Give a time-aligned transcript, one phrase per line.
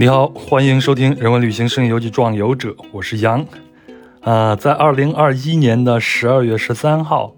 [0.00, 3.44] 你好，欢迎收听《人文旅行声音游记壮游者》，我是杨。
[4.22, 7.34] 啊，在二零二一年的十二月十三号，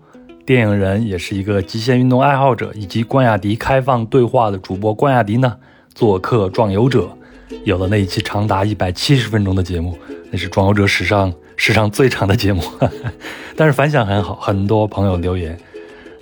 [0.46, 5.56] 电影人也是一个极限运动爱好者以及关雅迪开放对话的主播关雅迪呢，
[5.92, 7.10] 做客《壮游者》，
[7.64, 9.98] 有了那一期长达一百七十分钟的节目，
[10.30, 12.62] 那是《壮游者》史上史上最长的节目，
[13.56, 15.58] 但是反响很好，很多朋友留言。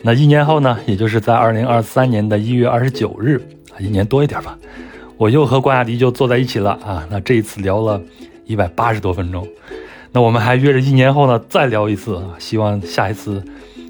[0.01, 3.47] 那一年后呢，也就是在二零二三年的一月二十九日，
[3.79, 4.59] 一年多一点吧。
[5.21, 7.07] 我又和关雅迪就坐在一起了啊！
[7.11, 8.01] 那这一次聊了
[8.47, 9.47] 一百八十多分钟，
[10.13, 12.25] 那我们还约着一年后呢再聊一次啊！
[12.39, 13.45] 希望下一次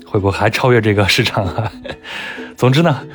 [0.05, 1.73] 会不会还超越这个市场啊？
[2.59, 3.07] 总之呢，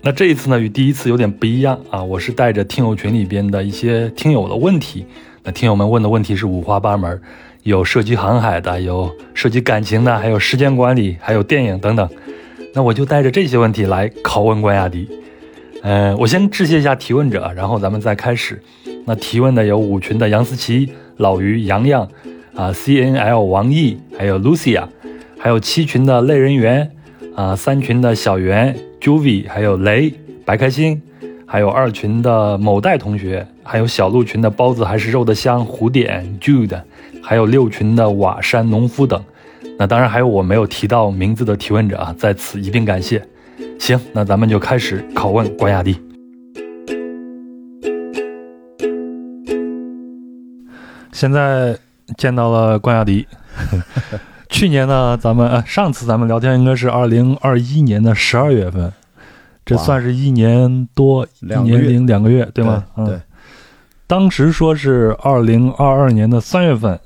[0.00, 2.02] 那这一次呢与第一次有点不一样啊！
[2.02, 5.04] 我是带着听友群里边的一些听友的问题，
[5.42, 7.20] 那听友们问的问题是五花八门，
[7.64, 12.08] 有涉及航海的，有涉及感情的，还有时间管理，还有电影等等。
[12.72, 15.06] 那我就带着这些问题来拷问关雅迪。
[15.82, 18.60] 呃，我先致谢一下提问者，然后咱们再开始。
[19.04, 22.06] 那提问的有五群的杨思琪、老于、洋洋，
[22.54, 24.84] 啊，C N L 王毅，还有 Lucia，
[25.38, 26.90] 还有七群的类人猿，
[27.34, 30.12] 啊，三群的小袁、Juvy，还有雷、
[30.44, 31.00] 白开心，
[31.46, 36.82] 还有二群的某代同学，还有小鹿群的包子还是肉的香、胡点 Jude，
[37.22, 39.22] 还有六群的瓦山农夫等。
[39.78, 43.22] 那当然还有我没有提到名字的提问者啊，在此一并感谢。
[43.78, 46.00] 行，那咱们就开始拷问关雅迪。
[51.12, 51.76] 现在
[52.16, 53.26] 见到了关雅迪。
[54.48, 58.90] 去年呢，咱们呃，上次咱们聊天应该是二零二一年的十二月份，
[59.64, 62.84] 这算是一年多，一年零两个月，对吗？
[62.96, 63.20] 对。
[64.06, 66.98] 当时说是二零二二年的三月份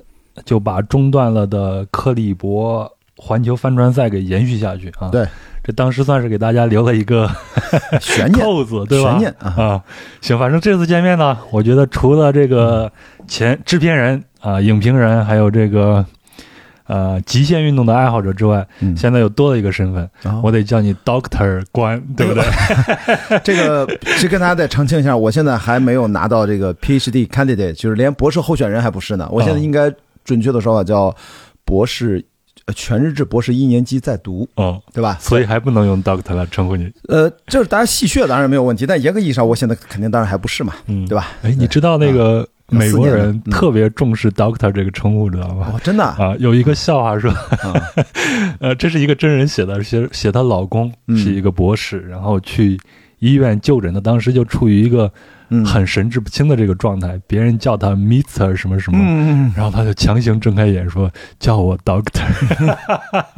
[0.45, 5.09] 就把中断了的克利伯环球帆船赛给延续下去啊。
[5.11, 5.27] 对。
[5.65, 7.31] 这当时算是给大家留了一个
[8.01, 9.11] 悬念扣子，对吧？
[9.11, 9.81] 悬念啊，
[10.21, 12.91] 行，反正这次见面呢，我觉得除了这个
[13.29, 16.05] 前制片人啊、影评人，还有这个
[16.89, 20.11] 呃极限运动的爱好者之外，现在又多了一个身份，
[20.43, 22.43] 我得叫你 Doctor 关，对不对？
[23.45, 29.29] 这个是跟大家再澄清一下，我现在还没有拿到这个 PhD candidate，就是连博士候选人还不是呢。
[29.31, 29.93] 我现在应该
[30.25, 31.15] 准确的说法叫
[31.65, 32.25] 博士。
[32.67, 35.17] 呃，全日制博士一年级在读，嗯，对吧？
[35.21, 36.91] 所以还不能用 Doctor 来称呼你。
[37.09, 41.29] 呃，就是大家戏谑当然没有问题，但严格意义上，我现在肯定当然还不是嘛，嗯，对吧？
[41.43, 45.73] 哎，你知道那个美国人特别重视 Doctor 这个称呼，知道吗？
[45.75, 47.33] 哦，真的啊，有一个笑话说，
[48.61, 52.79] 呃，这是一个真人写的，写写她老公是一个博士，然后去
[53.19, 55.13] 医院就诊的，当时就处于一个。
[55.65, 58.99] 很神志不清的这个状态，别人叫他 Mister 什么什么，
[59.57, 62.77] 然后他就强行睁开眼说：“叫我 Doctor。”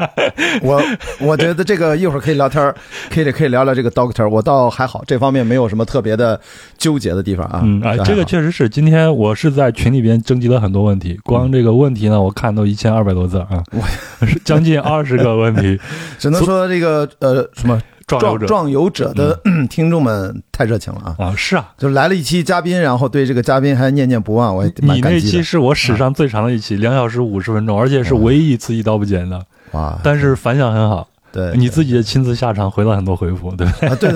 [0.62, 0.82] 我
[1.20, 2.74] 我觉得这个一会儿可以聊天，
[3.10, 4.28] 可以可以聊聊这个 Doctor。
[4.28, 6.40] 我倒还好，这方面没有什么特别的
[6.78, 7.62] 纠结的地方啊。
[7.64, 8.68] 嗯啊，这个确实是。
[8.68, 13.62] 今天我是在群里边征集了很多问题，光这个问题呢， 我看都一千二百多字啊，
[14.44, 15.78] 将近二十个问题，
[16.18, 17.80] 只能说这个呃什么。
[18.06, 21.26] 壮壮游者的 听众们太热情了啊！
[21.26, 29.98] 啊，是啊，就来了一期嘉宾，然后对这个嘉宾还念念不忘，我你那期是我史上最长的一期，两小时五十分钟，而且是唯一一次一刀不剪的，哇！
[30.02, 31.08] 但是反响很好。
[31.34, 34.12] 对，你自己亲自下场回了很多回复，对啊，对，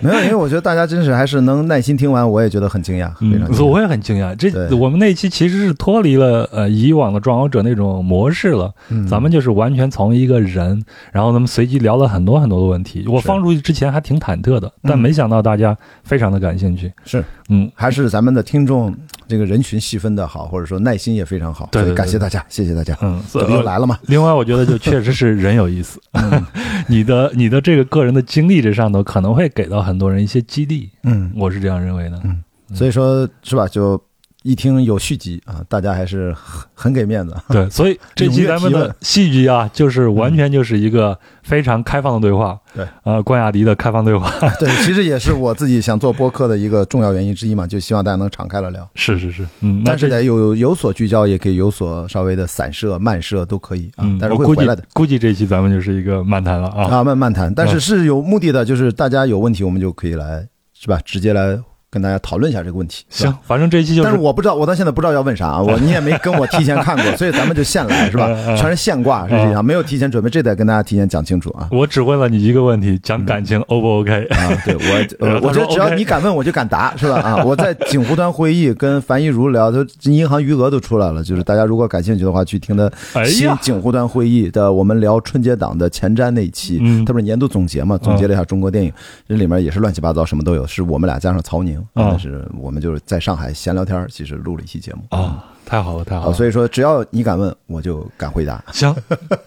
[0.00, 4.32] 没有，因为我觉得大家真是还是能耐心听完，我也觉得很惊讶，非常，我也很惊讶。
[4.36, 8.72] 这我们那期其实是脱离了呃以往的壮游者那种模式了，
[9.10, 10.80] 咱们就是完全从一个人，
[11.10, 13.04] 然后咱们随机聊了很多很多的问题。
[13.08, 16.92] 我放出去之前还挺忐忑的，但没想到大家非常的感兴趣。
[17.04, 18.94] 是，嗯，还是咱们的听众。
[19.28, 22.96] 这个人群细分的好，或者说耐心也非常好，对，感谢大家，谢谢大家。
[23.02, 23.98] 嗯， 又来了嘛。
[24.06, 26.00] 另外，我觉得就确实是人有意思。
[26.88, 30.90] 你的你的这个个人的经历这上头，可能会给到很多人一些激励。
[31.02, 32.20] 嗯，我是这样认为的。
[32.24, 32.42] 嗯，
[32.74, 33.68] 所以说是吧？
[33.68, 34.00] 就。
[34.46, 37.34] 一听有续集啊，大家还是很很给面子。
[37.50, 42.56] 对，所以这期咱们的戏剧啊，就是完全就是一个非常开放的对话。
[42.72, 44.30] 对，呃，关雅迪的开放对话。
[44.60, 48.88] 对，其实也是我自己想做播客的一个重要原因之一嘛， 就希望大家能敞开了聊。
[48.94, 54.06] 是是是，嗯，但是得有有所聚焦，也可以有所稍微的散射、漫射都可以啊。
[54.20, 54.84] 但是会回来的。
[54.92, 56.84] 估计这一期咱们就是一个漫谈了啊。
[56.84, 61.00] 啊，漫漫谈，但是是有目的的，就是大家有问题，我们就可以来，是吧？
[61.04, 61.58] 直接来。
[61.90, 63.04] 跟大家讨论一下这个问题。
[63.08, 68.28] 行，反正这一期就是，但是我不知道，我到现在不知道要问啥，我 你也没跟我提前看过， 所以咱们就现来是吧？
[68.56, 71.68] 全是现挂，是这样没有提前准备，这得跟大家提前讲清楚啊。
[71.70, 74.36] 我只问了你一个问题，讲感情 O 不 OK 啊？
[74.64, 77.20] 对我， 我觉得只要你敢问，我就敢答，是吧？
[77.20, 82.92] 啊，我在景湖端会议跟樊一茹聊，都银行余额都出来了，就是大家如果感兴趣的话，去听的
[83.24, 87.96] 新景湖端会议的，我们聊春节档的前瞻那一期，他不是年度总结嘛？
[87.98, 88.92] 总结了一下中国电影，
[89.28, 91.75] 这里面也是乱七八糟，什么都有，是我们俩加上曹宁。
[91.76, 95.44] 明，但是我们就是在上海闲聊天，其实录了一期节目啊。
[95.68, 96.32] 太好了，太好了！
[96.32, 98.62] 所以说，只要你敢问，我就敢回答。
[98.70, 98.94] 行，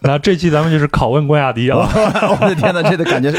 [0.02, 1.90] 那这期咱们就是拷问关雅迪啊！
[2.42, 3.32] 我的天哪，这个感觉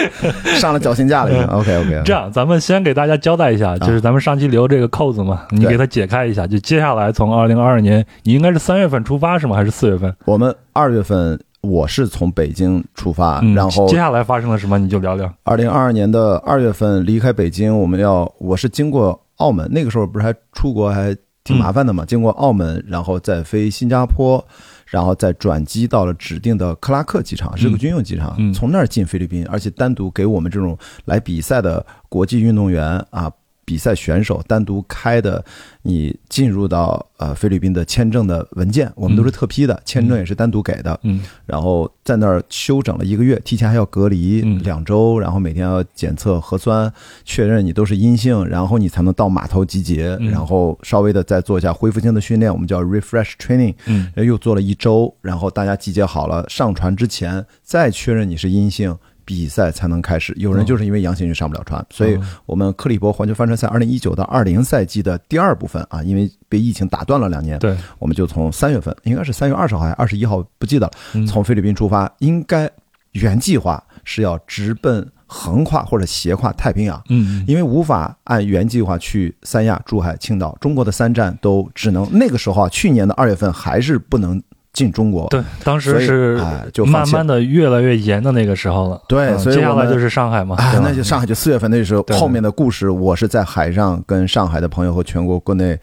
[0.58, 1.44] 上了绞刑架了。
[1.52, 6.46] OK OK，这样咱们先给大家交代一下，就是咱们上期留这个扣子嘛，你给它解开一下。
[6.46, 9.54] 就接下来从二零二二年，你应该是三月份出发是吗？
[9.54, 10.16] 还是四月份？
[10.24, 14.78] 我们二月份我是从北京出发，然后接下来发生了什么？
[14.78, 15.32] 你就聊聊。
[15.42, 21.16] 二零二二年的二月份离开北京，我们要我是经过澳门，那个时候不是还出国还。
[21.42, 24.44] 挺麻烦的嘛，经过澳门，然后再飞新加坡，
[24.84, 30.76] 然后再转机到了指定的克拉克机场，是个军用机场，从那儿进菲律宾，而且单独给我们这种
[31.06, 33.32] 来比赛的国际运动员啊。
[33.70, 35.44] 比赛选手单独开的，
[35.82, 40.98] 你进入到呃菲律宾的签证的文件，我们都是特批的，签证也是单独给的。
[41.04, 46.92] 嗯，然后在那儿休整了一个月，提前还要隔离两周，然后每天要检测核酸，
[47.24, 53.76] 确认你都是阴性，然后你才能到码头集结，然后稍微的再做一下恢复性的训练，我们叫 refresh training。
[53.86, 58.98] 嗯，又做了一周，然后大家集结好了，上船之前再确认你是阴性。
[59.30, 72.68] 比赛才能开始，有人就是因为阳性就上不了船，所以我们克利伯环球帆船赛二零一九到二零赛季的第二部分啊，因为被疫情打断了两年，对，我们就从三月份，应该是三月二十号还是二十一号，不记得了，从菲律宾出发，应该
[73.12, 84.42] 原计划是要直奔横跨或者斜跨太平洋，嗯，因为无法按原计划去三亚、珠海、青岛，中国的三站都只能那个时候啊，去年的二月份还是不能。
[84.72, 86.40] 进中国，对，当时是
[86.72, 89.02] 就慢慢的越来越严的那个时候了。
[89.08, 95.76] 对，所以接下来就是上海嘛，那就上海就四月份那时候，后面的故事，我是在海上跟上海的朋友和全国国内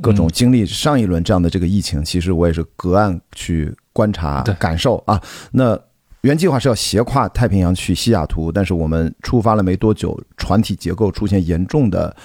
[0.00, 5.20] 各种经历上一轮这样的这个疫情，其实我也是隔岸去观察感受啊。
[5.52, 5.78] 那
[6.22, 12.16] 原计划是要斜跨太平洋去西雅图，但是我们出发了没多久，船体结构出现严重的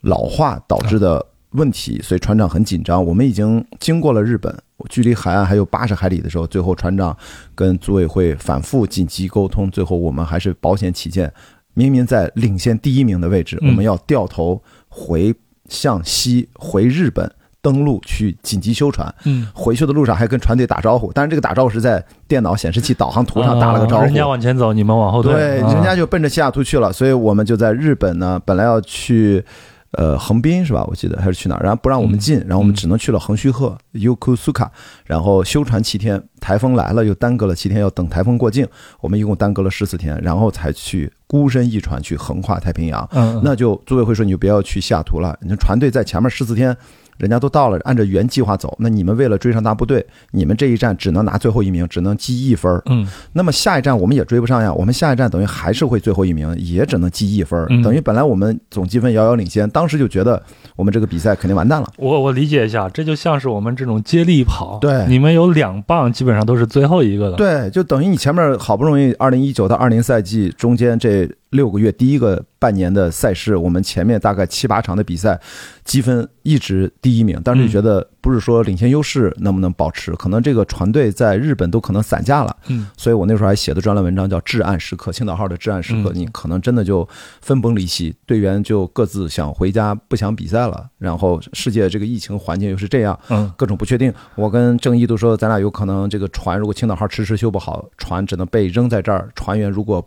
[0.00, 1.24] 老化导致的。
[1.52, 3.02] 问题，所以船长很紧张。
[3.04, 4.54] 我们已经经过了日本，
[4.90, 7.16] 距离海岸还有八十海里的时候，最后船长
[7.54, 11.32] 跟组委会反复紧急沟通，最后我们还是保险起见，
[11.72, 15.34] 明明在领先第一名的位置，我们要掉头回
[15.68, 17.30] 向西回日本
[17.62, 19.12] 登陆去紧急修船。
[19.24, 24.04] 嗯，回去的路上还跟船队打招呼，但是这个打招呼是在电脑显示器导航图上打了个招呼。
[24.04, 25.32] 人家往前走，你们往后退。
[25.32, 29.42] 对，人家就奔着西雅图去了，所以我们就在日本呢，本来要去。
[29.92, 30.84] 呃，横滨是吧？
[30.86, 31.62] 我记得还是去哪儿？
[31.62, 34.68] 然后不让我们进，然后我们只能去了横须贺 Yokosuka，
[35.06, 38.68] 然后修船七天，台风来了又耽搁了七天，要等台风过境，
[39.00, 43.08] 我们一共耽搁了十四天，然后才去孤身一船去横跨太平洋。
[43.12, 46.76] 嗯，那就组委会说你就不要去西雅图了，你船队在前面十四天。
[47.18, 48.74] 人家都到了，按照原计划走。
[48.78, 53.06] 那你们为了追上大部队，你们这一站只能拿最后一名，只能积一分嗯。
[53.32, 54.72] 那么下一站我们也追不上呀。
[54.72, 60.42] 我们下一站等于还是会最后一名，也只能积一分等于本来我们总积分遥遥领先，当时就觉得
[60.76, 61.92] 我们这个比赛肯定完蛋了。
[61.96, 64.78] 我我理解一下，这就像是我们这种接力跑。
[64.80, 67.36] 对，你们有两棒，基本上都是最后一个的。
[67.36, 71.28] 对，就等于你前面好不容易二零一九到二零赛季中间这。
[71.50, 75.40] 六个月第一个半年的赛事，我们前面大概七八场的比赛，
[75.84, 77.40] 积分一直第一名。
[77.42, 82.54] 当时觉得不是说领先优势能不能保持，可能这个船队在日本都可能散架了。
[82.66, 87.08] 嗯，所以我那时候还写的专栏文章叫《至暗时刻》，青岛号的至暗时刻，你可能真的就
[87.40, 90.88] 分崩离析，队员就各自想回家，不想比赛了。
[90.98, 94.12] 然后世界这个疫情环境又是这样，嗯，各种不确定。
[94.34, 99.30] 我跟郑毅都说，咱俩有可能这个船如果青岛号迟迟修不好，船只能被扔在这儿。
[99.34, 100.06] 船员如果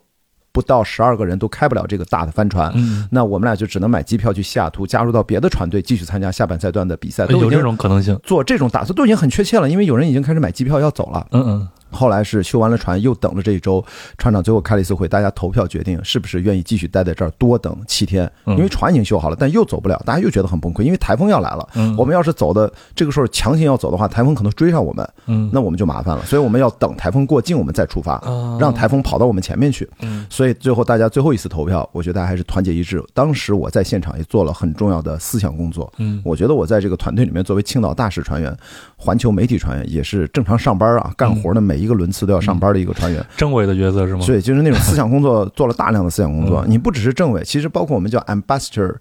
[0.52, 2.74] 不到十二个人都开不了这个大的帆船，
[3.10, 7.26] 那我们俩就只能买机票去西雅图，加入到别的船队，继续参加下半赛段的比赛。
[7.28, 11.26] 有这种可能性，做这种打算都已经很确切了，因为有人已经开始买机票要走了。
[11.32, 11.68] 嗯嗯。
[11.92, 13.84] 后来是修完了船，又等了这一周，
[14.18, 21.68] 船长最后开了一次会，大家投票决定是不是愿意继续待在这儿多等七天，因为船已经修好了，但又走不了，大家又觉得很崩溃，因为台风要来了。
[21.98, 25.08] 我们要是走的这个时候强行要走的话，台风可能追上我们，
[25.52, 26.24] 那我们就麻烦了。
[26.26, 28.22] 所以我们要等台风过境，我们再出发，
[28.60, 29.90] 让台风跑到我们前面去。
[30.30, 33.04] 所以最后大家最后一次投票，我觉得大家还是团结一致。
[33.14, 35.92] 当时我在现场也做了很重要的思想工作。
[36.24, 38.56] 我觉得我在这个团队里面，作为青岛大使船员、
[38.96, 42.58] 环球媒体船员，也是正常上班啊，干活的每一个轮次都要上。
[42.62, 44.24] 班的一个船员，政委的角色是吗？
[44.24, 46.64] 对，就是那种思想工作， 做了大量的思想工作。
[46.68, 48.94] 你不只是政委，其实包括我们叫 ambassador，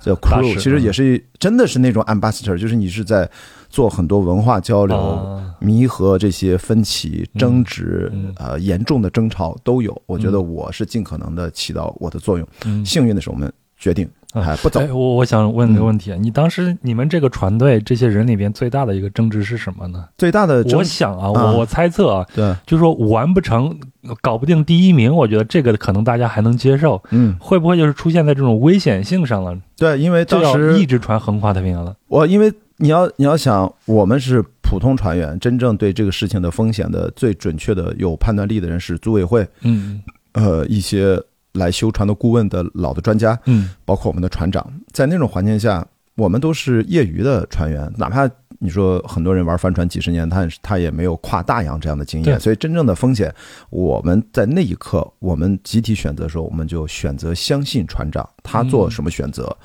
[0.00, 3.26] 叫 crew，其实也是真的是那种 ambassador，就是你是在
[3.70, 9.96] 做很多文化交流，弥合这些分歧、争执，呃，严重的争吵都有。
[10.04, 12.46] 我觉得我是尽可能的起到我的作用。
[12.84, 14.80] 幸运的是，我们决定哎，不走。
[14.94, 20.04] 我我想问个问题啊，你当时你们这个船队这些人里边最大的一个争执是什么呢？
[20.18, 23.74] 最大的，我想啊，我我猜测啊，对，就是说完不成，
[24.20, 27.02] 搞不定第一名，我觉得这个可能大家还能接受。
[27.10, 29.56] 嗯，会不会就是出现在这种危险性上了？
[29.74, 31.96] 对，因为当时一直船横跨太平洋了。
[32.08, 39.48] 我因为你要你要想，我们是普通船员，真正对这个事情的风险的最准确的有判断力的人是组委会。
[39.62, 40.02] 嗯，
[40.34, 41.18] 呃，一些。
[41.56, 48.26] 来修船的顾问的老的专家，嗯，包括我们的船长，在那种环境下，我们都是业余的船员，哪怕
[48.60, 53.34] 你说很多人玩帆船几十年，他他也没有跨大洋这样的经验，所以真正的风险，
[53.70, 59.56] 我们在那一刻，我们集体选择的时候，我们就选择相信船长，他做什么选择，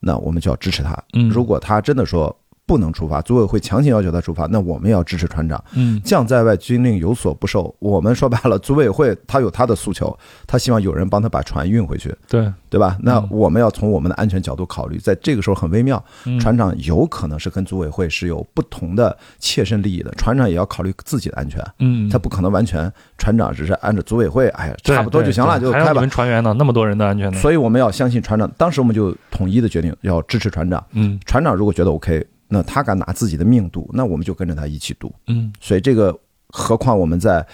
[0.00, 0.96] 那我们就要支持他。
[1.30, 2.36] 如果他真的说。
[2.66, 5.62] 不能出发，组委会强行要求他出发，那我们要支持船长。
[5.74, 7.72] 嗯，将在外，军令有所不受。
[7.78, 10.16] 我们说白了，组委会他有他的诉求，
[10.48, 12.12] 他希望有人帮他把船运回去。
[12.28, 12.98] 对，对吧？
[13.00, 16.02] 那我们要从我们的安全角度考虑，在这个时候很微妙。
[16.40, 21.64] 船长有可能是跟组委会是有不同的切身利益的，船长也要考虑自己的安全。
[21.78, 26.04] 嗯，他不可能完全船长只是按照组委会，哎呀，差不多就行了，就开吧。
[26.06, 27.38] 船员呢，那么多人的安全呢？
[27.38, 28.50] 所以我们要相信船长。
[28.58, 30.84] 当时我们就统一的决定要支持船长。
[30.92, 32.26] 嗯，船长如果觉得 OK。
[32.48, 35.12] 那他敢拿自己的命赌，那我们就跟着他一起赌。
[35.26, 36.16] 嗯，所以这个，
[36.48, 37.44] 何况我们在，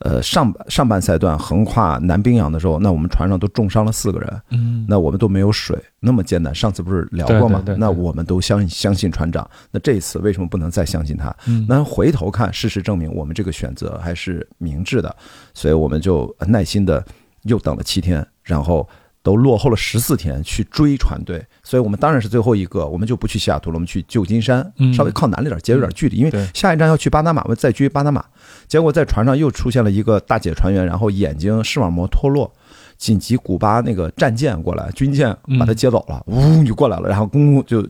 [0.00, 4.42] 呃上上半赛段横跨南冰洋的时候，那我们船上都重伤了四个人。
[4.50, 6.54] 嗯，那我们都没有水，那么艰难。
[6.54, 7.64] 上次不是聊过吗？
[7.78, 9.48] 那我们都相相信船长。
[9.70, 11.34] 那这一次为什么不能再相信他？
[11.66, 15.16] 那回头看，事实证明我们这个选择还是明智的。
[15.54, 17.02] 所以我们就耐心的
[17.44, 18.86] 又等了七天，然后。
[19.24, 28.22] 都落后了十四天去追船队，所以我们当然是最后一个，我们就不去西雅图了，我们去旧金山，稍微靠南了点，节约点距离，因为下一站要去巴拿马，我们再追巴拿马。
[28.68, 32.52] 结果在船上又出现了一个大姐船员，然后眼睛视网膜脱落，
[32.98, 37.82] 紧急古巴那个战舰过来，军舰把他接走了，呜就过来了，然后公就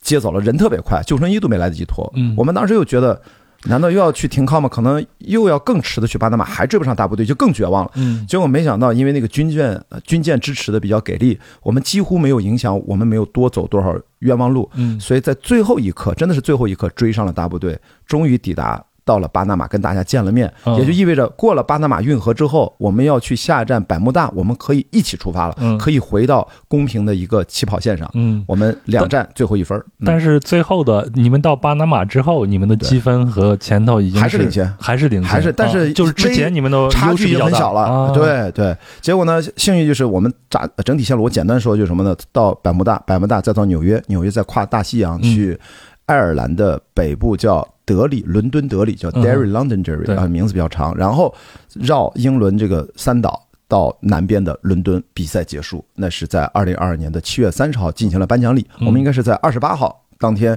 [0.00, 2.08] 接走了，人特别快，救生衣都没来得及脱。
[2.36, 3.20] 我们当时又觉得。
[3.64, 4.68] 难道又要去停靠吗？
[4.68, 7.90] 可能又要更迟的去巴拿马，还追不上大部队，就更绝望了。
[7.96, 14.70] 嗯，结果没想到，因为那个军舰，军舰支持的比较给力，我们几乎没有影响，我们没有多走多少冤枉路。
[14.74, 18.82] 嗯，所以在最后一刻，真的是最后一刻追上了大部队，终于抵达。
[19.04, 28.10] 到了巴拿马跟大家见了面，也就意味着过了巴拿马运河之后，我们要去下一站百慕大，我们可以一起出发了，可以回到公平的一个起跑线上。
[28.14, 29.82] 嗯，我们两站最后一分。
[30.04, 38.12] 但是最后的你们到巴拿马之后，你们的积分和前头已经还是领先，还是领先，还是但是就是之前你们的差距很小了。
[38.12, 42.14] 对对，结果呢，幸运就是我们扎整体线路，我简单说就是什么呢？
[42.32, 45.58] 到百慕大，百慕大再到纽约，纽约再跨大西洋去
[46.06, 47.66] 爱尔兰的北部叫。
[47.90, 50.96] 德里，伦敦德里叫 Derry Londonderry 啊，名字比较长。
[50.96, 51.34] 然后
[51.74, 55.84] 绕英伦这个三岛到南边的伦敦，比赛结束。
[55.94, 58.64] 那是在二零二二年的七月三十号进行了颁奖礼。
[58.86, 60.56] 我们应该是在二十八号当天，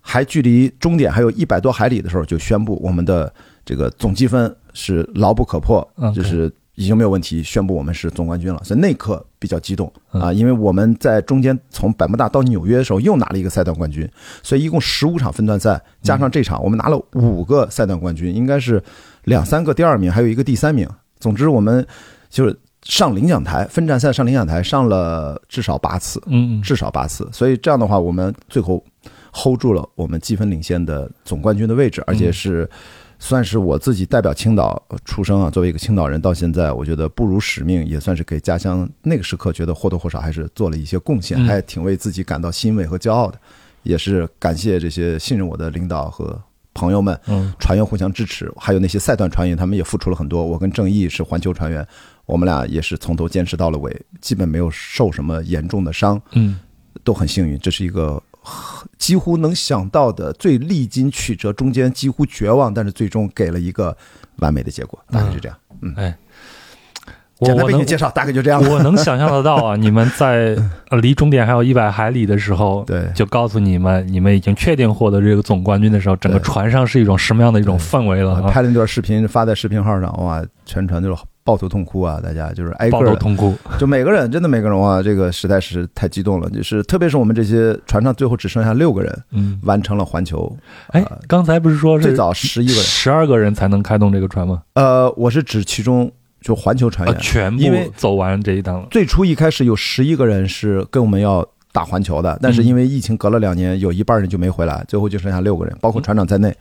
[0.00, 3.32] 还距离终点还有一百多海里的时候，就宣布我们的
[3.64, 6.52] 这个总积分是牢不可破，就是。
[6.74, 8.58] 已经没有问题，宣布我们是总冠军了。
[8.64, 14.08] 所以那一刻比较激动啊，因为我们在中间从百慕大到纽约的时候又拿了一个赛段冠军，
[14.42, 18.82] 所以一共十五场分段赛加上这场，我们拿了五个赛段冠军，应该是
[19.24, 20.88] 两三个第二名，还有一个第三名。
[21.20, 21.86] 总之，我们
[22.30, 27.28] 就是上领奖台，分站赛上领奖台上了至少八次，嗯，至少八次。
[27.32, 28.82] 所以这样的话，我们最后
[29.32, 32.68] hold 住了我们积分领先的总冠军的位置，而且是。
[33.22, 43.38] 算是我自己代表青岛出生啊，作为一个青岛人，到现在我觉得不辱使命，也算是给家乡那个时刻觉得或多或少还是做了一些贡献，还挺为自己感到欣慰和骄傲的，
[43.84, 46.36] 也是感谢这些信任我的领导和
[46.74, 50.44] 朋友们，嗯，船员互相支持，还有那些赛段船员，他们也付出了很多。
[50.44, 51.86] 我跟郑毅是环球船员，
[52.26, 56.58] 我们俩也是从头坚持到了尾，基本没有受什么严重的伤，嗯，
[57.04, 58.20] 都很幸运，这是一个。
[58.98, 63.96] 几乎能想到的最历经曲折，中间几乎绝望，但是最终给了一个
[64.36, 65.58] 完美的结果，大概是这样。
[65.80, 66.16] 嗯，哎，
[67.40, 68.62] 简单为你介绍，大概就这样。
[68.62, 70.56] 我能想象得到啊，你们在
[71.00, 78.42] 离终点还有一百海里的时候， 对，就告诉你们，你们已经确定获得这个总冠军的时候，整个船上是一种什么样的一种氛围了？
[78.42, 81.22] 拍了一段视频发在视频号上，哇，全船就是。
[81.44, 82.20] 抱头痛哭啊！
[82.22, 86.48] 大家就是挨个痛哭， 就每个人真的每个人哇，这个实在是太激动了。
[86.50, 90.56] 就是特别是我们这些船上最后只剩下六个人，嗯，完成了环球。
[90.88, 94.62] 哎，刚才不是说最早十一个人、十二个人才能开动这个船吗？
[94.74, 97.64] 呃，我是指其中就环球船员全部
[97.96, 98.86] 走完这一趟了。
[98.90, 106.54] 最初一开始有十一个人是跟我们要打环球的，但是因为疫情隔了两年，有一半人就没回来，最后就剩下六个人，包括船长在内。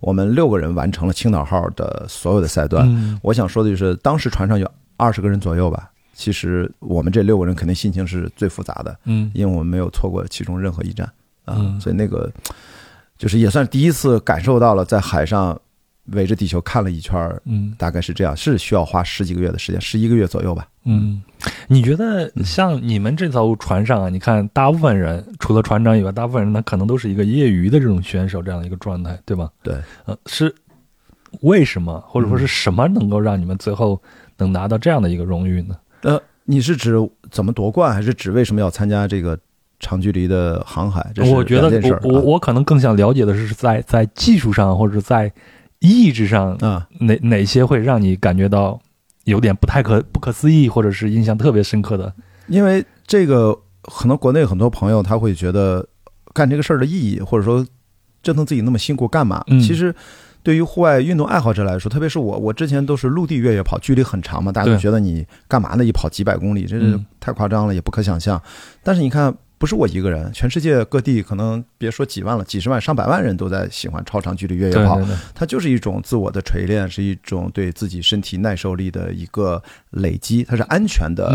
[0.00, 3.18] 我们六个人完成了青岛号的所有的赛段。
[3.22, 11.10] 我想说的就是，当时船上有二十个人左右吧，其实我们这六个人肯定心情是最复杂的，嗯，因为我们没有错过其中任何一站
[11.44, 12.30] 啊，所以那个
[13.18, 15.58] 就是也算第一次感受到了在海上。
[16.12, 20.66] 围着地球看了一圈儿，嗯，大概是这样，是需要花十几个月的时间，十一个月左右吧。
[20.84, 21.20] 嗯，
[21.66, 29.50] 你觉得像你们这艘船上啊，你看大部分人除了船长以外，大部分人他可能都是一个业余的这种选手这样的一个状态，对吧？
[29.64, 30.54] 对，呃，是
[31.40, 34.00] 为什么或者说是什么能够让你们最后
[34.36, 35.76] 能拿到这样的一个荣誉呢？
[36.02, 36.94] 呃，你是指
[37.32, 39.36] 怎么夺冠，还是指为什么要参加这个
[39.80, 41.04] 长距离的航海？
[41.34, 45.32] 我觉得我我我可能更想了解的是在在技术上或者在。
[45.80, 48.80] 意志上啊，哪哪些会让你感觉到
[49.24, 52.12] 有点不太可不可思议，或者是印象特别深刻的？
[52.48, 55.86] 因为这个，可能国内很多朋友他会觉得
[56.32, 57.64] 干这个事儿的意义，或者说
[58.22, 59.44] 折腾自己那么辛苦干嘛？
[59.60, 59.94] 其实
[60.42, 65.84] 对于户外运动爱好者来说，特别是我，我之前都是陆地越野跑，距离很长嘛，大家都觉得你干嘛呢？
[65.84, 68.40] 一跑几百公里，这是太夸张了，也不可想象。
[68.82, 69.36] 但是你看。
[69.58, 75.00] 不是我一个人，全世界各地可能别说几万了，几十万、上百万人都在喜欢超长距离越野跑。
[75.34, 80.44] 它就是一种自我的锤炼，是一种对自己身体耐受力的一个累积。
[80.44, 81.34] 它是安全的，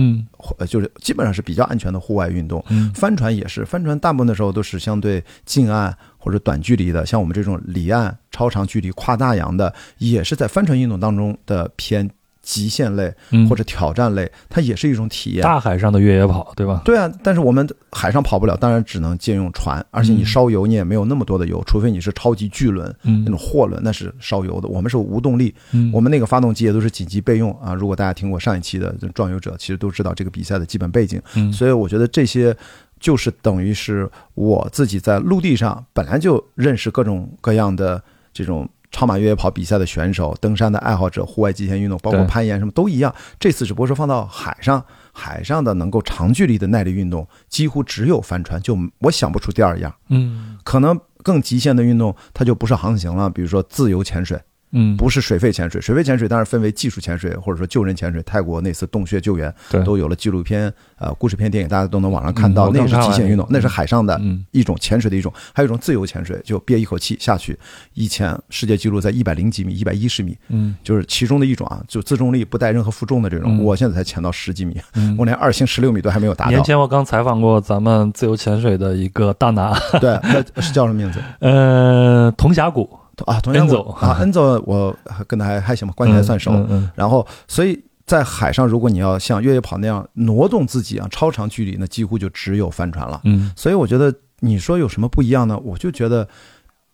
[0.59, 2.63] 呃，就是基本上是比较安全的户外运动。
[2.93, 12.09] 帆船也是，帆船大部分的时候都是相对近岸或者短距离的，像我们这种离岸超长距离跨大洋的，也是在帆船运动当中的偏。
[12.41, 13.13] 极限类
[13.47, 15.43] 或者挑战类，它也是一种体验。
[15.43, 16.81] 大海上的越野跑，对吧？
[16.83, 19.85] 对啊，但是我们海上跑不了，当然只能借用船。
[19.91, 24.67] 而且你烧油，你也没有那么多的油，除非你是超级巨轮，那种货轮，那是烧油的。
[24.67, 25.53] 我们是无动力，
[25.93, 27.73] 我们那个发动机也都是紧急备用啊。
[27.73, 31.21] 如果大家听过上一期的《壮游者》，其实都知道这个比赛的基本背景。
[31.53, 32.55] 所以我觉得这些
[32.99, 38.67] 就是等于是我自己在陆地上本来就认识各种各样的这种。
[38.91, 43.13] 超马越野跑比赛的选手、登山的爱好者、户外极限运动，包括攀岩什么都一样。
[43.39, 44.83] 这次只不过是放到海上，
[45.13, 49.93] 海上的能够长距离的耐力运动，几乎只有帆船，就我想不出第二样。
[50.09, 54.39] 嗯，可能更极限的运动，它就不是航行了，比如说自由潜水。
[54.71, 58.21] 嗯，不是水肺潜水，水肺潜水当然分为技术潜水或者说救人潜水。
[58.23, 62.71] 泰国那次洞穴救援，都有了纪录片、呃故事片、电影，大家都能网上看到。
[62.71, 64.19] 那是极限运动，那是海上的
[64.51, 67.57] 一种潜水的一种，还有一种自由潜水，就憋一口气下去。
[67.95, 73.61] 以前世界纪录在一百零几米、一百一十米，嗯，就是其中的一种啊，就自重力不带任何负重的这种。
[73.63, 74.79] 我现在才潜到十几米，
[75.17, 76.51] 我连二星十六米都还没有达到。
[76.51, 81.19] 年前我刚采访过咱们自由潜水的一个大拿，对，那是叫什么名字？
[81.41, 82.89] 呃，铜峡谷。
[83.25, 84.95] 啊，同样走啊，恩走，我
[85.27, 86.51] 跟他还还行吧，关系还算熟。
[86.95, 93.21] 然后，所以在海上，如果你要像越野跑那样挪动自己啊，超长距离，那几乎就只有帆船了。
[93.23, 95.57] 嗯，所以我觉得你说有什么不一样呢？
[95.63, 96.27] 我就觉得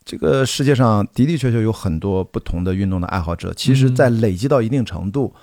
[0.06, 5.34] 这个世界上的的确确有很多不同的运动的爱好者，其实，在累积到一定程度，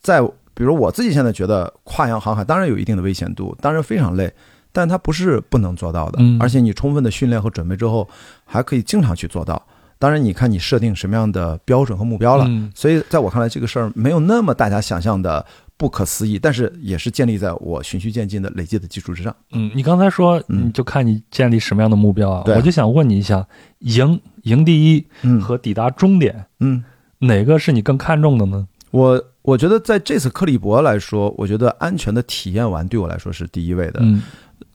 [0.00, 0.20] 在
[0.52, 4.30] 比如我自己现在觉得跨洋航海当然有一定的危险度，当然非常累，
[4.72, 8.06] 但它不是不能做到的，而且你充分的训练和准备之后，
[8.44, 9.60] 还可以经常去做到。
[10.00, 12.48] 当然，你看你设定什么样的标准和目标了。
[12.74, 15.44] 所以，在我看来，这个事儿没有那么大家想象的
[15.76, 19.36] 不可思议，但是也是建立在我循序渐进的累积的基础之上。
[19.52, 22.44] 嗯，你刚才说，嗯，就看你建立什么样的目标啊？
[22.46, 23.46] 我就想问你一下，
[23.80, 25.06] 赢赢第一，
[25.38, 26.82] 和抵达终点，嗯，
[27.18, 28.66] 哪个是你更看重的呢？
[28.92, 34.00] 我我觉得在这次克利伯来说，我觉得安全的体验完对我来说是第一位的。
[34.02, 34.22] 嗯。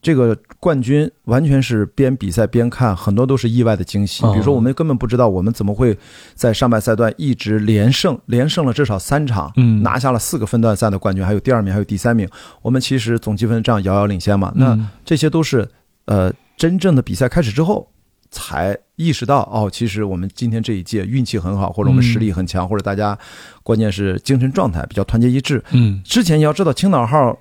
[0.02, 4.22] 这个冠军完全是边比赛边看，很多都是意外的惊喜。
[4.32, 5.98] 比如说，我们根本不知道我们怎么会
[6.36, 12.30] 在上半赛段一直连胜，连胜了至少三场，拿下了四个分段赛的冠军，还有第二名，还有第三名。
[12.62, 14.52] 我们其实总积分这样遥遥领先嘛。
[14.56, 15.68] 那这些都是
[16.06, 17.88] 呃，真正的比赛开始之后
[18.30, 23.18] 才意识到，哦，其实我们今天这一届运气很好，或者我们实力很强，或者大家
[23.64, 25.64] 关键是精神状态比较团结一致。
[25.72, 27.38] 嗯，之前你要知道青岛号。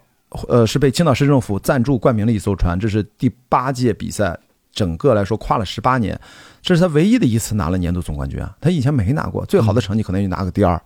[0.49, 4.37] 呃，是被青岛市政府赞助冠名的一艘船，这是第八届比赛，
[4.73, 6.21] 整个来说跨了十八年，
[6.61, 8.57] 这是他唯一的一次拿了年度总冠军啊！
[8.61, 10.81] 他以前没拿过，最好的成绩可能就拿个第二，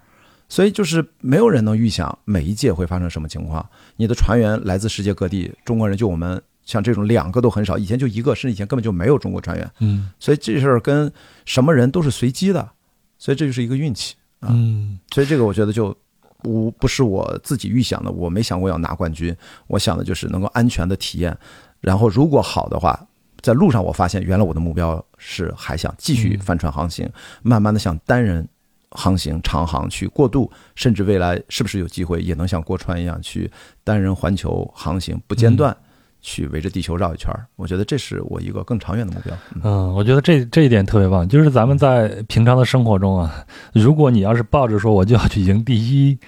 [0.48, 3.66] 所以就是没有人能预想每一届会发生什么情况。
[3.96, 9.70] 你的船员来自世界各地，中国人就我们像这种两个都很少，以前就一个，甚至以前根本就没有中国船员。
[9.80, 11.10] 嗯，所以这事儿跟
[11.46, 12.68] 什么人都是随机的，
[13.18, 14.48] 所以这就是一个运气啊。
[14.50, 15.96] 嗯，所以这个我觉得就。
[16.42, 21.36] 不不是我自己预想的，我没想过要拿冠军，我想的就是能够安全的体验，
[21.80, 23.06] 然后如果好的话，
[23.40, 27.08] 在路上我发现原来我的目标是还想继续帆船航行，
[27.42, 28.48] 慢慢的向单人
[28.90, 33.50] 航行长航去过渡，甚至未来是不是有机会也能像郭川一样去
[33.84, 35.76] 单人环球航行不间断。
[36.28, 39.34] 去围着地球绕一圈儿，我觉得这是我一个更长远的目标。
[39.64, 46.18] 嗯，我觉得这这一点特别棒，就是咱们在平常的生活中啊，如果你要是抱着说我就要去赢第一，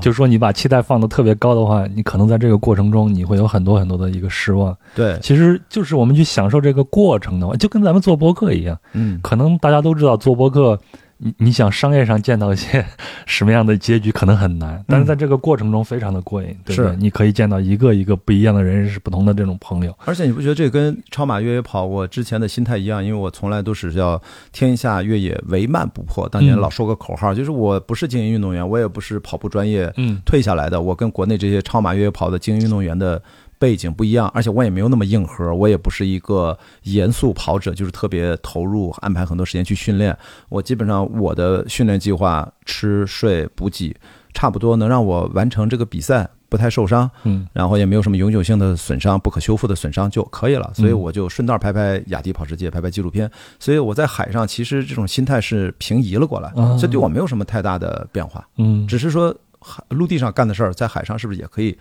[0.00, 4.74] 就说你把期待放得特别高的话，你可能在这个过程中你会有很多很多的一个失望。
[4.94, 8.74] 对，其实就是我们去享受这个过程的话，就跟咱们做播客一样。
[8.94, 10.80] 嗯，可能大家都知道做播客。
[11.22, 12.84] 你你想商业上见到一些
[13.26, 19.94] 什么样的结局可能很难，但是在这个过程中非常的过瘾，对是，你可以见到一个一个不一样的人，是不同的这种朋友。
[20.06, 23.04] 而且你不觉得这跟超马越野跑我之前的心态一样？
[23.04, 29.92] 因为我从来都是叫天下越野唯慢不破，当年老说个口号，就是我不是精英运动员，我也不是跑步专业
[30.24, 33.22] 退下来的，我跟国内这些超马越野跑的精英运动员的。
[33.60, 40.16] 背景不一样，而且我也没有那么硬核，我也不是一个严肃跑者，就是特别投入，安排很多时间去训练。
[40.48, 43.94] 我基本上我的训练计划、吃睡补给，
[44.32, 50.72] 差不多能让我完成这个比赛，不太受伤，嗯，然后也没有什么永久性的损伤、不可修复的损伤就可以了。
[50.74, 53.30] 所以我就顺道拍拍雅迪跑世界，拍拍纪录片。
[53.58, 61.76] 所以我在海上其实这种心态是平移了过来，这对我没有什么太大的变化，嗯，只是说海陆地上干的事儿，在海上是不是也可以？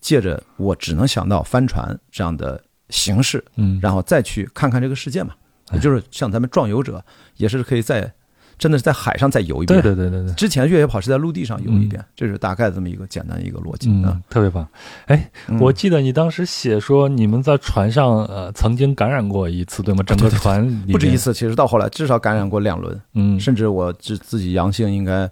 [0.00, 5.34] 借着我只能想到帆船这样的形式，嗯，然后再去看看这个世界嘛，
[5.72, 7.04] 也就是像咱们壮游者，
[7.36, 8.12] 也是可以在
[8.58, 10.34] 真的是在海上再游一遍，对对对对对。
[10.34, 13.90] 之前越野跑是在陆地上游一遍，这是大概这么一个简单一个逻辑。
[14.02, 14.66] 啊，特别棒。
[15.06, 20.02] 哎，我记得你当时写说你们在船上呃曾经感染过一次，对吗？
[20.02, 25.30] 整个船不止一次，其实到后来至少感染过两轮，嗯，甚至我自自己阳性应该。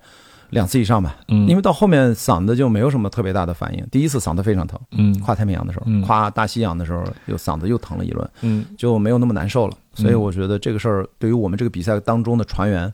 [0.50, 3.86] 两次以上吧，嗯，因为到后面嗓子就没有什么特别大的反应。
[3.90, 9.76] 第一次嗓子非常疼，嗯，跨太平洋的时候，跨大西洋的时候，又嗓子又疼了一轮，嗯，就没有那么难受了。
[9.94, 12.90] 所以我觉得这个事儿对于我们这个比赛当中的船员，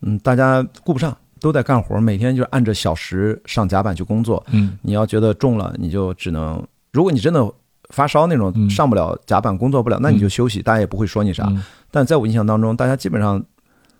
[0.00, 7.46] 嗯，大家顾不上，都在干活，每天就按着小时上甲板去工作，嗯，你要觉得重了，你就只能，如果你真的
[7.90, 11.46] 发烧那种上不了甲板工作不了，那你就休息，大家也不会说你啥。
[11.90, 13.44] 但在我印象当中，大家基本上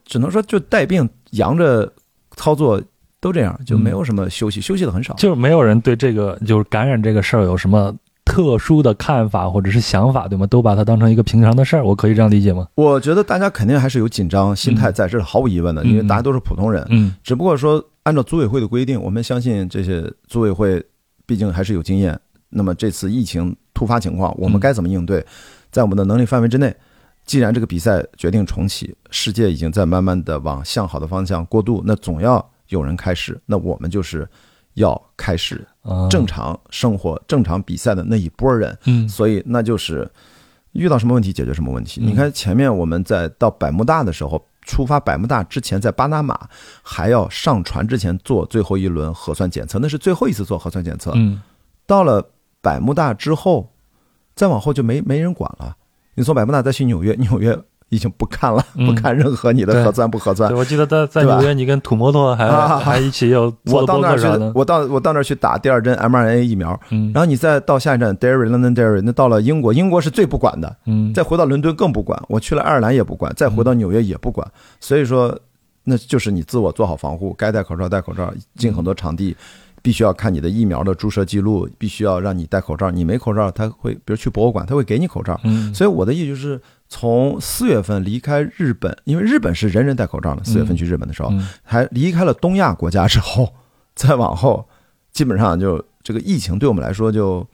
[0.07, 1.93] 只能说就带病扬着。
[2.39, 2.81] 操作
[3.21, 5.13] 都这样，就没有什么休息，休息的很少。
[5.15, 10.47] 就是没有人对这个就是感染这个事儿有什么特殊的看法或者是想法，对吗？
[10.47, 12.69] 都把它当成一个平常的事儿，我可以这样理解吗？
[12.77, 16.87] 我觉得大家肯定还是有紧张心态在，这是毫无疑问的，因为大家都是普通人。
[16.91, 20.83] 嗯，只不过说按照组委会的规定，我们相信这些组委会
[21.27, 22.19] 毕竟还是有经验。
[22.51, 25.25] 那么这次疫情突发情况，我们该怎么应对？
[25.71, 26.75] 在我们的能力范围之内。
[27.29, 34.27] 既然这个比赛决定重启，世界已经在慢慢的往向好的方向过渡，那总要有人开始，那我们就是
[34.75, 35.63] 要开始
[36.11, 38.75] 正常生活、正常比赛的那一波人。
[38.87, 40.11] 嗯，所以那就是
[40.73, 42.01] 遇到什么问题解决什么问题。
[42.03, 46.49] 你看前面我们在到百慕大的时候，出发百慕大之前，在巴拿马
[46.83, 51.13] 还要上船之前做最后一轮核酸检测，那是最后一次做核酸检测。
[51.15, 51.43] 嗯，
[51.87, 52.27] 到了
[52.63, 53.71] 百慕大之后，
[54.35, 55.77] 再往后就没没人管了。
[56.19, 57.57] 你从百慕大再去纽约， 纽约
[57.91, 60.53] 已经不看了，不看任何你的核酸不核酸。
[60.53, 70.77] 我记得在在纽约，你跟土摩托还还一起有我到那儿去，我到我到那儿去打第二针 mRNA 疫苗，然后你再到下一站 Derry London Derry，那到了英国，英国是最不管的。
[70.87, 74.47] 嗯，再回到伦敦更不管，我去了爱尔兰也不管，再回到纽约也不管。
[74.81, 75.39] 所以说，
[75.85, 79.35] 那就是你自我做好防护，该戴口罩戴口罩，进很多场地。
[79.89, 82.91] 必须要看你的疫苗的注射记录，必须要让你戴口罩。
[82.91, 85.41] 你没口罩，他会，比如去博物馆，他会给你口罩。
[85.45, 90.45] 嗯，所以我的意思就是，从四月份离开日本，因为日本是人人戴口罩的。
[90.45, 93.51] 四月份去日本的时候，还离开了东亚国家之后，
[93.95, 94.69] 再往后，
[95.11, 97.47] 基本上就这个疫情对我们来说就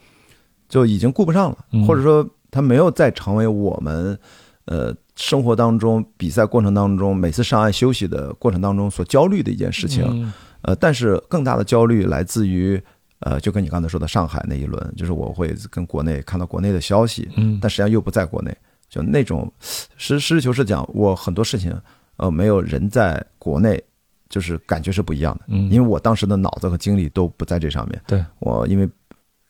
[0.69, 4.19] 就已经顾不上了，或者说它没有再成为我们
[4.65, 10.33] 呃生活当中比赛过程当中每次上岸休息的过程当中所焦虑的一件事情。
[10.65, 12.81] 呃，但是更大的焦虑来自于，
[13.21, 18.57] 呃，就跟你刚才说的上海那一轮，就是我会跟国内看到国内的消息，嗯，但实际上又不在国内，
[18.89, 21.75] 就那种实实事求是讲，我很多事情，
[22.17, 23.83] 呃，没有人在国内，
[24.29, 28.89] 就是感觉是不一样的，嗯，因为我当时的脑子和精力都不在这上面，对我因为。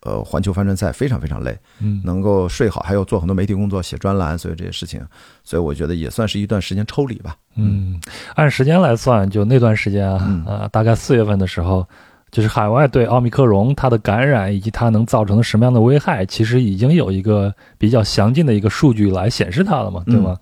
[0.04, 5.00] 呃，环球帆船赛非常非常累，嗯，能够睡好，还有做很多媒体工作、写专栏，所以这些事情，
[5.42, 7.34] 所以我觉得也算是一段时间抽离吧。
[7.56, 7.98] 嗯，
[8.34, 11.86] 按时间来算，就那段时间啊，呃，大概四月份的时候，
[12.30, 20.36] 就是海外对奥密克戎它的感染以及它能造成什么样的危害，其实已经有一个比较详尽的一个数据来显示它了嘛，对吗？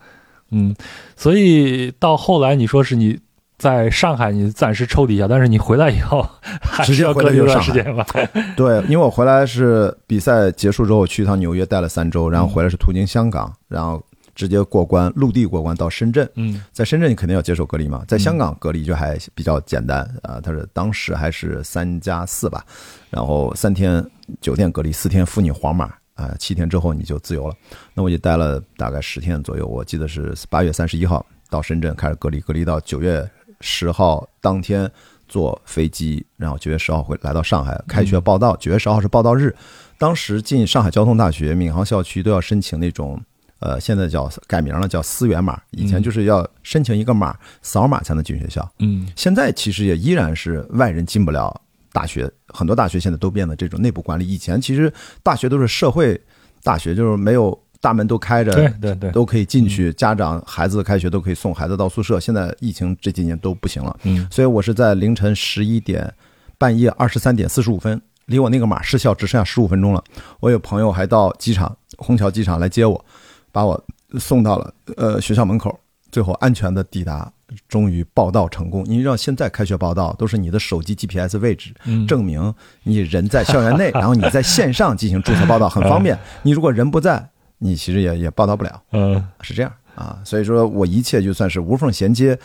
[0.50, 0.74] 嗯，
[1.16, 3.18] 所以到后来你说是你。
[3.62, 6.28] 在上海，你暂时抽底下，但是你回来以后，
[6.60, 8.04] 还是要隔离一段时间吧。
[8.56, 16.28] 对，因为我回来是比赛结束之后去一趟纽约待了三周，然后回来是途经香港，然后直接过关，陆地过关到深圳。
[16.34, 22.64] 嗯，在深圳你肯定要接受隔离嘛，在香港隔离就还比较简单啊，他是当时还是三加四吧，
[23.10, 24.04] 然后三天
[24.40, 27.54] 酒店隔离，四天付你黄码，啊，七天之后你就自由了。
[27.94, 33.24] 那我就待了大概十天左右，我记得是八月三十一号到深圳开始隔离，隔离到九月
[33.62, 34.90] 十号当天
[35.26, 38.54] 坐飞机，然后九月十号会来到上海开学报到。
[38.56, 39.56] 九月十号是报到日，
[39.96, 43.18] 当时进上海交通大学闵行校区都要申请那种，
[43.60, 48.70] 呃，现在叫改名了，叫思源码，以前就是要申请一个码，扫码才能进学校。
[48.80, 51.58] 嗯，现在其实也依然是外人进不了。
[51.94, 56.20] 大学很多大学现在都变得这种内部管理，以前其实大学都是社会
[56.62, 62.20] 大学，就是没有大门都开着，对对对，都可以进去，家长孩子开学都可以送孩子到宿舍。
[62.20, 66.14] 现在疫情这几年都不行了，嗯，所以我是在凌晨十一点，
[66.56, 70.02] 半夜二十三点四十五分，离我那个码失效只剩下十五分钟了。
[70.38, 73.04] 我有朋友还到机场虹桥机场来接我，
[73.50, 73.84] 把我
[74.18, 75.76] 送到了呃学校门口，
[76.12, 77.32] 最后安全的抵达。
[77.68, 78.82] 终于报到成功。
[78.88, 81.74] 你知道现在开学报到都是你的手机 GPS 位置
[82.08, 86.18] 证明你人在校园内， 然后你在线上进行注册报道很方便。
[86.44, 87.28] 你如果人不在，
[87.62, 88.82] 你其实也也报道不了。
[88.92, 90.18] 嗯，是这样啊。
[90.24, 92.38] 所以说我一切就算是无缝衔接，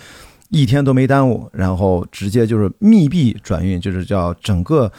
[0.50, 4.92] 一天都没耽误，然后直接就是密闭转运，就是叫整个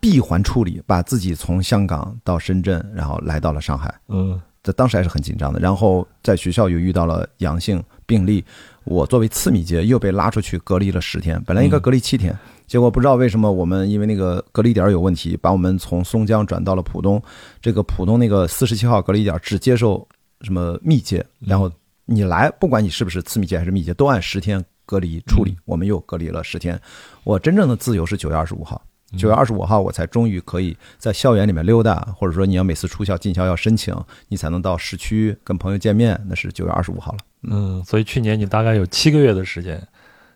[0.00, 3.94] 闭环处理，把自己从香港到深圳，然后来到了上海。
[4.08, 5.60] 嗯，这当时还是很紧张的。
[5.60, 8.44] 然后在学校又遇到了阳性病例。
[8.84, 12.32] 我作为次密接又被拉出去隔离了十天，本来应该隔离七天，
[12.66, 17.22] 结果不知道为什么我们因为那个隔离点有问题，把我们从松江转到了浦东。
[17.60, 20.06] 这个浦东那个四十七号隔离点只接受
[20.40, 21.70] 什么密接，然后
[22.04, 25.56] 你来，不管你是不是次密接还是密接，都按十天隔离处理。
[25.64, 26.80] 我们又隔离了十天，
[27.24, 28.80] 我真正的自由是九月二十五号。
[29.16, 33.94] 九月二十五号，我才终于可以在校园里面溜达，或者说你要每次出校进校要申请，
[34.26, 37.18] 你才能到市区跟朋友见面，那是九月二十五号了。
[37.42, 39.80] 嗯，所以去年你大概有七个月的时间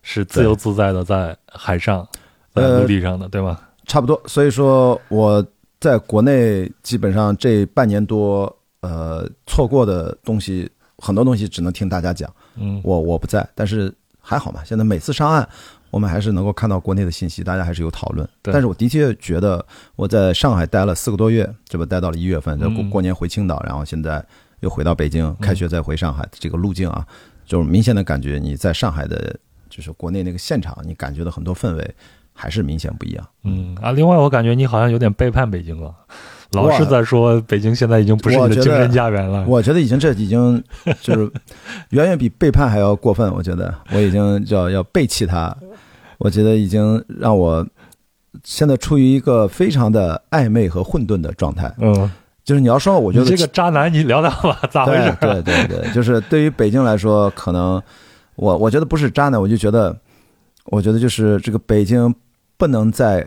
[0.02, 2.06] 是自由自在的在海上、
[2.54, 3.60] 在陆地上的，对吗？
[3.86, 4.20] 差不多。
[4.26, 5.44] 所以说我
[5.78, 12.32] 在国内基本上这半年多，呃，错过的东西很多东西只能听大家讲。
[12.56, 14.62] 嗯，我我不在，但是还好嘛。
[14.64, 15.48] 现在每次上岸。
[15.90, 18.24] 我们还是能够看到国内的信息，大家还是有讨论。
[18.42, 24.24] 但是我的确觉得我在上海待了四个多月，这不待到了一月份，过过年回青岛，然后现在
[24.60, 27.04] 又回到北京，开学再回上海，这个路径啊，
[27.44, 29.36] 就是明显的感觉你在上海的，
[29.68, 31.94] 就是国内那个现场，你感觉的很多氛围
[32.40, 33.29] 还是明显不一样。
[33.44, 35.94] 嗯啊，另外我感觉你好像有点背叛北京了。
[36.53, 39.44] 老是在说北京现在已经不是你的精神家园了。
[39.46, 40.62] 我觉得已经这已经
[41.00, 41.31] 就是
[41.90, 43.33] 远远比背叛还要过分。
[43.33, 45.55] 我觉得我已经叫要背弃他。
[46.18, 47.64] 我觉得已经让我
[48.42, 51.72] 现在处于一个非常的暧昧和混沌的状态。
[51.79, 52.11] 嗯，
[52.44, 55.16] 就是你要说，我觉得这个渣男，你聊聊吧，咋回事？
[55.20, 57.81] 对对对，就是对于北京来说，可能
[58.35, 59.96] 我我觉得不是渣男，我就觉得，
[60.64, 62.12] 我觉得就是这个北京
[62.60, 63.26] 不能再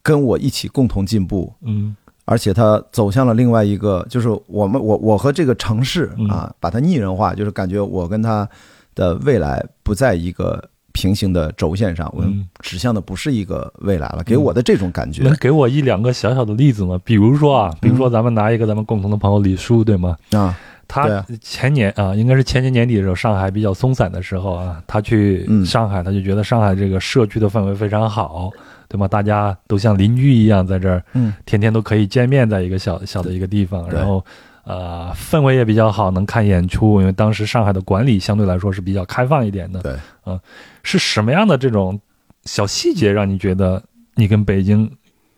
[0.00, 1.52] 跟我一起共同进步。
[1.60, 1.94] 嗯。
[2.26, 8.48] 而且他走向了另外一个，就是我们我我和这个城市啊，把它拟人化，就是感觉我跟他
[8.94, 15.22] 的未来不在一个平行的轴线上，我们指向的不是一个未来了，给我的这种感觉。
[15.22, 16.98] 能给我一两个小小的例子吗？
[17.04, 20.16] 比如说啊，比如说咱们拿一个咱们共同的朋友李叔，对吗？
[20.32, 28.50] 啊，他前年啊，应该是前年年底的时候，上海比较松散的时候啊，他去上海，他就觉得上海这个社区的氛围非常好。
[28.86, 29.08] 对吗？
[29.08, 34.24] 大家都像邻居一样在这儿，嗯，天天都可以见面，在一个小小的一个地方，然后，
[34.62, 37.00] 呃，氛围也比较好，能看演出。
[37.00, 39.94] 因为当时上海的管理相对来说是比较开放一点的，对，
[40.26, 40.38] 嗯，
[40.84, 41.98] 是什么样的这种
[42.44, 43.82] 小细节让你觉得
[44.14, 44.88] 你跟北京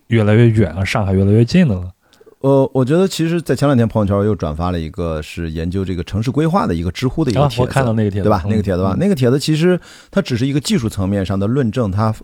[0.09, 1.91] 越来越远，啊，上海越来越近了呢？
[2.41, 8.45] 呃，我觉得其实，在前两天朋友圈又转发了一个是研究这个城市规划的一个知乎的一个帖子，我看到那个帖子，对吧？
[8.49, 9.79] 那个帖子吧，那个帖子其实
[10.11, 12.15] 它只是一个技术层面上的论证，它。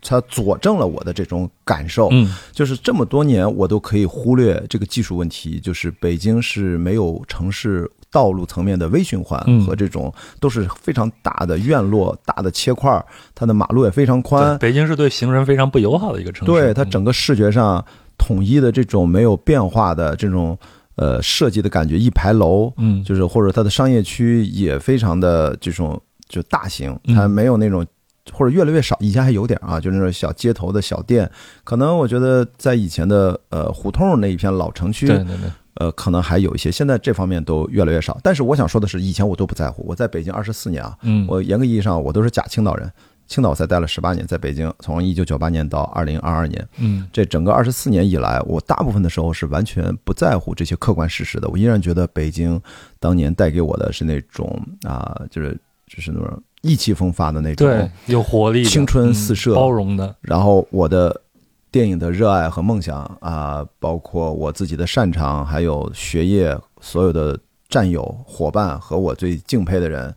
[0.00, 13.04] 它佐证了我的这种感受，嗯，就是这么多年我都可以忽略这个技术问题，就是北京是没有城市道路层面的微循环和这种都是非常大的院落、大的切块，
[13.34, 14.56] 它的马路也非常宽。
[14.60, 17.84] 北京是对行人非常不友好的一个城市，对它整个视觉上
[18.18, 20.58] 统一的这种没有变化的这种
[20.96, 27.86] 呃设计的感觉，一排楼，嗯，就是或者它的商业区也非常的这种就大型，它没有那种。
[28.30, 31.30] 或者越来越少，以前还有点啊，就那种小街头的小店，
[31.64, 38.20] 可能我觉得在以前的呃胡同那一片老城区，对对对，呃，可能还有一些，现在这方面都越来越少。
[38.22, 39.82] 但是我想说的是，以前我都不在乎。
[39.88, 42.92] 我在北京二十四年啊，嗯，我严格意义上我都是假青岛人，
[43.28, 51.48] 青岛才待了十八年，在北京从一九九八年到二零二二年，嗯，这整个二十四年以来，我大部分的时候是完全不在乎这些客观事实的。
[51.50, 52.60] 我依然觉得北京
[52.98, 56.42] 当年带给我的是那种啊，就是就是那种。
[56.62, 60.12] 意气风发的那种，对，有活力，青春四射，包容的。
[60.20, 61.22] 然后我的
[61.70, 67.38] 电影的热爱和梦想啊，包括我自己的擅长，还有学业所有的
[67.68, 70.12] 战友、伙伴和我最敬佩的人，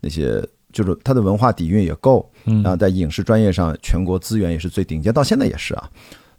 [0.00, 5.88] 那些就是它的文化底蕴也够，然后在影视专业上，全国资源也是最顶尖，到现在也是啊。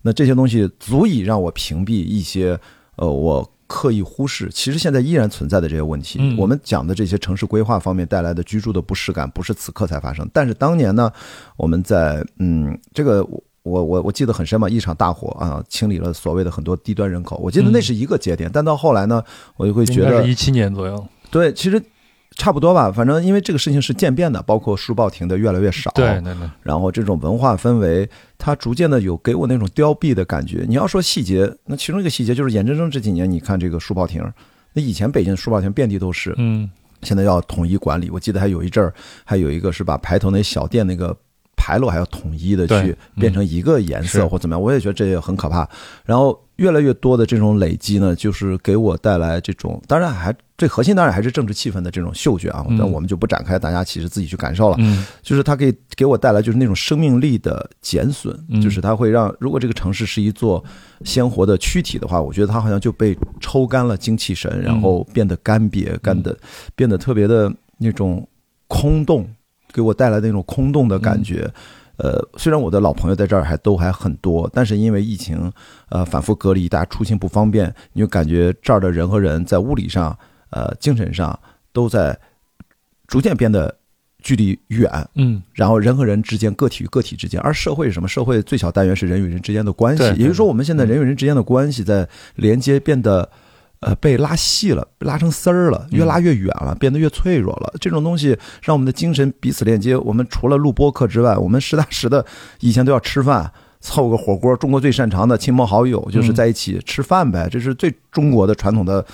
[0.03, 2.59] 那这些东西足以让我屏蔽一些
[2.97, 3.49] 呃我。
[3.67, 6.19] 刻意忽视，其实现在依然存在的这些问题。
[6.37, 10.29] 我们讲的这些城市规划方面带来的居住的不适感，不是此刻才发生。
[10.31, 11.11] 但是当年呢，
[11.57, 17.39] 我们在嗯，这个我我我我记得很深嘛，一场大火啊，清理了所谓的很多低端人口。
[17.41, 19.23] 我记得那是一个节点，但到后来呢，
[19.57, 21.03] 我就会觉得一七年左右。
[21.31, 21.81] 对，其实。
[22.35, 30.65] 差不多吧，反正因为这个事情是渐变的，包括书报亭的越来越少，对对对，然后这种文化氛围，它逐渐的有给我那种凋敝的感觉。
[30.67, 34.21] 你要说细节，那其中一个细节就是眼睁睁这几年，你看这个书报亭，
[34.73, 36.69] 那以前北京书报亭遍地都是，嗯，
[37.01, 38.09] 现在要统一管理。
[38.09, 38.93] 我记得还有一阵儿，
[39.23, 41.15] 还有一个是把排头那小店那个。
[41.57, 45.67] 牌楼还要统一的去变成一个颜色或怎么样，我也觉得这也很可怕。
[46.03, 52.65] 然后越来越多的这种累积呢，就是给我带来这种，当然还最核心当然还是政治气氛的这种嗅觉啊。
[52.69, 54.77] 那我们就不展开，大家其实自己去感受了。
[55.21, 60.63] 就是它可以给我带来就是那种生命力的减损，就是它会让如果这个城市是一座
[61.03, 66.37] 鲜活的躯体的话，我觉得它好像就被抽干了精气神，然后变得干瘪，干的
[66.75, 68.27] 变得特别的那种
[68.67, 69.27] 空洞。
[69.73, 71.51] 给我带来那种空洞的感觉，
[71.97, 75.51] 呃，虽然我的老朋友在这儿还都还很多，但是因为疫情，
[75.89, 80.17] 呃，反复隔离，大家出行不方便，你就感觉这儿的人和人在物理上，
[80.55, 81.37] 呃，精神上
[81.71, 82.17] 都在
[83.05, 83.77] 逐渐变得
[84.23, 88.07] 距离远，嗯，然后人和人之间，个体与个体之间，而社会是什么？
[88.07, 93.29] 社会最小单元是人与人之间的关系，也就是说，我们现在人与人之间的关系在连接变得。
[93.81, 97.71] 呃，被拉细了，拉成丝儿了，越拉越远了，变得越脆弱了。
[97.79, 99.95] 这种东西让我们的精神彼此链接。
[99.97, 102.25] 我们除了录播客之外，我们实打实的
[102.61, 104.55] 以前都要吃饭，凑个火锅。
[104.57, 109.05] 中国最擅长的亲朋好友就是在一起吃饭呗，这是最中国的传统的，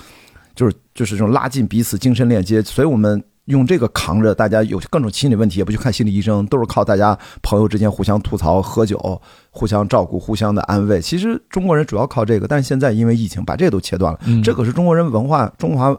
[0.54, 2.62] 就是就是这种拉近彼此精神链接。
[2.62, 3.22] 所以我们。
[3.46, 11.00] 用这个扛着，大家有各种心理问题也不去看心理医生，都是靠大家朋友之间互相吐槽、喝酒、互相照顾、互相的安慰。
[11.00, 14.20] 其实中国人主要靠这个，但是现在因为疫情，把这都切断了。
[14.44, 15.94] 这可是中国人文化、中华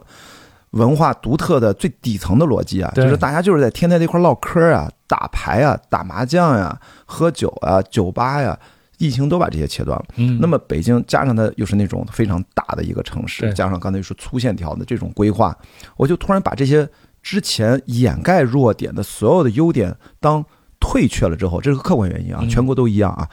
[0.70, 2.90] 文化独特的最底层的逻辑啊！
[2.96, 8.58] 就是大家就是在天天在一块唠嗑啊、打牌啊、打麻将呀、喝酒啊、酒吧呀，
[9.04, 10.06] 疫情都把这些切断了。
[10.16, 15.58] 嗯，那么北京加上它又是那种非常大的一个城市，加上刚才说粗线条的这种规划，
[15.98, 16.90] 我就突然把这些。
[17.24, 20.44] 之前掩盖弱点的所有的优点，当
[20.78, 23.26] 退却了之后，这是个客观原因啊，全国都一样啊。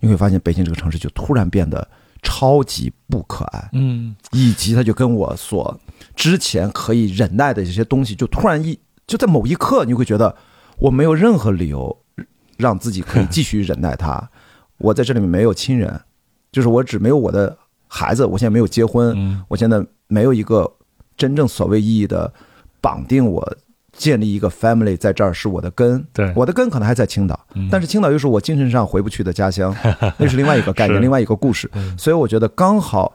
[0.00, 1.88] 你会发现，北京这个城市就突然变得
[2.22, 5.80] 超级不可爱，嗯，以及它就跟我所
[6.14, 10.36] 之前可以忍耐的这些东西，就突然一就在某一刻，你会觉得
[10.76, 12.02] 我没有任何理由
[12.58, 14.28] 让自己可以继续忍耐它。
[14.78, 16.00] 我在这里面没有亲人，
[16.50, 20.72] 就是我只没有我的孩子，我现在没有结婚，我现在没有一个
[21.16, 22.32] 真正所谓意义的。
[22.80, 23.56] 绑定我
[23.92, 27.38] 建立一个 family 在这儿是我的根，对，我的根可能还在青岛，
[27.72, 29.74] 但是青岛又是我精神上回不去的家乡，
[30.16, 31.68] 那是另外一个概念，另外一个故事。
[31.98, 33.12] 所以我觉得刚好，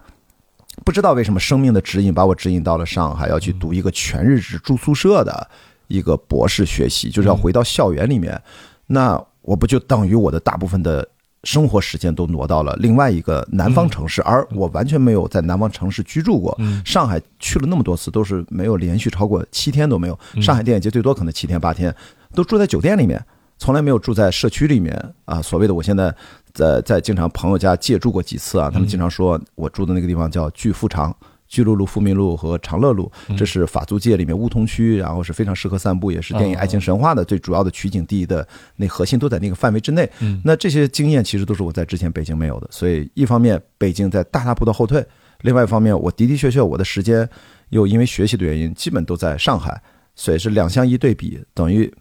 [0.84, 5.50] 不知道为什么生命的指引把我指引到了上海，要去读一个全日制住宿舍的
[5.88, 8.40] 一个博士学习，就是要回到校园里面。
[8.88, 11.08] 那我不就等于我的大部分的。
[11.44, 16.58] 生活时间都挪到了另外一个南方城市，而我完全没有在南方城市居住过。
[16.86, 20.18] 上海去了那么多次，都是没有连续超过七天都没有。
[20.42, 21.94] 上海电影节最多可能七天八天，
[22.34, 23.24] 都住在酒店里面，
[23.58, 25.42] 从来没有住在社区里面啊。
[25.42, 26.16] 所谓的我现在
[26.54, 31.16] 在在经常朋友家借住过几次啊，他们经常说我住的那个地方叫巨富长。
[31.54, 40.10] 巨鹿路、富民路和长乐路，这是法租界里面梧桐区，然后是非常适合散步，也是电影《爱情神话》的最主要的取景地的那核心都在那个范围之内。
[40.44, 45.06] 那这些经验其实都是我在之前北京没有的，所以一方面北京在大踏步的后退，
[45.42, 47.30] 另外一方面我的的确确我的时间
[47.70, 49.80] 又因为学习的原因基本都在上海，
[50.16, 51.94] 所以是两相一对比，等于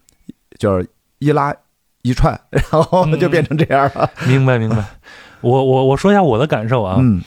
[0.57, 0.89] 就是
[1.19, 1.53] 一拉
[2.01, 4.09] 一踹，然后就变成这样了。
[4.27, 4.83] 明白明白，
[5.41, 6.97] 我我我说一下我的感受啊。
[6.99, 7.21] 嗯。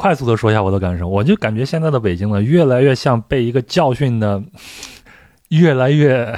[0.00, 4.42] 快速的说一下我的感受，我就感觉现在的北京呢，越来越像被一个教训的，
[5.50, 6.34] 越来越，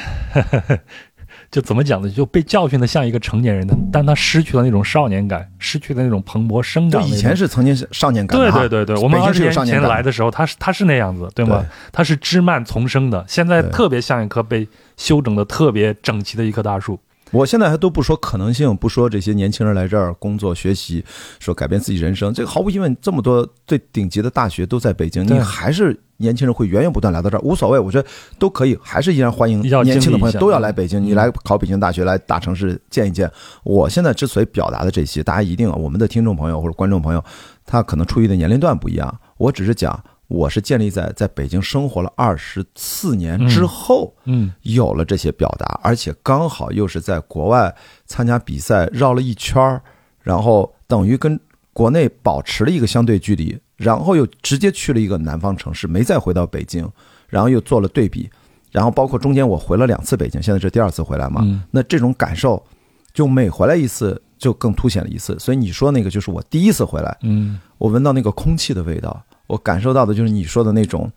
[1.49, 2.11] 就怎么讲呢？
[2.11, 7.07] 就被教训的像一个成年人的，但他失去了那种少年感，失去了那种蓬勃生长。
[7.07, 11.65] 以前是曾经是少年感，对对对对，我们二十年前来的时候，他是他是那样子，对吗？
[11.93, 16.99] 他是枝蔓丛生的，现在特别像一棵被修整的特别整齐的一棵大树。
[17.33, 21.05] 我现在还都不说可能性，不说这些年轻人来这儿工作学习，
[21.41, 28.07] 说改变自己人生，这个毫无疑问，这么多最顶级的大学都在北京，你还是年轻人会源源不断来到这儿，无所谓，我觉得
[28.39, 33.31] 都可以，还是依然欢迎年轻的朋友都要来北京，你来考北京大学，来大城市见一见。
[33.65, 37.25] 我现在之所以表达的这些，大家一定，我们的听众朋友或者观众朋友，
[37.65, 39.99] 他可能处于的年龄段不一样，我只是讲。
[40.33, 47.75] 我是建立在在北京生活了二十四年之后，嗯，有了这些表达，而且刚好又是在国外
[48.07, 49.83] 参加比赛绕了一圈儿，
[50.23, 51.39] 然后等于跟
[51.75, 56.91] 国内保持了一个相对距离，然后又直接去了一个南方城市，没再回到北京，
[57.29, 58.31] 然后又做了对比，
[58.71, 62.65] 然后包括中间我回了两次北京，现在是第二次回来嘛，那这种感受
[63.13, 69.23] 就每回来一次就更凸显了一次，所以你说那个就是我第一次回来，嗯，我闻到那个空气的味道。
[69.53, 71.11] 我感受到的就是你说的那种，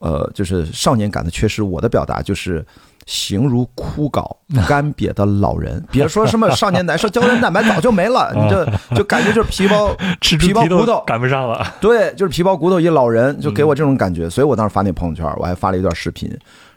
[0.00, 1.62] 呃，就是少年感的缺失。
[1.62, 2.66] 我的表达就是
[3.06, 4.28] 形如枯槁、
[4.66, 5.80] 干瘪的老人。
[5.92, 11.64] 别说什么少年难受胶原蛋白早就没了，你这 就感觉就是皮包 皮包骨头赶不上了。
[11.80, 14.28] 对，就是皮包骨头一老人，就给我这种感觉。
[14.28, 16.36] 所以我当时发那朋友圈，我还发了一段视频。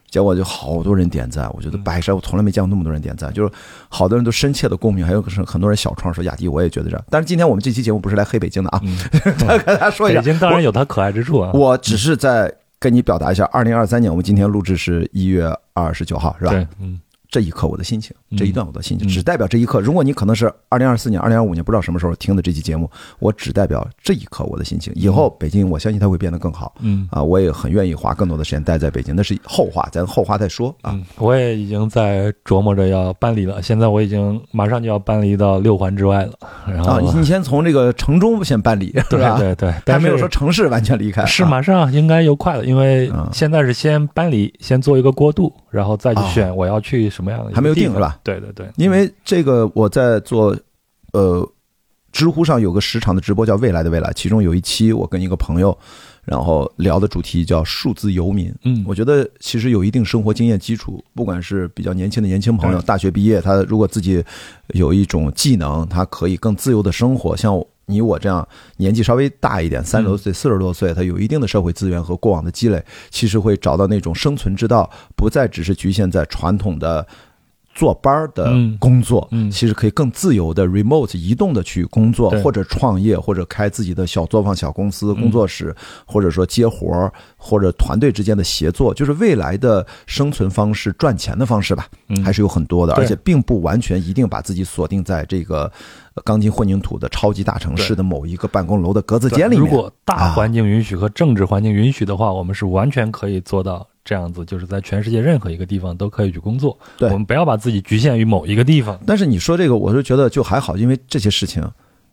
[0.10, 3.52] 结果就好多人点赞，我觉得白事我从来没见过那么多人点赞，就是
[3.88, 7.06] 好多人都深切的共鸣，还有是很多人小创说雅迪我也觉得这样。
[7.10, 8.82] 但是今天我们这期节目不是来黑北京的啊，
[9.22, 11.52] 跟大家说一下，北京当然有它可爱之处啊。
[11.54, 16.52] 我只是在跟你表达一下，二零二三年我们今天录制是一月二十九号，是吧？
[16.52, 17.00] 对，嗯。
[17.32, 19.80] 这一刻我的心情，这一段我的心情，只代表这一刻。
[19.80, 24.92] 如果你可能是二零二四年、二零二五年，不知道什么时候听的这期节目，我只代表这一刻我的心情。
[24.96, 26.74] 以后北京，我相信它会变得更好。
[26.80, 31.00] 嗯啊，我也很愿意花更多的时间待在北京，那是后话，咱后话再说啊。
[31.18, 36.34] 我也已经在琢磨着要搬离了，现在我已经马上就要搬离到六环之外了。
[36.68, 39.38] 然后你先从这个城中先搬离， 对吧？
[39.38, 47.92] 对对，还没有说城市完全离开，是马上应该又快了，因为现在是先搬离，先做一个过渡，然后再去选我要去什么样的，还没有定。
[47.92, 48.18] 是吧？
[48.24, 50.56] 对对对，因为这个我在做，
[51.12, 51.46] 呃，
[52.12, 55.78] 知乎上有个时长的直播叫“未来的未来”，其中有一期我跟一个朋友，
[56.26, 58.54] 然后聊的主题叫“数字游民”。
[58.66, 64.24] 嗯，我觉得其实有一定生活经验基础，不管是比较年轻的年轻朋友，大学毕业，他如果自己
[64.70, 67.38] 有一种技能，他可以更自由的生活。
[67.38, 68.48] 像你我这样
[68.78, 77.08] 年纪稍微大一点，三十多岁、四十多岁，他有一定的社会资源和过往的积累，其实会找到那种生存之道，不再只是局限在传统的。
[77.74, 85.74] 坐班的工作，嗯，其实可以更自由的 remote 移动的去工作，或者创业，或者开自己的小作坊、小公司、工作室，
[86.06, 91.88] 或者说接活儿，或者团队之间的协作，就是未来的生存方式、赚钱的方式吧，
[92.24, 95.72] 还是有很多的，而且并不完全一定把自己锁定在这个
[96.26, 99.62] 钢筋混凝土的超级大城市的某一个办公楼的格子间里面。
[99.62, 103.88] 如果大环境允许和政治环境允许的话，我们是完全可以做到。
[104.04, 106.78] 这样子就是在全世界任何一个地方都可以去工作。
[106.98, 109.00] 对，我们不要把自己局限于某一个地方。
[109.06, 111.64] 但是你说这个，我就觉得就还好，因为这些事情，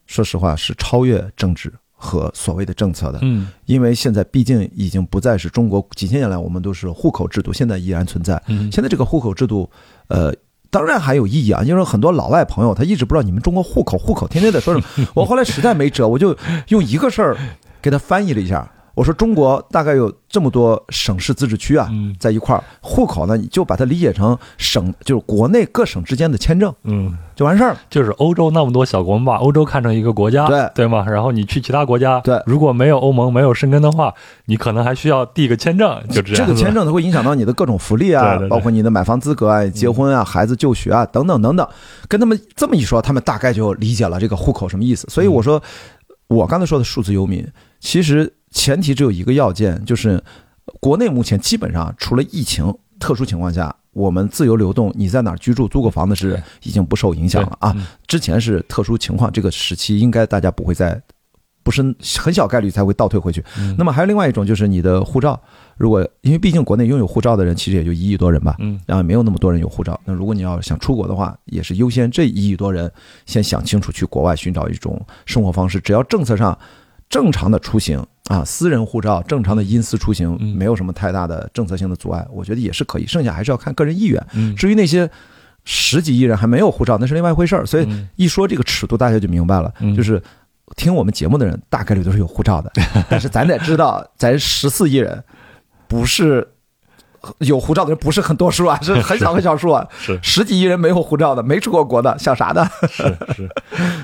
[0.07, 3.21] 说实话是超越政治和所谓的政策的。
[3.23, 8.41] 嗯，因为现在毕竟已经不再是中国几千年来我们都是户口制度，现在依然存在。
[8.49, 9.71] 嗯，现在这个户口制度，
[10.09, 10.35] 呃，
[10.71, 11.63] 当然还有意义啊。
[11.63, 15.09] 因为很多老外朋友他一直不知道你们中国户口户口，天天在说什么。
[15.15, 16.37] 我后来实在没辙，我就
[16.69, 17.37] 用一个事儿
[17.81, 18.71] 给他翻译了一下。
[18.97, 21.87] 我说中国大概有这么多省市自治区啊，
[22.19, 27.81] 在一块儿，户口呢，你就把它理解成省，就是国内各省之间的签证，嗯，就完事儿了。
[27.91, 31.05] 就是欧洲那么多小国，我们把欧洲看成一个国家，对对吗？
[31.07, 34.15] 然后你去其他国家，对，如果没有欧盟，没有申根的话，
[34.47, 36.47] 你可能还需要递个签证，就这样。
[36.47, 41.69] 这个签证它会影响到你的各种福利啊，包括你的买房资格啊、结婚啊、孩子就学啊等等等等。
[42.09, 45.07] 跟他们这么一说，他们大概就理解了这个户口什么意思。
[45.11, 45.63] 所以我说，
[46.29, 47.47] 我刚才说的数字游民，
[47.79, 48.33] 其实。
[48.57, 50.21] 前提只有一个要件，就是
[50.81, 57.77] 国内目前基本上除了疫情特殊情况下，我们自由流动，你在哪儿居住、租个房子是已经不受影响了啊。
[58.07, 60.99] 之前是特殊情况，这个时期应该大家不会再，
[61.63, 61.83] 不是
[62.19, 63.45] 很小概率才会倒退回去。
[63.77, 65.39] 那么还有另外一种，就是你的护照，
[65.77, 70.01] 如果因为毕竟国内拥有护照的人其实也就一亿多人吧，嗯，然后没有那么多人有护照。
[70.07, 72.91] 那如果你要想出国的话，也是优先这一亿多人
[73.27, 76.59] 先想清楚去国外寻找一种生活方式，只要政策上
[77.11, 78.03] 正常的出行。
[78.29, 83.07] 啊，私人护照正常的因私出行，没有什么太大的政策性的阻碍，我觉得也是可以。
[83.07, 84.55] 剩下还是要看个人意愿。
[84.57, 85.09] 至于那些
[85.65, 87.65] 十几亿人还没有护照，那是另外一回事儿。
[87.65, 89.73] 所以一说这个尺度，大家就明白了。
[89.97, 90.21] 就是
[90.75, 92.73] 听我们节目的人，大概率都是有护照的。
[93.09, 95.23] 但是咱得知道，咱十四亿人
[95.87, 96.47] 不是
[97.39, 102.65] 有护照的人不是很多数啊，是 很少很少数啊，是十几亿人没有护照的，没出过国的，想啥的？
[102.89, 103.03] 是
[103.35, 103.49] 是，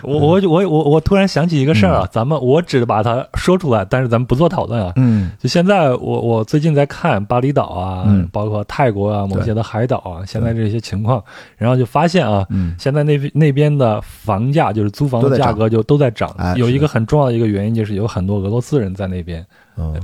[0.03, 4.93] 我我我我我突然想起一个事儿啊，咱们我只把它说出来，但是咱们不做讨论啊。
[4.97, 11.23] 嗯，就现在我我最近在看巴厘岛啊，包括泰国啊某些的海岛啊，现在这些情况，
[11.57, 12.47] 然后就发现啊，
[12.79, 19.45] 现在那边那边的房价就是租房的价格就都在涨，有一个很重要的一个原因就是有很多俄罗斯人在那边。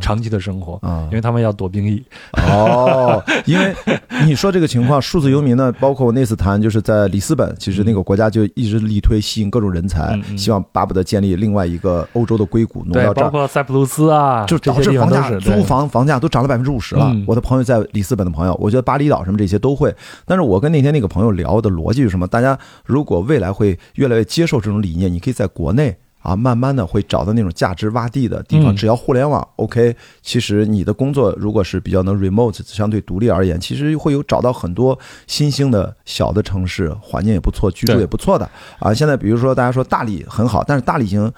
[0.00, 2.02] 长期的生活，因为他们要躲兵役。
[2.50, 3.74] 哦，因为
[4.24, 12.84] 你说这个情况，数字游民呢，包括我那次谈，就是在里斯本，其实那个国家就一直力推吸引各种人才，希望巴不得建立另外一个欧洲的硅谷。
[12.86, 17.14] 对，包括塞浦路斯啊，就导致房价、租房房价都涨了百分之五十了。
[17.26, 19.94] 我的朋友在里斯本的朋友，我觉得巴厘岛什么这些都会。
[20.24, 22.26] 但是我跟那天那个朋友聊的逻辑是什么？
[22.26, 25.96] 大家如果未来会越来越接受这种理念，你可以在国内。
[26.20, 28.74] 啊，慢慢的会找到那种价值洼地的地方。
[28.74, 38.50] 只要互联网 OK，其实你的工作如果是比较能 remote，相对独立而言，其实会有找到很多新兴的小的城市，环境也不错，居住也不错的。
[38.78, 41.32] 啊，现在比如说大家说大理很好，但是大理已经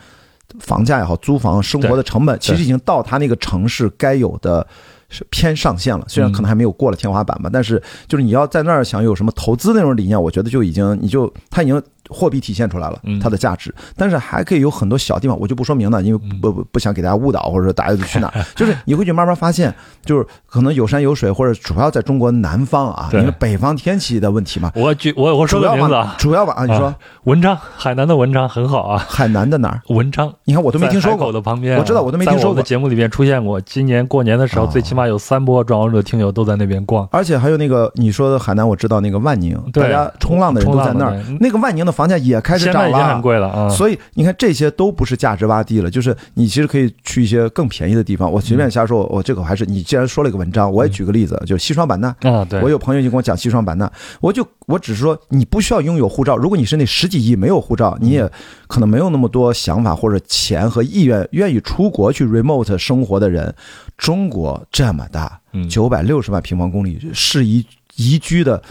[0.60, 4.66] 房价也好，租房生活的成本其实已经到它那个城市该有的
[5.10, 6.04] 是偏上限了。
[6.08, 11.80] 虽然可能还没有过了天花板吧，但是就是你要在那儿想有什么投资那种理念，我觉得就已经你就它已经。
[12.10, 24.70] 货币体现出来了它的价值，但是还可以有很多小地方，我就不说明了，因为不不不想给大家误导，或者说大家就去哪， 就是你会去慢慢发现，就是可能有山有水，或者主要在中国南方啊，因为北方天气的问题嘛。
[24.74, 26.94] 我举我我说个名字啊，主要吧啊，你说。
[27.24, 29.80] 文昌，海南的文昌很好啊，海南的哪儿？
[29.88, 31.30] 文昌，你看我都没听说过。
[31.30, 32.54] 的旁边，我知道我都没听说过。
[32.54, 42.80] 的节目里面出现过，今年过年的时候，最起码有三波壮游者听友都在那边逛，而且还有那个你说的海南，我知道那个万宁，大家冲浪的人都在那儿，那个万宁的房价也开始涨。
[42.88, 43.68] 已经很贵了啊！
[43.68, 48.32] 所以你看，这些都不是价值洼地了，就是你其实可以去一些更便宜的地方。
[48.32, 52.44] 我随便瞎说，我这个还是你既然说了一个文章，我也举个例子，就是西双版纳啊。
[52.44, 56.36] 对，我有朋友就跟我讲西双版纳，我就我只是说，你不需要拥有护照。
[56.36, 58.28] 如果你是那十几亿没有护照，你也
[58.66, 63.54] 可能没有那么多想法或者钱和意愿，愿意出国去 remote 生活的人。
[63.96, 65.38] 中国这么大，
[65.68, 67.64] 九百六十万平方公里，适宜
[67.96, 68.62] 宜居的。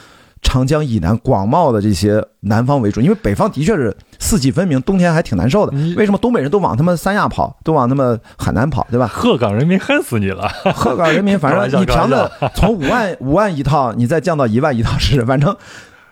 [0.41, 5.77] 长江以南广袤的这些南方为主，因为北方的确是四季分明，冬天还挺难受的。
[5.95, 9.05] 为什么东北人都往他们三亚跑，都往他们海南跑，对吧？
[9.07, 10.47] 鹤岗人民恨死你了！
[10.73, 15.55] 鹤岗人民，反正你调的从五万五万一套，你再降到一万一套是，反正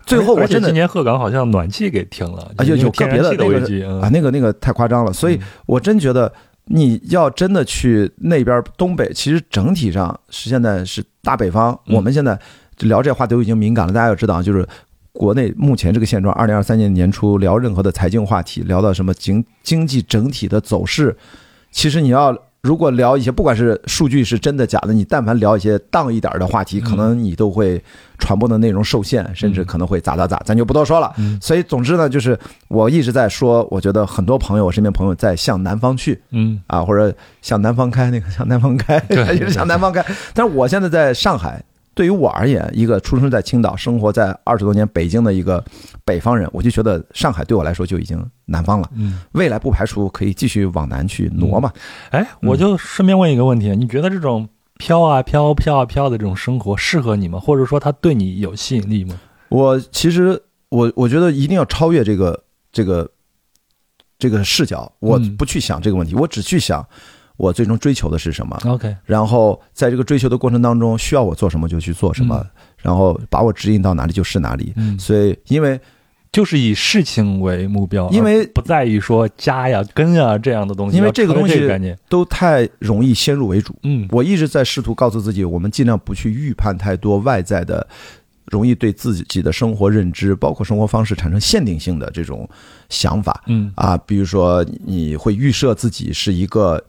[0.05, 5.13] 最后我真的今年鹤岗好像暖气给停了，而且有个别的那个啊，那个那个太夸张了。
[5.13, 6.31] 所以我真觉得
[6.65, 12.37] 你要真的去那边东北，其实整体上是现在是大北方，我们现在。
[12.79, 14.67] 聊这话都已经敏感了，大家要知道，就是
[15.11, 16.33] 国内目前这个现状。
[16.35, 21.17] 二零二三年年初聊任何的财经话题，聊到什么经经济整体的走势，
[21.71, 27.81] 其实你要如果聊一些不管是数据是真的假的，你但凡聊一些当一点的话题，可能你都会
[28.19, 31.11] 传播的内容受限，甚至可能会咋咋咋，咱就不多说了。
[31.41, 39.01] 所以总之呢，就是我一直在说，我觉得很多朋友，我身边朋友在向南方去，嗯啊，或者向南方开，那个向南方开，
[39.33, 40.05] 一直 向南方开。
[40.33, 41.63] 但是我现在在上海。
[41.97, 45.63] 对于我而言，一个出生在青岛、生活在二十多年北京的一个
[46.05, 48.87] 北方人，我就觉得上海对我来说就已经南方了。
[48.93, 51.73] 嗯，未来不排除可以继续往南去挪嘛。
[52.11, 57.39] 哎，我就顺便问一个问题：你觉得这种飘啊飘、飘啊飘的这种生活适合你吗？
[57.39, 59.19] 或者说它对你有吸引力吗？
[59.49, 60.39] 我其实
[60.69, 63.09] 我我觉得一定要超越这个这个
[64.19, 66.87] 这个视角，我不去想这个问题，我只去想。
[67.37, 72.43] 我最终追求的是什么？OK，然后在这个追求的过程当中，需要我做什么就去做什么，
[72.81, 74.73] 然后把我指引到哪里就是哪里。
[74.75, 75.79] 嗯，所以因为
[76.31, 80.97] 就是以事情为目标，因为不在于说家呀、根呀这样的东西。
[80.97, 83.75] 因为这个东西都太容易先入为主。
[83.83, 87.87] 嗯，我一直在试图告诉自己，我们尽量不去预判太多外在的，
[88.45, 92.49] 容易对自己的生活认知，包括生活方式产生限定性的这种
[92.89, 93.43] 想法。
[93.45, 96.83] 嗯啊，比如说你会预设自己是一个。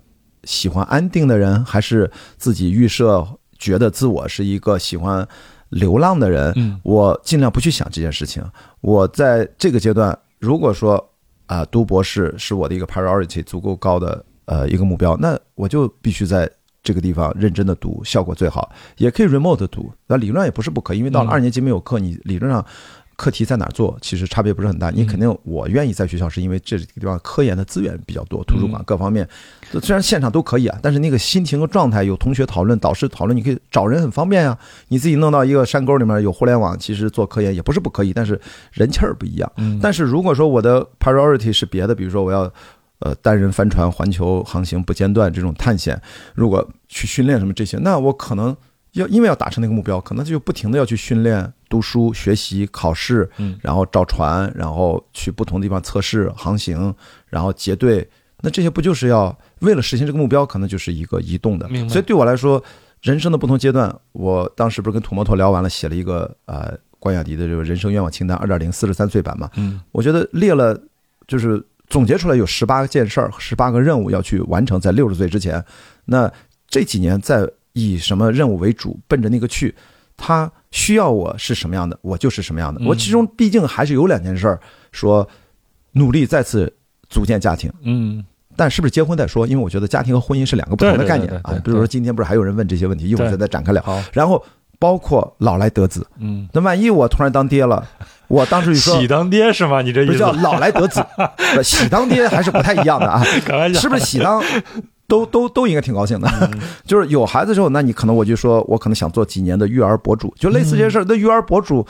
[0.48, 3.22] 喜欢安定的人，还是自己预设
[3.58, 5.28] 觉得自我是一个喜欢
[5.68, 6.50] 流浪的人？
[6.56, 8.42] 嗯，我尽量不去想这件事情。
[8.80, 11.12] 我在这个阶段，如果说
[11.44, 16.50] 啊，读博士是我的一个 priority 足够高的呃一个目标，那我就必须在
[16.82, 18.72] 这个地方认真的读，效果最好。
[18.96, 22.64] 也可以 remote 读，那理论上也不是不可以，因为到了二年级没有课，你理论上。
[23.18, 24.90] 课题在哪儿做，其实差别不是很大。
[24.90, 29.28] 你肯定，我愿意在学校，是因为这个地方科研的资源比较多，图书馆各方面。
[29.82, 34.56] 虽然现场都可以啊，但是那个心情和状态，有同学讨论、导师讨论，你可以找人很方便呀。
[34.86, 38.40] 你自己弄到一个山沟里面有互联网，其实做科研也不是不可以，但是
[38.72, 39.52] 人气儿不一样。
[39.82, 42.42] 但是如果说我的 priority 是别的，比如说我要
[43.00, 46.00] 呃单人帆船环球航行不间断这种探险，
[46.36, 48.56] 如果去训练什么这些，那我可能
[48.92, 56.94] 要因为要达成那个目标，可能就不停的要去训练、读书、学习、考试，嗯，然后找船，然后去不同地方测试、航行，
[57.26, 58.08] 然后结队。
[58.40, 61.68] 那这些不就是要为了实现这个目标，可能就是一个移动的。
[61.88, 62.62] 所以对我来说，
[63.02, 69.50] 人生的不同阶段，我当时不是跟土摩托聊完了，写了一个呃关雅迪的这个人生愿望清单二点零四十三岁版嘛。
[69.56, 70.80] 嗯，我觉得列了
[71.26, 75.64] 就是总结出来有十八件事儿，十八个任务要去完成，在六十岁之前。
[76.04, 76.32] 那
[76.68, 79.74] 这几年在以什么任务为主，奔着那个去，
[80.18, 82.78] 他需要我是什么样的，我就是什么样的。
[82.84, 84.60] 我其中毕竟还是有两件事儿，
[84.92, 85.26] 说
[85.92, 86.70] 努力再次。
[87.10, 88.22] 组建家庭，嗯，
[88.54, 89.46] 但是不是结婚再说？
[89.46, 91.58] 因为我觉得家庭和婚姻是两个不同的概念啊。
[91.64, 93.82] 比如说今天不是还有人问这些问题，一会儿再再展开聊。
[94.12, 94.44] 然后
[94.78, 97.82] 包括老来得子，嗯，那万一我突然当爹了，
[98.26, 99.80] 我当时就说喜当爹是吗？
[99.80, 101.02] 你这意思叫老来得子，
[101.64, 103.24] 喜当爹还是不太一样的啊？
[103.72, 104.42] 是不是喜当
[105.08, 106.28] 都都都应该挺高兴的？
[106.86, 111.04] 就是有孩子之后，那你可能我就说我可能想做几年的育儿博主，就类似这些事儿。
[111.08, 111.84] 那育儿博主。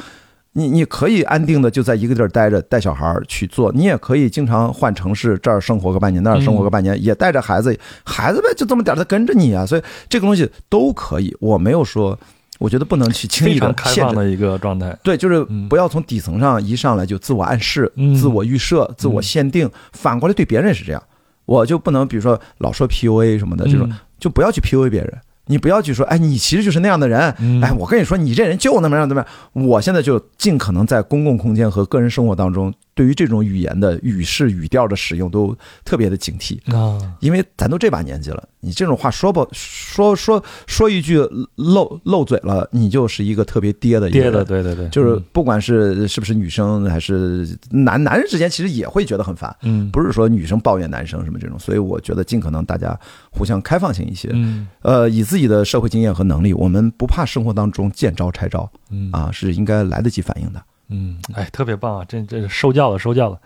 [0.52, 3.70] 你你可以安定的就在一个地儿待着，带小孩去做。
[3.72, 9.64] 你也可以经常换城市，这儿生活个半年，那儿生活个半年，也带着孩子，孩子呗就这么点儿，他跟着你啊。
[9.64, 11.36] 所以这个东西都可以。
[11.38, 12.18] 我没有说，
[12.58, 14.98] 我觉得不能去轻易的开放的一个状态。
[15.04, 19.70] 对，就是不要从底层上一上来就自我暗示、自我预设、自我限定。
[19.92, 21.00] 反过来对别人也是这样，
[21.48, 23.90] 我就不能比如说老说 PUA 什么的这种，
[24.20, 25.18] 就不要去 PUA 别人。
[25.50, 29.66] 你不要去说，哎，你其实就是那样的人，哎，我跟你说，你这人就那么样，怎么样？
[29.66, 32.70] 我现在就尽可能在公共空间和个人生活当中。
[32.98, 36.58] 对于这种语言的语式语调的使用，都特别的警惕。
[36.76, 41.20] 啊，因为咱都这把年纪了，你这种话说不说说说一句
[41.54, 52.98] 漏漏嘴了，你就是一个特别爹的爹的，对对对，就是不管是是不是女生还是男男人之间，其实也会觉得很烦，嗯，不是说女生抱怨男生什么这种，所以我觉得尽可能大家
[53.30, 59.08] 互相开放性一些，嗯，呃，以自己的社会经验和能力，我们不怕生活当中见招拆招，嗯。
[59.12, 60.60] 啊，是应该来得及反应的。
[60.90, 62.04] 嗯，哎，特别棒啊！
[62.08, 63.38] 这这受教了，受教了。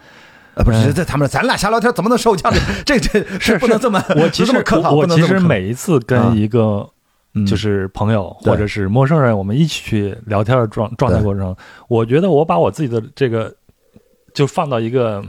[0.55, 2.57] 呃，不是，这他们咱俩瞎聊天怎么能受教呢？
[2.85, 4.53] 这这是不能这么，我其实
[4.93, 6.89] 我其实每一次跟一个
[7.47, 11.57] 就是朋友或者是陌生人，我们一起去聊天的状状态过程，
[11.89, 13.55] 我觉得我把我自己的这个
[14.35, 15.25] 就放到一个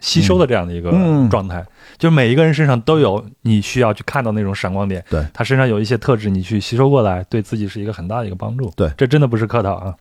[0.00, 0.92] 吸收的这样的一个
[1.28, 1.66] 状态。
[2.00, 8.72] 就每一个人身上都有你需要去看到那种闪光点，对他身上有一些特质，你去吸收过来，对自己是一个很大的一个帮助。
[8.74, 9.94] 对，这真的不是客套啊。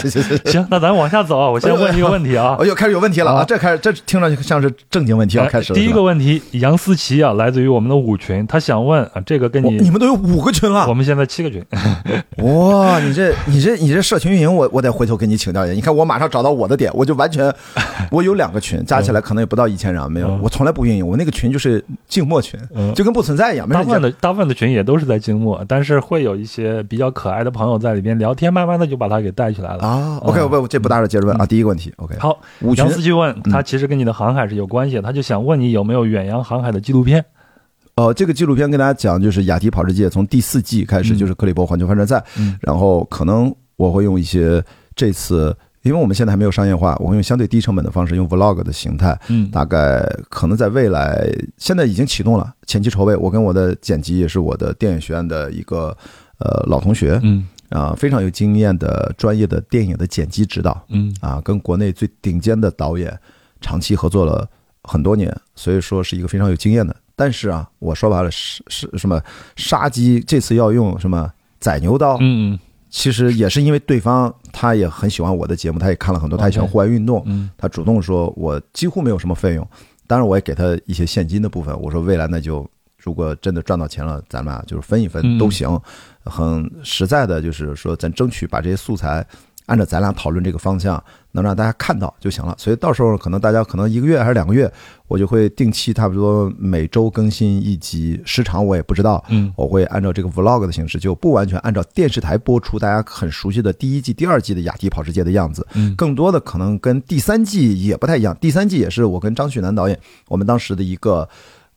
[0.00, 1.50] 行 行行，行， 那咱往下走啊。
[1.50, 2.56] 我先问一个问题啊。
[2.58, 3.44] 我 又开始有问题了啊！
[3.44, 5.78] 这开始，这听上去像是正经问题要开始了。
[5.78, 11.62] 第一个问题，杨思琪啊，来自于我们的五群，他想问啊，这个跟你你们都有五个群了，我们现在七个群。
[12.38, 15.74] 哇，你这你这你这社群运营，我我得回头跟你请教一下。
[15.74, 17.52] 你看，我马上找到我的点，我就完全，
[18.10, 22.58] 我有两个群，加起来可能也不到一千人，没有，我从来不运营，我那个群就是静默群，
[22.94, 23.68] 就跟不存在一样。
[23.68, 30.18] 大部分的大部分的群也都是在静默，但是会有一些比较可爱的朋友在里边聊天，慢慢的就把他给带起来了啊。
[30.22, 31.46] OK，不，这不打扰，接着问啊。
[31.46, 32.40] 第一个问题，OK，好，
[32.76, 37.24] 杨思去问他，其实跟你的航海是有关系，他就想问你有没有远洋航海的纪录片。
[37.94, 42.24] 哦，这个纪录片跟大家讲，就是雅迪跑世界从第四季开始就是克里伯环球帆船赛，
[42.60, 44.64] 然后可能我会用一些
[44.96, 51.28] 这次，因为我们现在还没有商业化，我会用相对低成本的方式，用 Vlog 的形态，嗯，大概可能在未来，
[51.58, 55.96] 现在已经启动了前期筹备，我跟我的剪辑也是我的电影学院的一个
[56.38, 57.46] 呃老同学，嗯。
[57.72, 63.18] 啊，非常有经验的专业的电影的剪辑指导，嗯，啊，跟国内最顶尖的导演
[63.62, 64.46] 长期合作了
[64.82, 66.94] 很多年，所以说是一个非常有经验的。
[67.16, 69.18] 但是啊，我说白了是是什么
[69.56, 72.58] 杀鸡，这次要用什么宰牛刀，嗯嗯，
[72.92, 79.68] 其实也是因为对方他也很喜欢我的节目，他也看了很多，他也喜欢户外运动，嗯，他主动说我几乎没有什么费用，
[80.06, 82.64] 当然我也给他一些现金的部分，我说未来那就。
[83.04, 85.68] 如果真的赚到钱了，咱们俩就是分一分都行。
[86.22, 89.26] 很实在的，就是说，咱争取把这些素材
[89.72, 92.54] 按照咱俩讨论这个方向，能让大家看到就行了。
[92.58, 94.70] 所以到时候可能大家可能一个月还是两个月，
[95.08, 99.24] 我就会定期差不多每周更新一集，时长我也不知道。
[99.30, 105.66] 嗯，我会按照这个 vlog 的形式，就不完全按照电视台播出大家很熟悉的第一季、第二季的雅迪跑世界的样子。
[105.72, 108.36] 嗯，更多的可能跟第三季也不太一样。
[108.38, 109.98] 第三季也是我跟张旭南导演，
[110.28, 111.26] 我们当时的一个。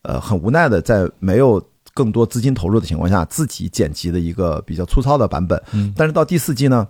[0.07, 1.59] 呃，很无奈的，在没有
[1.95, 5.59] 更多资金投入的情况下，自己剪辑的一个比较粗糙的版本。
[5.71, 6.87] 嗯，但是到第四季呢，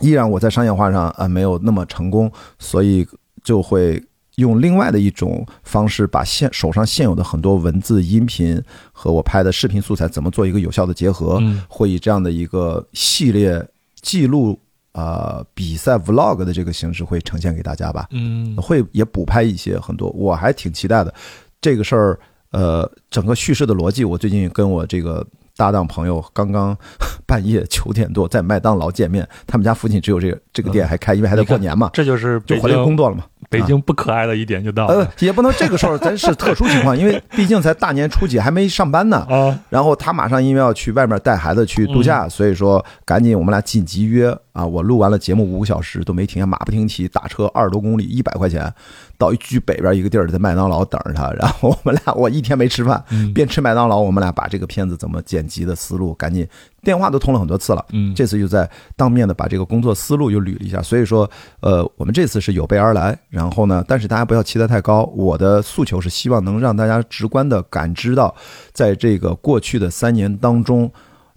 [0.00, 3.06] 依然我在商业化上啊没有那么成功，所以
[3.42, 4.02] 就会
[4.36, 11.38] 用另外的一种方式，把现手上现有的很多文字、音频和我拍的视频素材，怎么做一个有效的结合？
[11.40, 13.66] 嗯，会以这样的一个系列
[14.02, 14.58] 记录
[14.92, 18.06] 啊比赛 vlog 的这个形式会呈现给大家吧。
[18.10, 21.14] 嗯，会也补拍一些很多，我还挺期待的。
[21.60, 22.20] 这个事儿，
[22.50, 25.26] 呃，整个叙事的逻辑，我最近跟我这个
[25.56, 26.76] 搭档朋友刚刚
[27.26, 33.24] 半夜九点多在麦当劳见面，他们家附近只有这个这个店还开，因为还在过年嘛，这就是就回来工作了嘛。
[33.48, 39.56] 北京不可爱的一点就到了，呃， 也不能这个时候咱是特殊情况， 因为毕竟才大年初几还没上班呢啊。
[39.68, 44.66] 然后他马上因为要去外面带孩子去度假，所以说赶紧我们俩紧急约啊。
[44.66, 48.72] 我录完了节目五个小时都没停下，马不停蹄打车二十多公里，一百块钱。
[49.18, 53.02] 到一居北边一个地儿，在麦当劳等着他， 然后我们俩我一天没吃饭，
[53.34, 56.46] 边吃麦当劳，我们俩把这个片子怎么剪辑的思路，赶紧
[56.82, 61.28] 电话都通了很多次了，嗯，这次又在当面的把这个工作思路又捋了一下，所以说，
[61.60, 68.34] 呃，我们这次是有备而来，然后呢，但是大家不要期待太高，我的诉求是希望能让大家直观的感知到，
[68.72, 70.90] 在这个过去的三年当中，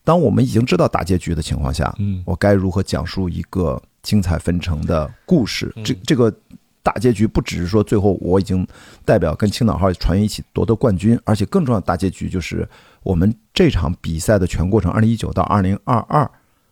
[0.04, 6.34] 当我们已经知道大结局的情况下，嗯，我该如何讲述一个精彩纷呈的故事，这这个。
[6.90, 8.66] 大结局不只是说最后我已经
[9.06, 12.68] 代表跟青岛号船员一起夺得冠军，而且更重要的大结局就是
[13.04, 16.28] 我们这场比赛的全过程，二零一九到二零二二，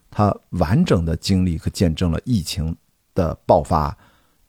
[0.09, 2.75] 它完整的经历和见证了疫情
[3.13, 3.95] 的爆发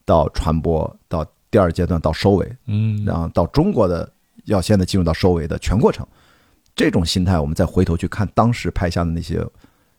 [0.06, 4.10] 到传播到第二阶段到收尾，嗯，然后到中国的
[4.44, 6.06] 要现在进入到收尾的全过程，
[6.74, 9.46] 这种心态，我们再回头去看当时拍下的那些。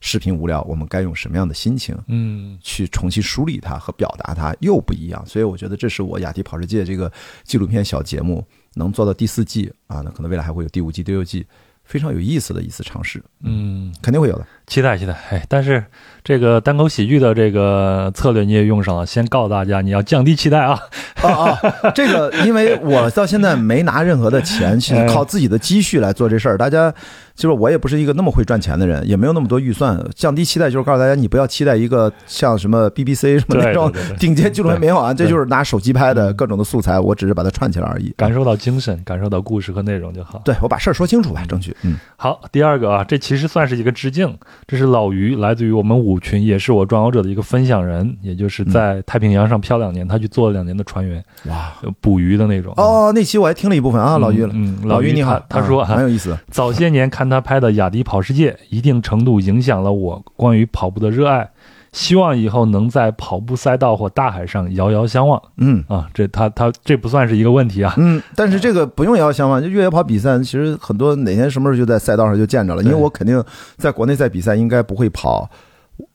[0.02, 5.26] 视频无聊，我们该用什么样的心情，嗯，去重新梳理它和表达它又不一样。
[5.26, 7.12] 所以我觉得这是我雅迪跑世界这个
[7.44, 8.46] 纪录片小节目
[8.76, 11.46] 能做到第四季啊，那可能未来还会有第五季、第六季，
[11.84, 13.24] 非常有意思的一次尝试。
[13.42, 15.14] 嗯，肯定会有的，期待期待。
[15.32, 15.84] 哎，但是
[16.30, 20.80] 这个单口喜剧的这个策略你也用上了，先告诉大家你要降低期待啊
[21.24, 21.60] 啊啊！
[21.96, 26.94] 这个因为我到现在没拿任何的钱，去靠自己的积蓄来做这事儿，大家。
[27.36, 38.14] 就是我也不是一个那么会赚钱的人，也没有那么多预算，降低期待就是告诉大家，你不要期待一个像什么 BBC 什么那种顶尖纪录片没有啊，这就是拿手机拍的各种的素材，我只是把它串起来而已。
[38.18, 40.42] 感受到精神，感受到故事和内容就好。
[40.44, 41.74] 对我把事儿说清楚吧，争取。
[41.84, 52.74] 嗯，好，第二个啊，这其实算是一个致敬，这是老于，来自于我们五群，也是我壮游者的一个分享人，也就是在太平洋上漂两年，他去做了两年的船员，哇，捕鱼的那种。
[52.76, 57.30] 哦，那期我还听了一部分啊，老于，嗯，老于你好，他说很有意思，早些年看。
[57.30, 61.48] 他拍的《雅迪跑世界》一定程度影响了我关于跑步的热爱，
[61.92, 65.40] 希望以后能在跑步赛道或大海上遥遥相望。
[65.58, 67.94] 嗯啊，这他他这不算是一个问题啊。
[67.98, 72.82] 嗯，但是这个不用遥遥相望，就越野跑比赛，其实很多哪天什么时候就在赛道上就见着了。
[72.82, 73.44] 因为我肯定
[73.78, 75.48] 在国内在比赛应该不会跑，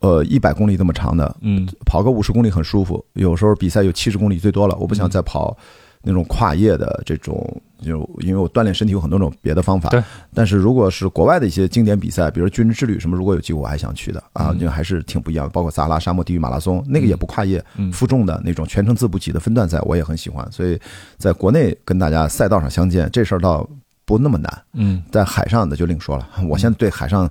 [0.01, 1.37] 呃，一百公里这么长的。
[1.41, 5.57] 嗯，跑个五十公里很舒服，有时候比赛有七十公里最多了，我不想再跑。
[6.07, 7.51] 那种跨业的这种，
[7.83, 9.89] 就因为我锻炼身体有很多种别的方法。
[9.89, 10.05] 对。
[10.35, 15.51] 但是如果是国外的一些经典比赛，比如军人之旅什么，如果有机会我还想去的啊，就还是挺不一样的。
[15.51, 20.47] 包括撒哈拉沙漠地狱马拉松，那个也不跨业，负重的那种全程自补给的分段赛，我也很喜欢。
[20.53, 20.79] 所以
[21.17, 23.67] 在国内跟大家赛道上相见，这事儿倒
[24.05, 24.63] 不那么难。
[24.75, 25.03] 嗯。
[25.11, 26.29] 在海上的就另说了。
[26.51, 27.27] 我现在对海上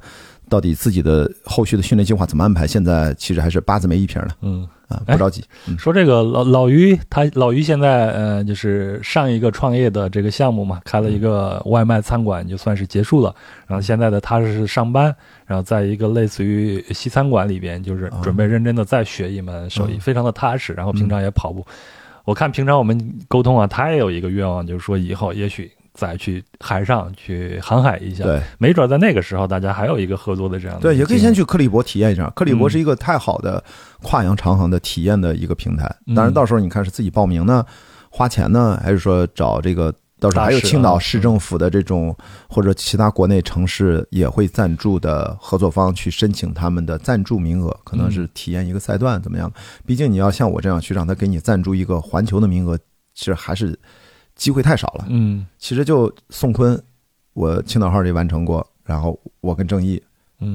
[0.49, 4.29] 到底自己的后续的训练计划怎么安排，现在其实还是八字没一撇呢。
[4.41, 5.01] 嗯啊。
[5.07, 5.43] 不着急。
[5.77, 13.33] 说这个老老于，他老于现在呃，就是上一个创业的这个项目嘛，开了一个外卖餐馆，就算是结束了。
[13.65, 15.15] 然后现在的他是上班，
[15.45, 20.73] 然后在一个类似于西餐馆里边，就是准备认真的再学一门手艺，非常的踏实。
[20.73, 21.65] 然后平常也跑步。
[22.25, 25.71] 我看平常我们沟通啊，他也有一个愿望，就是说以后也许。
[25.93, 30.81] 再去海上去航海一下，对，没准在那个时候大家还有一个合作的这样的。
[30.81, 32.27] 对，也可以先去克利伯体验一下。
[32.35, 33.63] 克利伯是一个太好的
[34.01, 35.95] 跨洋长航的体验的一个平台。
[36.15, 37.63] 当然，到时候你看是自己报名呢，
[38.09, 39.93] 花钱呢，还是说找这个？
[40.19, 42.15] 到时候还有青岛市政府的这种，
[42.47, 49.51] 或者其他国内城市也会赞助的合作方去申请他们的赞助名额，可能是体验一个赛段怎么样？
[49.85, 52.77] 毕竟你要像我这样去让他给你赞助一个环球的名额，
[53.13, 53.77] 其实还是。
[54.35, 56.81] 机会太少了，嗯，其实就宋坤，
[57.33, 60.01] 我青岛号里完成过，然后我跟郑毅，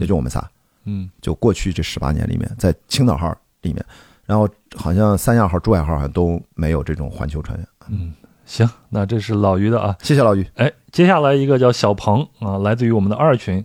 [0.01, 0.45] 也就我们仨，
[0.85, 3.85] 嗯，就过去这十八年里面，在青岛号里面，
[4.27, 8.13] 然后好像三亚号、珠海号好像都没有这种环球船员，嗯，
[8.45, 13.65] 行，那这是老于的啊，谢谢老于，哎，接下来一个叫小鹏啊，来自于我们的二群，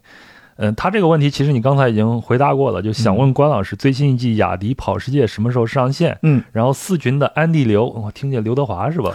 [0.58, 6.18] 嗯，他这个问题其实你刚才已经回答过了，就想问关老师，最新一季雅迪跑世界什么时候上线？
[6.22, 9.12] 嗯，然后四群的安迪刘，我听见刘德华是吧？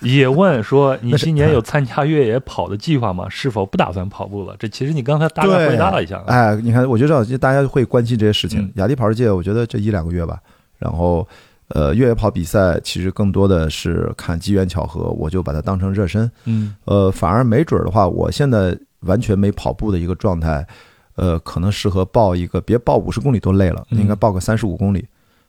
[0.06, 3.26] 也问说， 你今年有参加越野跑的计划吗？
[3.28, 4.54] 是否不打算跑步了？
[4.58, 6.22] 这其实你刚才大概回答了一下。
[6.26, 8.70] 哎，你看，我觉得大家会关心这些事情。
[8.76, 10.38] 雅迪跑世界，我觉得这一两个月吧。
[10.78, 11.26] 然后，
[11.68, 16.30] 呃，越野跑比赛其实更多的是看机缘巧合，我就把它当成热身。
[16.44, 16.74] 嗯。
[16.84, 20.64] 呃，反而没准儿的话，我现在完全没跑步的一个状态，
[21.16, 25.04] 呃，可能适合报一个，别报五十公里都累了，应该报个三十五公里。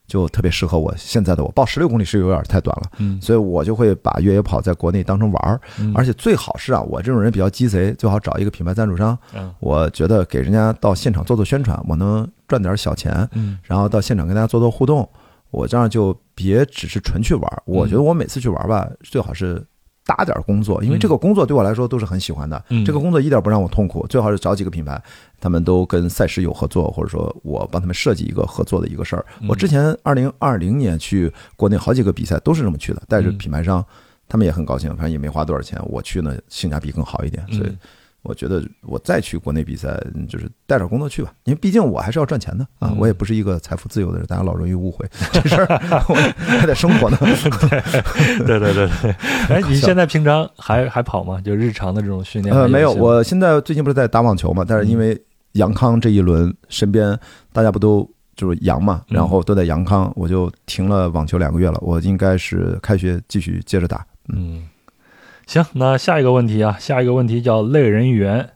[0.10, 0.93] 就特别适合我。
[0.97, 1.49] 现在的我。
[1.51, 5.62] 报十六公里是有点太短了，嗯，所以我就会把越野跑在国内当成玩儿，
[5.95, 15.07] 而且最好是啊，我这种人比较鸡贼，最好找一个品牌赞助商，嗯，我觉得给人家到现场做做宣传，我能赚点小钱，嗯，然后到现场跟大家做做互动，
[15.51, 17.64] 我这样就别只是纯去玩。
[17.66, 19.64] 我觉得我每次去玩吧，最好是。
[20.10, 22.60] 搭点工作，因为这个工作对我来说都是很喜欢的。
[22.84, 24.99] 这个工作一点不让我痛苦，最好是找几个品牌，
[25.39, 29.24] 他们都跟赛事有合作，或者说我帮他们设计一个合作的一个事儿。
[29.47, 33.86] 我之前二零二零年去国内好几个比赛都是这么去的，带着品牌商，
[34.28, 37.72] 他们也很高兴，反正也没花多少钱，我去呢性价比更好一点，所以。
[38.22, 39.97] 我觉得我再去国内比赛，
[40.28, 45.65] 就是带点工作去吧，因为毕竟我还是要赚钱的啊，我也不是一个财富自由的人，大家老容易误会 这事儿，
[46.59, 47.17] 还得生活呢。
[48.45, 49.11] 对对对对，
[49.49, 51.39] 哎，你现在平常还还跑吗？
[51.41, 52.53] 就日常的这种训练？
[52.55, 55.20] 呃，没有，我现在最近不是在打网球嘛，但是因为
[55.53, 57.17] 杨康这一轮身边
[57.53, 64.67] 大家不都就是阳嘛，然后都在杨康，我就停了网球两个月了，我应该是开学继续接着打，嗯。
[65.49, 68.51] 行，那下一个问题啊，下一个问题叫类人猿，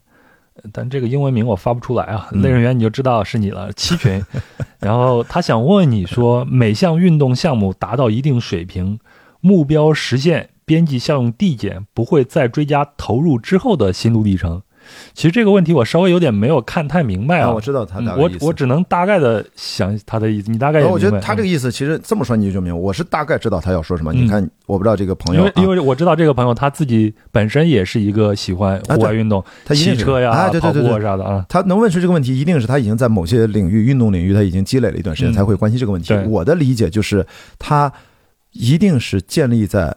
[0.71, 2.29] 但这个英文名我发不出来啊。
[2.31, 4.23] 类人猿你就知道是你了，七群。
[4.79, 8.99] 然后他想问你说，每项运动项目达到一定水平，
[9.41, 14.61] 目标实现，边际效用递减，不会再追加投入之后的心路历程。
[15.13, 17.51] 其实这个问题我稍微有点没有看太明白啊。
[17.51, 20.51] 我知道他我我只能大概的想他的意思。
[20.51, 22.79] 你大概我觉得他这个意思其实这么说你就明白。
[22.79, 24.13] 我是大概知道他要说什么。
[24.13, 31.45] 你看，我不知道这个朋友，因为因为我知道这个朋友他自己本身也是一个喜欢户外运动，他骑车呀、跑步啥的啊。
[31.49, 36.13] 他能问出这个问题，一定是他已经在某些领域运动领域他已经积累了一段时间才会关心这个问题。
[36.27, 37.25] 我的理解就是
[37.57, 37.91] 他
[38.51, 39.95] 一定是建立在。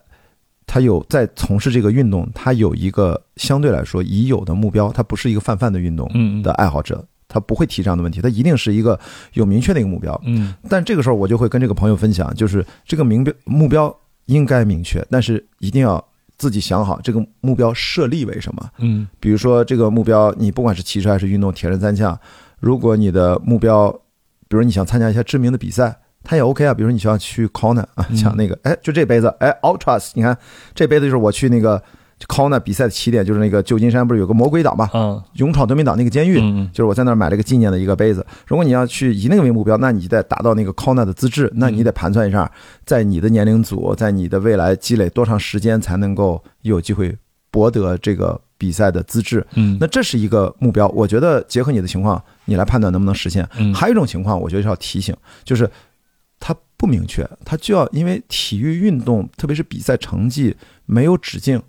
[0.66, 6.10] 他有在从事这个运动，他有一个相对来说已有的目标，他不是一个泛泛的运动
[6.42, 8.98] 的爱好者，他不会提这样的问题，他一定是一个
[9.34, 10.20] 有明确的一个目标。
[10.24, 13.96] 嗯，但这个时候我就会跟这个朋友分享，就是这个明标目标
[14.26, 16.04] 应该明确，但是一定要
[16.36, 18.70] 自己想好这个目标设立为什么。
[18.78, 22.18] 嗯，比如说这个目标，你不管是骑车还是运动，铁人三项，
[22.58, 23.90] 如果你的目标，
[24.48, 25.96] 比如你想参加一些知名的比赛。
[26.26, 30.36] 他也 OK 啊，比如你需要去 Kona 啊，抢那个，哎，就这杯子，哎，Ultras，你看
[30.74, 31.80] 这杯子就是我去那个
[32.26, 36.40] Kona 比赛的起点，就是那个旧金山不是有个魔鬼岛嘛，嗯，勇闯夺命岛那个监狱，
[36.72, 38.26] 就是我在那儿买了个纪念的一个杯子。
[38.46, 42.50] 如果你要去以那个为目标，那你得达到那个 Kona 的资质，那你得盘算一下，
[42.84, 47.16] 在你的年龄组，在你的未来积累多长时间才能够有机会
[47.50, 49.46] 博得这个比赛的资质。
[49.54, 53.46] 嗯，那这是一个目标，我觉得结合你的情况，你来判断能不能实现。
[53.58, 55.14] 嗯，还有一种情况，我觉得是要提醒，
[55.44, 55.70] 就是。
[56.76, 60.54] 它不明确，它就要因为体育运动，特别是比赛成绩
[60.84, 61.62] 没有止境。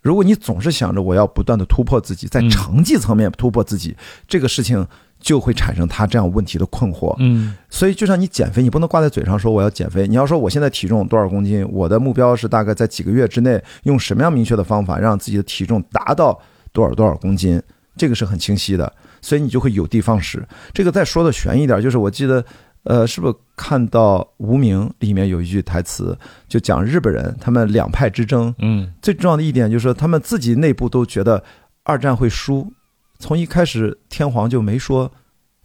[0.00, 3.96] 如果你总是想着我要不断的突破自己，在成绩层面突破自己，
[4.26, 4.86] 这个事情
[5.20, 7.14] 就会产生他这样问题的困惑。
[7.18, 16.40] 嗯，所以就像你减肥，你不能挂在嘴上说我要减肥，你要说我现在体重多少公斤，我的目标是大概在几个月之内用什么样明确的方法让自己的体重达到
[16.72, 17.62] 多少多少公斤，
[17.96, 18.92] 这个是很清晰的。
[19.20, 20.44] 所以你就会有的放矢。
[20.72, 22.44] 这个再说的悬一点，就是我记得。
[22.84, 26.18] 呃，是不是看到《无名》里面有一句台词，
[26.48, 28.52] 就讲日本人他们两派之争？
[28.58, 31.42] 嗯，最重要的一点就是说，他们自己内部都觉得
[31.84, 32.72] 二战会输。
[33.18, 35.10] 从一开始，天皇就没说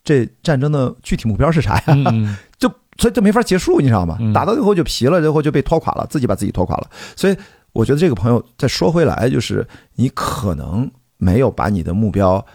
[0.04, 1.96] 这战争的具体目标是啥呀？
[2.60, 4.18] 就所以就没法结束，你知道吗？
[4.32, 6.88] 打到最后就皮了，最后就被拖垮了，自己把自己拖垮了。
[7.16, 7.36] 所以
[7.74, 12.46] 我觉得这个朋友再说回来，就是你可能没有把你的目标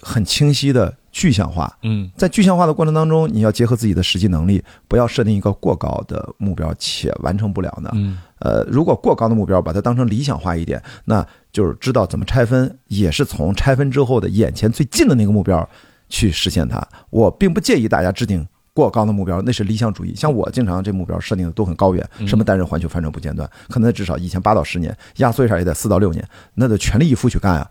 [0.00, 0.96] 很清晰的。
[1.12, 7.90] 具象化，嗯，在具象化的过程当中，你要结合自己的实际能力，不要设定一个过高的目标且完成不了的。
[7.94, 15.68] 嗯，呃，如果过高的目标把它当成理想化一点，那就是知道怎么拆分，也是从拆分之后的眼前最近的那个目标
[16.08, 16.80] 去实现它。
[17.10, 20.14] 我并不介意大家制定过高的目标，那是理想主义。
[20.14, 26.24] 像我经常这目标设定的都很高远，什么单人环球帆船不间断，可能至少以前八到十年，压缩一下也得四到六年，
[26.54, 27.68] 那得全力以赴去干啊。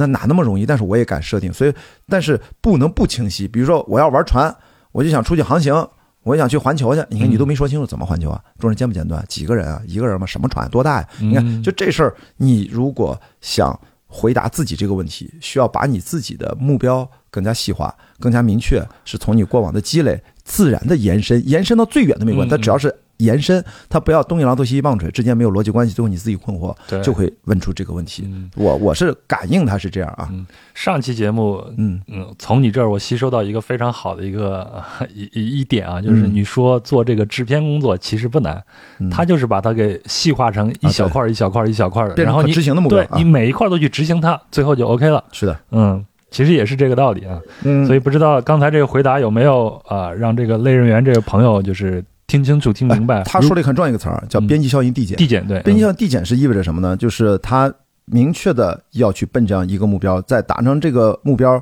[0.00, 0.64] 那哪那么容易？
[0.64, 1.72] 但是我也敢设定，所以
[2.08, 3.46] 但是不能不清晰。
[3.46, 4.52] 比如说我要玩船，
[4.92, 5.86] 我就想出去航行，
[6.22, 7.04] 我想去环球去。
[7.10, 8.42] 你看你都没说清楚怎么环球啊？
[8.58, 9.22] 众人间不间断？
[9.28, 9.82] 几个人啊？
[9.86, 10.26] 一个人吗？
[10.26, 10.66] 什么船？
[10.70, 11.08] 多大呀？
[11.20, 22.50] 你看就这事儿，你如果想回答自己这个问题，需要把你自己的目标更加细化、更加明确，是从你过往的积累自然的延伸，延伸到最远的没关系。
[22.50, 22.94] 它只要是。
[23.24, 28.28] 延伸，它不要东一榔头西一棒槌，之间没有逻辑关系，最后你自己困惑，就会问出这个问题。
[28.56, 30.28] 我我是感应它是这样啊。
[30.74, 34.82] 上期节目，嗯嗯，从你这儿我吸收到一个非常好的一个
[35.14, 38.62] 一一点啊，就是你说做这个制片工作其实不难，
[39.10, 45.22] 他就是把它给细化成一小块一小块一小块的，然后你执行的目标，对你每一块都去执行它，最后就 OK 了。
[45.32, 47.38] 是的，嗯，其实也是这个道理啊。
[47.64, 52.02] 嗯，所以不知道刚才这个回答有没有啊，让这个类人猿这个朋友就是。
[52.30, 53.24] 听清楚、听明白。
[53.24, 55.16] 他说了一个很重要一个词儿，叫边际效应递减。
[55.16, 56.96] 递减对，边际效应递减是意味着什么呢？
[56.96, 57.72] 就是他
[58.04, 61.60] 明确的要去奔这样一个目标，在达成这个目标，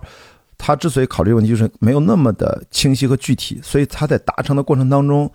[0.58, 5.30] 他之所以考虑问题，就是没有那么的清晰和具体，所以他在达成的过程当中，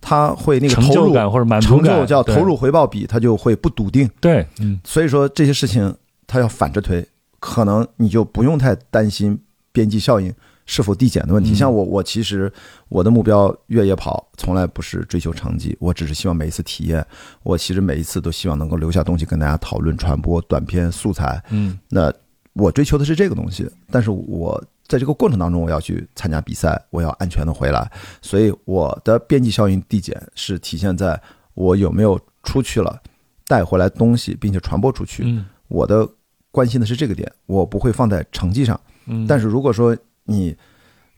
[0.00, 4.08] 他会那个成就感或者满足感叫投入回报比，他就会不笃定。
[4.20, 5.92] 对，嗯，所以说这些事情
[6.28, 7.04] 他要反着推，
[7.40, 9.36] 可能你就不用太担心
[9.72, 10.32] 边际效应。
[10.66, 11.54] 是否递减的问题？
[11.54, 12.52] 像我，我其实
[12.88, 17.04] 我的目标越野跑从来不是追求成绩，我只是希望每一次体验。
[17.42, 21.42] 我其实每一次都希望能够留下东西跟大家讨论、传播短片素材。
[21.50, 22.12] 嗯，那
[22.52, 27.90] 我追求的是这个东西，但是我在这个过程当中，我要去参加比赛，我要安全的回来。
[28.20, 31.20] 所以我的边际效应递减是体现在
[31.54, 33.00] 我有没有出去了，
[33.46, 35.22] 带回来东西，并且传播出去。
[35.24, 36.08] 嗯，我的
[36.50, 38.80] 关心的是这个点，我不会放在成绩上。
[39.06, 39.96] 嗯，但是如果说
[40.26, 40.56] 你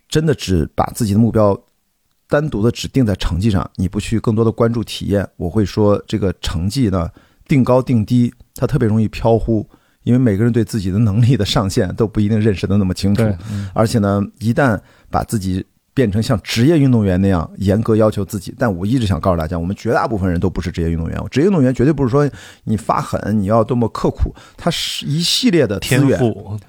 [0.08, 1.58] 真的只把自己的目标
[2.28, 7.08] 单独的只定在成绩上，你不去更多的关注体验，我会说这个成绩呢
[7.46, 9.68] 定高定低，它特别容易飘忽，
[10.02, 13.22] 因为每个人对自己的能力的上限都不一定认识的那么清楚。
[13.74, 14.78] 而且呢，一旦
[15.10, 15.64] 把自己
[15.98, 21.20] 变成像职业运动员那样严格要求自己，但我一直想告诉大家，我们绝大部分人都不是职业运动员。
[21.28, 22.30] 职业运动员绝对不是说
[22.62, 26.16] 你发狠，你要多么刻苦，它是一系列的资源，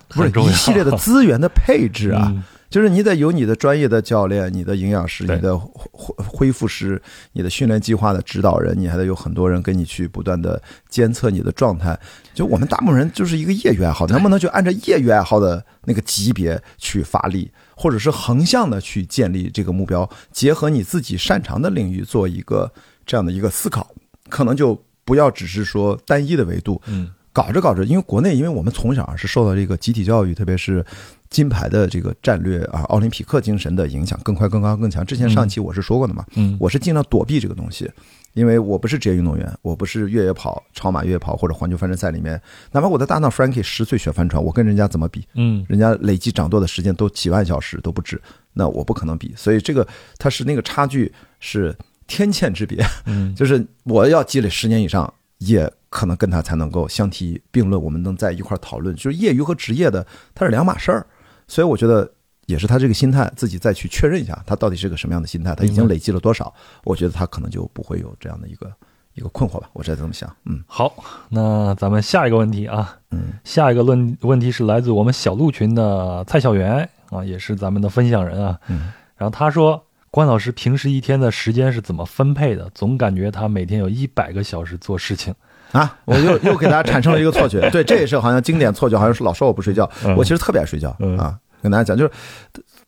[0.08, 2.34] 不是一系列的资源的配置啊。
[2.72, 7.00] 就是你得有你的专业的教练、你的营养师、你的恢恢复师、
[7.34, 12.00] 你的训练计划的指导人，你还得有很多人跟你去不断的监测你的状态。
[12.34, 17.52] 就我们大部分人就是一个业余爱好，能不能就按照业余爱好的那个级别去发力，
[17.82, 22.70] 或者是横向的去建立这个目标，结合你自己擅长的领域做一个
[23.06, 23.90] 这样的一个思考，
[24.28, 26.82] 可能就不要只是说单一的维度。
[26.88, 30.86] 嗯，搞着搞着，因为国内，因为我们从小是受到这个集体教育，特别是。
[31.30, 35.06] 金牌的这个战略啊，奥林匹克精神的影响更快、更高、更强。
[35.06, 37.88] 之前上期我是说过的嘛，嗯，我是尽量躲避这个东西，
[38.34, 45.24] 因为我不是职业运动员，我不是越野跑、超马越野跑或者环球帆船赛里面，哪怕我的搭档 Frankie 十岁学帆船，我跟人家怎么比？
[45.36, 48.20] 嗯，人家累计掌舵的时间都几万小时都不止，
[48.54, 49.32] 那我不可能比。
[49.38, 51.78] 所以这个它是那个差距是
[52.08, 58.96] 天堑之别，嗯， 就是我要积累十年以上，也可能跟他才能够相提并论，我们能在一块讨论。
[58.96, 61.06] 就是业余和职业的，它是两码事儿。
[61.48, 62.10] 所以我觉得
[62.46, 66.54] 也是他这个心态，自己再去确认一下，他到底是个什么样的心态，他已经累积了多少？
[66.84, 68.72] 我觉得他可能就不会有这样的一个
[69.16, 69.70] 一个困惑吧。
[69.74, 70.30] 我是这么想。
[70.46, 70.94] 嗯，好，
[71.30, 78.60] 那咱们下一个问题啊，嗯，下一个论问题是来自我们小鹿群的蔡小元啊，也是咱们的分享人啊。
[78.68, 82.70] 嗯，然后他说，关老师平时一天的时间是怎么分配的？
[82.74, 85.34] 总感觉他每天有一百个小时做事情。
[85.72, 85.96] 啊！
[86.06, 89.88] 我又又给大家产生了一个错觉， 对，这也是好像经典错觉，好像是老说我不睡觉，
[90.18, 91.38] 我其实特别爱睡觉啊。
[91.62, 92.12] 跟大家讲，就是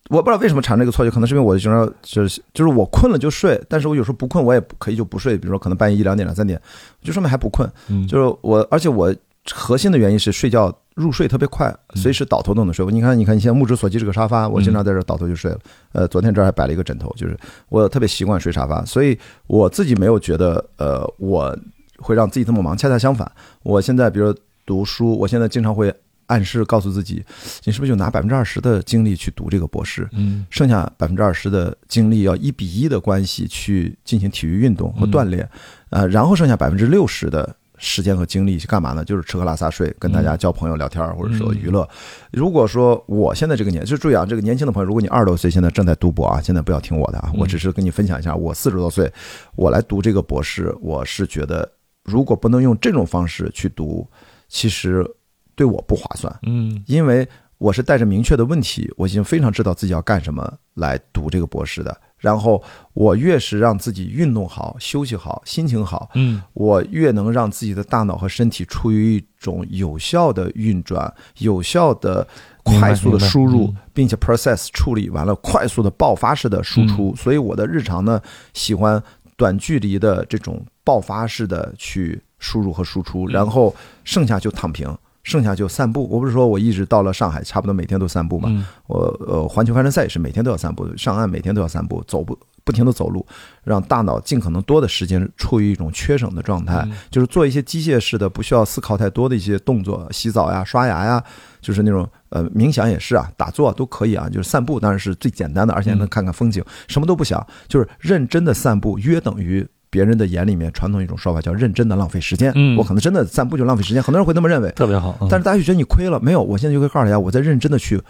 [0.09, 5.37] 我不知道为什么产生这个错觉，可能是因为我经常就是就是我困了就睡，但是我有时候不困，我也可以就不睡。
[5.37, 6.59] 比如说可能半夜一两点、两三点，
[7.03, 7.71] 就说明还不困。
[8.07, 9.13] 就是我，而且我
[9.49, 12.85] 核心的原因是睡觉入睡特别快，随时倒头都能睡。
[12.87, 15.59] 你看，你看，你现在目之所及这个沙发，我经常在这倒头就睡了。
[15.93, 17.37] 呃，昨天这儿还摆了一个枕头，就是
[17.69, 19.17] 我特别习惯睡沙发，所以
[19.47, 21.57] 我自己没有觉得呃我。
[22.03, 23.31] 会让自己这么忙，恰恰相反。
[23.61, 24.35] 我现在比如
[24.65, 25.93] 读书，我现在经常会
[26.25, 27.23] 暗示告诉自己，
[27.63, 30.09] 你是不是就拿百分之二十的精力去读这个博士？
[30.13, 35.47] 嗯，剩下百分之二十的精力要一比一的关系去进行体育运动和锻炼，
[35.91, 37.55] 呃，然后剩下百分之六十的。
[37.81, 39.03] 时间和精力去干嘛呢？
[39.03, 41.85] 就是吃喝拉撒睡，跟大家交朋友、聊天，或者说娱乐。
[42.31, 49.11] 如果说我现在这个年，就注意啊，这个年轻的朋友，如果你二十多岁，现在正在读博啊，现在不要听我的啊，我只是跟你分享一下，我四十多岁，
[49.55, 51.69] 我来读这个博士，我是觉得。
[52.03, 54.09] 如果不能用这种方式去读，
[54.47, 55.05] 其实
[55.53, 56.35] 对我不划算。
[56.47, 57.27] 嗯，因为
[57.59, 61.95] 我是带着明确的问题，我已经非常知道自己要干什么来读这个博士的。
[62.21, 62.63] 然后
[62.93, 72.25] 我越是让自己运动好、休息好、心情好，嗯，我越能让自己的大脑和身体处于一种有效的运转、有效的
[72.63, 77.13] 快速的输入，并且 process 处理完了，快速的爆发式的输出。
[77.17, 78.21] 所以我的日常呢，
[78.53, 79.03] 喜欢
[79.35, 80.65] 短距离的这种。
[80.83, 86.07] 爆发式的去输入和输出，然后剩下就躺平，剩下就散步。
[86.09, 88.49] 我不是说我一直到了上海，差不多每天都散步嘛。
[88.87, 93.25] 我呃，环球帆船赛也是每天都要散步，上岸每天都要散步，走不不停的走路，
[93.63, 101.23] 让大脑尽可能多的时间处于一种缺省的状态，就是做一些机械式的、不需要思考太多的一些动作，洗澡呀、刷牙呀，
[101.61, 109.67] 就是那种呃冥想也是啊，打坐都可以啊，就是散步当然是最简单的，而且能看看风景，什么都不想，就是认真的散步，约等于。
[109.91, 112.51] 别人的眼里面，传统一种说法叫认真的浪费时间。
[112.55, 114.71] 嗯，我可能真的散步就浪费时间，很多人会那么认为。
[114.71, 116.19] 特别好，但是大家就觉得你亏了。
[116.19, 118.01] 没有，我现在就会告诉大家，我在认真的去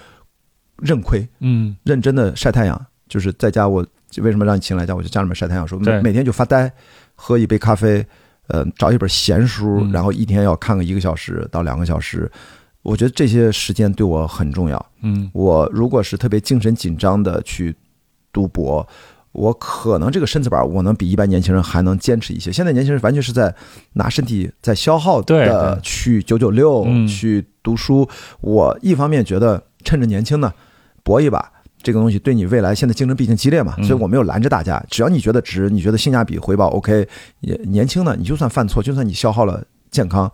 [0.77, 1.27] 认亏。
[1.39, 3.85] 嗯，认真的晒太阳，就是在家我
[4.17, 4.95] 为什么让你勤来家？
[4.95, 6.71] 我就家里面晒太阳，说每每天就发呆，
[7.15, 8.05] 喝一杯咖啡，
[8.47, 12.31] 呃，找一本闲书，然后一天要看个一个小时到两个小时。
[12.83, 14.85] 我觉得这些时间对我很重要。
[15.01, 17.75] 嗯，我如果是特别精神紧张的去
[18.33, 18.87] 读博，
[19.33, 22.51] 我可能这个身子板我能比一般年轻人还能坚持一些。
[22.51, 23.53] 现在年轻人完全是在
[23.93, 28.07] 拿身体在消耗的去九九六去读书。
[28.41, 30.53] 我一方面觉得趁着年轻呢，
[31.03, 31.51] 搏一把，
[31.81, 34.83] 这个东西对你未来现在竞争毕竟激烈嘛，所以我没有拦着大家。
[34.89, 37.07] 只要你觉得值，你觉得性价比回报 OK，
[37.39, 40.31] 也年轻呢，你就算犯错，就算你消耗了健康。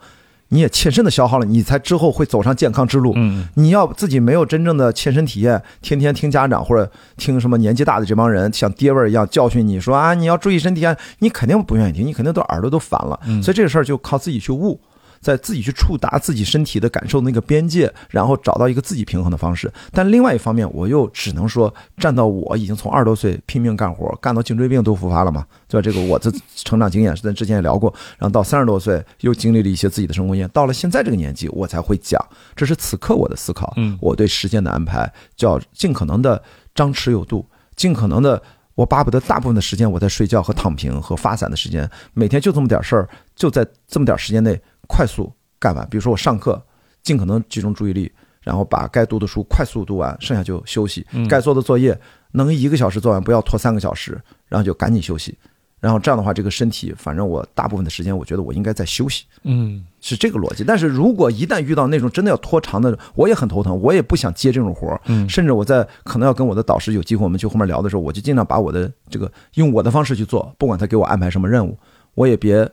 [0.49, 3.13] 你也切身的消耗了，你才之后会走上健康之路。
[3.15, 13.19] 嗯，你要自己没有真正的切身体验，天天听家长或者听什么年纪大的这帮人像爹味儿一样教训你说啊，你要注意身体啊，你肯定不愿意听，你肯定都耳朵都烦了。
[13.41, 14.79] 所以这个事儿就靠自己去悟。
[15.21, 19.71] 在自己去触达自己身体的感受那个边界，然后找到一个自己平衡的方式。
[19.91, 25.83] 但另外一方面，我又只能说，站到我已经从二十多岁拼命干活，干到颈椎病都复发了嘛，对吧？
[25.83, 27.93] 这个我的成长经验是在之前也聊过。
[28.17, 30.49] 然后到三十多岁，又经历了一些自己的生活经验。
[30.53, 32.23] 到了现在这个年纪，我才会讲，
[32.55, 33.73] 这是此刻我的思考。
[33.77, 36.41] 嗯，我对时间的安排，叫尽可能的
[36.75, 37.45] 张弛有度，
[37.75, 38.41] 尽可能的，
[38.75, 44.59] 我巴不得大部分的时间我在睡觉和躺平和发散的时间，每天就这么点事儿，就在这么点时间内。
[44.87, 46.61] 快速干完，比如说我上课，
[47.03, 48.11] 尽可能集中注意力，
[48.41, 51.05] 然后把该读的书快速读完，剩下就休息。
[51.29, 51.99] 该做的作业
[52.31, 55.37] 能一个小时做完，不要拖三个小时，然后就赶紧休息。
[55.79, 59.25] 然后这样的话，这个身体，反正我大部分的时间，我觉得我应该在休息。
[59.43, 60.63] 嗯，是这个逻辑。
[60.63, 64.99] 但是如果一旦遇到那种真的要拖长的，我也很头疼，我也不想接这种活儿。
[65.05, 71.77] 嗯，甚至我在可能要跟我的导师有机会，我们去后面聊的时候，我就尽量把我的这个用我的方式去做，不管他给我安排什么任务，
[72.15, 72.67] 我也别。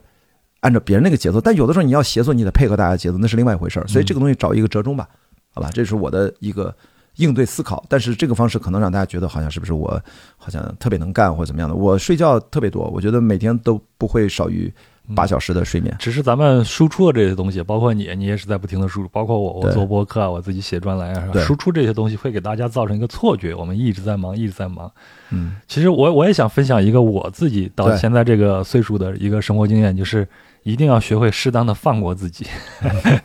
[0.65, 3.87] 按照别人那个节奏，但有的时候你要协作，你得配合大家节奏，那是另外一回事儿。
[3.87, 5.07] 所以这个东西找一个折中吧，
[5.53, 6.75] 好吧，这是我的一个
[7.17, 7.85] 应对思考。
[7.87, 10.01] 但是这个方式可能让大家觉得好像是不是我
[10.39, 11.75] 好像特别能干或者怎么样的？
[11.75, 14.73] 我睡觉特别多，我觉得每天都不会少于。
[15.15, 24.91] 八小时的睡眠，只是咱们输出的这些东西，包括你，你也是在不停的输出，包括我，我做播客啊，我自己写专栏啊，输出这些东西会给大家造成一个错觉，我们一直在忙，一直在忙。
[25.29, 30.27] 嗯，其实我我也想分享一个我自己到现在这个岁数的一个生活经验，就是
[30.65, 32.47] 一定要学会适当的放过自己。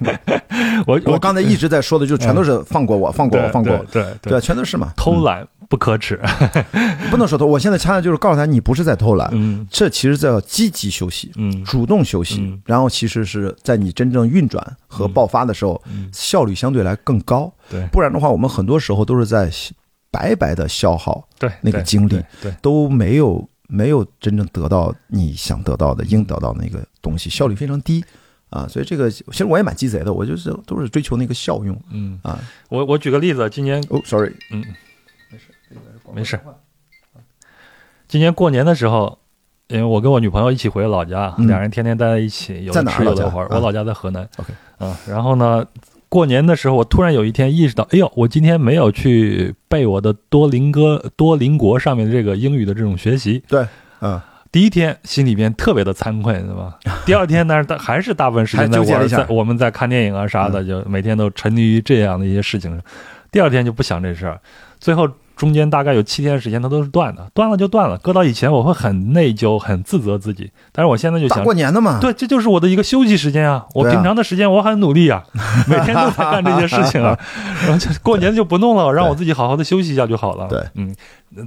[0.86, 5.48] 我我刚才一直在说的，就全都是放过我，放过我，放过我，对对，全都是嘛，偷懒。
[5.68, 6.20] 不可耻，
[7.12, 7.46] 不能说偷。
[7.46, 15.80] 我现在恰恰就是告诉他，你不是在偷懒，嗯，这其实叫积极休息，嗯，主动休息，然后其实是在你真正运转和爆发的时候，
[16.12, 17.54] 效率相对来更高。
[17.70, 19.48] 对，不然的话，我们很多时候都是在
[20.10, 28.04] 白白的消耗，对那个精力，对，都没有没有真正得到你想得到的、应得到那个东西，效率非常低
[28.50, 28.68] 啊。
[28.68, 32.40] 所以这个其实我也蛮鸡贼的，我就是都是追求那个效用，嗯啊。
[32.68, 34.66] 我我举个例子，今年哦，sorry，嗯。
[35.32, 35.46] 没事。
[36.14, 36.40] 没事
[38.08, 39.20] 今年过年的时候，
[39.68, 43.48] 因为我跟我女朋友一起回老家，两人天天待在一起，有吃有的玩。
[43.50, 44.28] 我老家在河南。
[44.38, 45.64] OK，啊，然后呢，
[46.10, 53.42] 过年的时候，我突然有一天意识到，哎呦，我今天没有去背我的多邻哥多邻国上面的这个英语的这种学习。
[53.48, 53.66] 对，
[54.02, 54.20] 嗯，
[54.52, 56.78] 第一天心里边特别的惭愧，对吧？
[57.06, 62.82] 第二天呢，但是还是大部分时间在玩，在我们在看电影啊啥的，就每天都沉溺于这样的一些事情。
[63.32, 64.42] 第二天就不想这事儿，
[64.80, 65.08] 最后。
[65.40, 67.98] 中间大概有七天时间，它都是断的，断了就断了。
[68.00, 70.52] 搁到以前，我会很内疚、很自责自己。
[70.74, 73.66] 但是我现在就想，过年的嘛，对，这就是我的一个休息时间啊。
[73.74, 75.24] 我平常的时间我很努力啊，
[75.66, 77.18] 每天都在干这些事情啊。
[77.64, 80.46] 然后就过年就不弄了，让我自己好好的休息一下就好了。
[80.50, 80.94] 对，嗯。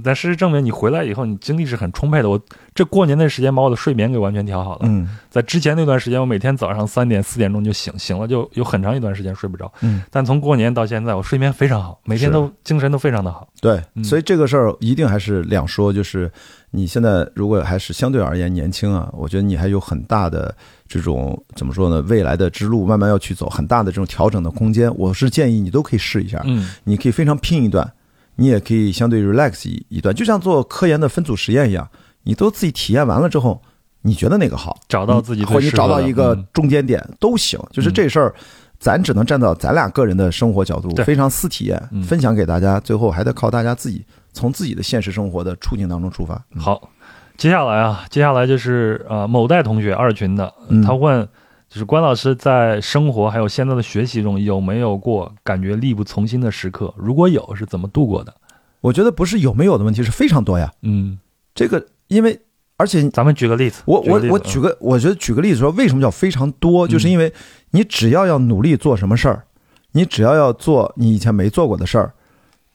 [0.03, 2.29] 但事实证明，你回来以后，你精力是很充沛的。
[2.29, 2.39] 我
[2.73, 4.81] 这过年那时间把我的睡眠给完全调好了。
[4.83, 9.71] 嗯，在之前那段时间，我每天早上三点四点钟就醒，醒了就有很长一段时间睡不着。
[9.81, 13.47] 嗯，但从过年到现在，我睡眠非常好，每天都精神都非常的好。
[13.59, 15.91] 对，所以这个事儿一定还是两说。
[15.91, 16.31] 就是
[16.71, 20.55] 你现在如果还是相对而言年轻啊，我觉得你还有很大的
[20.87, 22.01] 这种怎么说呢？
[22.03, 24.89] 未来的之路慢慢要去走，很大的这种调整的空间。
[24.97, 26.41] 我是建议你都可以试一下。
[26.45, 27.91] 嗯，你可以非常拼一段。
[28.35, 31.87] 你也可以相对 relax 一一段，就像做科研的分组实验一样，
[32.23, 33.61] 你都自己体验完了之后，
[34.01, 37.59] 你觉得哪个好，找到自己或者你找到一个中间点都行。
[37.71, 38.33] 就是这事儿，
[38.79, 42.79] 咱只能站到咱俩个人的生活角度，非常私体验，分享给大家。
[42.79, 46.43] 最后还得靠大家自己从自己的现实生活的处境当中出发。
[46.57, 46.89] 好，
[47.37, 50.53] 接下来啊，接下来就是呃某代同学二群的，
[50.85, 51.27] 他问。
[51.73, 56.93] 就是关老师在生活还有现在的学习中有没有过感觉力不从心的时刻？
[56.95, 58.31] 如果有，是怎么度过的？
[58.79, 60.71] 我觉得不是有没有的问题，是非常多呀。
[60.83, 61.17] 嗯，
[61.55, 62.39] 这个因为
[62.77, 66.87] 而且咱们举个例子，我我我举个，我觉得举个例子说，为什么叫非常多？
[66.87, 67.33] 就是因为
[67.71, 69.45] 你只要要努力做什么事儿，
[69.93, 72.13] 你只要要做你以前没做过的事儿，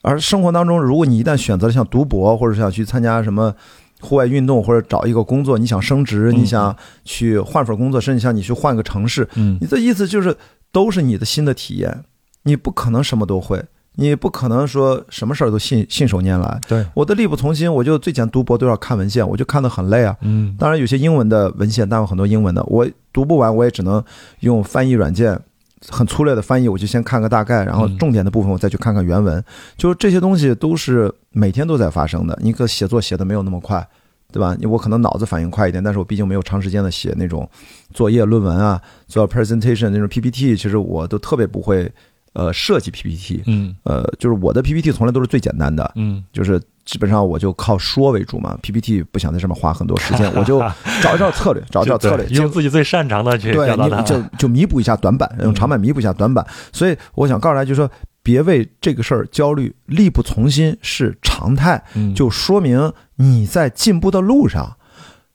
[0.03, 3.55] 而生活当中，如果你一旦选择了像读博，或者想去参加什么
[4.01, 10.37] 户外运动，或者找一个工作，你想升职，你想去换份工作，甚至像你去换个城市，嗯，你的意思就是
[10.71, 12.05] 都是你的新的体验，
[12.45, 13.65] 你不可能什么都会，
[13.97, 16.61] 你不可能说什么事儿都信信手拈来。
[16.69, 20.17] 对，我的力不从心，我就最简读博都要看文献，我就看得很累啊。
[20.21, 24.03] 嗯，当然有些英文的文献，但有很多英文的，我读不完，我也只能
[24.41, 25.41] 用翻译软件。
[25.89, 29.43] 很粗略的翻译，我就先看个大概，然后重点的部分我再去看看原文。
[29.77, 32.39] 就是这些东西都是每天都在发生的。
[32.43, 33.87] 你可写作写的没有那么快，
[34.33, 34.57] 对吧？
[34.69, 37.49] 我可能脑子反应快一点，但是我毕竟没有长时间的写那种
[37.93, 41.91] 作业论文啊，做 presentation 那种 PPT，其实我都特别不会。
[42.35, 50.59] 呃，设计 PPT，嗯，呃，就是我的 PPT 从来都是最简单的，嗯，就是基本上我就靠说为主嘛，PPT 不想在上面花很多时间，我就
[51.03, 53.69] 找一找策略，找一找策略，用自己最擅长的去对，
[54.07, 56.43] 就就弥补一下短板，用长板弥补一下短板。
[56.73, 57.91] 所以我想告诉大家，就是说，
[58.23, 61.85] 别为这个事儿焦虑，力不从心是常态，
[62.17, 64.79] 就说明你在进步的路上。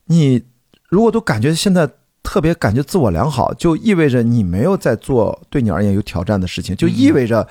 [0.08, 0.42] 你
[0.90, 1.88] 如果都感觉现在。
[2.26, 7.46] 特别感觉自我良好，就意味着你没有在做对你而言有挑战的事情，就意味着，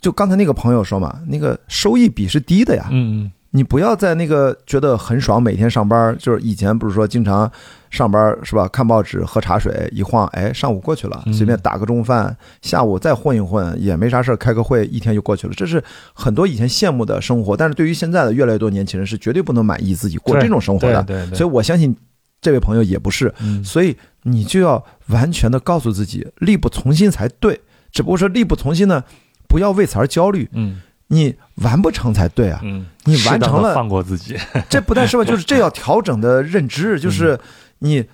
[0.00, 2.88] 就刚才那个朋友说嘛，那个收益比是低的呀。
[2.90, 3.32] 嗯嗯。
[3.50, 7.50] 你不要在那个觉得很爽，每天上班就是以前不是说经常
[7.90, 8.68] 上班是吧？
[8.68, 15.54] 看报纸、喝茶水，一晃哎，上午过去了，随便打个中饭，下午再混一混也没啥事开个会，一天就过去了。
[15.56, 15.82] 这是
[16.12, 21.02] 很多以前羡慕的生活，但是对于现在的越来越多年轻人是绝对不能满意自己过这种生活的。
[21.04, 21.34] 对对。
[21.36, 21.96] 所以我相信。
[22.38, 27.58] 这位朋友也不是，所以你就要完全的告诉自己力不从心才对。
[27.90, 29.02] 只不过说力不从心呢，
[29.48, 30.48] 不要为此而焦虑。
[30.52, 32.60] 嗯，你完不成才对啊。
[32.62, 34.36] 嗯，你完成了放过自己，
[34.68, 37.38] 这不但是吧，就是这要调整的认知， 就是
[37.78, 38.04] 你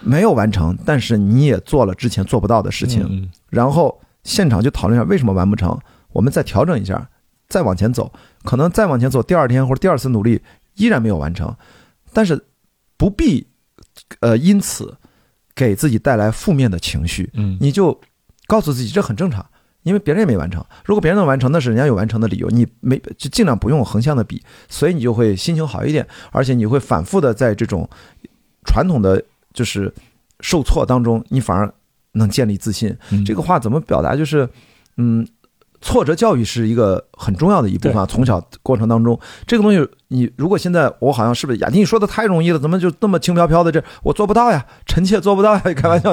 [0.00, 3.30] 没有完成，但是你也做了之前做不到的事情。
[3.48, 5.78] 然后现场就讨论一下为什么完不成，
[6.12, 7.08] 我们再调整一下，
[7.48, 8.12] 再往前走。
[8.44, 10.40] 可能再往前走，第二天或者第二次努力
[10.74, 11.54] 依然没有完成，
[12.12, 12.46] 但是
[12.96, 13.46] 不必。
[14.20, 14.96] 呃，因此
[15.56, 18.00] 给自己带来负面的情绪，嗯，你就
[18.46, 19.44] 告诉自己这很正常，
[19.88, 20.64] 因为别人也没完成。
[20.84, 27.88] 如果别人能完成，那是人家有完成的理由，你没就尽量不用横向的比，所以你就会心情好一点，而且你会反复的在这种
[28.66, 29.92] 传统的就是
[30.40, 31.72] 受挫当中，你反而
[32.12, 32.96] 能建立自信。
[33.26, 34.14] 这个话怎么表达？
[34.14, 34.48] 就是，
[34.98, 35.26] 嗯。
[35.80, 38.06] 挫折教育是一个很重要的一部分。
[38.08, 39.16] 从小过程当中，
[39.46, 41.78] 这个东西，你如果现在我好像是不是雅迪？
[41.78, 43.70] 你说的太容易了，怎么就那么轻飘飘的？
[43.70, 45.60] 这我做不到呀，臣妾做不到呀！
[45.76, 46.12] 开玩笑，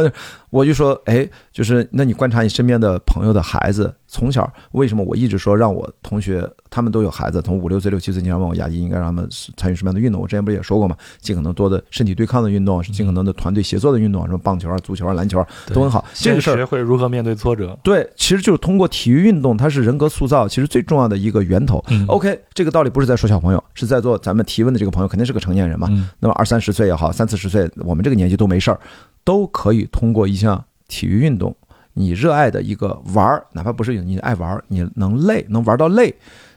[0.49, 3.93] 我就说，哎，就是那你观察你身边的朋友的孩子。
[4.07, 9.27] 从小为什么我一直说让我同学他们都有孩子，从五六岁、六七岁经常问我雅迪应该让他们
[9.57, 10.21] 参与什么样的运动？
[10.21, 10.95] 我之前不是也说过吗？
[11.19, 16.05] 尽可能多的身体对抗的运动，尽可能的团队协作的运动，什么棒球啊、足球啊、篮球都很好。
[16.15, 21.83] 这个事儿学会如何面对挫折，对，其实就是通过体育运动，它是人格塑造其实最重要的一个源头。
[22.07, 25.87] OK，这个道理不是在说小朋友，是在座咱们提问的这个朋友，肯定是个成年人嘛。
[26.19, 28.79] 那么二三十岁也好，三四十岁，我们这个年纪都没事儿，
[29.23, 31.55] 都可以通过一项体育运动。
[31.93, 36.13] 你热爱的一个玩儿，哪怕不是你爱玩儿，你能累，能玩到累，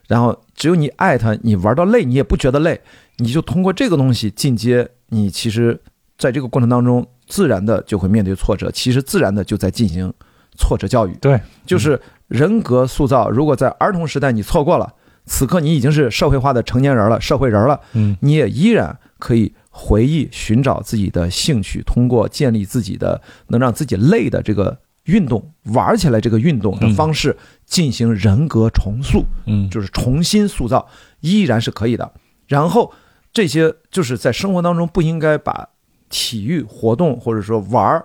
[0.08, 2.80] 然后只有你爱它，你玩到累，你也不觉得累，
[3.18, 4.88] 你就通过这个东西进阶。
[5.10, 5.80] 你其实
[6.18, 10.12] 在这个过程当中，自然的就会面对挫折，其实自然的就在进行
[10.56, 11.14] 挫折教育。
[11.20, 13.30] 对，就是人格塑造。
[13.30, 14.92] 如果在儿童时代你错过了，
[15.28, 24.76] 此刻你已经是社会化的成年人了，社会人了，嗯，你也依然可以回忆、寻找自己的兴趣，通过建立自己的能让自己累的这个。
[25.04, 25.42] 运动
[25.72, 27.34] 玩起来，这个运动的方式
[27.64, 30.86] 进行人格重塑，嗯，就是重新塑造，
[31.20, 32.12] 依然是可以的。
[32.46, 32.92] 然后
[33.32, 35.66] 这些就是在生活当中不应该把
[36.10, 38.04] 体育活动或者说玩儿，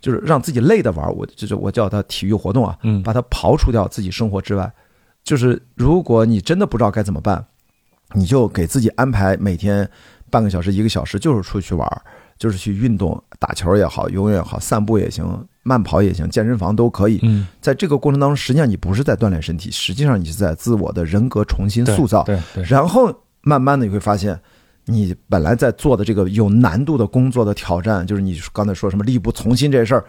[0.00, 4.72] 就是让自己累的玩儿，我就是我叫它体育活动啊，嗯，把它刨除掉自己生活之外。
[5.28, 7.44] 就是如果你真的不知道该怎么办，
[8.14, 9.86] 你就给自己安排每天
[10.30, 12.00] 半个小时、一个小时，就是出去玩儿。
[12.38, 17.18] 就是去运动，打球也好，游泳也好，散步也行，慢跑也行，健身房都可以。
[17.24, 22.22] 嗯，在这个过程当中，实际上你不是在锻炼身体，实际上你是在自我的人格重新塑造。
[22.22, 22.62] 对对。
[22.62, 24.38] 然后慢慢的你会发现，
[24.84, 30.04] 你本来在做的这个有难度的工作的挑战，就是你刚才说什么力不从心这事儿。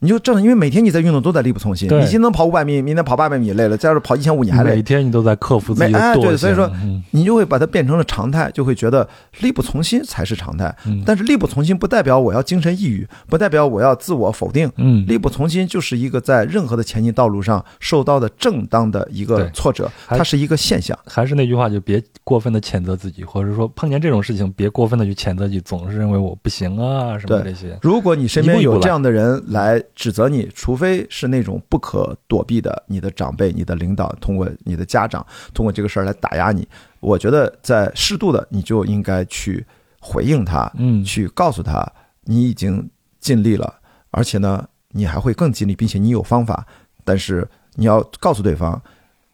[0.00, 4.76] 你就正因为每天你在运动都在力不从心，你今天能跑五百米，明天跑八百米累了，再要是跑一千五你还累。
[4.76, 6.22] 每天你都在克服自己的惰性。
[6.22, 6.70] 对，所以说
[7.10, 9.08] 你就会把它变成了常态，就会觉得
[9.40, 10.72] 力不从心才是常态。
[11.04, 14.70] 但是力不从心不代表我要精神抑郁，不代表我要自我否定。
[14.76, 20.96] 嗯，力不从心就是一个在任何的前进道路上受到的正当的一个挫折，它是一个现象。
[21.06, 27.76] 还是那句话，就别过分的谴责自己，或者说碰见这种事情别过分的去谴责自己，总是认为我不行啊什么这些。
[27.82, 29.82] 如果你身边有这样的人来。
[29.98, 36.66] 指责你，除非是那种不可躲避的，你的长辈、你的领导通过你的家长通过这个事儿来打压你。
[37.00, 39.66] 我觉得在适度的，你就应该去
[39.98, 41.84] 回应他，嗯，去告诉他
[42.22, 42.88] 你已经
[43.18, 43.74] 尽力了，
[44.12, 46.64] 而且呢，你还会更尽力，并且你有方法。
[47.04, 48.80] 但是你要告诉对方，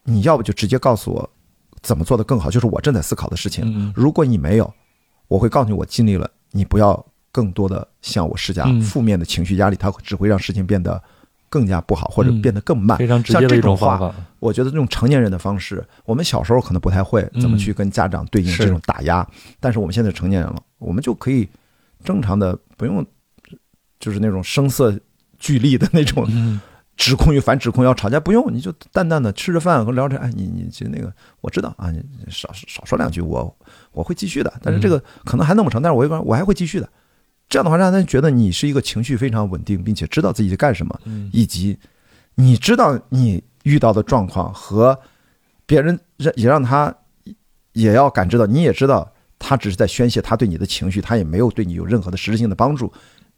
[0.04, 1.30] 你要不就直接告诉我
[1.82, 3.92] 怎么做的更好，就是我正在思考的事情。
[3.94, 4.72] 如果你没有，
[5.28, 7.04] 我会告诉你我尽力了，你不要。
[7.34, 11.02] 更多的向我施加负面的情绪压力，它只会让事情变得
[11.48, 12.96] 更加不好，或者变得更慢。
[12.96, 14.14] 非常直接的一种话。
[14.38, 19.26] 我觉得这种成年人的方式，我们小时候可能不太会怎么去跟家长对应这种打压，
[19.58, 21.48] 但是我们现在成年人了，我们就可以
[22.04, 23.04] 正常的不用，
[23.98, 24.96] 就是那种声色
[25.36, 26.60] 俱厉的那种
[26.96, 33.56] 指控与反指控，要吵架不用，你就淡淡的吃着饭和聊着，哎，你你就那个我知道啊，你少少说两句，我
[33.90, 34.52] 我会继续的。
[34.62, 36.88] 但是这个可能还弄不成，但是我一般我还会继续的。
[37.48, 40.98] 这样的话，让他觉得你是一个情绪非常稳定，并且知道自己在干什么，
[41.32, 41.78] 以及
[42.34, 44.98] 你知道你遇到的状况和
[45.64, 46.92] 别人让也让他
[47.74, 49.08] 也要感知到，你也知道
[49.38, 52.92] 他只是在宣泄他对你的情绪，他也没有对你有任何的实质性的帮助。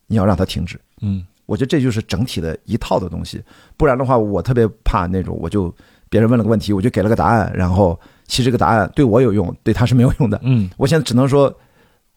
[0.06, 0.80] 你要让他停止。
[1.02, 3.42] 嗯，我觉得这就是整体的一套的东西。
[3.76, 5.74] 不然的话，我特别怕那种，我就
[6.08, 10.40] 别人问了个问题，我就给了个答案，然后其实这个答案对我有用，对他是没有用的。
[10.44, 11.54] 嗯，我现在只能说。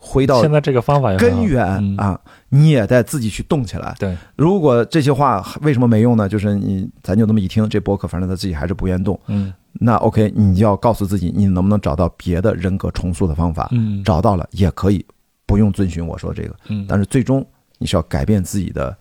[0.01, 1.65] 回到现在这个方法根源
[1.97, 2.17] 啊，
[2.47, 3.93] 你也得自己去动起来。
[3.99, 6.27] 对，如果这些话为什么没用呢？
[6.27, 9.19] 就是你咱就那么一听，这博客反正他自己还是不愿动。
[9.27, 13.67] 嗯，那 OK，你要告诉自己，你能不能找到别的人格重塑的方法？
[13.73, 15.05] 嗯，找到了也可以，
[15.45, 16.55] 不用遵循我说这个。
[16.69, 17.45] 嗯，但是最终
[17.77, 18.97] 你是要改变自己的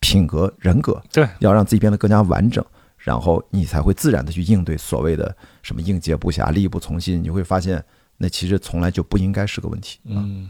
[0.00, 2.64] 品格人格，对，要让自己变得更加完整，
[2.96, 7.22] 然后你才会自然的去应对所谓的什么应接不暇、力不从心。
[7.22, 7.84] 你会发现。
[8.18, 9.98] 那其实从来就不应该是个问题。
[10.04, 10.48] 嗯，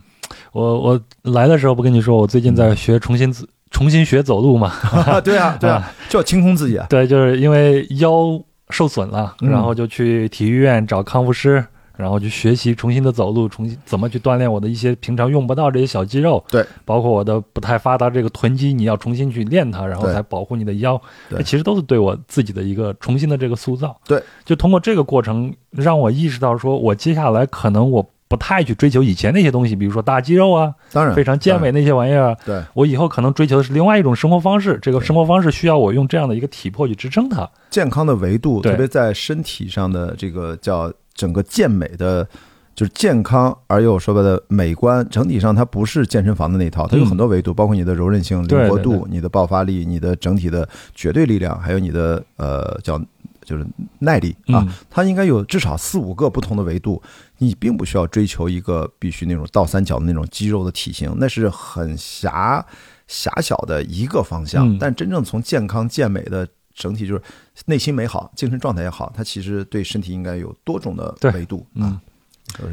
[0.52, 4.72] 我我来的时候不跟你说，我最近在学重新自重新学走路嘛？
[5.24, 6.86] 对啊，对啊，就要清空自己啊。
[6.88, 8.40] 对，就是因为腰
[8.70, 11.64] 受损了，然后就去体育院找康复师。
[11.96, 21.00] 然后去学习重新的走路，重新怎么去锻炼我的一些平常用不到这些小肌肉，对，包括我的不太发达这个臀肌，你要重新去练它，然后才保护你的腰。
[21.28, 23.96] 对，其实都是对我自己的一个重新的这个塑造。
[24.06, 32.36] 对，就通过这个过程，让我意识到，说我接下来可能我不太去追求以前那些东西，比如说大肌肉啊，当然非常健美那些玩意儿。
[32.44, 37.48] 对，我以后可能追求的是另外一种生活方式，这个生活方式需要我用这样的一个体魄去支撑它。
[37.70, 42.28] 健康的维度，特别在身体上的这个叫整个健美的。
[42.74, 53.00] 就是健康而又说白了美观，整体上它不是健身房的那套，它有很多维度，包括你的柔韧性、灵活度、你的爆发力、你的整体的绝对力量，还有你的呃叫
[53.42, 53.66] 就是
[54.00, 57.02] 耐力啊，它应该有至少四五个不同的维度。
[57.38, 62.62] 你并不需要追求一个必须那种倒三角的那种肌肉的体型，那是很狭
[63.06, 64.78] 狭小的一个方向。
[64.78, 66.46] 但真正从健康健美的
[66.76, 67.22] 整体，就是
[67.64, 71.98] 内心美好、精神状态也好，它其实对身体应该有多种的维度啊。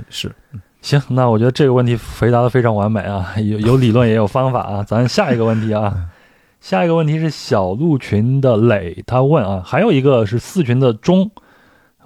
[0.10, 0.32] 是，
[0.82, 4.84] 行，那我觉得这个问题回答的非常完美啊，有有理论也有方法啊。
[4.84, 6.10] 咱下一个问题啊，
[6.62, 11.32] 下一个问题是小鹿群的磊他问啊，还有一个是四群的钟，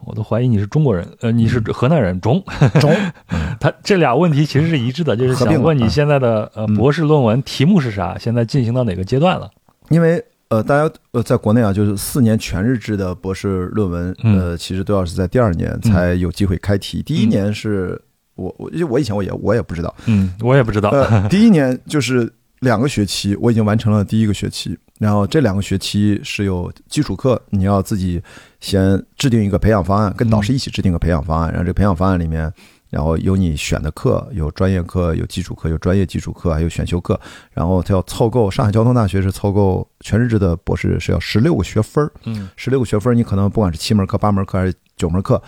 [0.06, 2.42] 我都怀疑你是中国人，呃，你是河南人钟
[2.80, 2.96] 钟，
[3.60, 9.50] 他这俩问题其实是一致的，就是想问你现在的呃博士论文题目是啥，现在进行到哪个阶段了？
[9.90, 10.24] 因为。
[10.50, 17.02] 呃，大家呃，在国内啊，就是四年全日制的博士论文，呃，其实都要是在第二年才有机会开题。
[17.04, 18.02] 第一年是
[18.36, 20.92] 我我因为我以前我也我也不知道，嗯，我也不知道。
[21.28, 28.22] 第一年就是两个学期，我已经完成了第一个学期，然后这两个学期是有基础课，你要自己
[28.62, 32.52] 先制定一个培养方案，跟导师一起制定个培养方案，然后这个培养方案里面。
[32.90, 37.20] 然后有你选的课，有专业课，有基础课，有专业基础课，还有选修课。
[37.52, 42.12] 然后他要凑够，上海交通大学是凑够全日制的博士是要十六个学分儿。
[42.26, 45.42] 嗯，十六个学分儿，你可能不管是七门课、八门课还是九门课，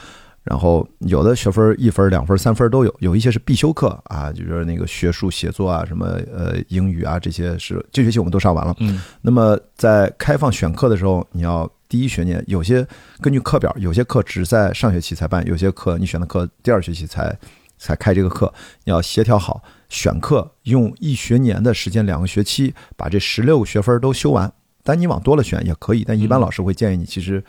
[0.44, 8.76] 然后有的学分一分、两分、三分都有，有一些是必修课啊，就是那个学术写作啊，什么呃英语啊这些是这学期我们都上完了。
[8.80, 11.70] 嗯，那么在开放选课的时候，你要。
[11.90, 12.88] 第一学年有些
[13.20, 17.36] 根据课表，有些课只在上学期才办，有些课你选的课第二学期才
[17.80, 18.54] 才开这个课，
[18.84, 24.52] 你要协调好选课，用一学年的时间，两个学期把这十六个学分都修完。
[24.84, 27.44] 但你往多了选也可以，但一般老师会建议你，其实，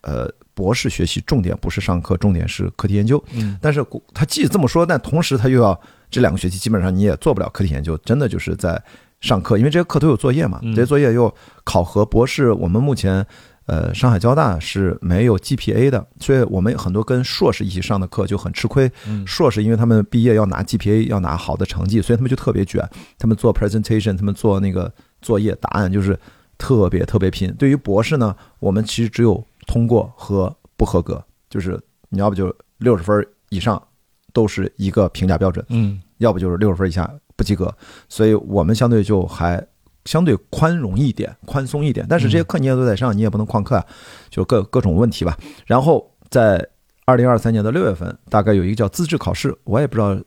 [0.00, 3.22] 呃，博士学习重点不是上课，重点是课题研究。
[3.34, 5.78] 嗯，但是他既这么说，但同时他又要
[6.10, 8.82] 这两个学期基本上你也做不了课题研究，真的就是在
[9.20, 11.32] 上课，因为这些课都有作业嘛，这些作业又
[11.62, 12.50] 考核博士。
[12.52, 13.26] 我们目前。
[13.66, 18.90] 呃，上海交大是没有 GPA 的，所以我们很多跟硕士一起上的课就很吃亏。
[19.24, 22.86] 硕士因为他们毕业要拿 GPA，要拿好的成绩，所以他们就特别卷。
[23.18, 26.18] 他们做 presentation，他们做那个作业答案就是
[26.58, 27.52] 特别特别拼。
[27.54, 33.80] 对于博士呢，我们其实只有通过和不合格，就是你要不就六十分以上
[34.32, 37.72] 都是一个评价标准，嗯，要不就是六十分以下不及格。
[38.08, 39.64] 所以我们相对就还
[40.04, 42.06] 相对宽容一点、宽松一点。
[42.08, 43.86] 但是这些课你也都在上，你也不能旷课啊，
[44.30, 45.36] 就各各种问题吧。
[45.66, 46.68] 然后在
[47.04, 50.18] 二零二三年的六月份，大概有一个叫资质考试，我也不知道。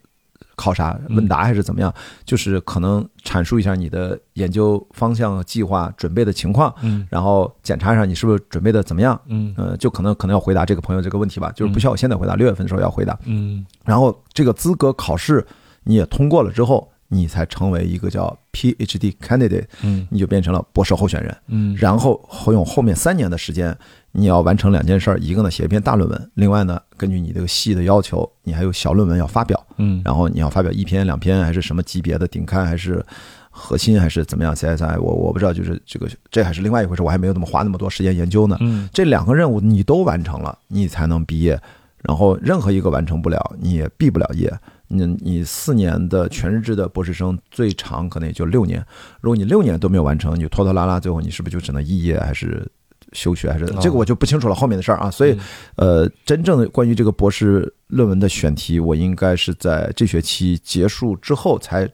[0.57, 1.93] 考啥问答还是怎么样？
[2.23, 15.45] 就是可能阐述一下你的研究方向、计划、准备的情况，嗯，然后检查一下你是不是准备的怎么样，嗯，呃，就可能可能要回答这个朋友这个问题吧，就是不需要我现在回答，六月份的时候要回答，嗯，然后这个资格考试
[15.83, 23.75] 你也通过了之后，你才成为一个叫 PhD candidate，嗯，你就变成了博士候选人，嗯，然后会用后面三年的时间。
[24.17, 33.05] 你要完成两件事儿，一个呢写一篇大论文，另外呢根据你这个系的要求，你还有小论文要发表，嗯，然后你要发表一篇两篇还是什么级别的顶刊还是
[33.49, 38.55] 核心还是怎么样？CSI 我我不知道，就是这个这还是另外一回事，我还没有那么花那么多时间研究呢。
[38.61, 41.59] 嗯，这两个任务你都完成了，你才能毕业。
[42.01, 44.49] 然后任何一个完成不了，你也毕不了业。
[44.87, 48.85] 你你四年的全日制的博士生最长可能也就六年，
[49.21, 52.65] 如果你六年都没有完成，你拖拖拉拉，最后你是不是就只能肄业还是？
[53.13, 53.65] 休学还是？
[53.79, 55.37] 这个我就不清楚了后面的事儿啊，所以，
[55.77, 61.87] 呃，真正的关于这个博士论文的选题，我应该是在这学期结束之后才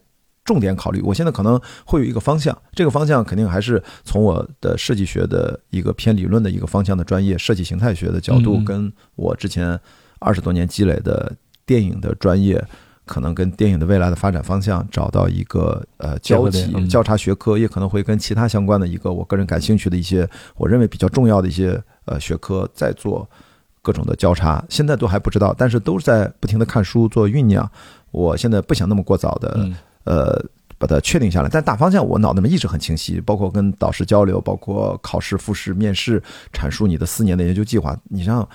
[0.44, 1.00] 重点考虑。
[1.02, 9.80] 我现在可能会有一个方向，这个方向肯定还是从我的设计学的一个偏理论的一个方向的专业设计形态学的角度，跟我之前
[10.20, 11.32] 二十多年积累的
[11.72, 12.62] 电影的专业。
[13.04, 23.28] 可能跟电影的未来的发展方向找到一个呃交集交叉学科，也可能会跟其他相关的一个我个人感兴趣的一些我认为比较重要的一些呃学科在做
[23.82, 24.64] 各种的交叉。
[24.70, 27.70] 现在都还不知道，但是都是在不停的看书做酝酿。
[28.12, 29.70] 我现在不想那么过早的
[30.06, 30.42] 呃
[30.78, 36.22] 把它确定下来，但大方向我脑子里面一直很清晰，包括跟导师交流，包括考试、复试、面试，
[36.54, 37.98] 阐述你的四年的研究计划。
[38.08, 38.48] 你像。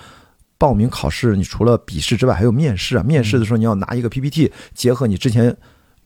[0.57, 3.03] 报名考试，你除了笔试之外，还有面试啊。
[3.03, 5.55] 面试的时候，你要拿一个 PPT，结合你之前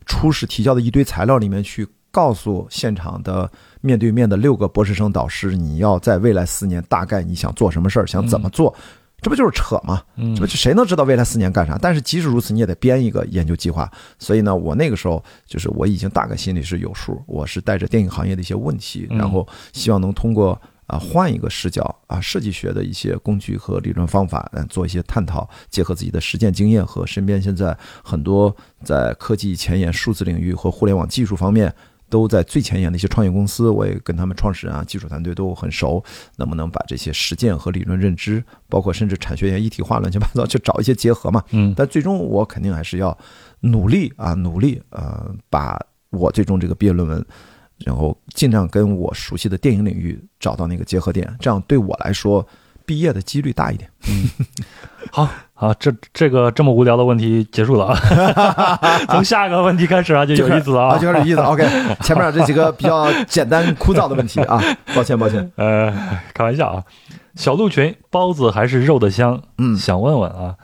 [0.06, 3.50] 初试提交的一堆材料里面去，告诉现场的
[3.80, 8.76] 面对面的六个博士生导师，你要在未来四年大概你想做什么事儿，想怎么做，
[9.22, 10.02] 这不就是扯吗？
[10.36, 11.78] 这不谁能知道未来四年干啥？
[11.82, 13.90] 但是即使如此，你也得编一个研究计划。
[14.20, 20.62] 所以呢，我那个时候就是我已经大概心里是有数，我是带着电影行业的一些问题，然后希望能通过。
[20.92, 28.54] 啊，换一个视角啊，设计学的一些工具和理论方法，嗯，做一些探讨，结合自己的实践经验和身边现在很多
[28.84, 31.74] 在科技前沿、数字领域和互联网技术方面
[32.10, 36.04] 都在最前沿的一些创业公司，我也跟他们创始人啊、技术团队都很熟，
[36.36, 41.42] 能不能把这些实践和理论认知，包括甚至产学研一体化、乱七八糟，去找一些结合嘛？
[41.52, 43.18] 嗯，但最终我肯定还是要
[43.62, 47.26] 努力啊，努力呃，把我最终这个毕业论文。
[47.86, 52.46] 然后尽量跟我熟悉的电影领域找到那个结合点，这样对我来说
[52.86, 53.90] 毕业的几率大一点。
[54.08, 54.30] 嗯，
[55.12, 57.98] 好，好，这这个这么无聊的问题结束了啊，
[59.10, 61.42] 从下一个问题开始啊，就有意思了啊，就开始有意思。
[61.42, 61.68] OK，
[62.02, 64.62] 前面这几个比较简单枯燥的问题啊，
[64.96, 65.52] 抱歉抱歉。
[65.56, 65.92] 呃，
[66.34, 66.84] 开玩笑啊，
[67.36, 69.42] 小鹿群包子还是肉的香？
[69.58, 70.56] 嗯，想问问啊，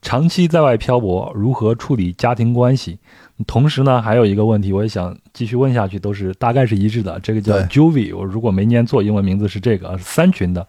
[0.00, 2.98] 长期在外漂泊，如何处理家庭关系？
[3.46, 7.20] 同时呢，还有一个问题，我也想继续问下去，都是大概是一致的。
[7.20, 10.66] 这个叫 Juvie，我如果没念错，英文名字是这个，是三群的。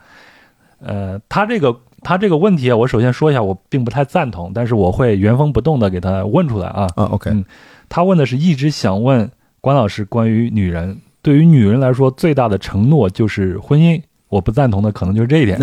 [0.80, 6.88] 呃，他这个他这个问题啊，我首先说一下，我并不太赞同，但是我会原封不动的给他问出来啊。
[6.96, 7.32] 啊，OK。
[7.32, 7.44] 嗯，
[7.90, 9.30] 他问的是一直想问
[9.62, 15.60] 关老师关于女人，对于女人来说最大的承诺就是婚姻，我不赞同的可能就是这一点。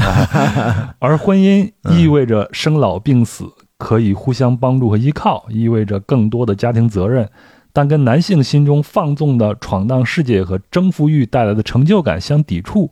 [0.99, 3.45] 而婚姻意味着生老病死。
[3.79, 7.29] 可以互相帮助和依靠，意味着更多的家庭责任，
[7.73, 12.91] 但跟男性心中放纵的闯荡世界和征服欲带来的成就感相抵触。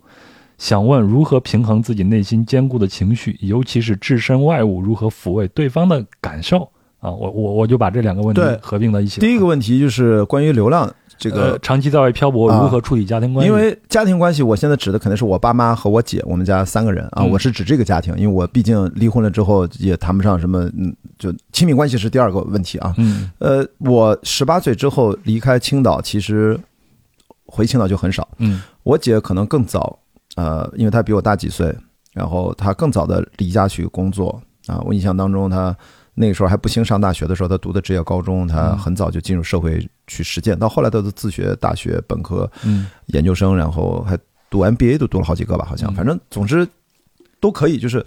[0.56, 6.68] 想问如何平衡自己内心坚固的情绪，尤其是置身外物如何抚慰对方的感受？
[7.00, 9.20] 啊，我我我就把这两个问题合并到一起。
[9.20, 10.90] 第一个问题就是关于流浪。
[11.16, 13.50] 这个长期在外漂泊，如何处理家庭关系？
[13.50, 17.22] 因为家庭关系，我现在指的肯定是我爸妈和我姐，我们家三个人啊。
[17.22, 22.94] 我是指这个家庭，因为我毕竟离婚了之后也谈不上什么，嗯，就亲密关系是第二个问题啊。
[22.98, 26.58] 嗯，呃，我十八岁之后离开青岛，其实
[27.46, 28.28] 回青岛就很少。
[28.38, 29.98] 嗯，我姐可能更早，
[30.36, 31.74] 呃，因为她比我大几岁，
[32.12, 34.82] 然后她更早的离家去工作啊。
[34.84, 35.74] 我印象当中，她。
[36.14, 40.58] 那个时候还不兴上大学的时候，他读的职业高中，他很早就进入社会去实践。
[40.58, 42.50] 到后来，他都自学大学本科、
[43.06, 44.16] 研究生，然后还
[44.48, 45.92] 读 MBA，都读了好几个吧，好像。
[45.94, 46.66] 反正总之
[47.40, 48.04] 都可以，就是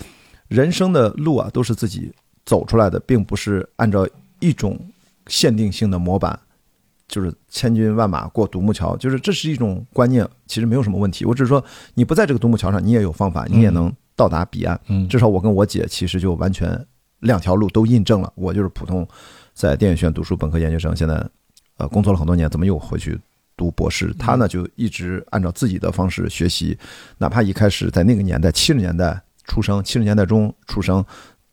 [0.47, 2.11] 人生的路啊，都是自己
[2.45, 4.07] 走出来的，并不是按照
[4.39, 4.79] 一种
[5.27, 6.39] 限定性的模板
[7.09, 11.25] 就是千军万马过独木桥，就是这是一种观念，其实没有什么问题。
[11.25, 11.63] 我只是说，
[11.93, 14.79] 你不在这个独木桥上，你也有方法，你也能到达彼岸。
[14.87, 16.85] 嗯，至少我跟我姐其实就完全
[17.19, 18.31] 两条路都印证了。
[18.35, 19.07] 我就是普通
[19.53, 21.23] 在电影学院读书本科研究生，现在
[21.77, 23.19] 呃工作了很多年，怎么又回去
[23.55, 24.13] 读博士？
[24.19, 26.77] 他呢就一直按照自己的方式学习，
[27.17, 31.03] 哪怕一开始在那个年代七十年代出生，七十年代中出生。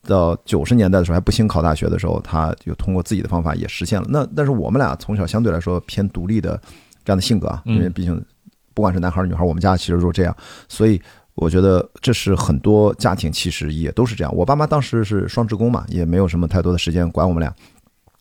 [0.06, 4.06] 到九十年代的时候还不兴考大学的时候，他就通过自己的方法也实现了。
[4.10, 6.60] 那但是我们俩从小相对来说偏独立的
[7.02, 8.22] 这样的性格啊，因为毕竟
[8.74, 10.36] 不管是男孩儿女孩儿，我们家其实都是这样。
[10.68, 11.00] 所以
[11.34, 14.34] 我觉得这是很多家庭其实也都是这样。
[14.34, 17.54] 我爸妈当时是双职工嘛，也没有什么太多的时间管我们俩。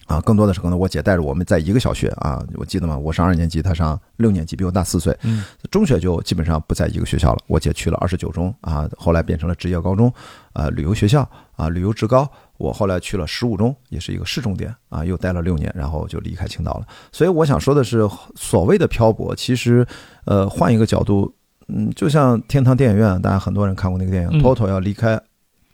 [0.05, 2.97] 啊，更多的是可能我姐带着我们在一个小学啊，我记得嘛？
[2.97, 5.17] 我上二年级，她上六年级，比我大四岁。
[5.23, 7.39] 嗯，中学就基本上不在一个学校了。
[7.47, 10.13] 我姐去了二十九中啊，后来变成了职业高中，
[10.51, 12.29] 啊，旅游学校啊，旅游职高。
[12.57, 16.87] 我后来去了十五中，也是一个市重点啊，又待了六年，然后就离开青岛了。
[17.13, 19.87] 所以我想说的是，所谓的漂泊，其实
[20.25, 21.33] 呃，换一个角度，
[21.67, 25.19] 嗯，就像天堂电影院，大家很多人看过那个电影，Toto 要离开。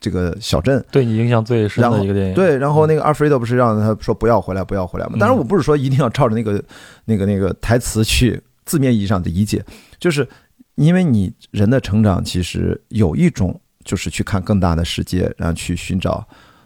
[0.01, 5.17] 这个小镇对你影响最深的一个电影，对，然后那个阿弗雷德不是让他说不要回来，不要回来吗？
[5.19, 6.63] 当然，我不是说一定要照着那个、
[7.03, 9.61] 那个、那个台词去字面意义上的理解，
[9.99, 10.25] 就是
[10.75, 16.25] 因为你人的成长其实有一种就是去看更大的世界，然后去寻找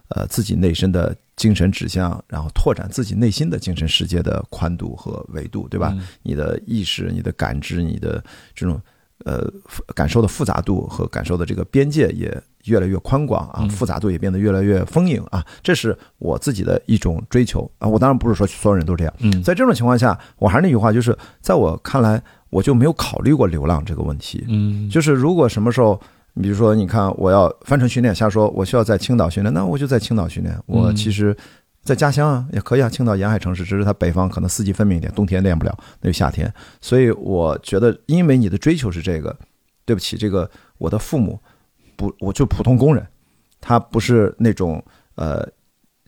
[0.10, 5.92] 呃自己内心的精神指向，然后拓展自己内心的精神世界的宽度和维度，对吧？
[6.22, 8.24] 你的意识、你的感知、你的
[8.54, 8.80] 这种
[9.26, 9.48] 呃
[9.94, 12.42] 感受的复杂度和感受的这个边界也。
[12.68, 17.86] 越来越宽广啊，复杂度也变得越来越丰盈啊，这是我自己的一种追求啊。
[17.86, 19.14] 我当然不是说所有人都这样。
[19.20, 24.46] 嗯，在这种情况下，我还是那句话，就是在我看来，我就没有考虑过流浪这个问题。
[24.48, 26.00] 嗯，就是如果什么时候，
[26.42, 30.58] 比如说你看我要帆船训练，瞎说，我需要在青岛训练，那我就在青岛训练。
[30.66, 31.36] 我其实，
[31.84, 36.52] 在家乡啊也可以啊，青岛沿海城市，只是它北方可能四季分明一点，冬天练不了，那就夏天。
[36.82, 39.38] 所以我觉得，因为你的追求是这个，
[39.86, 41.40] 对不起，这个我的父母。
[41.96, 43.06] 不，我就普通工人，
[43.62, 44.84] 他不是那种
[45.14, 45.48] 呃，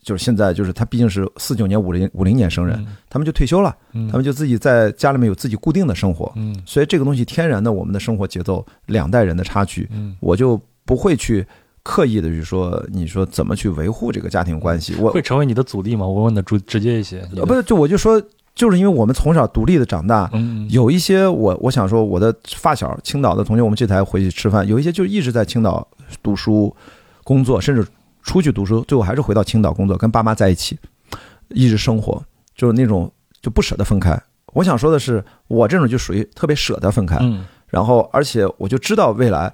[0.02, 11.46] 就是现在就是他毕竟是四九年五零五零年生人，他们就退休了，他们就自己在家里面有自己固定的生活，嗯，所以这个东西天然的我们的生活节奏两代人的差距，嗯，我就不会去
[11.88, 16.04] 刻意的去说，你说怎么去维护这个家庭关系，我会成为你的阻力吗？
[16.04, 18.20] 我问的直直接一些，呃，不是，就我就说。
[18.56, 25.86] 就是因为我们从小独立的长大，嗯有一些我我想说，我的发小青岛的同学，我们这才回去吃饭，有一些就一直在青岛
[26.22, 26.74] 读书、
[27.22, 27.86] 工作，甚至
[28.22, 30.78] 出去读书，最后还是回到青岛工作，跟爸妈在一起，
[31.50, 34.18] 一直生活，就是那种就不舍得分开。
[34.54, 39.52] 我想说的是，我这种就属于特别舍得分开，嗯然后而且我就知道未来。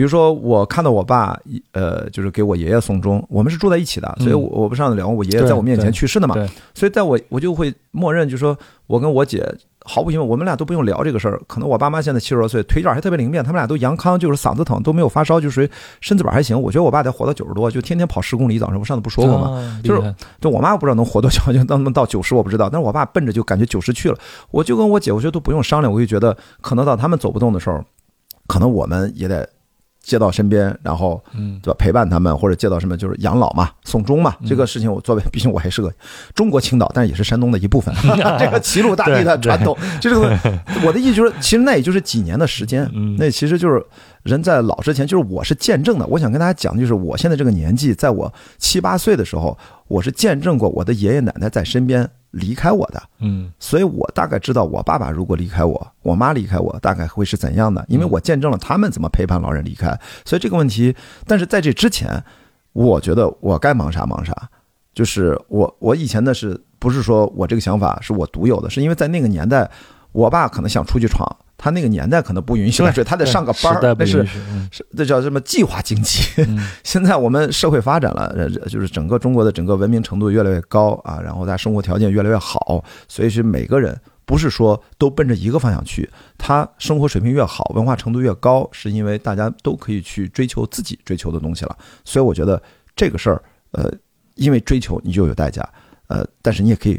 [0.00, 1.38] 比如说，我看到我爸，
[1.72, 3.22] 呃，就是给我爷爷送终。
[3.28, 6.34] 我们是住在一起的，所以我我不上次聊，我爷爷在我面前去世的嘛。
[6.74, 9.46] 所以在我我就会默认，就说我跟我姐
[9.80, 11.38] 毫不因为，我们俩都不用聊这个事儿。
[11.46, 15.68] 可能我爸妈现在七十多岁，腿脚还特别灵便，他们俩都阳康，就是嗓子疼都没有发烧，就属于
[16.00, 16.58] 身子板还行。
[16.58, 18.58] 我觉得我爸得活到九十多，就天天跑十公里。
[18.58, 19.82] 早上我上次不说过吗？
[19.84, 24.16] 就是就我妈不知道能活多久，就能能到九十我不知道，但是我爸奔着就感觉九十去了。
[24.50, 27.84] 我就跟我姐，我觉得都不用商量，我就觉得可能到他们走不动的时候，
[28.46, 29.46] 可能我们也得。
[30.02, 31.76] 接到身边，然后，嗯，对吧？
[31.78, 34.34] 陪伴他们，或者接到什么，就是养老嘛，送终嘛。
[34.46, 35.92] 这个事情，我作为， 毕竟我还是个
[36.34, 37.94] 中国青岛，但是也是山东的一部分。
[38.38, 40.16] 这个齐鲁大地的传统，就是
[40.84, 42.90] 我的意思就是，其实那也就是几年的时间。
[43.18, 43.84] 那其实就是
[44.22, 46.06] 人在老之前，就是我是见证的。
[46.06, 49.56] 我想跟大家讲，就是我现在这个年纪，在我七八岁的时候，
[49.86, 52.08] 我是见证过我的爷爷奶奶在身边。
[52.30, 59.98] 离开我的，嗯，所以我大概知道我爸爸如果离开我，我妈离开我，大概会是怎样的，因为我见证了他们怎么陪伴老人离开。
[60.24, 60.94] 所以这个问题，
[61.26, 62.22] 但是在这之前，
[62.72, 64.32] 我觉得我该忙啥忙啥，
[64.94, 69.68] 就是我我以前的是不是说我这个想法是我独有的，是因为在那个年代，
[70.12, 71.26] 我爸可能想出去闯。
[71.62, 74.24] 他那个年代可能不允许，所以他得上个班儿，那是
[74.72, 76.22] 是这叫什么计划经济？
[76.82, 86.08] 现在我们社会发展了，就是整个中国的整个文明程度越来越高啊，然后大家生活条件越来越好，所以是每个人不是说都奔着一个方向去，
[86.38, 91.76] 他生活水平越好，文化程度越高，是因为大家都可以去追求自己追求的东西了。
[92.06, 92.62] 所以我觉得
[92.96, 93.42] 这个事儿，
[93.72, 93.92] 呃，
[94.36, 95.68] 因为追求你就有代价，
[96.06, 96.98] 呃，但是你也可以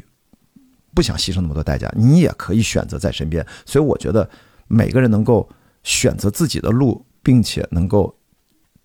[0.93, 3.43] 不想牺牲那么多代价，你也可以选择在身边。
[3.65, 4.29] 所以我觉得。
[4.71, 5.49] 每个人能够
[5.83, 8.15] 选择自己的路，并且能够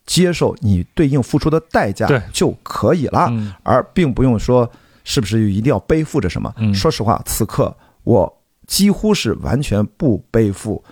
[0.05, 3.31] 接受你对应付出的代价，就可以了，
[3.63, 4.69] 而并不用说
[5.05, 6.53] 是不是一定要背负着什么。
[6.75, 10.83] 说实话，此刻我几乎是完全不背负，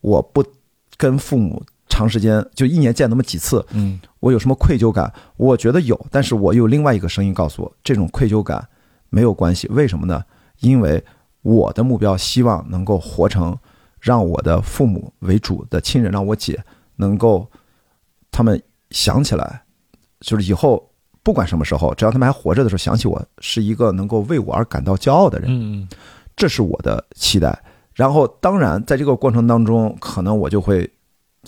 [0.00, 0.42] 我不
[0.96, 5.12] 跟父母长时间就一年见那么几次，嗯，我有什么愧疚感？
[5.36, 8.66] 我觉得有，但是我有另外一个声音告诉我，这种愧疚感
[9.10, 9.68] 没有关系。
[9.68, 10.24] 为什么呢？
[10.60, 11.04] 因为。
[11.42, 13.56] 我的目标希望能够活成
[14.08, 16.58] 让我的父母为主的亲人，让我姐
[16.96, 17.46] 能够
[18.30, 18.58] 他们
[18.90, 19.62] 想起来，
[20.20, 20.90] 就是以后
[21.22, 25.48] 不管什么时候，只要他们还活着的时候，想起我是一个能够为我而感到骄傲的人。
[25.50, 25.86] 嗯，
[26.34, 27.62] 这是我的期待。
[27.92, 30.90] 然后，当然，在这个过程当中，可能我就会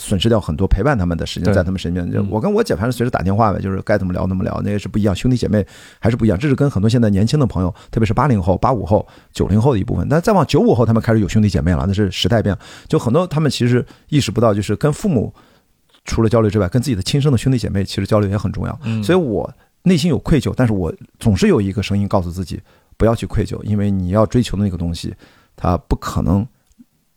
[0.01, 2.11] 损失掉很多陪伴他们的时间，在他们身边。
[2.11, 5.15] 就我跟我姐，反正随时打电话呗，就是该怎么聊怎么聊，那也是不一样。
[5.15, 5.65] 兄弟姐妹
[5.99, 10.09] 还是不一样，这是跟很多现在年轻的朋友，特别是八零后、八五后、九零后的一部分。
[10.09, 12.57] 但再往九五后，他们开始有兄弟姐妹了，那是时代变。
[12.89, 15.33] 就很多他们其实意识不到，就是跟父母
[16.07, 18.81] 除了交流之外，跟自己的亲生的兄弟姐妹其实交流也很重要。
[19.03, 19.53] 所以我
[19.83, 22.61] 内心有愧疚，但是我总是有一个声音告诉自己
[22.97, 25.15] 不要去愧疚，因为你要追求的那个东西。
[25.63, 26.47] 它不可能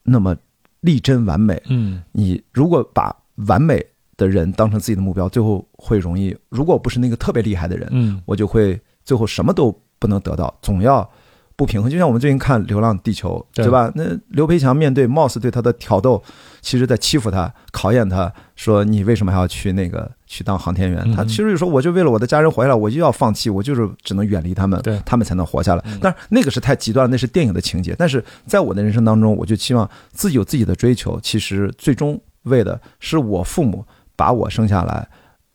[0.04, 0.36] 那么
[0.84, 1.62] 力争完美。
[1.66, 3.14] 嗯，你如果把
[3.48, 3.84] 完美
[4.16, 6.34] 的人当成自己的目标，最后会容易。
[6.50, 11.10] 如果不是那个特别厉害的人，嗯，我就会最后什么都不能得到，总要。
[11.56, 13.92] 不平衡，就像我们最近看《流浪地球》，对吧？
[13.96, 16.22] 那刘培强面对 Moss 对他的挑逗，
[16.62, 21.12] 其实在欺负他、考验他，说你为什么还要去那个去当航天员？
[21.14, 25.84] 他其实就说，我就为了我的家人活下来，我就要放弃，我就是只能远离他们，他们才能活下来。
[26.02, 27.96] 但是那个是太极端了，那是电影的情节。
[27.98, 33.86] 但是在我的人生当中，我就希望自己有自己的追求，其实最终为的是我父母
[34.16, 35.08] 把我生下来。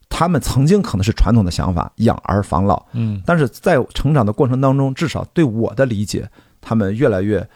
[0.09, 6.29] 他们曾经可能是传统的想法，养儿防老，嗯，但是在成长的过程当中，至少对我的理解，
[6.61, 7.47] 他们越来越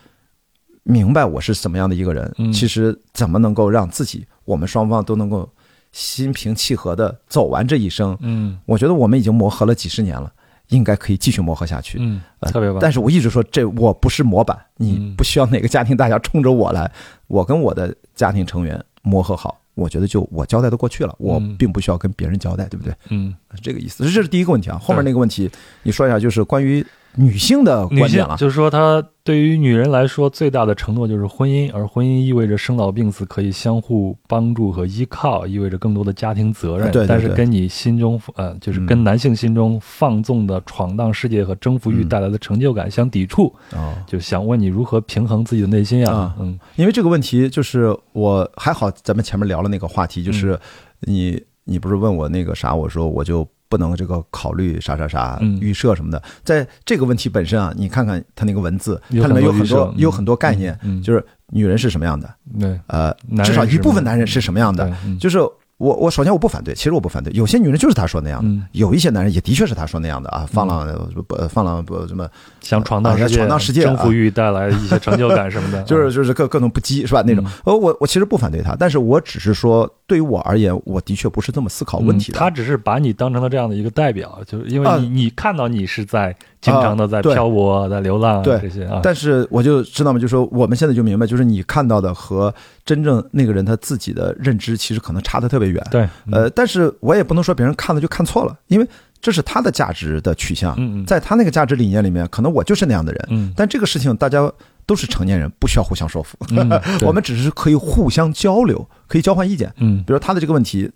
[0.83, 2.33] 明白我是什么样的一个人。
[2.39, 5.49] 嗯其实怎么能够让自己，我们双方都能够
[5.91, 8.17] 心平气和的走完这一生？
[8.21, 10.33] 嗯，我觉得我们已经磨合了几十年了，
[10.69, 11.99] 应该可以继续磨合下去。
[12.01, 12.79] 嗯，特别棒。
[12.81, 16.91] 但是我一直说，这我不是模板，你不需要哪个家庭大家冲着我来，
[17.27, 19.59] 我跟我的家庭成员磨合好。
[19.75, 22.95] 我觉得就我交代的过去了，我并不需要跟别人交代，对不对？
[23.11, 24.05] 嗯，这个意思。
[24.05, 24.79] 这是第一个问题啊。
[24.79, 25.51] 后面那个问题，
[25.83, 26.85] 你说一下，就是关于。
[27.15, 36.91] 女性的观点了，就是说，她对于女人来说，最大的承诺就是婚姻，而婚姻意味着生老病死可以相互帮助和依靠，意味着更多的家庭责任。
[36.91, 43.55] 对，但是跟你心中呃，就是跟男性心中放纵的闯荡世界和征服欲带来的成就感相抵触。
[43.73, 46.35] 哦，就想问你如何平衡自己的内心啊？
[46.41, 50.59] 嗯，因为这个问题，就是我还好，咱们前面聊了那个话题，就是
[51.01, 53.47] 你你不是问我那个啥，我说我就。
[53.73, 62.29] 不能这个考虑啥啥啥预设什么的，在这个问题本身啊，你看看他那个文字，它里面有很多有很多概念，就是女人是什么样的，
[62.61, 63.11] 对，呃，
[63.43, 65.39] 至少一部分男人是什么样的，就是。
[65.83, 67.33] 我我首先我不反对，其实我不反对。
[67.33, 70.87] 有些女人就是她说那样的，有一些男人也的确是她说那样的啊，放浪
[71.27, 72.29] 不放浪不什么，
[72.61, 77.23] 想闯荡世界，闯荡世界，征服欲带来一些成就感什么的， 就是就是各各种不羁是吧？
[77.27, 82.39] 那种，呃，我我其实不反对他，但是我只是说，对于我而言，我的确不是这么思考问题的。
[82.39, 86.37] 他只是把你当成了这样的一个代表，就是因为你你看到你是在。
[86.63, 89.01] 经常的在漂泊，在流浪，对这些啊。
[89.03, 92.55] 但是我就知道嘛，就说我们现在就明白，就是你看到的和
[92.87, 95.85] 真正那个人他自己的认知，其实可能差的特别远。
[95.91, 98.87] 对，呃，但是我也不能说别人看了就看错了，因为
[99.21, 100.75] 这是他的价值的取向。
[100.79, 103.27] 嗯在他那个价值理念里面，可能我就是那样的人。
[103.31, 103.53] 嗯。
[103.57, 104.49] 但这个事情大家
[104.87, 106.39] 都是成年人，不需要互相说服。
[106.51, 106.71] 嗯。
[107.03, 109.73] 我们只是可以互相交流，可以交换意见。
[109.79, 110.05] 嗯。
[110.07, 110.89] 比如他的这个问题，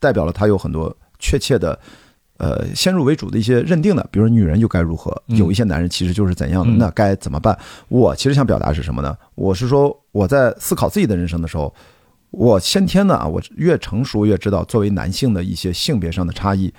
[0.00, 1.78] 代表了他有很多确切的。
[2.42, 7.56] 呃，先入为主的一些认定的，比如说女人就该如何，有一些男人其实就是怎样的，那该怎么办？
[7.86, 9.16] 我其实想表达是什么呢？
[9.36, 11.72] 我是说我在思考自己的人生的时候，
[12.32, 16.74] 我先天的啊，我越成熟越知道，作为男性的一些性别上的差异，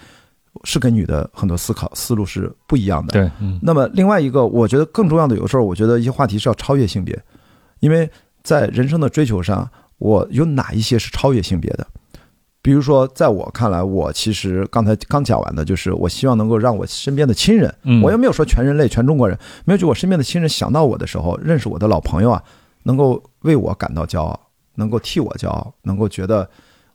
[0.66, 3.14] 是跟女的很多思考思路是不一样的。
[3.14, 3.32] 对，
[3.62, 7.18] 那么另外一个，我觉得更重要的，有时候我觉得一些话题是要超越性别，
[7.80, 8.12] 因为
[8.44, 11.88] 在人生的追求上，我有哪一些是超越性别的？
[12.64, 22.42] 比如说，在我看来，我其实刚才刚讲完的，就是我希望能够让我身边的亲人，我又没有说全人类、全中国人，没有就我身边的亲人想到我的时候，认识我的老朋友啊，
[22.84, 24.40] 能够为我感到骄傲，
[24.76, 26.50] 能够替我骄傲，能够觉得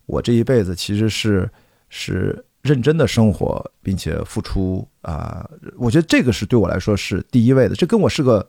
[0.06, 1.46] 我这一辈子其实是
[1.90, 5.46] 是认真的生活，并且付出啊，
[5.76, 8.48] 我觉得这个是对我来说是第一位的，这跟我是个。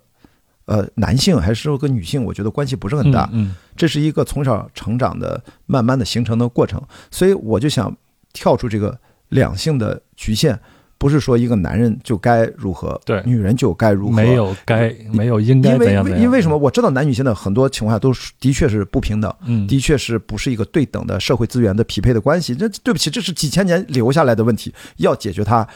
[0.70, 3.28] 呃，男性还是说跟女性，我觉得关系不是很大。
[3.34, 6.80] 嗯，这是一个从小成长的、慢慢的形成的过程。
[7.10, 7.92] 所以我就想
[8.34, 8.96] 跳出这个
[9.30, 10.60] 两性的局限，
[11.00, 16.56] 不是说一个男人就该如何，对，女人就该如何，没有该，没有应该怎样因为因为什么？
[16.56, 22.54] 我知道男女现在很多情况下都是的确是不平等，嗯，的确是不是一个对等的社会资源的匹配的关系。
[22.54, 25.68] 这对不起，这是几千年留下来的问题，要解决它，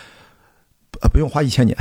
[1.01, 1.75] 呃，不用花一千年。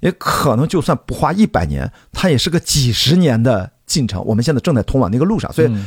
[0.00, 4.24] 也可能就算不花一百年，它也是个几十年的进程。
[4.24, 5.86] 我们现在正在通往那个路上，所以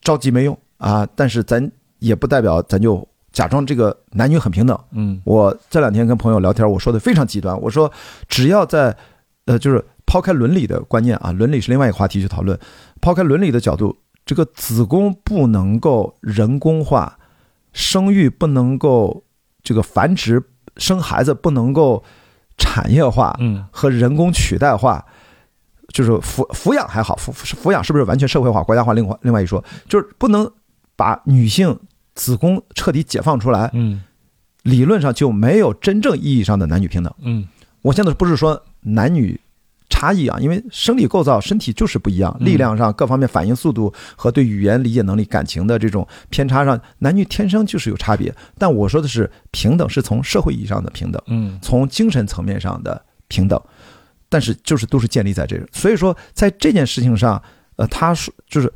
[0.00, 1.06] 着急没用啊。
[1.14, 4.78] 但是咱也不代表咱就假装这个男女很平等。
[4.92, 7.90] 嗯，我这两天跟朋友聊天，我说的非常极端，我说
[8.28, 8.96] 只要在
[9.46, 12.58] 呃，就是抛开伦理的观念啊，伦理是另外一个话题去讨论。
[13.00, 17.18] 抛开伦理的角度，这个子宫不能够人工化，
[17.72, 19.24] 生育不能够
[19.62, 20.42] 这个繁殖
[20.76, 22.04] 生孩子不能够
[22.62, 25.04] 产业化，嗯，和人工取代化，
[25.88, 28.92] 就是抚抚养还好，抚抚养是不是完全社会化、国家化？
[28.92, 30.48] 另外另外一说，就是不能
[30.94, 31.76] 把女性
[32.14, 34.04] 子宫彻底解放出来，嗯，
[34.62, 37.48] 理论上就没有真正意义上的男女平等，嗯，
[37.82, 39.40] 我现在不是说男女。
[39.92, 48.34] 差异啊，因为生理构造、身体就是不一样，力量上各方面反应速度和对语言理解能力、感情的这种偏差上，男女天生就是有差别。
[48.56, 53.60] 但我说的是平等，是从社会意义上的平等，嗯，从精神层面上的平等，
[54.30, 55.68] 但是就是都是建立在这个。
[55.72, 57.40] 所以说，在这件事情上，
[57.76, 58.72] 呃，他说就是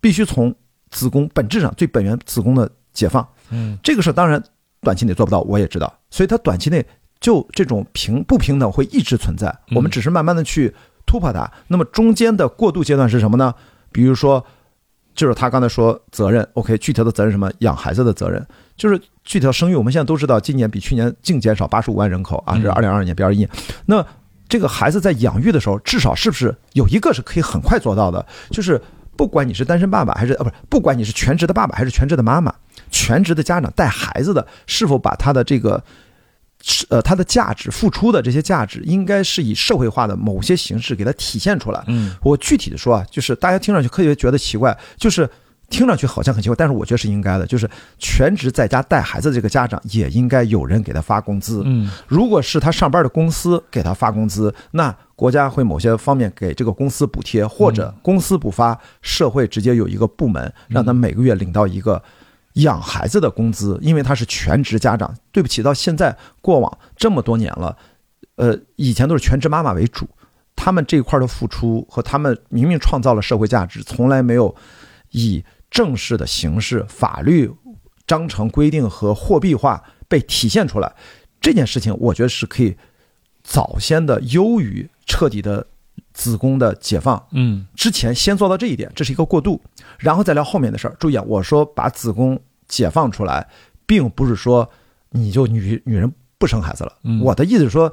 [0.00, 0.54] 必须从
[0.90, 4.40] 子宫本质上最本源子宫的解放，嗯，这个事当然
[4.82, 6.86] 短期内做不到，我也知道，所以他短期内。
[7.20, 10.74] 就这种平不平等会一直存在，我们只是慢慢的去
[11.06, 11.48] 突破它。
[11.68, 13.54] 那么中间的过渡阶段是什么呢？
[13.92, 14.42] 比如说，
[15.14, 17.50] 就是他刚才说责任，OK，具体的责任什么？
[17.58, 19.74] 养孩子的责任，就是具体的生育。
[19.74, 23.50] 我们现在都知道，今年比去年净减少八十五万人口啊，这是二零二二年比二一年。
[23.84, 24.02] 那
[24.48, 28.24] 这个孩子在养育的时候，至少是不是有一个是可以很快做到的？
[28.50, 28.80] 就是
[29.16, 32.54] 不管你是单身爸爸还是呃不是，不管你是全职的爸爸还是全职的妈妈，
[32.90, 35.82] 全职的家长带孩子的，是否把他的这个。
[36.62, 41.82] 是呃，它的价值付出的这些价值，应该是以社会化的某些形式给它体现出来。
[41.86, 45.28] 嗯，我具体的说啊，就是大家听上去科学觉得奇怪，就是
[45.70, 47.68] 听上去好像很奇怪，但是我觉得是应该的，就是
[47.98, 51.62] 全职在家带孩子这个家长也应该有人给他发工资。
[51.64, 62.02] 嗯，如果是他上班的公司给他发工资，那国家会某些方面给这个公司补贴，或者公司不发，社会直接有一个部门让他每个月领到一个。
[62.54, 65.14] 养孩子的工资，因为他是全职家长。
[65.32, 67.76] 对不起，到现在过往这么多年了，
[68.36, 70.08] 呃，以前都是全职妈妈为主，
[70.56, 74.54] 他们这一块的付出和他们明明创造了社会价值，从来没有
[75.10, 77.50] 以正式的形式、法律
[78.06, 80.92] 章程规定和货币化被体现出来。
[81.40, 82.76] 这件事情，我觉得是可以
[83.42, 85.66] 早先的优于彻底的
[86.12, 87.22] 子宫的解放。
[87.32, 89.60] 嗯，之前先做到这一点，这是一个过渡。
[89.98, 90.96] 然后再聊后面的事儿。
[90.98, 93.46] 注意啊，我说把子宫解放出来，
[93.86, 94.68] 并不是说
[95.10, 96.92] 你就女女人不生孩子了。
[97.22, 97.92] 我的意思是说，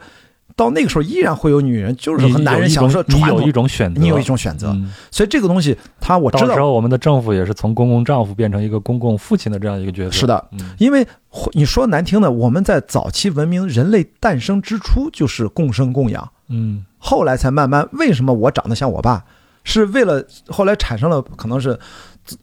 [0.56, 4.76] 到那个时候依然会有女人就是和男人享受你有一种选择，你有一种选择。
[5.12, 10.12] 所以这个东西，他我知道，到时候我们的政府也是从公共丈夫变成一个公共父亲的这样一个角色。
[10.12, 11.06] 是的，因为
[11.52, 19.24] 你说难听的，我们在早期文明人类诞生之初就是共生共养，嗯，后来才慢慢为什么我长得像我爸。
[19.64, 21.78] 是为了后来产生了可能是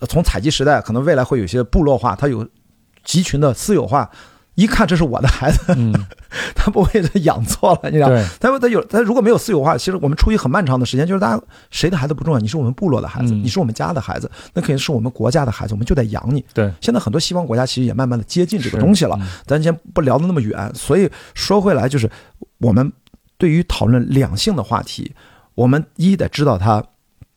[0.09, 2.47] 从采集时代，可能未来会有些部落化，它有
[3.03, 4.11] 集群的私有化。
[4.57, 5.75] 一看这是我的孩子，
[6.55, 8.09] 他不会养错了，你知道？
[8.39, 16.45] 他他有他如果没有私有化，其实我们出于很漫长的时间，就是大家谁的孩子不重要，你是我们部落的孩子，你是我们家的孩子，那肯定是我们国家的孩子，我们就得养你。
[16.53, 20.71] 对，现在很多西方国家其实也慢慢的接近这个东西了，咱先不聊的那么远。
[20.73, 22.09] 所以说回来，就是
[22.59, 22.93] 我们
[23.39, 25.13] 对于讨论两性的话题，
[25.55, 26.85] 我们一得知道它。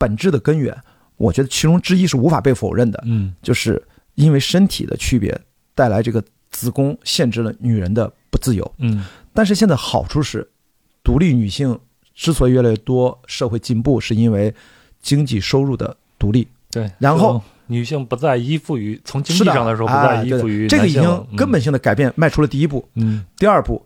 [0.00, 0.72] 本质的根源，
[1.16, 3.84] 我觉得其中之一是无法被否认的，嗯，就是
[4.14, 5.36] 因为身体的区别
[5.74, 6.22] 带来这个
[6.52, 9.04] 子宫限制了女人的不自由，嗯，
[9.34, 10.48] 但是现在好处是，
[11.02, 11.76] 独立女性
[12.14, 14.54] 之所以越来越多，社会进步是因为
[15.02, 23.84] 经济收入的独立，对，然后女性不再依附于从经济上来说不再依附于这个已经根本性的改变迈出了第一步，嗯，第二步，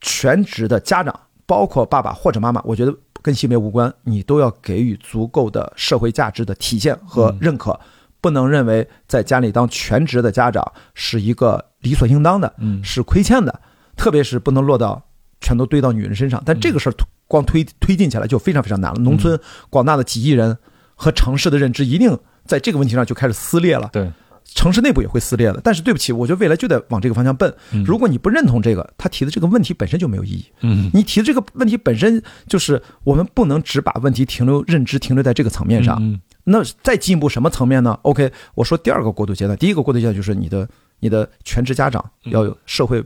[0.00, 1.20] 全职的家长
[1.52, 2.94] 包括爸爸或者妈妈，我觉得。
[3.24, 7.78] 跟性别无关，你都要给予足够的社会价值的体现和认可，
[8.20, 13.60] 不能认为在家里当全职的家长是一个理所应当的，嗯，是亏欠的，
[13.96, 15.00] 特别是不能落到
[15.40, 16.42] 全都堆到女人身上。
[16.44, 16.94] 但这个事儿
[17.28, 18.98] 光推推进起来就非常非常难了。
[18.98, 19.38] 农村
[19.70, 20.58] 广大的几亿人
[20.96, 23.88] 和城市的认知一定在这个问题上就开始撕裂了。
[23.92, 24.10] 对。
[24.54, 27.52] 城市内部也会撕裂的，但是对不起，我觉得未来就得往这个方向奔。
[27.84, 30.44] 如果你不认同这个，他提的这个问题本身就没有意义。
[30.60, 35.98] 嗯，你提的这个问题本身就是我们不能只把问题停留认知停留在这个层面上。
[36.00, 40.68] 嗯，那再进一步什么层面呢？OK，我说第二个过渡阶段，第一个过渡阶段就是你的
[41.00, 43.02] 你的全职家长要有社会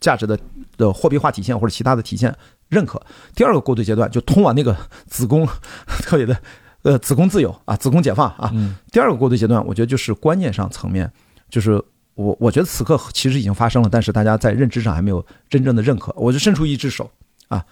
[0.00, 0.38] 价值的
[0.76, 2.34] 的货币化体现或者其他的体现
[2.68, 3.00] 认可。
[3.34, 5.48] 第二个过渡阶段就通往那个子宫
[6.02, 6.36] 特别的。
[6.82, 8.52] 呃，子宫自由啊，子宫解放啊。
[8.90, 11.10] 第二个过渡阶段，我觉得就是观念上层面，
[11.50, 11.72] 就是
[12.14, 16.12] 我我觉得此刻其实已经发生了，但是大家在认知上还没有真正的认可。
[16.16, 17.10] 我就伸出一只手
[17.48, 17.64] 啊，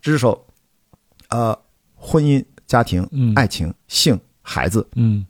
[0.00, 0.44] 这只手，
[1.28, 1.56] 呃，
[1.94, 5.24] 婚姻、家庭、爱情、性、孩子，嗯，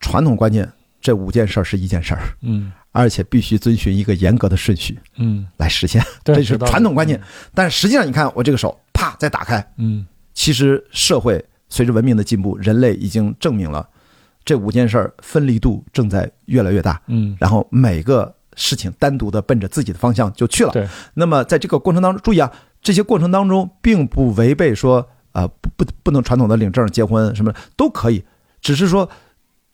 [0.00, 7.20] 传统观念这五件事儿是一件事儿，嗯，而且必须遵循一个严格的顺序，嗯，来实现，这是传统观念。
[7.54, 10.04] 但是实际上，你看我这个手，啪，再打开，嗯。
[10.36, 11.42] 其实社会
[11.74, 13.88] 随着文明的进步，人类已经证明了
[14.44, 17.02] 这五件事儿分离度正在越来越大。
[17.08, 20.70] 嗯，然后每个事情单独的奔着自己的方向就去了。
[20.70, 20.86] 对。
[21.14, 22.48] 那么在这个过程当中，注意啊，
[22.80, 28.24] 这些过程当中并不违背说啊不不不能传统的领证结婚什么都可以，
[28.60, 29.10] 只是说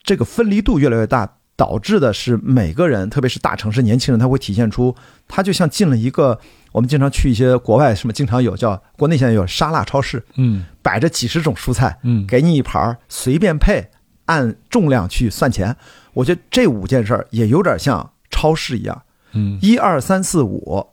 [0.03, 1.37] 这个分离度越来越大。
[1.61, 4.97] 导致的是每个人，特别是大城市年轻人，他会体现出
[5.29, 6.41] 他就像进了一个
[6.73, 13.91] 我们经常去一些国外什么经常有叫国内现在有沙拉超市，嗯，摆着几十种蔬菜，嗯，给你一盘随便配，
[14.25, 15.77] 按重量去算钱。
[16.15, 20.87] 我觉得这五件事儿也有点像超市一样，嗯，一二三四五，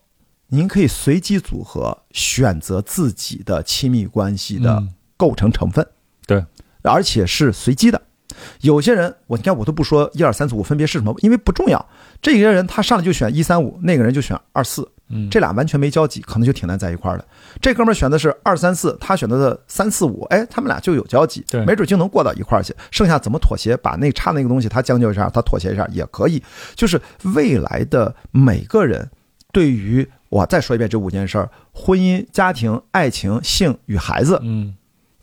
[0.47, 4.83] 您可以随机组合选择自己的亲密关系的
[5.15, 5.87] 构成成分，
[6.25, 6.43] 对，
[6.81, 8.01] 而且是随机的。
[8.61, 11.85] 有些人，我你看我都不说一二三四五分别是什么，因为不重要。
[12.21, 17.25] 这些人他上来就选一三五，那个人就选二四，嗯，这俩完全没交集，可能就挺难在一块儿的。
[17.61, 22.75] 这哥们儿选的是二三四，他选择的三四五，哎，他们俩就有交集，对，没准就能过到一块儿去。
[22.89, 26.41] 剩下怎么妥协，把那差那个东西他将就一下，他妥协一下也可以。
[26.75, 26.99] 就是
[27.35, 29.07] 未来的每个人，
[29.51, 34.73] 对于我再说一遍这五件事儿：婚姻、家庭、爱情、性与孩子，嗯。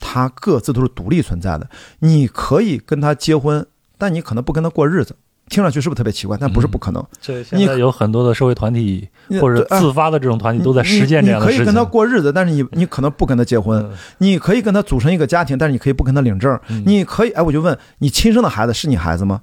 [0.06, 1.66] 他各自都是独立存在的，
[2.00, 3.66] 你可以跟他结婚，
[3.96, 5.16] 但你可能不跟他过日子。
[5.48, 6.38] 听上去是不是特别奇怪？
[6.40, 7.04] 但不是不可能。
[7.20, 9.06] 这现在有很多的社会团体
[9.40, 11.54] 或者自发的这种团体都在实践这样的事情。
[11.54, 13.86] 你可以跟他过日子，但是你你可能不跟他结婚。
[14.18, 16.58] 你可以跟他组成一个家庭，但是你可以不跟他领证。
[16.86, 19.40] 你可以，哎，我就问你，亲生的孩子是你孩子吗？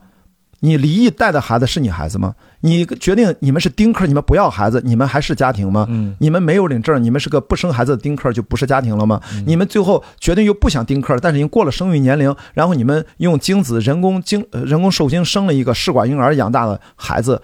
[0.63, 2.35] 你离异带的孩子是你孩子吗？
[2.59, 5.87] 你决定你们是丁克，你们不要孩子，你们还是家庭吗？
[5.89, 9.19] 嗯，你们没有领证，你们是个不生孩子的丁克，就不是家庭了吗？
[9.47, 17.41] 你们最后决定又不想丁克，但是已经过了生育年龄，然后你们用精子人工精人工受精生了一个试管婴儿养大的孩子，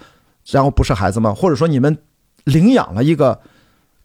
[0.52, 1.34] 然后不是孩子吗？
[1.34, 1.98] 或者说你们
[2.44, 3.40] 领养了一个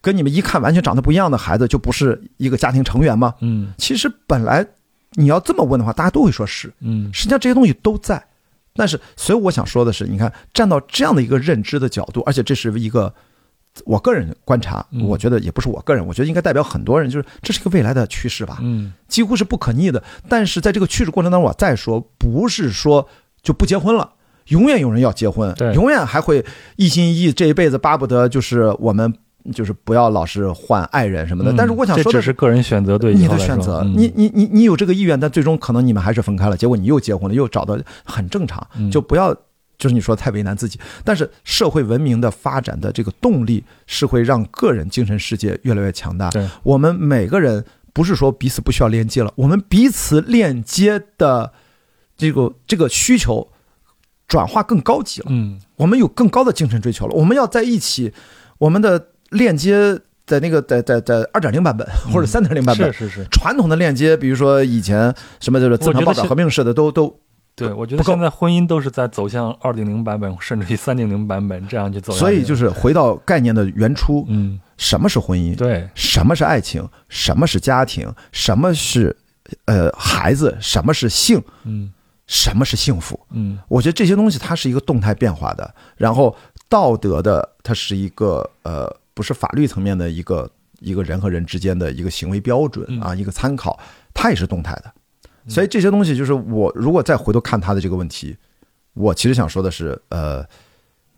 [0.01, 3.35] 跟你们一看完全长得不一样的孩子，就不是一个家庭成员吗？
[3.41, 4.67] 嗯，其实本来
[5.17, 8.25] 你要这么问的话，大家都会说是，嗯，实际上这些东西都在。
[8.75, 13.13] 但是，所以我想说的是，你看，站到这样的一个认知的角度，而且这是一个
[13.85, 20.03] 我个人观察，我觉得也不是我个人，我觉得应该代表很多人，就是这是一个未来的趋势吧，嗯，几乎是不可逆的。
[20.29, 23.07] 但是在这个趋势过程当中，我再说，不是说
[23.43, 24.13] 就不结婚了，
[24.49, 26.45] 永远有人要结婚，永远还会
[26.77, 29.15] 一心一意，这一辈子巴不得就是我们。
[29.53, 39.35] 就是不要老是换爱人什么的，但是我想说的是个人选择，对你的选择，你你你你有这个意愿，但最终可能你们还是分开了，结果你又结婚了，又找到很正常，就不要
[39.79, 40.79] 就是你说太为难自己。
[41.03, 46.31] 但是社会文明的发展的这个动力是会让个人精神世界越来越强大。
[46.31, 51.53] 对，我们每个人不是说彼此不需要链接了，我们彼此链接的
[52.17, 53.49] 这个这个需求
[54.29, 55.27] 转化更高级了。
[55.31, 58.13] 嗯，我们有更高的精神追求了，我们要在一起，
[58.59, 59.09] 我们的。
[59.33, 67.19] 链接在那个在在在二点零版本或者三点零版本，是是是传统的链接，比如说以前什么就是资产报道合并式的，都都
[67.57, 72.13] 对我觉得现在婚姻都是在走向二点零版本，甚至于三点零版本这样去走。
[72.13, 75.57] 所以就是回到概念的原初，嗯，什么是婚姻？
[75.57, 76.89] 对，什么是爱情？
[77.09, 78.11] 什么是家庭？
[78.31, 79.15] 什么是
[79.65, 80.57] 呃孩子？
[80.61, 81.43] 什么是性？
[81.65, 81.93] 嗯，
[82.27, 83.19] 什么是幸福？
[83.33, 86.35] 嗯，我觉得这些东西它是一个动态变化的，然后
[86.69, 89.02] 道德的它是一个呃。
[89.15, 93.79] 不是法律层面的一个一个人和人之间的一个行为标准啊，一个参考，
[94.15, 94.93] 它也是动态的。
[95.49, 98.37] 所以这些东西就是我如果再回头看他的这个问题，
[98.95, 100.45] 我其实想说的是，呃，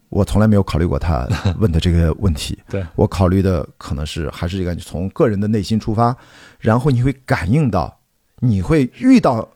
[0.09, 1.29] 我从来没有考虑过他
[1.61, 2.59] 问的这个问题。
[2.69, 6.16] 对我考虑的可能是还是这个从个人的内心出发，
[6.59, 8.01] 然后你会感应到，
[8.41, 9.49] 你会遇到。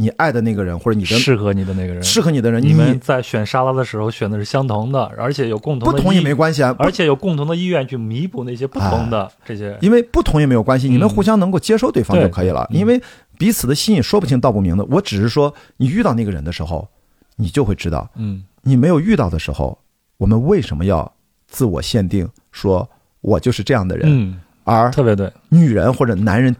[0.00, 13.02] 你爱的那个人，或者你的适合你的那个人，适合你的人，你们在选沙拉的时候选的是相同的，而且有共同的不同也没关系啊，而且有共同的意愿去弥补那些不同的这些，因为不同也没有关系，你们互相能够接受对方就可以了，因为
[13.36, 14.84] 彼此的心意说不清道不明的。
[14.84, 16.88] 我只是说，你遇到那个人的时候，
[17.34, 19.76] 你就会知道，嗯，你没有遇到的时候，
[20.18, 21.12] 我们为什么要
[21.48, 22.88] 自我限定，说
[23.20, 26.54] 我就是这样的人，嗯，而特别对，女人或者男人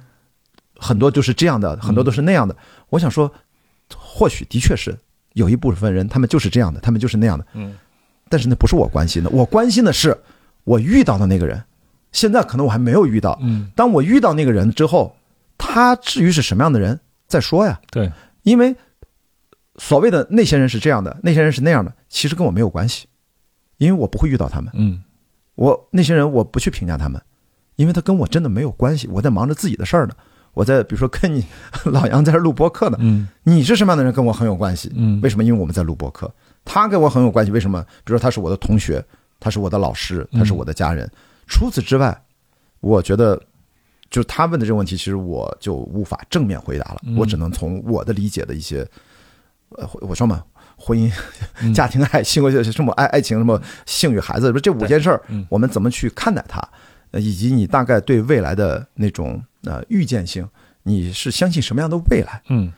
[0.79, 2.57] 很多就是这样的，很多都是那样的。
[2.89, 3.31] 我想说。
[3.97, 4.95] 或许的确是
[5.33, 7.47] 有一部分人，他们就是这样的，他们就是那样的。
[7.55, 7.75] 嗯，
[8.29, 10.15] 但是那不是我关心的，我关心的是
[10.65, 11.65] 我遇到的那个人。
[12.13, 13.39] 现在可能我还没有遇到。
[13.41, 15.17] 嗯，当我遇到那个人之后，
[15.57, 17.81] 他至于是什么样的人再说呀。
[17.91, 18.77] 对，因为
[19.77, 23.07] 所谓的那些人是这样的，那些人是那样的，其实跟我没有关系，
[23.79, 24.71] 因为我不会遇到他们。
[24.75, 25.03] 嗯，
[25.55, 27.19] 我那些人我不去评价他们，
[27.77, 30.15] 因为他跟我真的没有关系，我在忙着自己的事儿呢。
[30.59, 31.45] 我在比如说跟你
[31.87, 35.45] 老杨在这录播客呢，嗯，你是什么样的人跟我很有关系，嗯，为什么？
[35.45, 36.29] 因为我们在录播客，
[36.65, 37.81] 他跟我很有关系，为什么？
[38.05, 39.01] 比如说他是我的同学，
[39.39, 41.09] 他是我的老师，他是我的家人。
[41.47, 42.21] 除此之外，
[42.81, 43.41] 我觉得
[44.11, 48.85] 就他问的这个问题，其实我就无法正面回答了，我只能从我的理解的一些，
[49.77, 50.43] 呃，我说嘛，
[50.77, 51.09] 婚姻、
[51.73, 56.61] 家庭、爱、性格、什么爱、爱情、什么性与孩子，这五件事儿，我们怎么去看待它，
[57.13, 60.49] 以及你大概对未来的那种呃预见性，
[60.83, 62.43] 你是相信什么样的未来？
[62.49, 62.73] 嗯，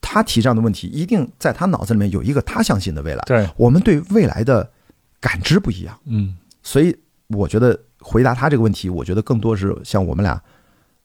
[0.00, 3.22] 他提这样的问题，一定在他脑子里面有一个他相信的未来。
[3.26, 4.70] 对，我们对未来的
[5.20, 5.98] 感知不一样。
[6.06, 6.96] 嗯，所以
[7.28, 10.40] 我觉得回答他这个问题，我觉得更多是像我们俩。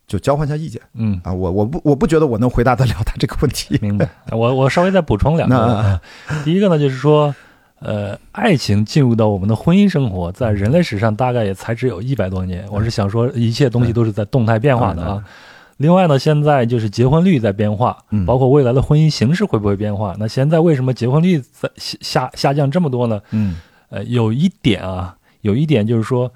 [0.08, 3.76] 就交换一下意见，嗯啊，我我不我不觉得我能回答得了他这个问题。
[3.82, 6.00] 明白， 我我稍微再补充两个。
[6.44, 7.34] 第一个呢，就是说，
[7.86, 12.66] 呃，爱情进入到我们的婚姻生活，在人类史上大概也才只有一百多年。
[12.72, 15.24] 我是想说，一切东西都是在动态变化的啊。
[15.78, 17.96] 另外呢，现在就是结婚率在变化，
[18.26, 20.16] 包括未来的婚姻形式会不会变化？
[20.18, 23.22] 那现在为什么结婚率在下下降这么多呢？
[23.30, 23.58] 嗯，
[23.90, 26.32] 呃，有一点啊，有一点就是说。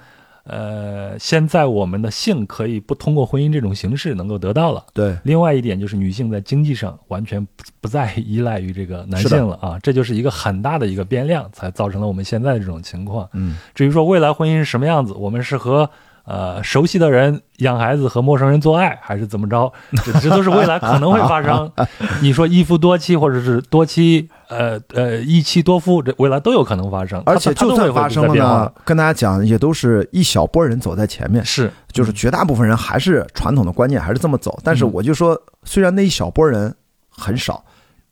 [0.50, 4.84] 呃，现在我们的性可以不通过婚姻这种形式能够得到了。
[4.94, 13.30] 对，另外一点就是女性在经济上完全不不再依赖于这个男性了啊，这就是一个很大的一个变量，才造成了我们现在的这种情况。
[13.34, 15.90] 嗯，至于说未来婚姻是什么样子，我们是和。
[16.26, 19.74] 呃，熟悉的人养孩子和陌生人做爱，还是怎么着？
[20.06, 21.72] 这这都是未来可能会发生。
[22.22, 27.22] 你说一夫多妻，或者是多妻，呃呃，一妻多夫，这未来都有可能发生。
[27.26, 34.60] 而且就算发生了呢，跟大家讲，也都是一小波人走在前面，是，就是绝大部分人还是传统的观念，还是这么走。
[34.64, 36.76] 但是我就说，虽然那一小波人
[37.08, 37.64] 很少，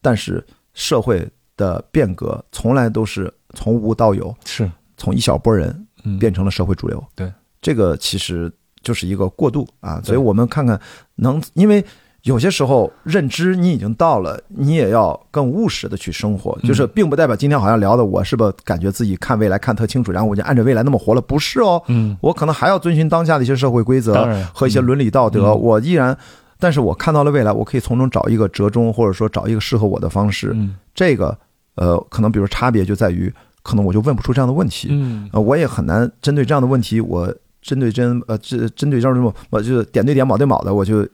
[0.02, 1.28] 但是社会
[1.58, 5.88] 的变革从来都是从无到有，是从一小波人
[6.20, 7.04] 变成了社会主流。
[7.16, 7.32] 对。
[7.60, 8.50] 这个其实
[8.84, 10.80] 就是一个过渡啊，所以我们看看
[11.16, 11.84] 能，因为
[12.24, 26.18] 有些时候认知你已经到了，你也要更务实的去生活，就是并不代表今天好像聊的我是不是感觉自己看未来看特清楚，然后我就按着未来那么活了，不是哦，嗯，我可能还要遵循当下的一些社会规则和一些伦理道德，我依然，
[26.60, 30.54] 但是我看到了未来，我可以从中找一个折中，或者说找一个适合我的方式，
[30.94, 31.38] 这个
[31.76, 33.34] 呃，可能比如差别就在于，
[33.64, 37.34] 可能我就问不出这样的问题，嗯，呃，我也很难针对这样的问题我。
[37.60, 41.06] 针对针呃，针针对这种，我就点对点、卯对卯的，我就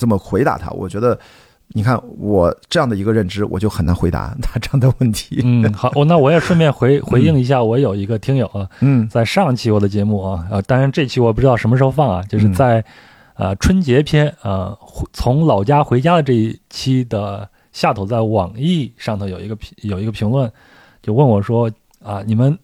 [0.00, 0.70] 这么回答他。
[0.70, 1.16] 我觉得，
[1.74, 5.42] 你看我这样的一个认知，我就很难回答他这样的问题。
[5.44, 12.82] 嗯，好，我那我也顺便回 回应一下，我有一个听友啊，嗯，在上期我的节目啊，呃，当然这期我不知道什么时候放啊，就是在
[13.34, 14.74] 呃春节篇啊，
[15.12, 20.50] 从老家回家的这一期的下头，在网易上头有一个评有一个评论，
[21.02, 21.70] 就问我说
[22.02, 22.58] 啊，你们。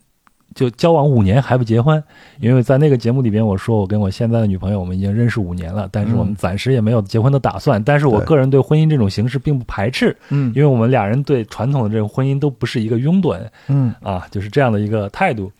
[0.56, 2.02] 就交往五年还不结婚，
[2.40, 7.80] 因为在那个节目里边，我说我跟我现在的女朋友，我们已经认识五年了，但是我们暂时也没有结婚的打算。
[7.84, 13.38] 但是我个人对婚姻这种形式并不排斥，嗯，因为我们俩人对传统的这种婚姻都不是一个拥趸，
[13.68, 15.52] 嗯，啊，就是这样的一个态度。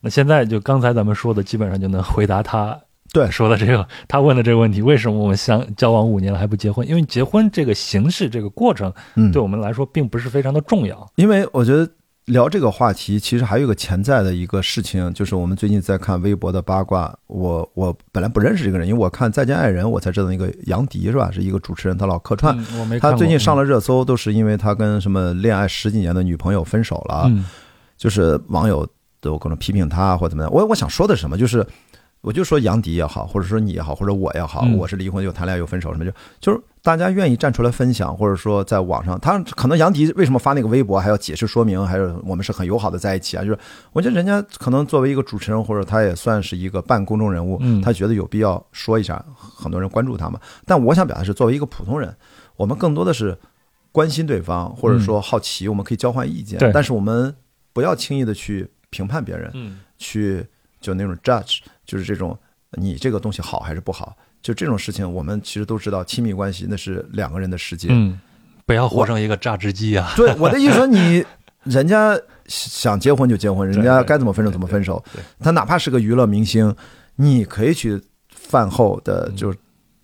[0.00, 2.74] 那现在就刚才咱们说的，基本上就能回答他
[3.12, 6.88] 对说的这个他问的这个问题：为什么我们相交往五年了还不结婚？
[6.88, 8.90] 因为结婚这个形式这个过程，
[9.34, 11.06] 对我们来说并不是非常的重要。
[11.16, 11.86] 因为我觉得。
[12.30, 17.14] 聊这个话题，其实还有一个潜在的一个事情，就是我们最近在看微博的八卦。
[17.26, 21.30] 我我本来不认识这个人，因为我看《再见爱人》，我才知道那个杨迪是吧？
[21.30, 22.56] 是一个主持人，他老客串。
[22.78, 27.30] 我没他最近上了热搜，都是因为他跟什么恋爱十几年的女朋友分手了。
[27.96, 28.88] 就是网友
[29.20, 30.52] 都各种批评他或怎么样。
[30.52, 31.66] 我我想说的什么，就是
[32.20, 36.60] 我就说杨迪也好，或者说你也好，或者我也好，我是离婚又谈恋爱又分手什么就就是。
[36.82, 43.44] 大家愿意站出来分享，或者说在网上，他可能杨迪为什么发那个微博，还要解释说明，还是我们是很友好的在一起啊？
[43.44, 43.58] 就是
[43.92, 50.40] 我觉得人家可能作为一个主持人，或者他也算是一个半公众人物，他觉得有必要说一下，很多人关注他嘛。
[50.64, 52.16] 但我想表达是，作为一个普通人，
[52.56, 53.36] 我们更多的是
[53.92, 57.36] 关心对方，或者说好奇，我们可以交换意见，但是我们
[57.74, 59.52] 不要轻易的去评判别人，
[59.98, 60.46] 去
[60.80, 61.58] 就那种 judge，
[61.90, 62.38] 就是这种
[62.72, 64.16] 你这个东西好还是不好。
[64.40, 67.88] 就这种事情，我们其实都知道，亲密关系那是两个人的世界。
[67.90, 68.20] 嗯，
[68.64, 70.12] 不要活成一个榨汁机啊！
[70.16, 71.24] 对，我的意思说， 你
[71.64, 75.02] 人家想结婚就结婚，人家该怎么分手怎么分手。
[75.40, 76.72] 他哪怕是个娱乐明星，
[77.16, 78.00] 你可以去
[78.30, 79.52] 饭后的就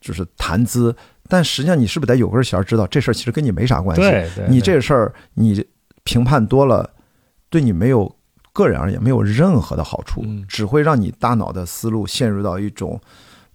[0.01, 0.95] 就是谈资，
[1.29, 4.03] 但实际上你是不是得有根弦，知道这事儿其实跟你没啥关系。
[4.03, 5.65] 对，你这事儿你
[6.05, 6.91] 评判多了，
[7.49, 8.16] 对你没有
[8.57, 12.99] 个人而言没有任何的好处，只会让你大脑的思路陷入到一种。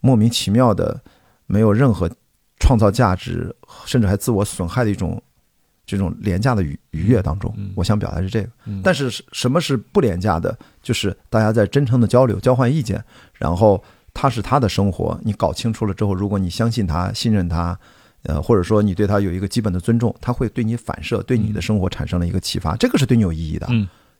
[0.03, 0.99] 莫名其妙的，
[1.45, 2.09] 没有任何
[2.59, 3.55] 创造价值，
[3.85, 5.21] 甚至还自我损害的一种
[5.85, 7.53] 这种廉价的愉愉悦当中。
[7.75, 8.49] 我想表达是这个。
[8.83, 10.57] 但是什么是不廉价的？
[10.81, 12.99] 就是大家在真诚的交流、交换意见，
[13.37, 17.77] 然后他是他的生活，你搞清楚了之后，如果你相信他、信任他，
[18.23, 23.67] 呃，或者说你对他有一个基本的尊重，他会对你反射，对你的生活产生了一个启发，这个是对你有意义的。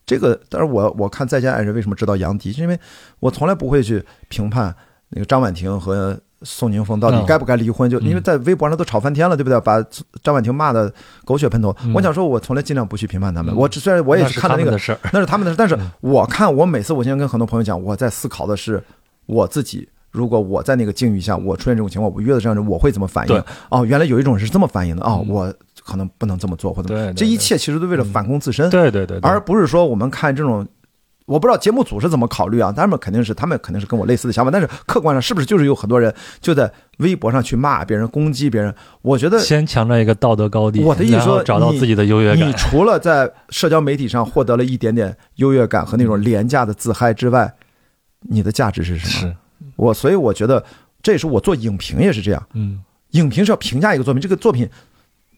[0.05, 2.79] 这个，但是我我看《再见爱人》为什么知道杨迪，是因为
[3.19, 4.75] 我从来不会去评判。
[5.13, 7.89] 那个张婉婷和宋宁峰到底该不该离婚？
[7.89, 9.59] 就因为在微博上都吵翻天了，对不对？
[9.59, 9.85] 把
[10.23, 10.89] 张婉婷骂的
[11.25, 11.75] 狗血喷头。
[11.93, 13.53] 我想说，我从来尽量不去评判他们。
[13.53, 14.71] 我虽然我也是看到那个，
[15.11, 15.57] 那是他们的事。
[15.57, 18.81] 但是我看，我每次我现在跟很多朋友讲，我在思考的是
[19.25, 19.89] 我自己。
[20.11, 23.43] 如果我在那个境遇下，我出现这种情况，我约的这样人，我会怎么反应？
[23.69, 28.69] 哦，原来有一种人是这么反应的哦，我可能不能这么做，或者这一切其实都为了反攻自身。
[28.69, 30.67] 对对对，而不是说我们看这种。
[31.27, 32.73] 我不知道节目组是怎么考虑啊？
[32.75, 34.51] 他们肯定是，他们肯定是跟我类似的想法。
[34.51, 38.73] 但是客观上是不是就是有很多人就在微博上去骂别人、攻击别人？
[39.01, 42.49] 我觉得先强调一个道德高地，我的意思说，找到自己的优越感。
[42.49, 47.53] 你除了在社交媒体上获得了一点点优越感和那种廉价的自嗨之外，
[48.23, 49.31] 你的价值是什么？
[49.31, 49.35] 是
[49.77, 50.61] 我，所以我觉得
[51.01, 52.47] 这也是我做影评也是这样。
[52.55, 52.81] 嗯，
[53.11, 54.67] 影评是要评价一个作品，这个作品。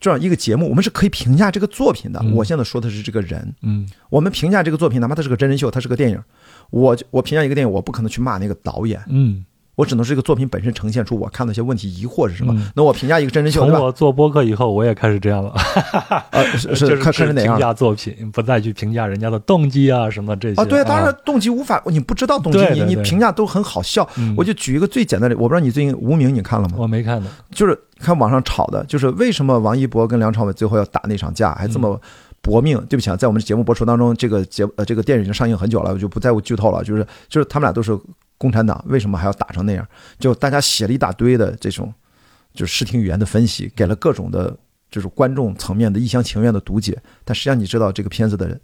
[0.03, 2.21] 这样一个节目，我们是可以评价这个作品的。
[2.33, 6.21] 我现在说的是这个人，嗯，我们评价这个作品，哪怕它是个真人秀，它是个电影，
[6.71, 9.45] 我我评价一个电影，我不可能去骂那个导演，嗯。
[9.75, 12.55] 我只能是这个作品本身呈现出我看到一些问题疑惑是什么？
[12.75, 15.51] 那我评价一个真人秀，从我做播客以后，我也开始这样了。
[16.31, 17.33] 呃，是是开始？
[17.33, 20.61] 评价作品，不再去评价人家的动机啊什么这些。
[20.61, 24.07] 啊，对，当然动机无法，你不知道动机，你你评价都很好笑。
[24.37, 26.75] 我就举一个最简单的，我不知道你最近《无名》你看了吗？
[26.77, 27.29] 我没看呢。
[27.51, 31.99] 就是看网上炒的，就是为什么王一博跟梁朝伟最后要打那场架，还这么
[32.41, 32.77] 搏命？
[32.87, 36.83] 对不起啊，在我们节目播出当中，这个节呃这个电影已经上映很久了，我就不在乎剧透了。
[36.83, 37.97] 就是就是他们俩都是。
[38.43, 39.87] 共产党为什么还要打成那样？
[40.19, 41.93] 就大家写了一大堆的这种，
[42.53, 44.53] 就是视听语言的分析，给了各种的，
[44.91, 47.01] 就是观众层面的一厢情愿的读解。
[47.23, 48.59] 但实际上，你知道这个片子的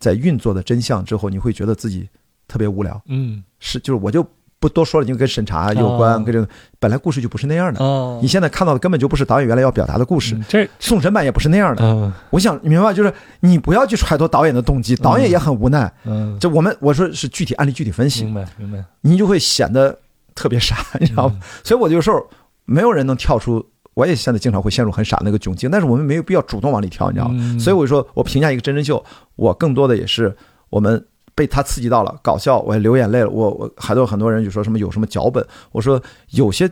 [0.00, 2.08] 在运作的真相之后，你会觉得自己
[2.48, 3.00] 特别无聊。
[3.06, 4.26] 嗯，是，就是我就。
[4.60, 6.46] 不多说了，因为跟审查有关，跟这个
[6.78, 7.80] 本来故事就不是那样的。
[8.20, 10.38] 你现在看到的根本就不是导演原来要表达的故事。
[10.46, 12.12] 这送审版也不是那样的。
[12.28, 15.90] 我想明白，就是你不要去揣度导演的动机，导演也很无奈。
[16.04, 18.24] 嗯，就我们我说是具体案例具体分析。
[18.24, 18.84] 明白明白。
[19.00, 19.98] 你就会显得
[20.34, 21.38] 特别傻，你知道吗？
[21.64, 22.22] 所以我有时候
[22.66, 23.64] 没有人能跳出，
[23.94, 27.58] 我也现在经常会陷入很傻那个窘境，但是我们没有必要主动往里跳，你知道吗？
[27.58, 29.02] 所以我说我评价一个真人秀，
[29.36, 30.36] 我更多的也是
[30.68, 31.02] 我们。
[31.34, 33.30] 被他刺激到了，搞笑，我也流眼泪了。
[33.30, 36.70] 我我还有很多人就说什么有什么脚本，我说有些。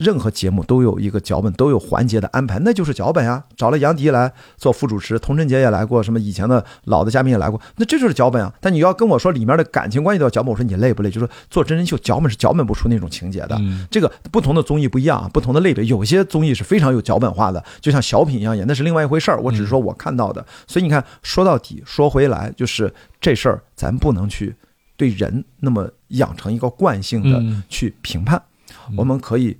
[0.00, 3.44] 任何节目都有一个脚本，都有环节的安排，那就是脚本呀。
[3.54, 8.50] 找了杨迪来做副主持，童晨杰也来过，什么以前的老的嘉宾也来过，那这就是脚本啊。
[8.62, 11.10] 但你要跟我说里面的感情关系都要脚本，我说你累不累？
[11.10, 13.60] 就是做真人秀，脚本是脚本不出那种情节的。
[13.90, 19.38] 这个不同的综艺不一样啊，不同的类别，有些综艺是非常有脚本化的，就像小品一样演，那是另外一回事儿。
[19.42, 22.90] 我只是说我看到的，所以你看，说到底，说回来，就是
[23.20, 24.56] 这事儿，咱不能去
[24.96, 28.40] 对人那么养成一个惯性的去评判，
[28.96, 29.58] 我们可以。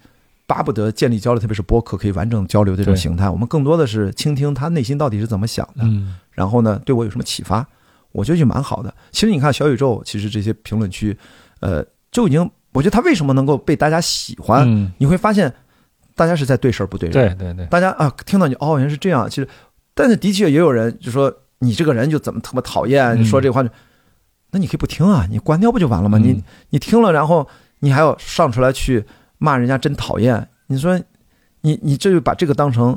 [0.50, 3.30] 巴不得建立交流，特别是播客可以完整交流这种形态。
[3.30, 5.84] 我们更多的是倾听他内心到底是怎么想的，
[6.32, 7.64] 然后呢，对我有什么启发？
[8.10, 8.92] 我觉得就蛮好的。
[9.12, 11.16] 其实你看小宇宙，其实这些评论区，
[11.60, 14.66] 呃，就已经，我觉得他为什么能够被大家喜欢？
[14.98, 15.54] 你会发现，
[16.16, 17.36] 大家是在对事儿不对人。
[17.36, 19.30] 对对对，大家啊，听到你哦，原来是这样。
[19.30, 19.46] 其实，
[19.94, 23.64] 但是的确也有人就说你这个人就怎么特别讨厌，你说这话，
[24.50, 26.18] 那你可以不听啊，你关掉不就完了吗？
[26.18, 27.48] 你你听了，然后
[27.78, 29.04] 你还要上出来去。
[29.40, 30.96] 骂人家真讨厌，你说，
[31.62, 32.96] 你你这就把这个当成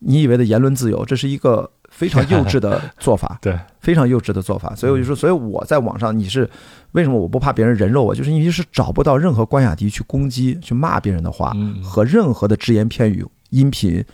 [0.00, 4.74] 你以为的言论自由，这是一个非常幼稚的 做法，对，非常幼稚的做法。
[4.74, 6.50] 所以我就说，所以我在网上，你是
[6.92, 14.04] 为什么我不怕别人人肉我，就是因为是找不到任何关雅迪去攻击、去骂别人的话，和任何的只言片语、音频、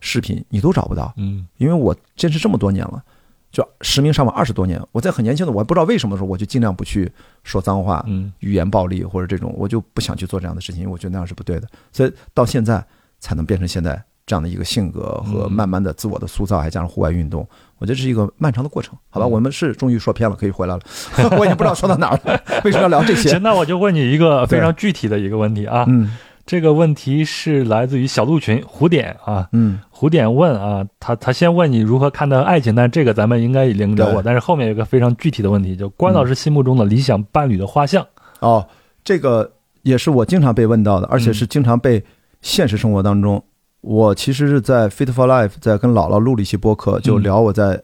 [0.00, 1.12] 视频，你都找不到。
[1.18, 3.04] 嗯，因为我坚持这么多年了。
[3.50, 7.10] 就实名上网二十多年，我在很年轻的，我还不知道为什么的时候，我就尽量不去
[7.42, 11.66] 说脏话，嗯，语言暴力或者这种，我就不想去做这样的事情，因为我觉得那样是不对的。
[11.90, 12.84] 所以到现在
[13.18, 17.40] 才能变成现在这样的一个性格和慢慢的自我的塑造，还加上户外运动，
[17.78, 18.96] 我觉得这是一个漫长的过程。
[19.08, 20.82] 好吧，我们是终于说偏了，可以回来了。
[21.36, 23.30] 我已经不知道说到哪儿了，为什么要聊这些？
[23.30, 26.16] 行，那我就问你一个非常具体的一个问题啊，嗯。
[26.50, 38.04] 这个问题是来自于小鹿群胡点啊，嗯，胡点问啊，他他先问你如何看待爱情，但这个咱们应该已经聊过，但是后面有个非常具体的问题，就关老师心目中的理想伴侣的画像。
[38.40, 38.66] 哦，
[39.04, 39.48] 这个
[39.82, 42.02] 也是我经常被问到的，而且是经常被
[42.42, 43.40] 现实生活当中，
[43.82, 47.80] 我其实是在 Fit for Life 在跟姥姥录了一期播客，就聊我在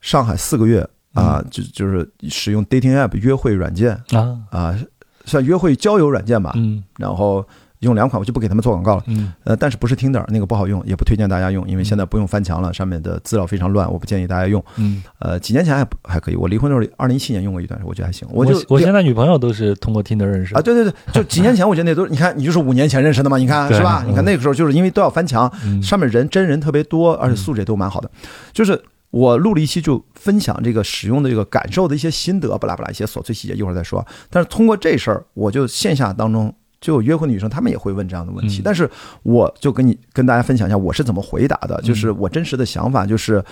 [0.00, 0.84] 上海四个月
[1.14, 4.40] 啊，就就是使用 dating app 约会软件啊。
[4.50, 4.76] 啊。
[5.24, 7.46] 算约会交友软件吧，嗯，然后
[7.80, 24.04] 用两款，我就不给他们做广告了，嗯，呃，但是不是 Tinder 那个不好用，也不推荐大家用，因为现在不用翻墙了，上面的资料非常乱，我不建议大家用，嗯，呃，几年前还还可以，我离婚的时候，二零一七年用过一段，我觉得还行，我就我现在女朋友都是通过 Tinder 认识啊，对对对，就几年前我觉得那都，你看你就是五年前认识的嘛，你看是吧？
[24.06, 25.50] 你看那个时候就是因为都要翻墙，
[25.82, 28.10] 上面人真人特别多，而且素质也都蛮好的，
[28.52, 28.82] 就是。
[29.10, 34.06] 我录了一期，就分享这个使用的这个感受的一些心得，巴拉巴拉一些琐碎细节，一会儿再说。
[34.28, 38.62] 但是通过这事儿，我就线下当中就有约会的女生，她们也会问这样的问题。
[38.64, 38.88] 但是
[39.24, 43.44] 我就跟你跟大家分享一下我是怎么回答的，就是我真实的想法就是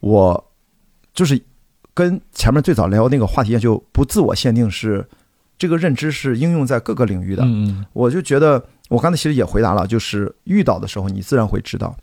[0.00, 0.50] 我
[1.12, 1.38] 就是
[1.92, 5.06] 跟前面最早聊那个话题就不自我限定，是
[5.58, 7.44] 这个认知是应用在各个领域的。
[7.92, 11.94] 我就觉得我刚才其实也回答了，就是遇到的时候你自然会知道，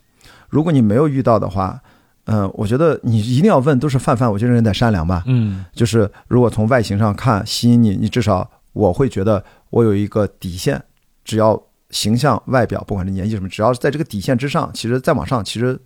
[0.48, 1.82] 如果你没有遇到的话。
[2.30, 5.24] 嗯，我觉得你一定要问，都是泛泛，我觉得人得善良吧。
[5.26, 10.82] 嗯，就是如果从外形上看吸引你，你至少我会觉得我有一个底线，
[11.26, 15.80] 只要形象、外表，不管是年纪什么，只要是在这个底线之上，其实再往上，其实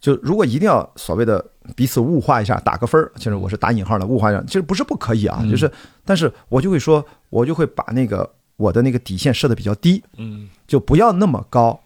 [0.00, 1.44] 就如果一定要所谓的
[1.74, 5.70] 彼此物化一下，打个分儿，其实我是打引号的物化一下，其实不是不可以啊，就是，
[6.04, 11.80] 但是我就会说，我就会把那个我的那个底线设的比较低，嗯，就不要那么高。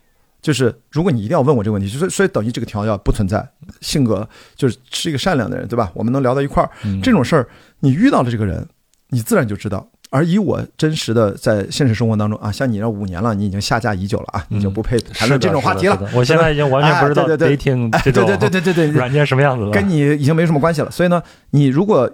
[0.48, 3.46] 就是如果你一定要问我这个问题，就是所以等于这个条件不存在，
[3.82, 4.26] 性格
[4.56, 5.92] 就是是一个善良的人，对吧？
[5.92, 6.70] 我们能聊到一块儿，
[7.02, 7.46] 这种事儿
[7.80, 8.66] 你遇到了这个人，
[9.10, 9.86] 你自然就知道。
[10.08, 16.10] 而以我真实的在现实生活当中啊，像你这五年了，你已经下架已久了啊，你就不配谈论这种话题了。
[16.14, 20.90] 我现在已经完全不知道 dating 这种 对对对对对软件什么样子了，跟你已经没什么关系了。
[20.90, 22.10] 所以呢，你如果。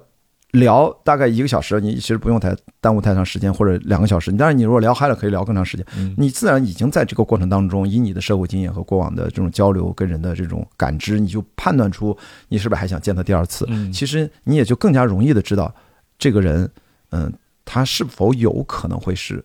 [0.55, 4.33] 聊大概一个小时，你其实不用太耽误太长时间，或者两个小时。
[4.33, 5.85] 当然，你如果聊嗨了，可以聊更长时间。
[6.17, 12.17] 你自然已经在这个过程当中，以你的社会经验和过往的这种交流跟人的这种感知，你就判断出
[12.49, 13.69] 你是不是还想见他第二次。
[13.93, 15.75] 其实你也就更加容易的知道
[16.19, 16.71] 这个人，
[17.11, 17.33] 嗯，
[17.65, 19.45] 他是否有可能会是，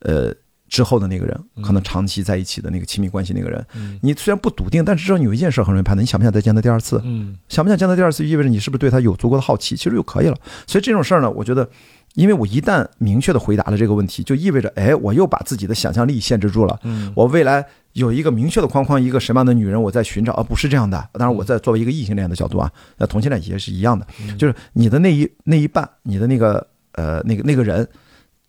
[0.00, 0.34] 呃。
[0.68, 3.64] 之后的那个人，可能长期在一起的那个亲密关系那个人，
[4.02, 7.00] 你虽然不笃定，但是知道你有一件事很容易判断，你想不想再见他第二次？
[7.04, 10.36] 嗯，想不想见他第二次，意味着你是不是对他有足够的好奇，其实就可以了。
[10.66, 11.68] 所以这种事儿呢，我觉得，
[12.14, 16.78] 因为我一旦明确的回答了这个问题，就意味着，哎，我又把自己的想象力限制住了。
[16.82, 17.64] 嗯，我未来
[17.94, 21.08] 有一个明确的框框，一个什么样的女人我在寻找，而不是这样的。
[21.14, 27.88] 当然，我在作为一个异性恋的角度啊，那同性恋也是一样的，就是你的那一那一半，你的那个呃那个那个人，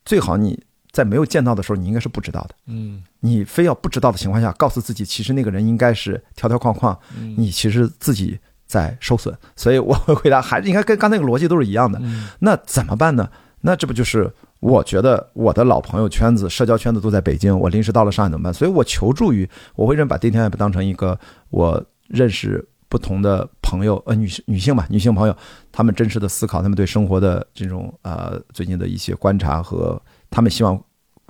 [0.04, 0.60] 最好你。
[1.00, 2.56] 在没有见到的时候，你应该是不知道的。
[2.66, 6.98] 嗯，你非要不知道的情况下，告诉自己，其实那个人应该是条条框框。
[7.38, 9.34] 你其实自己在受损。
[9.56, 12.02] 所以我会回答，还是应该跟刚才那个逻辑都是一样的。
[12.40, 13.30] 那怎么办呢？
[13.62, 18.54] 那这不就是我觉得我的老朋友圈子、社交圈子都在北京，我临时到了上海怎么办？
[18.54, 21.18] 所以我求助于，我会认把 dating app 当成一个
[21.50, 25.38] 我认识不同的朋友，呃，女性女性吧，女性朋友，
[25.72, 29.98] 她们真实的思考，她们对生活的这种呃最近的一些观察和。
[30.32, 30.80] 她们希望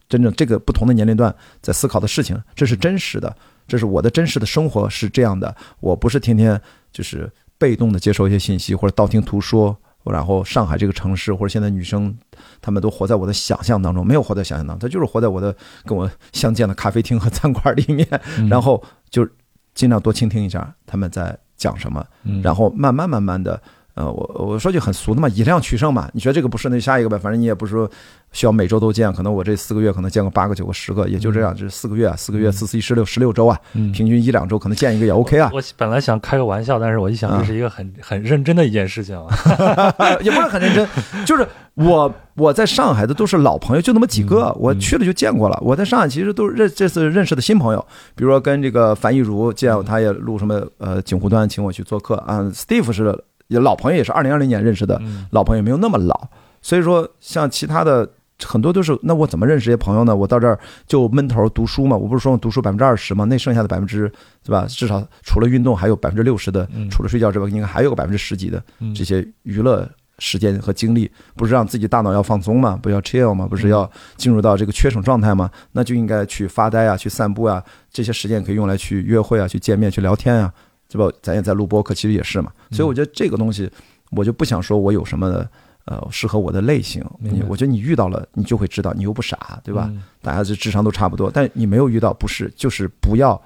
[0.09, 3.33] 真正这个不同的年龄段在思考的事情，这是真实的，
[3.67, 5.55] 这是我的真实的生活是这样的。
[5.79, 6.59] 我不是天天
[6.91, 12.17] 就是被动的接受一些信息或者道听途说，然后上海这个城市或者现在女生，
[12.59, 15.55] 她们都活在我的想象当中，没有活在想象当中，她就是活在我的
[15.85, 18.07] 跟我相见的咖啡厅和餐馆里面，
[18.49, 19.27] 然后就
[19.75, 22.03] 尽量多倾听一下他们在讲什么，
[22.41, 23.61] 然后慢慢慢慢的。
[23.99, 26.09] 呃，我我说句很俗的嘛，以量取胜嘛。
[26.13, 27.17] 你觉得这个不是，那下一个呗。
[27.17, 27.89] 反正你也不是说
[28.31, 31.53] 需要每周都见，可能我这四个月可能见个八个、九个、十个，也就这样。
[31.53, 35.51] 这四个月，四个月四四一十六十六周啊，平均一两周可能见一个也 OK 啊。
[35.53, 39.27] 我本来想开个玩笑，但是我一想这是一个很很认真的一件事情啊，
[40.23, 40.87] 也不是很认真。
[41.25, 45.59] 就是我我在上海的都是老朋友，就那么几个，我去了就见过了。
[45.61, 47.85] 我在上海其实都认这次认识的新朋友，
[48.15, 53.21] 比如说跟这个樊亦如见，他也录什么呃锦湖端请我去做客啊，Steve 是。
[53.49, 54.99] 也老朋友也是二零二零年认识的，
[55.31, 56.29] 老朋友没有那么老，
[56.61, 58.09] 所以说像其他的
[58.45, 60.15] 很多都是，那我怎么认识这些朋友呢？
[60.15, 60.57] 我到这儿
[60.87, 64.09] 就闷头读书嘛，我不是说我读书百分之二十嘛，那剩下的百分之
[64.43, 64.65] 对吧？
[64.69, 68.63] 至少除了运动，还有百分之六十的，除了睡觉之外，应该还有个百分之十几的
[68.95, 69.89] 这些娱乐
[70.19, 75.49] 时间和精力，不是让自己大脑要放松嘛，不要 chill 嘛，不是要进入到这个缺省状态嘛？
[75.71, 80.53] 那就应该去发呆啊，去散步啊，这些时间可以用来去约会啊，去见面，去聊天啊。
[80.89, 81.15] 对吧？
[81.21, 82.51] 咱也在录播客，其实也是嘛。
[82.71, 83.69] 所以我觉得这个东西，
[84.11, 85.47] 我就不想说我有什么
[85.85, 87.05] 呃适合我的类型。
[87.19, 89.89] 你我觉得你遇到了，你就会知道，你又不傻，对吧？
[90.21, 93.39] 大家这智商都差不多，但你没有遇到，不是就是不要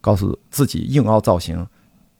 [0.00, 1.66] 告诉自己硬凹造型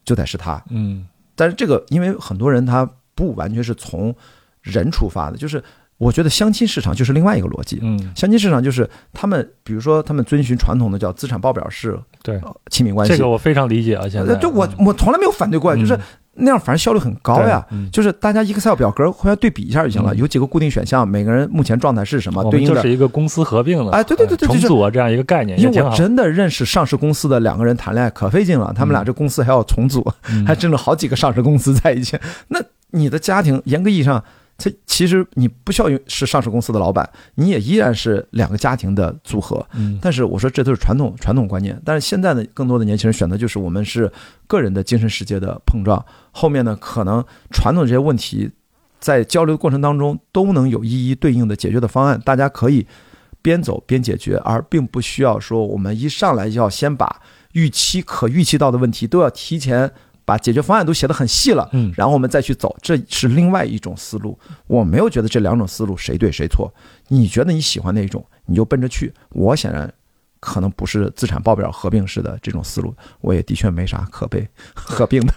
[0.05, 0.63] 就得是他。
[0.71, 1.07] 嗯。
[1.35, 4.15] 但是这个，因为很多人他不完全是从
[4.61, 5.63] 人出发的，就是
[6.03, 7.79] 我觉得相亲市场就是另外一个逻辑。
[7.81, 8.13] 嗯。
[8.17, 11.97] 相亲市场就是他们，比如说他们遵循传统的叫资产报表式。
[12.25, 14.09] 对，亲密关系这个我非常理解啊。
[14.09, 15.97] 现在，对我我从来没有反对过，就是
[16.35, 17.65] 那样，反正效率很高呀。
[17.93, 23.93] 就是大家 Excel 表格互相对比一下就行了，有几个固定选项，每个人目前状态是什么，对应的就是一个公司合并了。
[23.93, 25.59] 哎，对对对对，重组啊这样一个概念。
[25.61, 30.05] 因为我真的认识上市公司的两个人谈恋爱可费劲了，他们俩这公司还要重组，
[30.47, 32.19] 还挣了好几个上市公司在一起。
[32.49, 32.61] 那
[32.91, 34.23] 你的家庭严格意义上。
[34.63, 39.67] 它其实你不需要是上市公司的老板，你也依然是两个家庭的组合。
[39.75, 44.11] 嗯，但是我说这都是传统传统观念，但是现在呢，更多的年轻人选择就是我们是
[44.47, 46.05] 个人的精神世界的碰撞。
[46.31, 48.49] 后面呢，可能传统这些问题
[49.01, 52.87] 在交流过程当中都能有一一对应的解决的方案，大家可以
[53.43, 57.21] 边走边解决，而并不需要说我们一上来就要先把
[57.55, 59.91] 预期可预期到的问题都要提前
[60.25, 64.39] 把解决方案都写得很细了，嗯，然后我们再去走，这是另外一种思路。
[64.67, 66.73] 我没有觉得这两种思路谁对谁错，
[67.09, 69.13] 你觉得你喜欢哪种，你就奔着去。
[69.31, 69.93] 我显然。
[70.45, 74.45] 可能不是资产报表合并式的这种思路，我也的确没啥可被
[74.75, 75.33] 合并的，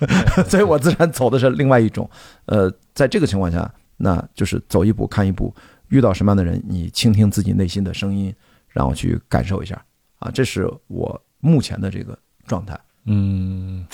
[0.50, 2.10] 所以我自然走的是另外一种。
[2.48, 5.54] 呃，在这个情况下，那就是走一步看一步，
[5.90, 8.34] 遇到什么样的人，你倾听自己内心的声音，
[8.68, 9.80] 然后去感受一下
[10.18, 12.18] 啊，这是我目前的这个
[12.48, 12.76] 状态。
[13.06, 13.86] 嗯，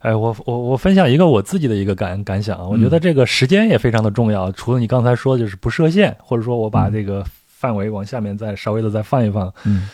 [0.00, 4.50] 哎，我我我分享一个我自己的一个感感想啊，我觉得这个时间也非常的重要。
[4.52, 9.88] 除了你刚才说就是不设限，或者说我把这个范围往下面再稍微的再放一放，嗯。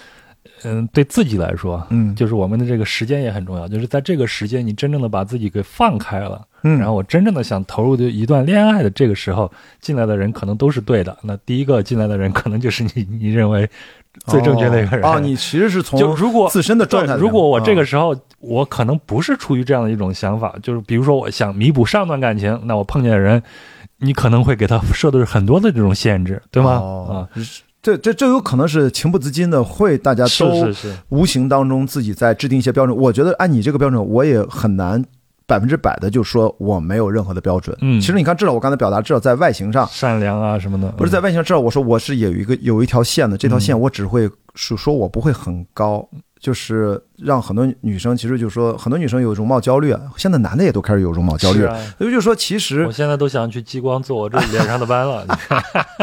[0.67, 3.69] 嗯，对自己来说，嗯，就是我们的这个时间也很重要。
[3.69, 11.15] 就是在这个时间，你真正的把自己给放开了，嗯，然后我真正的想投入的一段恋爱的这个时候，进来的人可能都是对的。
[11.23, 13.69] 那第一个进来的人，可能就是你，你认为
[14.27, 15.05] 最正确的一个人。
[15.05, 23.43] 哦，你其实是从就如果自身的状态，如果我这个时候我可能不是出于这样的一种想法，就是比如说我想弥补上段感情，那我碰见的人，
[23.99, 26.73] 你可能会给他设的是很多的这种限制，对吗？
[26.73, 27.29] 啊。
[27.83, 30.73] 这这这有可能是情不自禁的，会大家都
[31.11, 32.97] 无形当中自己在制定一些标准。
[32.97, 35.05] 我觉得按你这个标准，我也很难
[35.47, 37.77] 百分之百的就说我没有任何的标准。
[37.81, 46.09] 嗯，其实你看，至少我刚才表达，至少在外形上善良啊什么的，不是在外形上，至少我说我是有一个有一条线的，这条线我只会说说我不会很高。
[46.41, 51.67] 就是让很多女生，其实就是说，很多女生有容貌焦虑，现在男的也都开始有容貌焦虑，
[51.97, 55.27] 所以就说，其实我现在都想去激光做我这脸上的斑了。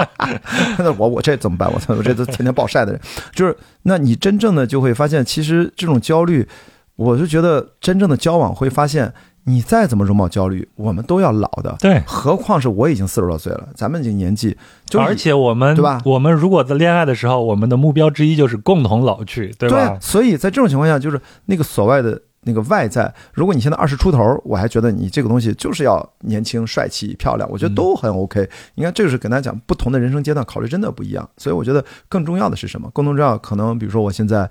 [0.80, 1.72] 那我我这怎么办？
[1.72, 3.00] 我操，我这都天天暴晒的人，
[3.36, 6.48] 就是那你真正的就会发现，其实这种焦虑，
[6.96, 9.14] 我就觉得真正的交往会发现。
[9.46, 11.76] 你再怎么容貌焦虑，我们都要老的。
[11.80, 14.56] 对，何况是我已经四十多岁了，咱们已经年纪，
[14.86, 16.00] 就而且我们对吧？
[16.06, 19.90] 我们如果在恋爱的时候，我们的目标之一就是共同老去，对吧？
[19.90, 28.48] 对，所以在这种情况下，就是那个所谓的那个外在，如果你现在二十出头，我还觉得你这个东西就是要年轻、帅气、漂亮，我觉得都很 OK。
[28.76, 31.28] 你看，这个是跟大家讲，不同的人生阶段考虑真的不一样。
[31.38, 32.88] 所以我觉得更重要的是什么？
[32.92, 34.48] 共同重要，可能比如说我现在，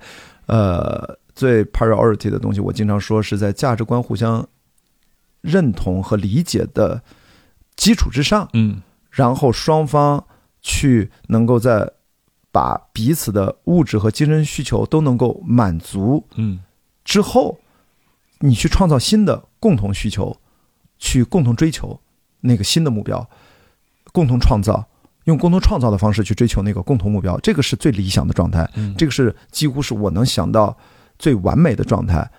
[0.47, 4.45] 呃，最 priority 的东西，我经常说是在价值观互相。
[5.41, 7.03] 认同和理解的
[7.75, 10.23] 基础之上，嗯，然后双方
[10.61, 11.91] 去能够在
[12.51, 16.59] 把彼此的物质和精神需求都能够满足，嗯，
[17.03, 17.59] 之后，
[18.39, 20.37] 你去创造新的共同需求，
[20.99, 21.99] 去共同追求
[22.41, 23.27] 那个新的目标，
[24.11, 24.87] 共同创造，
[25.23, 30.77] 用共同创造的方式去追求那个共同目标，这个是最理想的状态，嗯，这个是几乎是我能想到
[31.17, 32.29] 最完美的状态，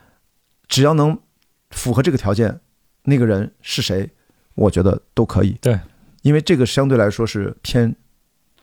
[0.69, 1.19] 只要能
[1.71, 2.61] 符合这个条件。
[3.05, 4.09] 那个人是谁？
[4.55, 5.57] 我觉得都可以。
[5.61, 5.79] 对，
[6.23, 7.95] 因为这个相对来说是偏，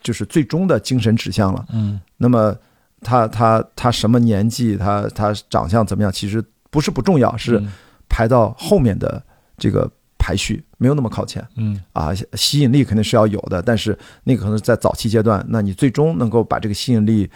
[0.01, 1.65] 就是最终的精神指向了。
[1.73, 1.99] 嗯。
[2.17, 2.55] 那么
[3.01, 4.77] 他他他什么年纪？
[4.77, 6.11] 他他长相怎么样？
[6.11, 7.61] 其实不是不重要，是
[8.07, 9.21] 排到后面的
[9.57, 11.45] 这个排序没有那么靠前。
[11.55, 11.81] 嗯。
[11.93, 17.29] 啊，吸引力肯定是要有的，但是那个可能在早期阶段，那你最终能够把这个吸引力。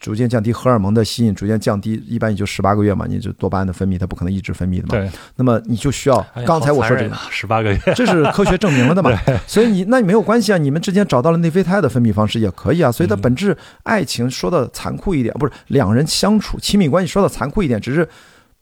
[0.00, 4.88] 逐渐降低荷尔蒙的吸引，逐渐降低，一般也就十八个月嘛，你就多巴胺的分泌，它不可能一直分泌的嘛。
[4.90, 5.10] 对。
[5.36, 9.10] 那么你就需要刚才我说这个十八个月，这是科学证明了的嘛？
[9.46, 12.90] 所以你那你没有关系啊，你们之间找到了内啡肽的分泌方式也可以啊。
[12.90, 18.08] 所以它本质爱情说的残酷一点，不是两人相处亲密关系说的残酷一点，只是。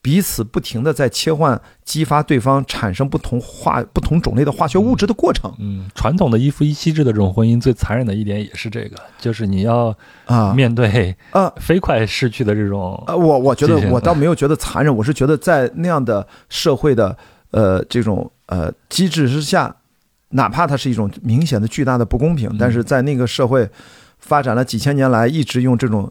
[0.08, 5.54] 彼此不停的在切换，激发对方产生不同化、不同种类的化学物质的过程。
[5.58, 9.94] 嗯，传统的一夫一妻制的这种婚姻，最残忍的一点也是这个，就是你要
[10.24, 13.04] 啊面对啊飞快逝去的这种。
[13.06, 17.14] 呃，我我觉得我倒没有觉得残忍，我是觉得在那样的社会的
[17.50, 19.76] 呃这种呃机制之下，
[20.30, 23.68] 哪怕它是一种明显的巨大的不公平，但是在那个社会
[24.18, 26.10] 发展了几千年来，一直用这种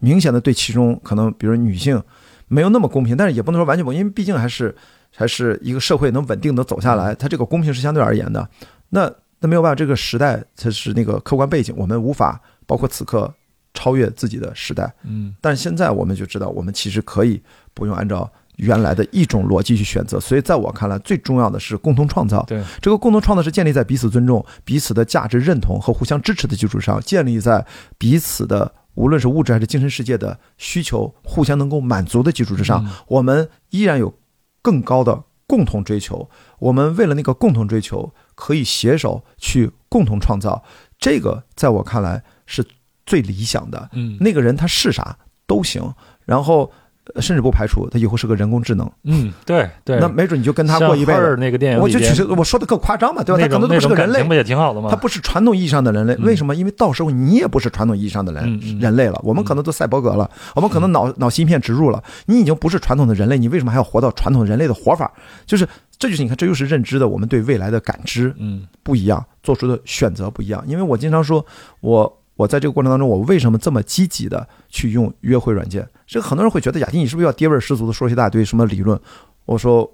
[0.00, 2.02] 明显的对其中可能比如女性。
[2.48, 4.74] 没有那么公平，但是也不能说完全不，因为毕竟还是
[5.14, 8.48] 还是一个社会能稳定的走下来，它这个公平是相对而言的。
[8.90, 13.32] 那那没有办法，这个时代它是那个客观背景，我们无法包括此刻
[13.74, 14.92] 超越自己的时代。
[15.02, 17.42] 嗯，但是现在我们就知道，我们其实可以
[17.74, 20.20] 不用按照原来的一种逻辑去选择。
[20.20, 22.44] 所以在我看来，最重要的是共同创造。
[22.46, 27.66] 对，这个共同创造是建立在彼此尊重、彼此的价值认同和互相支持的基础上，建立在
[27.98, 28.72] 彼此的。
[28.96, 34.12] 无论是物质还是精神世界的需求互相能够满足的基础之上，我们依然有
[34.60, 36.28] 更高的共同追求。
[36.58, 40.64] 我们为了那个共同追求，可以携手去共同创造。
[40.98, 42.66] 这个在我看来是
[43.04, 43.90] 最理想的。
[43.92, 45.94] 嗯，那个人他是啥都行。
[46.24, 46.72] 然后
[47.20, 48.90] 甚至不排除他以后是个人工智能。
[49.04, 49.98] 嗯，对对。
[50.00, 51.36] 那没准你就跟他过一辈子。
[51.38, 53.40] 那个电影，我就举我说的更夸张嘛，对吧？
[53.40, 54.88] 他可能都不是个人类，不也挺好的吗？
[54.90, 56.54] 他不是传统意义上的人类，为什么？
[56.54, 65.12] 因为到时候你也不是传统意义上的人人类了，我们可能都赛博格了，我们可能脑脑芯片植入了，你已经不是传统的人类，你为什么还要活到传统人类的活法？
[65.46, 65.66] 就是
[65.98, 70.62] 这就是你看，这就是认知的，我们对未来的感知，嗯，不一样，做出的选择不一样。
[70.66, 71.44] 因为我经常说，
[71.80, 72.22] 我。
[72.36, 75.88] 我在这个过程当中，我为什么这么积极的去用约会软件？
[76.06, 79.00] 这个很多人会觉得雅迪，你是不是要爹味十足的说一大堆什么理论？
[79.46, 79.90] 我说，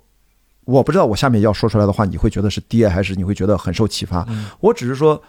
[0.65, 4.27] 我不知道我下面要说出来的话，你会觉得是爹，还是你会觉得很受启发？
[4.59, 5.23] 我只是说，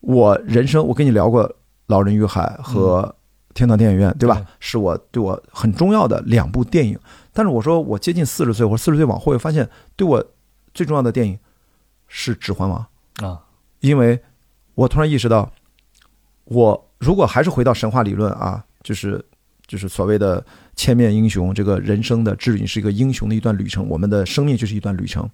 [0.00, 1.48] 我人生我跟你聊过
[1.86, 3.12] 《老人与海》和
[3.54, 4.46] 《天堂电影院》，对吧？
[4.60, 6.96] 是我对我很重要的两部电影。
[7.32, 10.24] 但是我说，我接近四十岁，或四十岁往后，会发现对我
[10.72, 11.36] 最重要的电影
[12.06, 12.86] 是《指环王》
[13.26, 13.40] 啊，
[13.80, 14.22] 因为
[14.76, 15.50] 我突然意识到。
[16.52, 19.24] 我如果还是回到神话理论啊，就是
[19.66, 20.44] 就是所谓的
[20.76, 25.28] 千面英雄，这个人生的之旅是一个英雄的一段旅程，我们的生命就是一段旅程。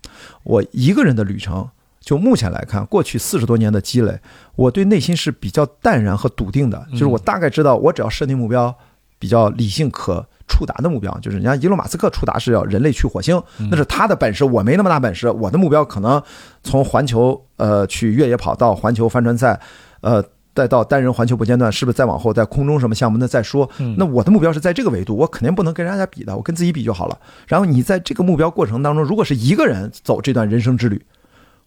[0.44, 1.68] 我一个人的旅程，
[2.00, 4.18] 就目前来看，过去四十多年的积累，
[4.54, 6.86] 我对内心是比较淡然和笃定的。
[6.92, 8.74] 就是我大概知道，我只要设定目标，
[9.18, 15.28] 比较理性可触达的目标，就是人家伊隆马斯克触达是要人类去火星，那是他的本事，我没那么大本事。
[15.30, 16.22] 我的目标可能
[16.62, 19.60] 从环球呃去越野跑到环球帆船赛，
[20.00, 20.24] 呃。
[20.58, 23.16] 再到单人环球不间断，是不是再往后在空中什么项目？
[23.16, 23.70] 那再说。
[23.96, 27.16] 那我的目标是在这个维度，我肯定不能跟人家比的，我跟自己比就好了。
[27.46, 31.00] 然后你在这个目标过程当中，如果是一个人走这段人生之旅，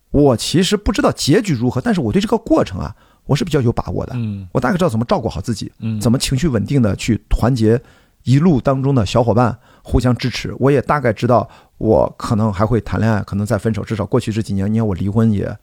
[0.10, 2.94] 我其实不知道结局如何，但是我对这个过程啊，
[3.28, 4.12] 我是比较有把握的。
[4.18, 7.82] 嗯，我大概知道怎么照顾好自己，怎么情绪稳定的去团结
[8.24, 10.54] 一路当中的小伙伴，互相支持。
[10.60, 11.48] 我也大概知道，
[11.78, 13.86] 我可能还会谈恋爱，可能再分手。
[13.86, 15.58] 至少过去这几年，你看我离婚也。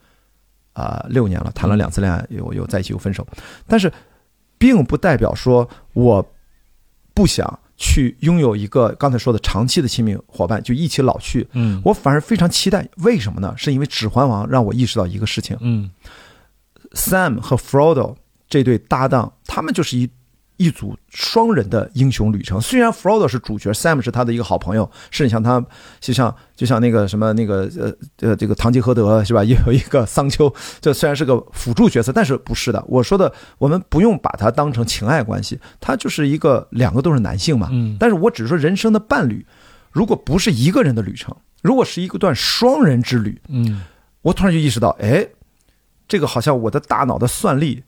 [0.79, 3.27] 啊，六年了，谈了两次恋爱，有有在一起，有分手，
[3.67, 3.93] 但是，
[4.59, 6.25] 并不代表说我
[7.13, 11.49] 不想去拥有一个刚才说的长期的亲密伙伴，就一起老去。
[11.55, 13.53] 嗯，我反而非常期待，为什么呢？
[13.57, 15.57] 是因为《指环王》让我意识到一个事情。
[15.61, 15.91] 嗯
[16.93, 18.15] ，Sam 和 Frodo
[18.49, 20.09] 这对搭档，他们就是一。
[20.59, 25.65] 一组双人的英雄旅程，虽然 Frodo 是主角，Sam 是他的一个好朋友，甚至像他，
[26.01, 29.45] 就像就像那个什么那个呃呃这个堂吉诃德是吧？
[29.45, 32.85] 也有一个桑丘，这虽然是个辅助角色，但是不是的。
[32.89, 37.69] 我说的，我们不用把它当成情爱关系，他就是一个两个都是男性嘛。
[37.71, 37.97] 嗯。
[37.99, 39.47] 但是我只是说人生的伴侣，
[39.93, 43.83] 如果不是一个人的旅程，如果是一个段双人之旅，嗯，
[44.23, 45.25] 我突然就意识到，哎，
[46.09, 47.85] 这个好像我的大脑的算力。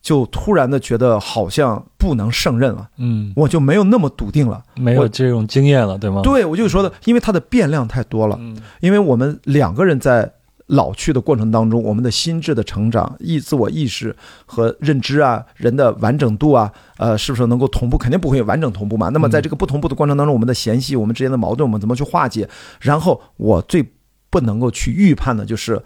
[0.00, 6.22] 就突然的觉得好像不能胜任了，嗯，我就没有那么笃定了，没有这种经验了，对吗？
[6.22, 10.32] 对，我就说的，因为它的变量太多了，嗯，因为我们两个人在
[10.66, 14.14] 老去的过程当中，我们的心智的成长、意自我意识
[14.46, 17.98] 和认知啊，人的完整度啊，呃，是不是能够同步？
[17.98, 19.08] 肯定不会完整同步嘛。
[19.08, 22.48] 那么在这个不同步的过程当中，我们的嫌隙、我们之间的矛盾，我们怎么去化解？
[22.80, 23.92] 然后我最
[24.30, 25.82] 不能够去预判的就是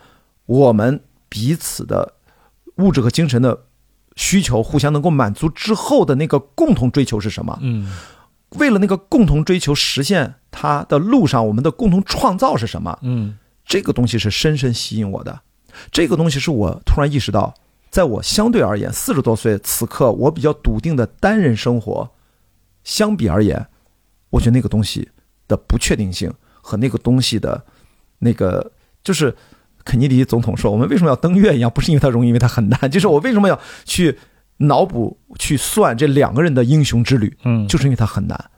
[0.46, 2.12] 我们彼此的
[2.76, 3.58] 物质和精神的。
[4.16, 7.58] 需求互相能够满足之后的那个共同追求是什么？
[7.62, 7.90] 嗯，
[8.50, 12.98] 为了那个共同追求实现它的路上，我们的共同创造是什么？
[13.02, 15.40] 嗯，这个东西是深深吸引我的。
[15.90, 17.54] 这个东西是我突然意识到，
[17.90, 22.10] 在我相对而言四十多岁此刻，我比较笃定的单人生活，
[22.84, 23.66] 相比而言，
[24.30, 25.08] 我觉得那个东西
[25.48, 27.64] 的不确定性和那个东西的，
[28.18, 28.72] 那个
[29.02, 29.34] 就是。
[29.84, 31.70] 肯尼迪总统说：“我们为什么要登月一样？
[31.70, 32.90] 不是因为它容易，因为它很难。
[32.90, 34.18] 就是我为什么要去
[34.58, 37.36] 脑补、去算这两个人的英雄之旅？
[37.44, 38.50] 嗯，就是因为它很难。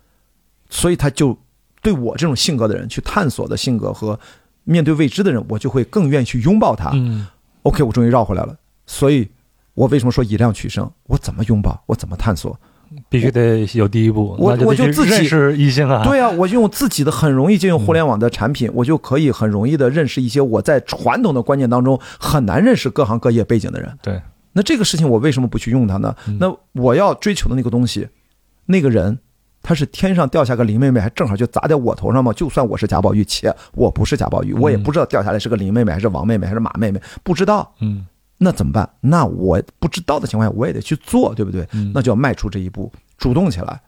[0.70, 1.38] 所以他就
[1.82, 4.18] 对我这种性格的人，去探索的性格和
[4.64, 6.90] 面对未知的人，我就会更愿意去拥抱他。
[6.94, 7.26] 嗯
[7.62, 8.56] ，OK，我终于绕回来了。
[8.86, 9.28] 所以，
[9.74, 10.90] 我为什么说以量取胜？
[11.04, 11.82] 我怎么拥抱？
[11.86, 12.58] 我怎么探索？”
[13.08, 16.02] 必须得有第一步，我我就自己认识异性啊。
[16.04, 23.98] 对啊，我用自己的很容易就用互联网的产品，我就可以很容易的认识一些我在传统的观念当中很难认识各行各业背景的人。
[24.02, 24.20] 对，
[24.52, 26.14] 那这个事情我为什么不去用它呢？
[26.38, 28.08] 那我要追求的那个东西，
[28.66, 29.18] 那个人
[29.62, 32.32] 他是天上掉下个林妹妹，还正好就砸在我头上吗？
[32.32, 37.74] 就算我是贾宝玉，且我不是贾宝玉，我也不知道掉下来是个林妹妹还是王妹妹还是马妹妹，不知道。
[37.80, 38.06] 嗯。
[38.38, 38.88] 那怎么办？
[39.00, 41.66] 那我不知道的情况下，我也得去做，对不对？
[41.94, 43.80] 那就要迈出这一步，主动起来。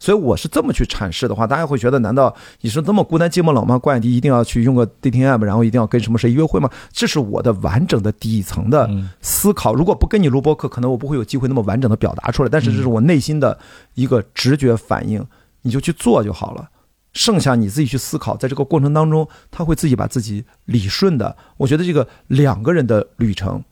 [0.00, 3.78] 所以我是这么去阐释的话，大家会觉得，难道你是这么孤单寂寞冷吗？
[3.78, 6.68] 关雅迪一定要去用个 dating app，然后一定要跟什么谁约会吗？
[6.92, 8.90] 这是我的完整的底层的
[9.22, 9.72] 思考。
[9.72, 12.48] 如果不跟你录播课，可能我不会有机会那么完整的表达出来。
[12.50, 13.58] 但是这是我内心的
[13.94, 15.24] 一个直觉反应，
[15.62, 16.68] 你就去做就好了。
[17.14, 21.34] 剩下你自己去思考，在这个过程当中，他会自己把自己理顺的。
[21.56, 23.62] 我觉得这个两个人的旅程。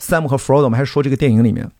[0.00, 1.70] Sam 和 Frodo，我们还是说这个电影里面，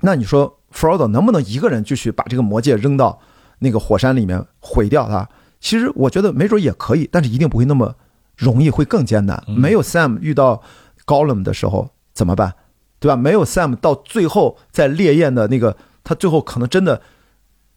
[0.00, 3.20] 那你说 Frodo 能不能一个人就去把这个魔戒扔到
[3.60, 5.28] 那个火山里面毁掉它。
[5.60, 7.94] 其实我觉得没准也可以，但是一定不会那么
[8.36, 9.42] 容易，会更艰难。
[9.46, 10.62] 没有 Sam 遇到
[11.06, 12.54] Gollum 的时候怎么办？
[12.98, 13.16] 对吧？
[13.16, 17.00] 没有 Sam 到最后在烈焰的那个，他最后可能真的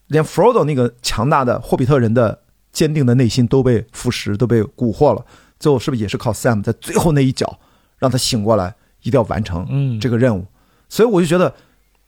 [0.08, 2.42] 连 Frodo 那个强大的霍比特人的
[2.72, 5.24] 坚定的内心都被腐蚀，都被蛊惑了。
[5.60, 7.60] 最后是不是也是靠 Sam 在最后那一脚
[7.98, 8.74] 让他醒过来，
[9.06, 10.44] 一定要完成这个任务？
[10.88, 11.54] 所以我就觉得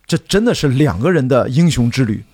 [0.06, 2.24] 这真的是两个人的英雄之旅。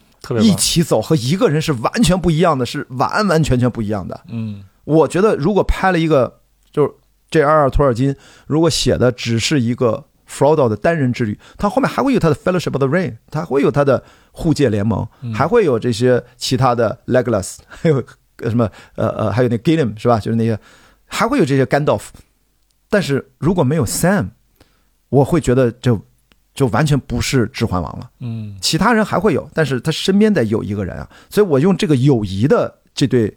[0.40, 4.18] 一起走和一个人是完全不一样的，是完完全全不一样的。
[4.28, 6.40] 嗯，我觉得如果拍了一个，
[6.72, 6.90] 就是
[7.30, 7.68] J.R.R.
[7.68, 8.16] 托尔金
[8.46, 18.02] 如果写的只是一个 Frodo 的单人之旅，他后面还会有他的 Fellowship of the Ring，他会有他的护戒联盟，还会有这些其他的 Legolas，还有
[18.48, 20.18] 什么呃呃，还有那 Gilliam 是吧？
[20.18, 20.58] 就是那些
[21.04, 22.04] 还会有这些 Gandalf。
[22.88, 24.28] 但是如果没有 Sam，
[25.14, 26.00] 我会觉得就。
[26.54, 33.36] 就完全不是指环王了，嗯，其他人还会有，但是他身边得有一个人啊，所以我用这个友谊的这对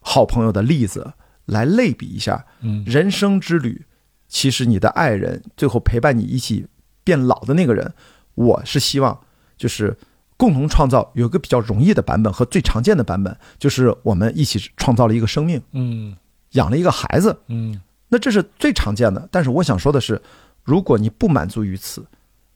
[0.00, 1.10] 好朋友的例子
[1.46, 3.86] 来类比一下，嗯，人生之旅，
[4.28, 6.66] 其实你的爱人最后陪伴你一起
[7.02, 7.94] 变老的那个人，
[8.34, 9.18] 我是希望
[9.56, 9.96] 就是
[10.36, 16.14] 共同创造有一个比较容易的版本和最常见的版本，就是我们一起创造了一个生命，嗯，
[16.50, 17.80] 养了一个孩子，嗯，
[18.10, 20.20] 那这是最常见的，但是我想说的是，
[20.62, 22.04] 如果你不满足于此。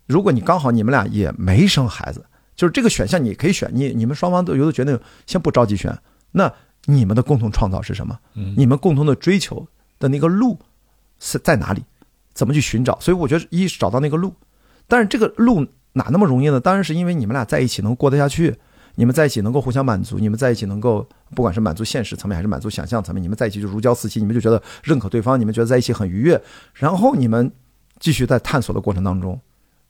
[0.07, 2.25] 如果你刚好你们俩也没生孩子，
[2.55, 5.99] 就是这个选项你可以选，你你们双方都有的决定，先不着急选。
[6.33, 6.53] 那
[6.85, 8.19] 你们的共同创造是什么？
[8.57, 9.67] 你们共同的追求
[9.99, 10.59] 的那个路
[11.19, 11.83] 是在哪里？
[12.35, 12.99] 怎么去寻找？
[13.01, 14.35] 所以我觉得一是找到那个路，
[14.87, 16.61] 但是这个路哪那么容易呢？
[16.61, 18.55] 当然是因为你们俩在一起能过得下去，
[18.97, 26.43] 你们在一起能够互相满足，你们在一起能够不管是满足现实层面还是满足想象层面，你们在一起就如胶似漆，你们就觉得认可对方，你们觉得在一起很愉悦，
[26.75, 27.51] 然后你们
[28.05, 29.41] 继续在探索的过程当中。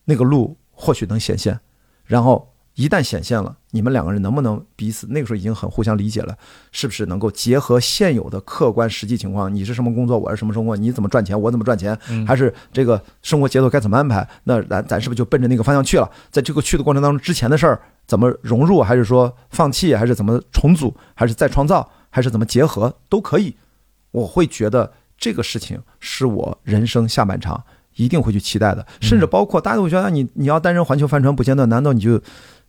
[0.04, 1.58] 那个路或许能显现，
[2.04, 6.38] 然后一旦显现了，你们两个人能不能彼此那个时候已经很互相理解了？
[6.70, 9.52] 是不是能够结合现有的客观实际情况？
[9.52, 10.76] 你是什么工作，我是什么生活？
[10.76, 11.98] 你怎么赚钱，我怎么赚钱？
[12.24, 14.28] 还是这个生活节奏该怎么安排？
[14.44, 16.08] 那咱咱是不是就奔着那个方向去了？
[16.30, 18.80] 在这个去的过程当中，之前的事儿怎么融入？
[18.80, 19.92] 还是说放弃？
[19.96, 20.94] 还是怎么重组？
[21.14, 21.90] 还是再创造？
[22.10, 22.96] 还是怎么结合？
[23.08, 23.56] 都可以。
[24.12, 27.64] 我会觉得这个事情是我人生下半场。
[27.96, 32.20] 一定会去期待的，甚至包括大家都会觉得你你要单人环球帆船不间断，难道你就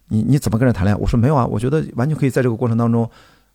[0.09, 0.99] 你你怎么跟人谈恋爱？
[0.99, 3.09] 我说没有啊，我觉得完全可以在这个过程当中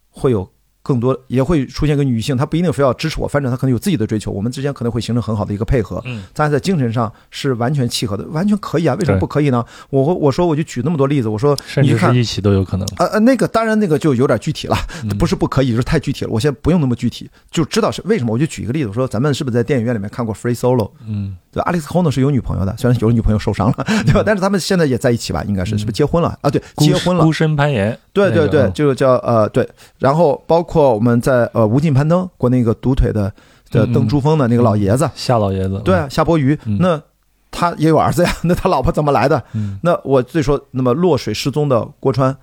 [0.08, 0.48] 会有。
[0.82, 6.02] 更多也会出现一个女性，她不一定非要支持我，反正她可能有自己的追求，我们之间可能会形成很好的一个配合。
[6.06, 9.64] 嗯，咱在精神上是完全契合的，完全可以啊，为什么不可以呢？
[9.90, 12.88] 我我说我就举那么多例子，我说甚至是一起都有可能。
[12.96, 14.76] 呃呃，那个当然那个就有点具体了，
[15.18, 16.30] 不是不可以，就是太具体了。
[16.30, 18.32] 我先不用那么具体，就知道是为什么。
[18.32, 20.86] 我就举一个例子，我说咱们是不是在电影院里面看过《Free Solo》？
[21.06, 24.22] 嗯，对，阿里斯·霍诺是有女朋友的，虽然有了女朋友受伤了，对吧？
[24.24, 25.42] 但是他们现在也在一起吧？
[25.44, 26.48] 应该是是不是结婚了啊？
[26.48, 27.24] 对，结婚了。
[27.24, 27.98] 孤身攀岩。
[28.12, 33.32] 对对对，就叫呃对，然后包括我们在呃无尽攀登，过那个独腿的
[33.70, 35.10] 的登珠峰的那个老爷子。
[35.16, 37.02] 夏老爷子，对夏伯渝，那
[37.50, 39.42] 他也有儿子呀， 那他老婆怎么来的？
[39.82, 42.36] 那我最说，那么落水失踪的郭川，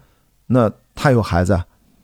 [0.48, 1.58] 那他有孩子，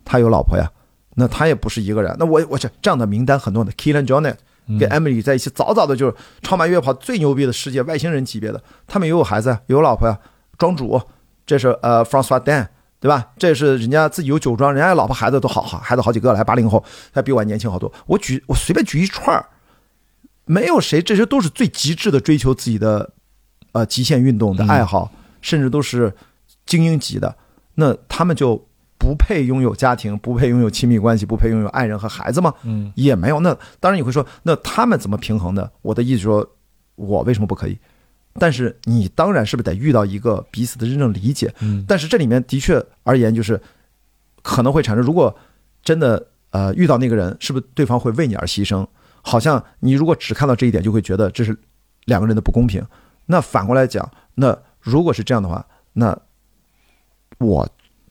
[0.05, 0.71] 他有老婆呀，
[1.15, 2.15] 那他也不是一个人。
[2.17, 4.35] 那我我这这样的名单很多的，Killian Jornet
[4.79, 10.17] 跟 Emily 在一起，早早的就是超马越野跑最牛逼的世界外星人级别的，他们也有孩子，有老婆呀，
[10.57, 11.01] 庄主，
[11.45, 12.67] 这是呃 Francois Dan。
[13.03, 13.27] 对吧？
[13.37, 16.81] 这是人家自己有酒庄，人家老婆孩子都好好，孩子好几个了，还八零后，
[17.11, 17.91] 他比我还年轻好多。
[18.05, 19.45] 我举我随便举一串儿，
[20.45, 23.11] 没有谁，这些都是最极致的追求自己的，
[23.73, 25.11] 呃，极限运动的爱好，
[25.41, 26.15] 甚至都是
[26.65, 27.35] 精英级的。
[27.75, 28.55] 那他们就
[28.97, 32.53] 不配拥有家庭，不配拥有亲密关系，不配拥有爱人和孩子吗？
[32.63, 33.41] 嗯，也没有。
[33.41, 35.69] 那当然你会说，那他们怎么平衡的？
[35.81, 36.47] 我的意思说，
[36.95, 37.77] 我为什么不可以？
[38.39, 41.53] 但是你当然是不是得遇到一个彼此的真正理解？
[41.59, 43.61] 嗯，但是这里面的确而言，就是
[44.41, 45.35] 可能会产生，如果
[45.83, 48.87] 真的呃遇到那个人，是不是对方会为你而牺牲？
[49.21, 51.55] 好像你如果只看到这一点，就会觉得这是
[52.05, 52.83] 两个人的不公平。
[53.27, 56.17] 那反过来讲，那如果是这样的话，那
[57.37, 57.69] 我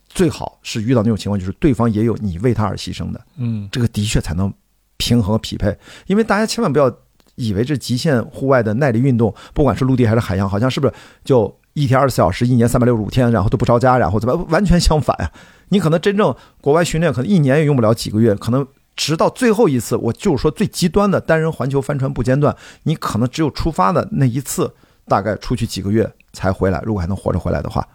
[0.08, 4.52] 最好是遇到那种情况，就是对方也有你为他而牺牲的，嗯，这个的确才能
[4.96, 5.76] 平衡匹配。
[6.06, 6.96] 因为大家千万不要。
[7.36, 10.92] 以为这极限户外的耐力运动，不管是陆地还是海洋，好像是不是
[11.24, 15.30] 就一天二十四小时，一年三百六十五天，然后都不着家，然后怎么完全相反呀？
[15.70, 24.74] 你可能真正国外训练，可能一年也用不了几个月，可能直到最后一次，我就是说最极端的单人环球帆船不间断，你可能只有出发的那一次，
[25.06, 27.86] 大概出去几个月才回来，如果还能活着回来的话。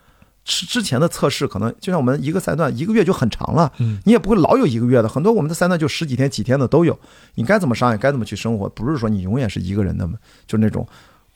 [0.48, 6.98] 之之前的测试可能就像我们一个赛段一个月就很长了，嗯，你也不会老有一个月的，很多我们的赛段就十几天、几天的都有。
[7.36, 10.08] 你该怎么上也该怎么去生活，不是说你永远是一个人的，
[10.48, 10.88] 就是那种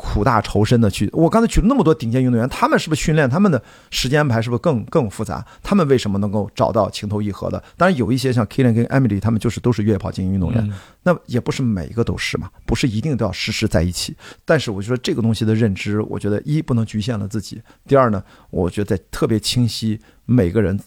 [0.02, 3.62] 苦大仇深的去，我刚才举了那么多顶尖运动员，他们是不是训练他们的
[3.92, 5.46] 时间安排是不是更更复杂？
[5.62, 7.64] 他们为什么能够找到情投意合的？
[7.78, 10.74] 当然有一些像 Kilian 跟 Emily，他们就是都是越野跑精英运动员，
[11.04, 14.18] 那也不是每一个都是嘛，不是一定都要时时在一起。
[14.44, 20.80] 但是我就说这个东西的认知，我觉得一不能局限了自己，第二呢，我觉得特别清晰每个人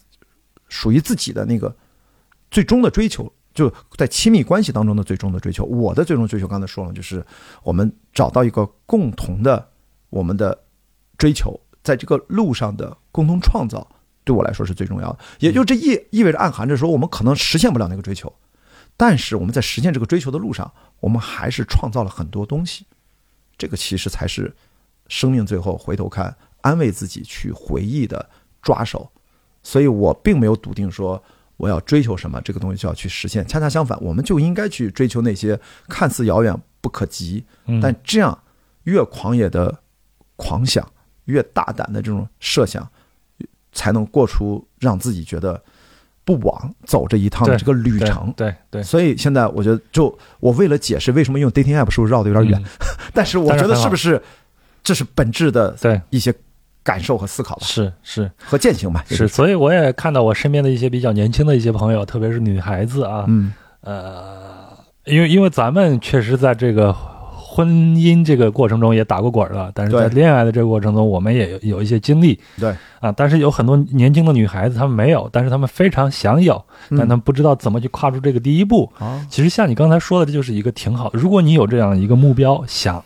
[0.69, 1.77] 属于自己的那个
[2.51, 3.32] 最终的追求。
[3.55, 7.24] 就在亲密关系当中的最终的追求，我的最终追求，刚才说了，就是
[7.62, 9.70] 我们找到一个共同的
[10.10, 10.64] 我们的
[11.16, 13.86] 追求，在这个路上的共同创造，
[14.24, 15.20] 对我来说是最重要的。
[15.39, 18.32] 也就这意意味着暗含着说，我们可能实现不了那个追求，
[18.97, 22.85] 但是我们在实现这个追求的路上，我们还是创造了很多东西。
[23.56, 24.52] 这个其实才是
[25.06, 28.28] 生命最后回头看，安慰自己去回忆的
[28.60, 29.12] 抓手。
[29.62, 31.22] 所以我并没有笃定说。
[31.56, 33.47] 我要追求什么，这个东西就要去实现。
[33.47, 35.59] 恰恰相反，我们就应该去追求那些
[35.89, 37.44] 看似遥远不可及，
[37.81, 38.36] 但这样
[38.82, 39.74] 越狂野的
[40.36, 40.86] 狂想，
[41.26, 42.86] 越大胆的这种设想，
[43.72, 45.62] 才能过出让自己觉得
[46.24, 48.32] 不枉走这一趟的这个旅程。
[48.36, 48.82] 对对。
[48.82, 52.62] 所以现在我觉得，就我为了解释为什么用 dating app，是不是绕的有点远？
[53.14, 54.20] 但是我觉得是不是
[54.82, 56.35] 这是本质的对一些。
[56.85, 59.27] 感受和思考吧，是是和践行吧，是。
[59.27, 64.69] 所以我也看到我身边的一些比较年轻的一些朋友，特别是女孩子啊，嗯，呃，
[65.06, 73.11] 因为因为咱们确实在这个婚姻这个过程中也打过滚了，但是在恋爱的这个过程中，我们也有有一些经历，对啊。
[73.12, 78.93] 但是有很多年轻的女孩子，她们没有，但是她们非常想有，但她们不知道怎么去跨出这个第一步。
[79.31, 81.19] 其实像你刚才说的，这就是一个挺好的。
[81.19, 83.02] 如果你有这样一个目标，想。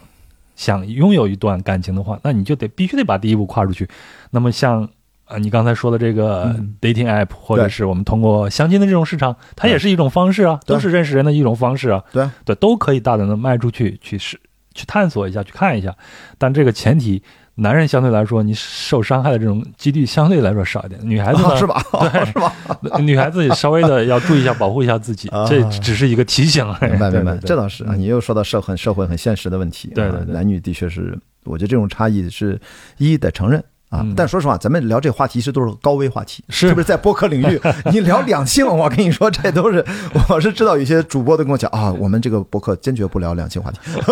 [0.59, 3.89] 想拥有一段感情的话，那你就得必须得把第一步跨出去。
[4.30, 4.86] 那么像
[5.24, 12.05] 啊，你刚才说的这个 dating app，或者是我们通过相亲的这种市场，它也是一种方式啊，都是认识人的一种方式啊。
[12.12, 14.39] 对对，都可以大胆的迈出去，去试，
[14.74, 15.97] 去探索一下，去看一下。
[16.36, 17.22] 但这个前提。
[17.60, 21.01] 男人相对来说，你受伤害的这种几率相对来说少一点。
[21.02, 21.56] 女孩子呢？
[21.56, 21.82] 是吧？
[22.12, 22.52] 对，是吧？
[23.02, 25.28] 女孩子也稍微的 要注意一下，保护一下自己。
[25.48, 26.64] 这只是一个提醒。
[26.80, 27.36] 明白，明白。
[27.39, 29.90] 这倒是啊，你又说到社很社会很现实的问题。
[29.94, 32.60] 对对对，男女的确是，我觉得这种差异是
[32.97, 33.62] 一得承认。
[33.89, 37.60] 啊，但说实话，咱们聊这话题是都是高危话题，是不是在播客领域？
[37.90, 39.85] 你聊两性，我跟你说，这都是
[40.28, 43.78] 我是知道有些主播都跟我讲啊，我们这个播客坚决不聊两性话题。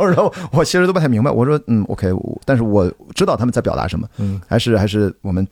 [0.00, 2.10] 我说我其实都不太明白，我说嗯，OK，
[2.44, 5.46] 但是我知道他们在表达什么，嗯，还是还是我们，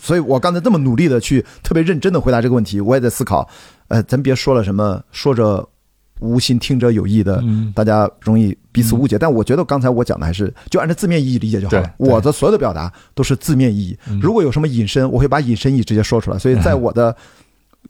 [0.00, 3.48] 所以我刚才这么努力的去特别认真的回答这个问题，我也在思考，
[3.86, 5.68] 呃，咱别说了什么说着。
[6.22, 7.42] 无心听者有意的，
[7.74, 9.18] 大家容易彼此误解。
[9.18, 11.94] 但我觉得刚才我讲的还是就按照字面意义理解就好了。
[11.98, 13.98] 我的所有的表达都是字面意义。
[14.20, 16.38] 如果有什么引申，我会把引申义直接说出来。
[16.38, 17.14] 所以在我的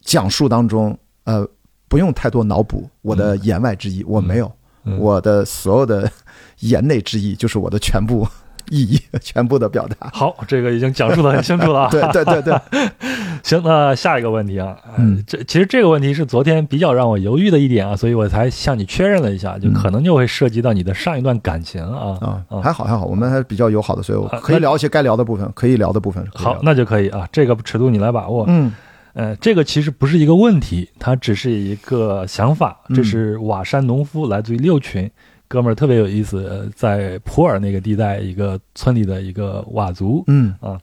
[0.00, 1.46] 讲述当中，呃，
[1.88, 4.50] 不用太多脑补我的言外之意，我没有。
[4.98, 6.10] 我的所有的
[6.60, 8.26] 言内之意就是我的全部。
[8.70, 11.88] 意义全部的表达好，这个已经讲述的很清楚了。
[11.90, 12.54] 对对对对，
[13.42, 22.18] 行，那下一个问题啊，嗯，这其实这个问题是昨天比较让我犹豫的一点啊，所以我才向你确认了一下，就可能就会涉及到你的上一段感情啊
[22.48, 26.26] 啊，还好还好，我们还是比较友好的，所以我可以聊一些该聊的部分，可以聊的部分。
[26.34, 28.44] 好，那就可以啊，这个尺度你来把握。
[28.48, 28.72] 嗯，
[29.14, 32.80] 呃，这个其实不是一个问题，它只是一个想法。
[32.94, 35.10] 这是瓦山农夫，来自于六群。
[35.52, 40.80] 哥们儿特别有意思，在普洱那个地带一个村里的一个佤族，嗯啊，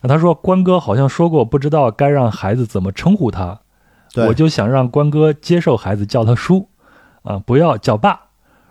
[0.00, 3.60] 他说关哥好像说过，不知道该让孩子怎么称呼他，
[4.26, 6.66] 我就想让关哥接受孩子叫他叔，
[7.24, 8.18] 啊，不要叫爸。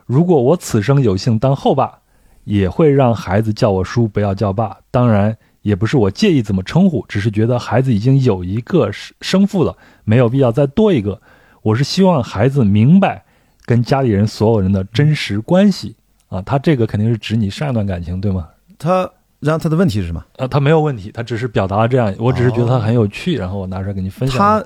[0.08, 2.00] 如果我此生有幸当后爸，
[2.46, 4.78] 也会让孩子叫我叔，不要叫爸。
[4.90, 8.90] 当然，也不是我介意怎么称呼，只是觉得孩子已经有一个
[9.22, 11.22] 生父了，没有必要再多一个。
[11.62, 13.26] 我是希望孩子明白。
[13.70, 15.96] 跟家里人所有人的真实关系
[16.28, 18.48] 啊，他这个肯定是指你上一段感情，对吗？
[18.80, 19.08] 他
[19.40, 20.26] 然后他的问题是什么？
[20.38, 24.40] 呃，他没有问题，他只是表达了这样，我只是觉得他很有趣，然后我拿出来给你分享。
[24.40, 24.66] 他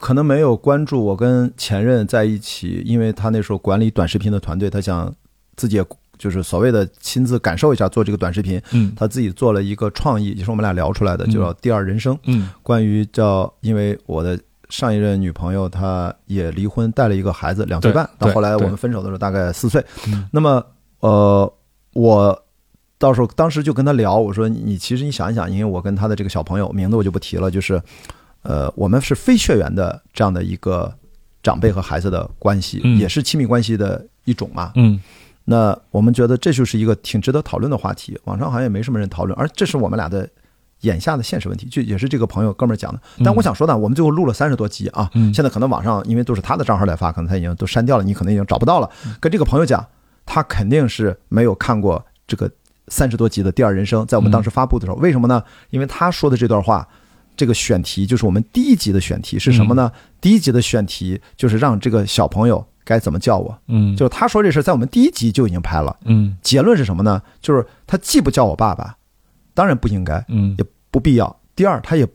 [0.00, 5.14] 可能没有关注我跟前任在一起，因为他那时候管理短视频的团队，他想
[5.54, 5.84] 自己也
[6.18, 8.60] 就是所谓的亲自感受一下做这个短视频。
[8.72, 12.18] 嗯，他自己做了一个创意，也是我们俩聊出来的，就叫第二人生。
[12.24, 14.36] 嗯，关于叫因为我的。
[14.72, 18.08] 上一任女朋友，她也离婚，带了一个孩子，两岁半。
[18.18, 19.84] 到后来我们分手的时候，大概四岁。
[20.30, 20.64] 那么，
[21.00, 21.52] 呃，
[21.92, 22.42] 我
[22.96, 27.80] 到时候当时就跟他聊，我说：“你其实你想一想，因为我跟他的这个小朋友名字我就不提了，就是，
[28.44, 30.90] 呃，我们是非血缘的这样的一个
[31.42, 34.72] 长辈和孩子的关系，也是亲密关系的一种嘛。
[34.76, 34.98] 嗯，
[35.44, 38.18] 那我们觉得这就是一个挺值得讨论的话题。
[38.24, 40.26] 网上好像也没什么人讨论，而这是我们俩的。”
[40.82, 43.00] 眼下的现实问题，就也是这个朋友哥们儿讲的。
[43.24, 48.88] 但我想说呢，我们最后录了三十多集啊，现在可能网上因为都是他的账号来发，可能他已经都删掉了，你可能已经找不到了。
[49.18, 49.84] 跟这个朋友讲，
[50.24, 52.50] 他肯定是没有看过这个
[52.88, 54.02] 三十多集的《第二人生》。
[54.06, 55.42] 在我们当时发布的时候，为什么呢？
[55.70, 56.86] 因为他说的这段话，
[57.36, 59.90] 这个选题就是我们第一集的选题是什么呢？
[60.20, 63.56] 第一集的选题就是让这个小朋友该怎么叫我。
[63.68, 65.96] 嗯，就是他说这事在我们第一集就已经拍了。
[66.04, 67.22] 嗯，结论是什么呢？
[67.40, 68.96] 就是他既不叫我爸爸，
[69.54, 71.40] 当然不应该，嗯，也不必要。
[71.54, 72.06] 第二，他也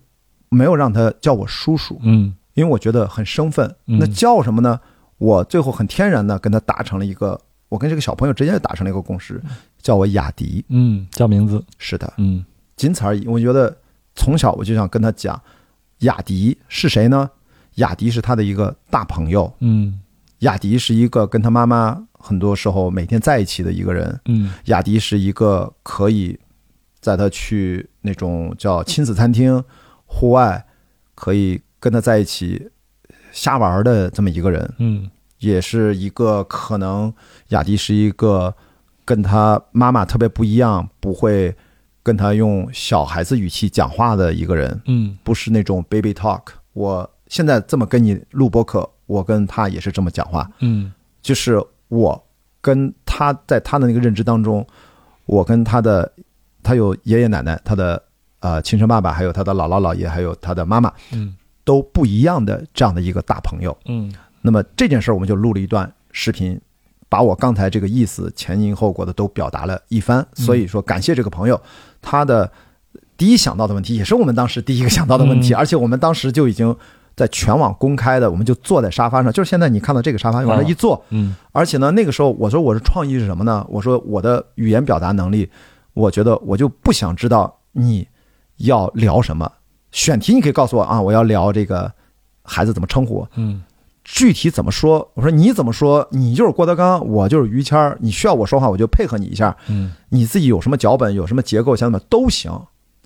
[0.49, 3.75] 没有让他叫我叔叔，嗯，因为我觉得很生分。
[3.85, 4.80] 那叫什么呢？
[5.17, 9.41] 我最后很天然的跟他达成了一个，我跟这个小朋友直接达成了一个共识，
[9.82, 10.64] 叫我雅迪。
[10.69, 13.27] 嗯，叫名字是的，嗯，仅此而已。
[13.27, 13.75] 我觉得
[14.16, 15.41] 从小我就想跟他讲，
[15.99, 17.30] 雅迪是谁呢？
[17.75, 19.51] 雅迪是他的一个大朋友。
[19.59, 19.99] 嗯，
[20.40, 24.19] 雅迪是一个跟他妈妈很多时候每天在一起的一个人。
[24.25, 26.40] 嗯，雅迪是一个可以
[27.08, 29.64] 带他去那种叫亲子餐厅、
[30.06, 30.66] 户外，
[31.16, 32.69] 可以跟他在一起。
[33.34, 37.14] 瞎玩的这么一个人，嗯，也是一个可能
[37.50, 38.52] 雅迪是一个
[39.06, 41.56] 跟他妈妈特别不一样，不会
[42.02, 46.42] 跟他用小孩子语气讲话的一个人，嗯，不是那种 baby talk。
[46.74, 52.27] 我现在这么跟你录播客，我跟他也是这么讲话，嗯，就是我
[52.60, 54.66] 跟他在他的那个认知当中，
[55.27, 56.11] 我跟他的
[56.68, 58.04] 他有爷爷奶奶，他的
[58.42, 61.36] 呃亲生爸爸，还有他的姥姥姥爷，还有他的妈妈，嗯。
[61.68, 64.10] 都不一样的这样的一个大朋友，嗯，
[64.42, 66.58] 那么这件事儿我们就录了一段视频，
[67.10, 70.26] 把我刚才这个意思前因后果的都表达了一番。
[70.34, 71.62] 所以说，感谢这个朋友，
[72.02, 72.50] 他的
[73.18, 76.74] 第一想到的问题也是我们当时第一个想到的问题，而且我们当时就已经
[77.18, 83.66] 在全网公开的，我们就坐在沙发上，就是现在你看到这个沙发往那一坐，嗯，而且呢，那个时候我说我是创意是什么呢？
[83.68, 85.52] 我说我的语言表达能力，
[85.98, 88.08] 我觉得我就不想知道你
[88.58, 89.51] 要聊什么。
[89.92, 91.92] 选题你可以告诉我啊，我要聊这个
[92.43, 93.64] 孩子怎么称呼，嗯，
[94.03, 95.09] 具体怎么说？
[95.16, 96.08] 我说你怎么说？
[96.11, 102.51] 你就是郭德纲，我就是于谦儿，你需要我说话，我就配合你一下，嗯，你自己有什么脚本，有什么结构，想怎么都行，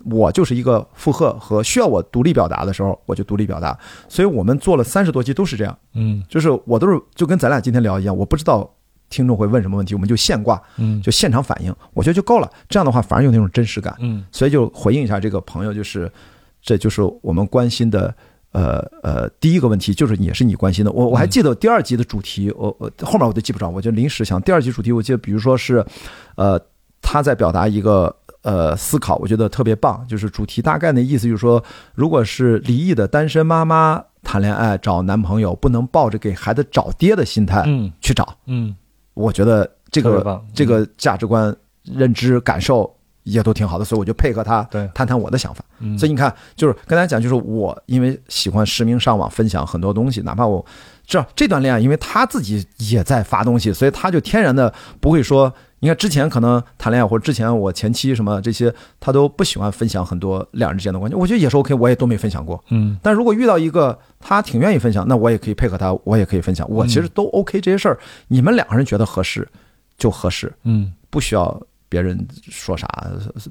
[0.05, 3.77] 我就是一个附和和需要我独立表达的时候，我就独立表达。
[4.09, 8.69] 所以我们做了三十多期都是这样，嗯，就是我都是就跟咱俩今天聊一样，我不知道
[9.11, 12.49] 听众会问什么问题，我们就现挂，嗯，就现场反应，我觉得就够了。
[12.67, 16.11] 这样的话反而有那种真实感，嗯，所以就回应一下这个朋友，就是。
[16.64, 18.14] 这就是我们关心的，
[18.51, 20.91] 呃呃，第一个问题就是也是你关心的。
[20.91, 25.83] 我我还记得第二集的主题，我我后面我都记不着，我就临时想第二集主题，我记得比如说是，
[26.35, 26.61] 呃，
[27.01, 30.06] 他在表达一个呃思考，我觉得特别棒。
[30.07, 31.64] 就是主题大概的意思就是说，
[31.95, 37.65] 如果是离异的单身妈妈谈恋爱找男朋友，不能抱着给孩子找爹的心态
[37.99, 38.38] 去找。
[38.45, 38.75] 嗯，
[39.14, 42.93] 我觉得这个这个价值观、认知、感受。
[43.23, 44.64] 也都挺好的，所以我就配合他
[44.95, 45.64] 谈谈我的想法。
[45.95, 50.65] 所以你看，就是跟大家讲，就是我因为喜欢实名上网分享很多东西，哪怕我
[51.06, 61.15] 这这段恋爱，因为他自己也在发东西，所以他就天然的不会说，你看之前可能谈恋爱或者之前我前妻什么这些，他都不喜欢分享很多两人之间的关系。
[61.15, 62.63] 我觉得也是 OK，我也都没分享过。
[62.69, 66.65] 嗯，但如果遇到一个他挺愿意分享，那我也可以配合他，我也可以分享。
[66.69, 69.47] 我其实都 OK，这些事儿你们两个人觉得合适
[69.97, 70.53] 就合适。
[70.63, 71.61] 嗯，不需要。
[71.91, 72.87] 别人说啥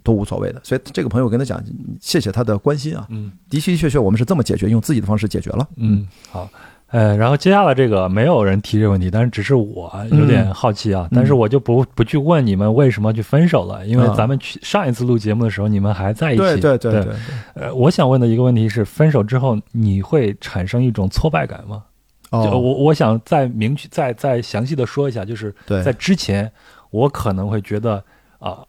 [0.02, 1.62] 都无所谓的，所以这个朋友跟他讲，
[2.00, 3.06] 谢谢他的关心啊。
[3.10, 5.68] 嗯，的的确确，我们是这么解决，用自己的方式解决了。
[5.76, 6.48] 嗯，好，
[6.90, 16.42] 呃，然后接下来这个没有人提这个问题，但是只是我有点好奇啊，但是我就不不去问你们为什么去分手了，因为咱们去上一次录节目的时候，你们还在一起。
[16.42, 17.14] 对对对对。
[17.54, 21.84] 呃，我想问的一个问题是，分手之后你会产生一种挫败感吗？
[22.30, 25.54] 哦，我我想再明确、再再详细的说一下，就是
[25.84, 26.50] 在之前，
[26.90, 28.02] 我可能会觉得。
[28.40, 28.64] 啊，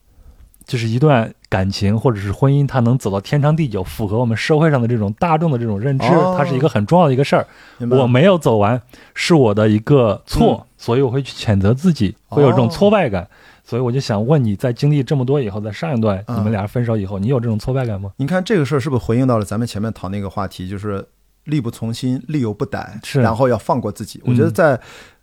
[0.65, 6.07] 就是一段感情或者是婚姻，它能走到天长地久，符合我们社会上的这种大众的这种认知，
[6.37, 7.45] 它是一个很重要的一个事儿。
[7.89, 8.81] 我没有走完，
[9.13, 13.27] 是我的一个错，所以我会去谴责自己，会有这种挫败感。
[13.65, 18.11] 所以我就想问你，在经历这么多以后，在上一段你们俩分手以后，你有这种挫败感吗？
[18.15, 21.05] 你看这个事儿是不是回应到了咱们前面讨那个话题，就是
[21.43, 24.21] 力不从心，力有不逮，是，然后要放过自己。
[24.25, 24.79] 我觉得在。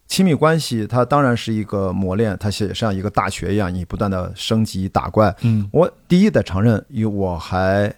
[0.09, 5.35] 亲密关系，它当然是一个磨练，它也像一个大学一样，你不断的升级打怪。
[5.43, 7.95] 嗯，我第一得承认，因为我还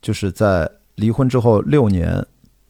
[0.00, 2.24] 就是在离婚之后六年，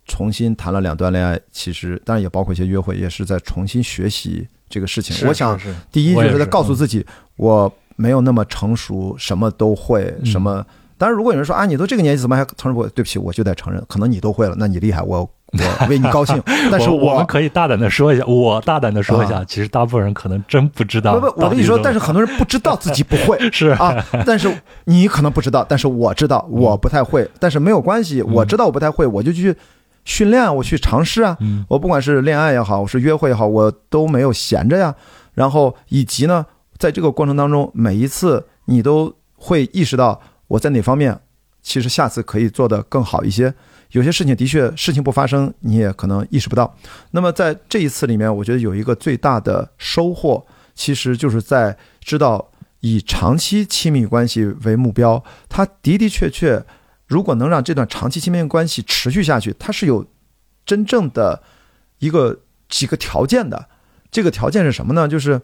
[0.06, 5.28] 重新谈了两段恋爱，其实当然也包括一些约会，也是在重新学习这个事情。
[5.28, 5.60] 我想，
[5.92, 7.04] 第一就是在告诉自己，
[7.36, 10.64] 我没有那么成熟，什么都会，什么。
[10.96, 12.88] 当然，如果有人说啊，你都这个年纪怎么还承认不？
[12.88, 16.42] 对不起，我就得承认，可能你都会了，那你厉害，我我 为你高兴。
[16.70, 21.18] 但是我们可以大胆的说一下，我大胆的说一下，其实大部分人可能真不知道。
[21.18, 23.94] 不不，我跟你说，但是很多人不知道自己不会 是啊。
[24.26, 24.52] 但是
[24.84, 29.56] 你可能不知道，但是我知道我不太会，但是没有关系，我知道我不太会，我就去
[30.04, 31.36] 训练，我去尝试啊。
[31.68, 34.94] 我不管是恋爱也好，我是约会也好，我都没有闲着呀。
[35.34, 36.44] 然后以及呢，
[36.76, 41.18] 在这个过程当中，每一次你都会意识到我在哪方面，
[41.62, 43.54] 其实下次可以做得更好一些。
[43.92, 46.76] 有些事情的确事情不发生，你也可能意识不到。
[47.12, 52.50] 那么在这一次里面，我觉得有一个最大的收获，其实就是在知道
[52.80, 56.62] 以长期亲密关系为目标，它的的确确，
[57.06, 60.06] 如果能让这段长期亲密关系持续下去，它是有
[60.66, 61.42] 真正的
[61.98, 63.68] 一个几个条件的。
[64.10, 65.08] 这个条件是什么呢？
[65.08, 65.40] 就是，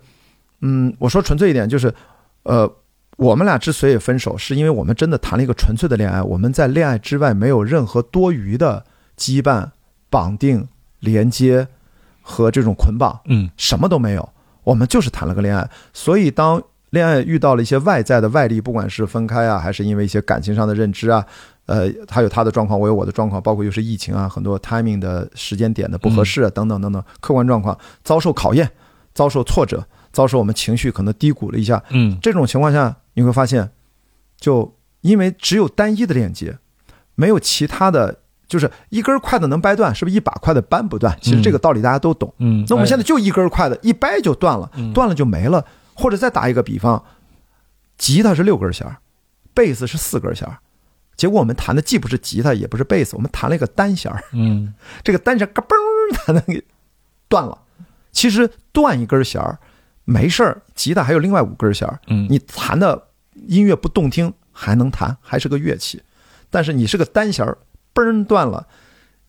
[0.61, 1.95] 嗯，我说纯粹一点，就是，
[2.43, 2.71] 呃。
[3.17, 6.21] 我们俩之所以分手，是因为我们真的谈了一个纯粹的恋爱。
[6.21, 8.85] 我们在恋爱之外没有任何多余的
[9.17, 9.69] 羁绊、
[10.11, 10.67] 绑定、
[10.99, 11.69] 连接
[12.23, 14.29] 和这种捆绑，嗯，什么都没有。
[14.65, 15.71] 我们就是谈了个恋爱。
[15.93, 16.61] 所以当
[16.91, 21.25] 恋爱遇到了一些外在的外力，不管是分开啊，还是因为一些感情上的认知啊，
[21.67, 28.69] 呃，他有他的状况，我有我的状况，包括又是疫情啊，很多 timing 的时间点的不合适啊，等等等等，客观状况遭受考验，
[29.15, 32.97] 遭受挫折，遭受我们情绪可能低谷了一下，嗯，这种情况下。
[33.15, 33.71] 你会发现，
[34.39, 36.59] 就因为只有单一的链接，
[37.15, 41.17] 没有其他的，就是一根筷子能掰断，是不是一把筷子掰不断？
[41.21, 42.33] 其实这个道理大家都懂。
[42.39, 45.65] 嗯，那我们现在就一根筷子，一掰就断了，断了就没了。
[45.95, 47.05] 或者再打一个比方，
[47.97, 48.97] 吉他是六根弦，
[49.55, 50.49] 贝斯是四根弦，
[51.17, 54.13] 结果我们弹的既不是吉他，也不是贝斯，我们弹了一个单弦。
[54.33, 56.65] 嗯， 这个单弦嘎嘣儿，它能给
[57.29, 57.57] 断了。
[58.11, 59.59] 其实断一根弦儿。
[60.05, 63.09] 没事儿，吉他还有另外五根弦儿，嗯，你弹的
[63.47, 66.03] 音乐不动听还能弹，还是个乐器，
[66.51, 67.57] 但是你是个单弦儿，
[67.95, 68.67] 嘣断了，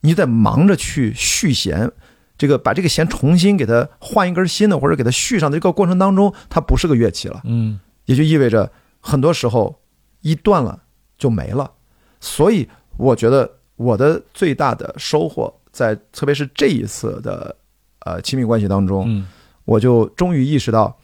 [0.01, 1.89] 你得忙着去续弦，
[2.37, 9.81] 这个把这个弦重新给它换一根新的，或者给它续上的这个过程当中，它不是个乐器了，嗯，也就意味着很多时候
[10.21, 10.83] 一断了
[11.17, 11.71] 就没了，
[12.19, 17.55] 所以我觉得我的最大的收获在，特别是这一次的
[17.99, 19.25] 呃亲密关系当中，嗯。
[19.65, 20.97] 我就终于意识到，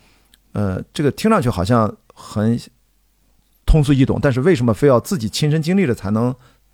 [0.54, 2.60] 呃，这个听上去好像很
[3.66, 6.34] 通俗易懂，但是为什么非要自己亲身经历了才能？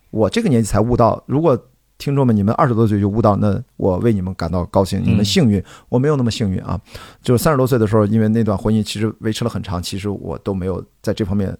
[0.10, 1.22] 我这个年纪才悟到。
[1.28, 1.58] 如果
[1.98, 5.64] 听众们你们二十多岁就悟到，那我为你们感到高兴，你们幸运。
[5.90, 6.80] 我没有那么幸运啊，
[7.22, 11.56] 就是三十多岁的时候，因为那段婚姻其实维持了很长，其实我都没有在这方面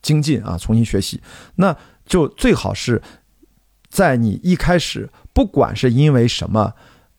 [0.00, 1.20] 精进啊，重新学习。
[1.56, 1.76] 那
[2.06, 3.02] 就最好是
[3.88, 6.72] 在你一开始，不管是因为什么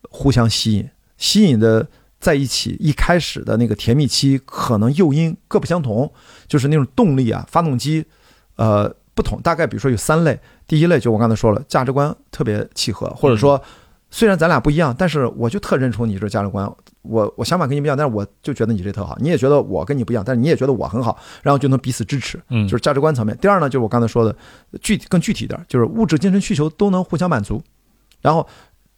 [0.08, 1.88] 互相吸引，吸引的。
[2.20, 6.12] 在一起一开始的那个甜蜜期，可能诱因各不相同，
[6.46, 8.04] 就是那种动力啊，发动机，
[8.56, 9.40] 呃，不同。
[9.40, 13.60] 大概比如说有三类，第一类就我刚才说了，价值观特别契合，或者说
[14.10, 23.34] 虽然咱俩不一样，但是我就特认同你这价值观，我我想法跟你不一样，但是我就觉得你这特好，你也觉得我跟你不一样，但是你也觉得我很好，然后就能彼此支持，嗯，就是价值观层面。
[23.38, 24.36] 第二呢，就是我刚才说的
[24.82, 27.62] 具体更具体一点，就是物质精神需求都能互相满足，
[28.20, 28.46] 然后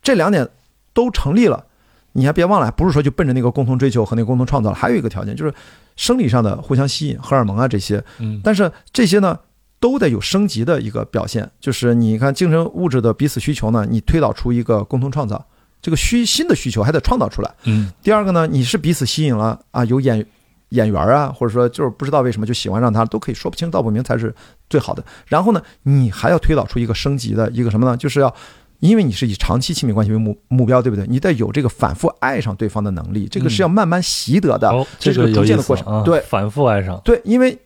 [0.03, 0.49] 这两点
[0.93, 1.67] 都成立了。
[2.15, 5.55] 你还别忘了，不是说就奔着那个共同追求和那个共同创造了，还有一个条件就是
[5.97, 8.03] 生理上的互相吸引，荷尔蒙啊这些。
[8.19, 9.39] 嗯，但是这些呢
[9.81, 15.45] 都得有升级的一个表现，就是你看精神物质的彼此需求呢，你推导出一个共同创造，
[15.81, 17.51] 这个需新的需求还得创造出来。
[17.65, 20.25] 嗯，第二个呢，你是彼此吸引了啊，有眼
[20.69, 24.35] 演员啊，或者说就是不知道为什么就喜欢上他，都可以说不清道不明才是
[24.69, 25.03] 最好的。
[25.27, 27.97] 然后呢，你还要推导出一个升级的一个什么呢？
[27.97, 28.35] 就是要。
[28.83, 31.07] 因为你是以长期亲密关系为目目标，对不对？
[31.07, 36.03] 你得有这个反复爱上对方的能力，这个是要慢慢习得的，这是个逐渐的过程。
[36.03, 37.01] 对，反复爱上。
[37.05, 37.57] 对，因为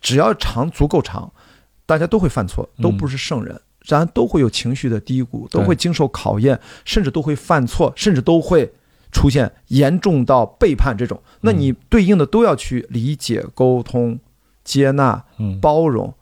[0.00, 1.30] 只要长足够长，
[1.86, 8.72] 大家都会犯错，都不是圣人，咱都会有情绪的低谷，都会经受考验，甚至都会犯错，甚至都会
[9.12, 11.22] 出现严重到背叛这种。
[11.42, 14.18] 那你对应的都要去理解、沟通、
[14.64, 15.24] 接纳、
[15.60, 16.12] 包容。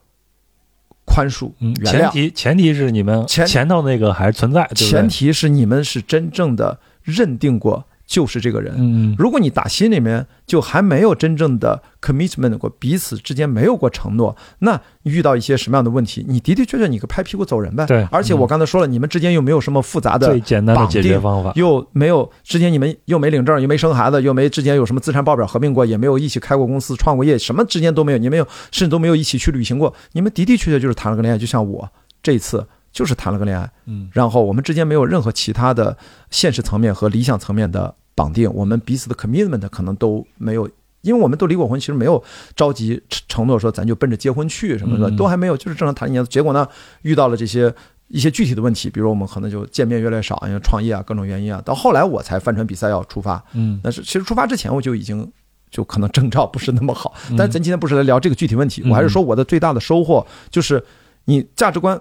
[1.06, 1.90] 宽恕，原谅。
[1.90, 7.86] 前提前提是你们前前头那个还是存在，前提是你们是真正的认定过。
[8.06, 8.74] 就是这个人。
[8.78, 17.84] 嗯，如果你打心里面就还没有真正的 commitment 过，彼此之间没有过承诺，那遇到一些什么样的问题，你的的确确你个拍屁股走人呗。
[17.86, 18.06] 对。
[18.10, 29.92] 而且我刚才说了，你们之间又没有什么复杂的最简单的解决方法，又没有之前你们又没领证，又没生孩子，又没之前有什么资产报表合并过，也没有一起开过公司、创过业，什么之间都没有，你没有，甚至都没有一起去旅行过。
[30.12, 31.90] 你们的的确确就是谈了个恋爱，就像我
[32.22, 32.66] 这次。
[32.96, 35.94] 就是谈了个恋爱，嗯，然后我们之间没有任何其他的
[36.30, 40.66] 现实层面和理想层面的绑定，我们彼此的 commitment 可能都没有，
[41.02, 46.24] 因为我们都离过婚，其实没有着急承诺说咱就奔着结婚去什么的，都还没有，就是正常谈一年。
[46.24, 46.66] 结果呢，
[47.02, 47.70] 遇到了这些
[48.08, 51.60] 一些具体的问题，比如我们可能就见面越来越少，因为创业啊各种原因啊。
[51.62, 55.30] 到后来我才帆船比赛要出发，嗯，但是其实出发之前我就已经
[55.70, 57.12] 就可能征兆不是那么好。
[57.36, 60.82] 但咱今天不是来聊这个具体问题，我还是说我的最大的收获就是
[61.26, 62.00] 你价值观。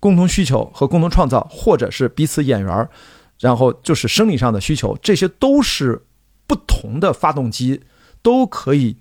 [0.00, 2.88] 共同需求和共同创造，或者是彼此眼缘儿，
[3.40, 6.02] 然后就是生理上的需求，这些都是
[6.46, 7.82] 不同的发动机
[8.22, 8.96] 都可以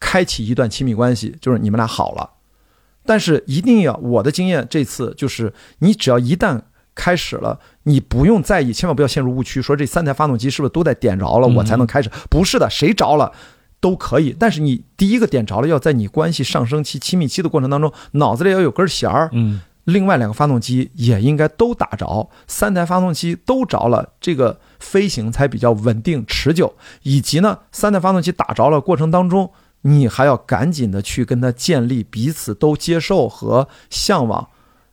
[0.00, 2.30] 开启一段亲密关系，就是你们俩好了。
[3.06, 6.60] 但是一定要，我的经验这次就是，你只要一旦
[6.94, 12.10] 开始了，你不用在意，千万不要陷入误区，说这三台发动机是不是都得点着了我才能开始？
[12.28, 13.32] 不是的，谁着了
[13.80, 14.36] 都可以。
[14.38, 19.30] 但是你第一个点着了，要在你关系上升期、亲密期的过程当中，脑子里要有根弦儿。
[19.32, 19.60] 嗯。
[19.88, 26.74] 另外两个发动机也应该都打着，三台发动机都着了，这个飞行才比较稳定持久。
[27.04, 29.50] 以及呢，三台发动机打着了过程当中，
[29.80, 34.48] 你还要赶紧的去跟他建立彼此都接受和向往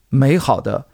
[0.08, 0.86] 美好的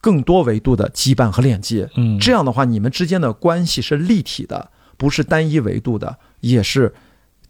[0.00, 1.90] 更多维度的羁绊和链接。
[1.96, 6.94] 嗯，这样的话，你们之间的关系是立体的，不是单一维度的，也是。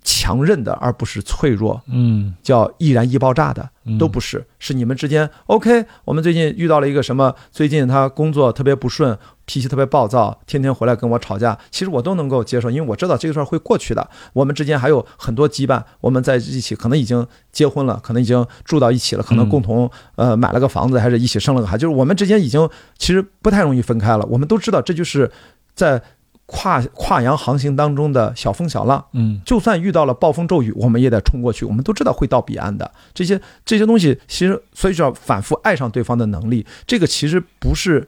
[0.06, 1.82] 强韧的，而不是脆弱。
[1.88, 3.68] 嗯，叫易燃易爆炸的，
[3.98, 4.46] 都不是。
[4.60, 5.84] 是你们之间 OK。
[6.04, 7.34] 我们最近遇到了一个什么？
[7.50, 11.58] 最近他工作特别不顺，脾气特别暴躁，天天回来跟我吵架。
[11.72, 14.08] 其实我都能够接受，因为我知道这个事儿会过去的。
[14.32, 21.76] 我们之间还有很多羁绊，我们在一起可能已经结婚了，可能已经住到一起了，可能共同呃买了个房子，还是一起生了个孩。
[21.76, 24.24] 就是我们之间已经其实不太容易分开了。
[24.26, 25.28] 我们都知道，这就是
[25.74, 26.00] 在。
[26.46, 31.64] 跨跨洋航行当中的小风小浪，嗯，就算遇到了暴风骤雨，我们也得冲过去。
[31.64, 32.88] 我们都知道会到彼岸的。
[33.12, 38.06] 这些这些东西，其实所以叫反复爱上对方的能力，这个其实不是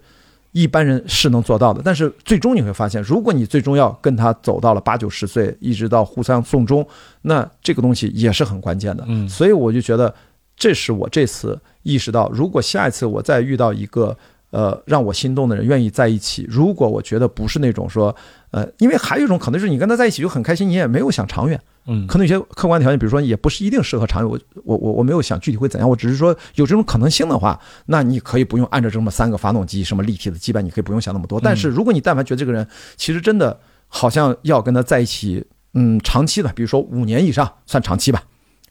[0.52, 1.82] 一般人是能做到的。
[1.84, 6.86] 但是最终你会发现，如果你最终要跟他走到了八九十岁，一直到互相送终，
[7.22, 9.04] 那这个东西也是很关键的。
[9.08, 10.14] 嗯，所以我就觉得，
[10.56, 14.16] 这是我这次意识到，如果下一次我再遇到一个。
[14.50, 16.46] 呃，让我心动的人愿意在一起。
[16.48, 18.14] 如果我觉得不是那种说，
[18.50, 21.60] 呃，因为还有一种可能是你跟他在一起就很开心，你也没有想长远。
[21.86, 24.30] 嗯，可能有些客观条件，比如说也不是一定适合长远。
[24.30, 31.40] 我我我我没有想具体会怎样，我只是说有这种可能性的话，那你可以不用按照这么三个发动机什么立体的羁绊，你可以不用想那么多。
[31.40, 35.44] 但是如果你但凡觉得这个人其实真的好像要跟他在一起，
[35.74, 38.22] 嗯，长期的，比如说五年以上算长期吧，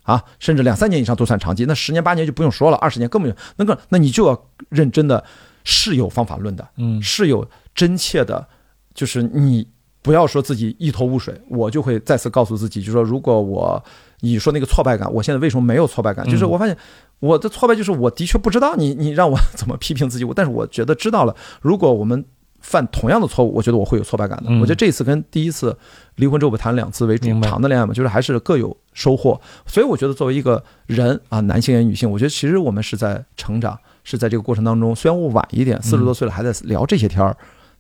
[0.04, 5.24] 啊，甚至两三年以上都算长期，那十年八年就不用说了，二十年根本就那个，那你就要认真的。
[5.70, 8.48] 是有方法论的，嗯，是有真切的，
[8.94, 9.68] 就是你
[10.02, 13.84] 不要说自己一头雾水，我就会再次告诉自己，就是说，如果我
[14.22, 16.26] 你说那个挫败感，我现在为什么没有挫败感？
[16.30, 16.78] 就是我发现
[17.20, 21.36] 我的挫败就是我的确不知道你你让我怎么批评自己，我但是我觉得知道了。
[21.62, 22.24] 如果我们
[22.62, 24.50] 犯同样的错误，我觉得我会有挫败感的。
[24.62, 25.78] 我觉得这次跟第一次
[26.16, 29.40] 离婚之后谈两次为主长的恋爱嘛，就是还是各有收获。
[29.66, 33.78] 所以我觉得作为一个人啊，男性也女性，我觉得其实我们是在成长。
[34.10, 37.36] 是在这个过程当中，虽然我晚一点，四十多岁了还在聊这些天儿，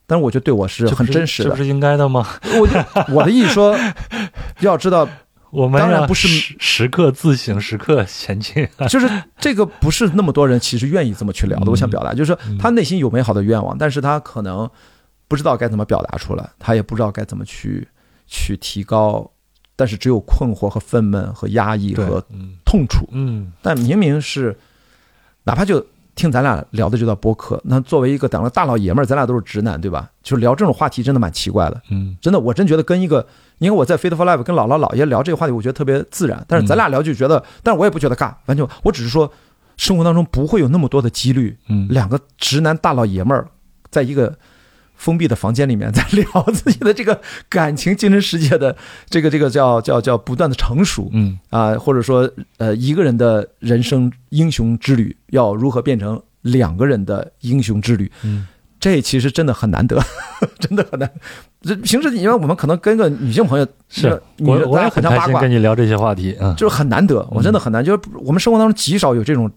[0.05, 2.27] 但是我觉得对我是很真实的，这不是应该的吗？
[2.43, 3.73] 我我的意思说，
[4.59, 5.07] 要知道，
[5.51, 6.27] 我们当然不是
[6.59, 8.67] 时刻自省，时刻前进。
[8.89, 11.71] 就是这个不是那么多人其实愿意这么去聊的。
[11.71, 14.69] 我想表达就是说，他内心有美好的愿望，但是他可能
[15.29, 17.87] 不知道该怎么表达出来，他也不知道该怎么去
[18.25, 19.31] 去提高，
[19.77, 22.21] 但是只有困惑和愤懑和压抑和
[22.65, 23.07] 痛楚。
[23.13, 24.59] 嗯，但明明是，
[25.45, 25.85] 哪怕就。
[26.17, 30.09] 听咱俩聊的这段播客，那作为一个两个大老爷们儿，咱俩都是直男，对吧？
[30.23, 31.81] 就是聊这种话题，真的蛮奇怪的。
[31.91, 33.25] 嗯，真的，我真觉得跟一个，
[33.59, 36.43] 因为我在 Fit for Life 跟姥姥姥爷聊这个话题，我觉得特别自然。
[36.47, 39.31] 但是咱俩聊就觉得，但是我也不觉得尬，完全，我只是说，
[39.77, 43.47] 生活当中不会有那么多的几率，嗯，两个直男大老爷们儿
[43.89, 44.35] 在一个。
[44.97, 48.75] 封闭的房间里面，在聊自己的这个感情精神世界的
[49.09, 58.47] 这个这个叫叫叫不断的成熟，嗯啊，或者说呃一个人的人生英雄之旅要如何变成两个人的英雄之旅，嗯，
[58.79, 60.01] 这其实真的很难得，
[60.59, 61.09] 真的很难。
[61.61, 69.49] 这平时因为我们可能跟个女性朋友是，我我也很开心跟你聊这些话题，嗯，就是很难得，我真的很难，就是我们生活当中极少有这种。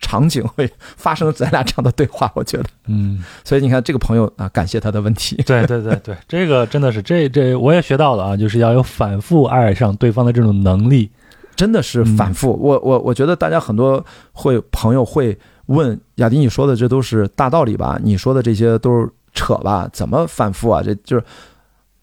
[0.00, 5.36] 场景会发生咱俩这样的对话，我觉得，嗯，所以你看这个朋友啊，感谢他的问题。
[5.46, 11.10] 对对对对，这个真的是这这我也学到了啊，就是要有反复爱上对方的这种能力，
[11.56, 12.52] 真的是反复。
[12.52, 15.36] 我我我觉得大家很多会朋友会
[15.66, 17.98] 问雅迪，你说的这都是大道理吧？
[18.02, 19.88] 你说的这些都是扯吧？
[19.92, 20.82] 怎么反复啊？
[20.82, 21.24] 这就是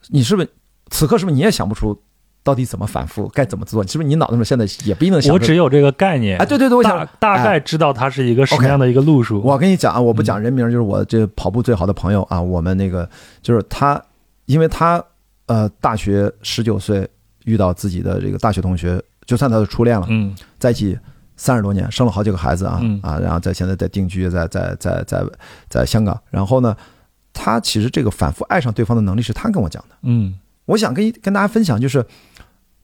[0.10, 0.50] 你是不是
[0.90, 2.00] 此刻是不是你也想不出？
[2.46, 3.28] 到底怎么反复？
[3.34, 3.82] 该怎么做？
[3.88, 5.34] 是不是你脑子里现在也不一定想？
[5.34, 6.38] 我只有这个概念。
[6.38, 9.42] 哎，对对对，我想大概知道它是一个什么样的一个路数。
[9.42, 13.10] 我跟你讲啊，我不讲人名，就是我这跑步最好的朋友啊，我们那个
[13.42, 14.00] 就是他，
[14.46, 15.04] 因为他
[15.48, 17.10] 呃大学十九岁
[17.46, 20.96] 遇到自己的这个大学同学，就算他的初恋了，嗯，在一起
[21.38, 25.24] 三十多年，生了好几个孩子啊嗯、啊，然后在现在在定居在在在在
[25.68, 26.78] 在香港，然后呢，
[27.34, 32.06] 他其实这个反复爱上对方的能力是他跟我讲的，嗯，我想跟跟大家分享就是。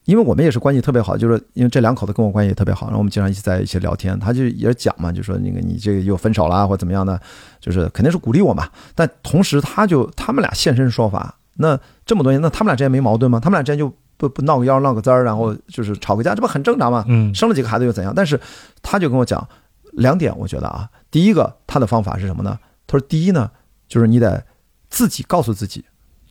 [0.05, 7.19] 因为我们也是关系特别好，就是因为这两口子跟我关系也特别好，然后我们经常一起在一起聊天，他就也讲嘛，就说那个你这个又分手了或怎么样的，
[7.59, 8.69] 就是肯定是鼓励我嘛。
[8.95, 13.39] 但同时他就他们俩现身说法，那这么多年，那他们俩之间没矛盾吗？
[13.39, 17.05] 他们俩之间就不不闹个幺、闹个滋儿，然后就是吵个架，这不很正常吗？
[17.07, 18.11] 嗯，生了几个孩子又怎样？
[18.15, 18.39] 但是
[18.81, 19.47] 他就跟我讲
[19.93, 22.57] 两点，我觉得啊，第一个他的方法是什么呢？
[22.87, 23.51] 他说第一呢，
[23.87, 24.43] 就是你得
[24.89, 25.85] 自己告诉自己，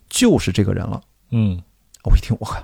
[0.08, 1.00] 就是这个人了。
[1.30, 1.62] 嗯，
[2.04, 2.56] 我一听，我靠。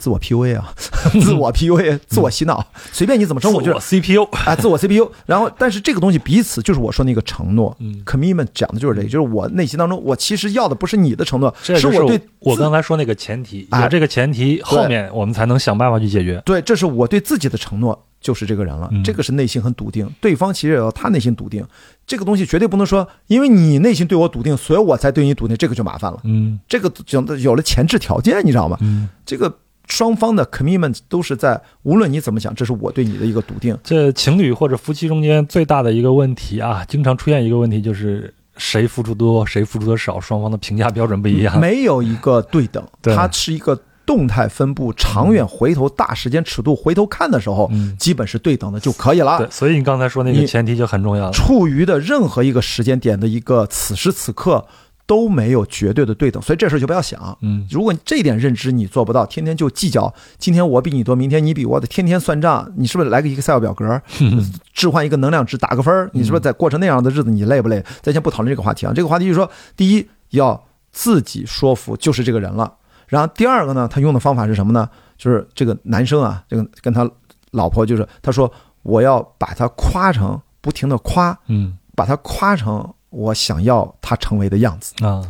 [0.00, 0.72] 自我 PUA 啊，
[1.22, 5.12] 自我 PUA，自我洗脑，随便你怎么称，我就是 CPU 啊，自我 CPU。
[5.26, 16.42] 然后，但是这个东西彼此就是我说那个承诺，commitment 讲的就是这个，就是我内心当中，我其实要的不是你的承诺，是我对我刚才说那个前提，啊这个前提，后面我们才能想办法去解决。
[16.46, 21.62] 对，这是我对自己的承诺，就是这个人了，这个是内心很笃定，对方其实也要他内心笃定。
[22.06, 26.18] 这个东西绝对不能说，因为你内心对我笃定，所以我才对你笃定，这个就麻烦了。
[26.24, 28.76] 嗯，这个有有了前置条件，你知道吗？
[28.80, 29.58] 嗯，这个。
[29.90, 33.76] 双方的 commitment 都是在，无论你怎么想，这是我对你的一个笃定。
[33.82, 49.38] 这情侣或者夫妻中间最大的一个问题啊，经常出现一个问题，就是谁付出多，谁付出的少，双方的评价标准不一样，没有一个对等，它是一个动态分布，长远回头大时间尺度回头看的时候，基本是对等的就可以了。
[49.38, 51.32] 对，所以你刚才说那个前提就很重要了。
[51.32, 54.64] 处于的任何一个时间点的一个此时此刻。
[55.10, 57.36] 都没有绝对的对等，所以这事儿就不要想。
[57.40, 64.00] 嗯，如果这一点认知你做不到，天天就计较，今天我比你多，明天你比我的，天天算账，你是不是来个 Excel 表格，
[64.72, 66.08] 置换一个能量值，打个分儿？
[66.12, 67.84] 你是不是在过成那样的日子，你累不累？
[68.02, 68.92] 咱先不讨论这个话题啊。
[68.94, 72.72] 这个话题就是说，第一要自己说服就是这个人了，
[73.08, 74.88] 然后第二个呢，他用的方法是什么呢？
[75.18, 77.10] 就是这个男生啊，这个跟他
[77.50, 78.48] 老婆就是他说
[78.84, 82.88] 我要把他夸成不停的夸，嗯，把他夸成。
[83.10, 85.22] 我想要他成为的样子啊！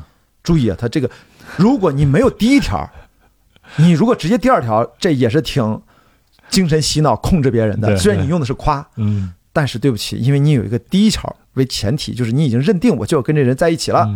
[0.42, 1.10] 注意啊，他这个，
[1.56, 2.88] 如果你没有第一条，
[3.76, 5.80] 你如果直接第二条，这也是挺
[6.48, 7.96] 精神洗脑、控制别人的。
[7.96, 14.08] 虽然你用的是夸，嗯，但是对不起，因为你有一个第一条为前提，就是你已经认定我就要跟这人在一起了。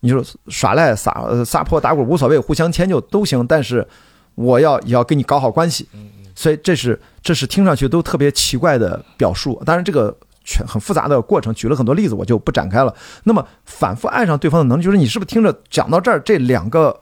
[0.00, 3.86] 你说耍赖、撒撒泼打滚无所谓，互相迁就都行，但是
[4.34, 5.88] 我要也要跟你搞好关系。
[6.34, 9.60] 所以这是这是听上去都特别奇怪的表述。
[9.66, 10.16] 当然这个。
[10.44, 12.94] 全很复杂的过程，举了很多例子，我就不展开了。
[13.24, 16.98] 那么，反复爱上对方的能力，就是你是不是听着讲到这儿，这两个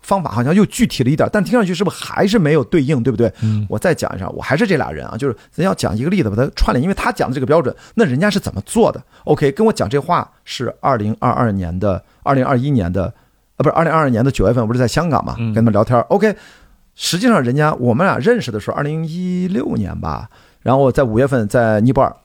[0.00, 3.32] 方法好像又具体了一点，但听上去是不是还是没有对应，对不对？
[3.42, 13.04] 嗯，我再讲一下，我还是这俩人啊，就是咱要讲一个例子把它串联，因为他讲的这个标准，那人家是怎么做的？OK，跟我讲这话是二零二二年的二零二一年的，
[13.56, 15.36] 啊，不是二零二二年的九月份，不是在香港嘛？
[15.36, 16.00] 跟他们聊天。
[16.08, 16.34] OK，
[16.94, 20.28] 实际上人家我们俩认识的时候，二零一六年吧，
[20.60, 22.16] 然后在五月份在尼泊尔。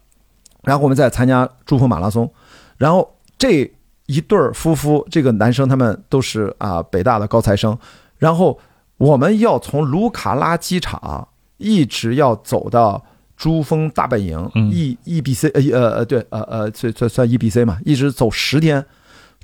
[0.65, 2.29] 然后我们再参加珠峰马拉松，
[2.77, 3.71] 然后这
[4.07, 7.77] 一对儿夫妇，这个男生他们都是啊北大的高材生，
[8.17, 8.59] 然后
[8.97, 11.27] 我们要从卢卡拉机场
[11.57, 13.03] 一直要走到
[13.37, 18.85] 珠峰大本营，E E B C 呃呃呃对呃呃算算算 E B C 嘛，一直走十天，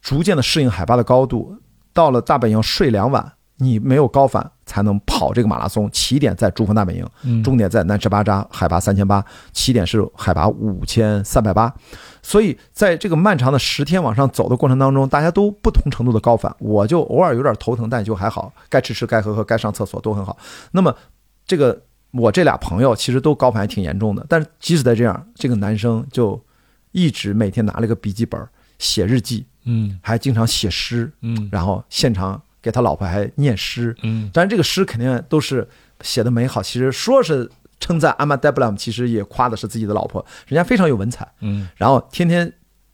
[0.01, 1.57] 逐渐的适应海拔的高度，
[1.93, 3.33] 到了大本营睡两晚。
[3.63, 9.23] 你没有高反才能跑这个马拉松，起点在珠峰大本营，终点在南赤巴扎，海拔三千八，
[9.53, 11.71] 起点是海拔五千三百八，
[12.23, 20.35] 所以在这个漫长的十天往上走的过程当中，大家都不同程度的高反，我就偶尔有点头疼，但就还好，该吃吃，该喝喝，该上厕所都很好。
[20.71, 20.95] 那么
[21.45, 26.43] 这个我这俩朋友其实都高反还挺严重的，但是即使在这样，这个男生就
[26.93, 28.43] 一直每天拿了个笔记本
[28.79, 32.41] 写日记，嗯，还经常写诗，嗯，然后现场。
[32.61, 35.67] 给他老婆还念诗，嗯，当然这个诗肯定都是
[36.01, 36.61] 写的美好。
[36.61, 37.49] 其实说是
[37.79, 42.53] 称赞阿玛戴布拉姆，其实也夸的是自己的老婆，人家非常有文采，嗯，然后天天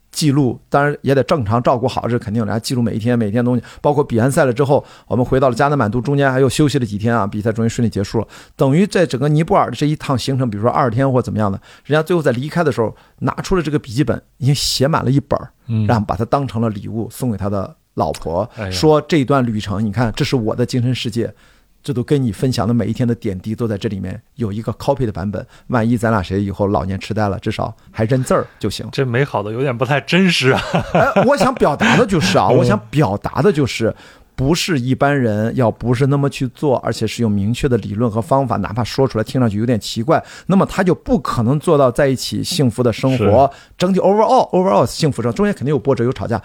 [0.09, 2.59] 记录，当然也得正常照顾好，这肯定的。
[2.61, 8.27] 记录每一天每一天东西，包括比完赛了之后，我们回到了加德满都，中间还又休息了几天啊，比赛终于顺利结束了。
[8.55, 15.37] 等于在整个尼泊尔的这一趟行程，比如说二十天或怎么样的，人家最后在离开的时候拿出了这个笔记本，已经写满了一本，
[15.67, 17.75] 嗯，然后把它当成了礼物送给他的。
[17.97, 21.33] 老婆说：“这段旅程，你看，这是我的精神世界，
[21.81, 25.43] 这都跟你分享的每一天的点滴都在这里面有一个 copy 的版本。
[25.69, 28.87] 万一咱俩谁以后老年痴呆了，至少还认字儿就行。
[28.91, 30.61] 这美好的有点不太真实啊！
[30.93, 33.95] 哎， 我想表达的就是啊，我想表达的就是，
[34.35, 43.49] 不是一般人要不是那么去做，而且是有明确的理论和方法，哪怕说出来听上去有点奇怪，那么他就不可能做到在一起幸福的生活。
[43.75, 46.39] 整体 overall overall 幸福生，中间肯定有波折，有吵架。”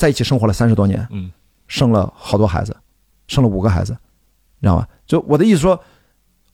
[0.00, 1.30] 在一起生活了三十多年，嗯，
[1.68, 2.74] 生了好多孩子，
[3.28, 3.92] 生了五个孩子，
[4.60, 4.86] 你知道吗？
[5.06, 5.78] 就我的意思说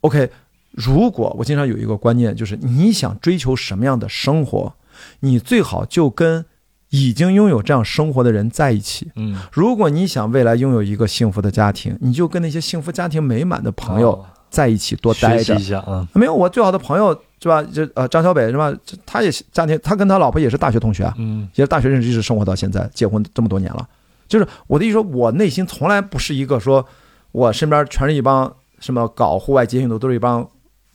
[0.01, 0.29] ，OK，
[0.73, 4.75] 如果我经常有一个观念，就是你想追求什么样的生活，
[5.21, 6.45] 你最好就跟
[6.91, 9.13] 已经拥有这样生活的人在一起。
[9.15, 15.55] 嗯，如果你想未来拥有一个幸福的家庭，你就跟那些幸福家庭美满的朋友在一起多待着。
[15.55, 17.23] 一下啊，没有我最好的朋友。
[17.41, 17.63] 是吧？
[17.63, 18.73] 这呃，张小北是吧？
[19.05, 23.89] 他也家庭，他跟他老婆也是大学同学啊，嗯，也是大学认识，一直生活到现在，结婚这么多年了，
[24.27, 26.85] 就是我的意思说，我内心从来不是一个说，
[27.33, 30.49] 我身边全是一帮什么搞户外节运的都是一帮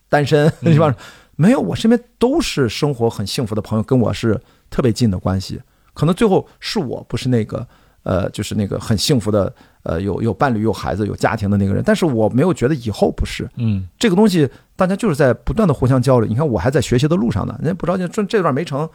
[0.09, 0.93] 单身 一帮，
[1.35, 4.39] 没有，我身边都是生活很幸福的朋友，跟我是
[4.69, 5.61] 特别近的关系。
[5.93, 7.67] 可能最后是我不是那个
[8.03, 9.53] 呃，就是那个很幸福的
[9.83, 13.49] 呃，有有伴侣、有孩子、有家庭的那个人，但是我没有觉得以后不是。
[13.57, 16.27] 嗯，这个东西大家就是在不断的互相交流。
[16.27, 18.87] 你看，我还在学习的路上呢，人家不着急，这这段没成。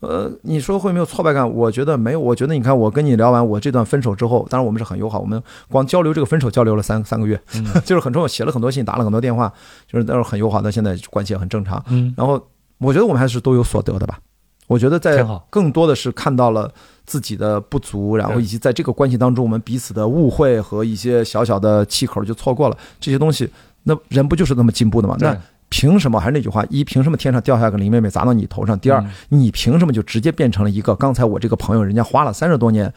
[0.00, 1.48] 呃，你说会没有挫败感？
[1.48, 2.18] 我觉得没有。
[2.18, 7.40] 我觉得你看，我跟你聊完我这段分手之后，当然我们是很友好，我们光交流这个分手交流了三三个月，
[7.86, 9.52] 就是很重要，写了很多信，打了很多电话，
[9.86, 10.68] 就是那时候很友好到。
[10.68, 11.80] 现在关系也很正常。
[11.88, 12.44] 嗯，然后
[12.78, 14.18] 我觉得我们还是都有所得的吧。
[14.66, 16.72] 我觉得在更多的是看到了
[17.04, 23.50] 自己的不足，然后以及在这个关系当中，我们彼此的误会和一些小小的气口就错过了这些东西。
[23.82, 25.16] 那人不就是那么进步的吗？
[25.20, 25.36] 那。
[25.74, 26.20] 凭什么？
[26.20, 28.78] 还是那句话：一，凭什么天上掉下个林妹妹砸到你头上？
[28.78, 32.92] 第二，你凭什么就直接变成了一个刚才我这个朋友，人家花了三十多年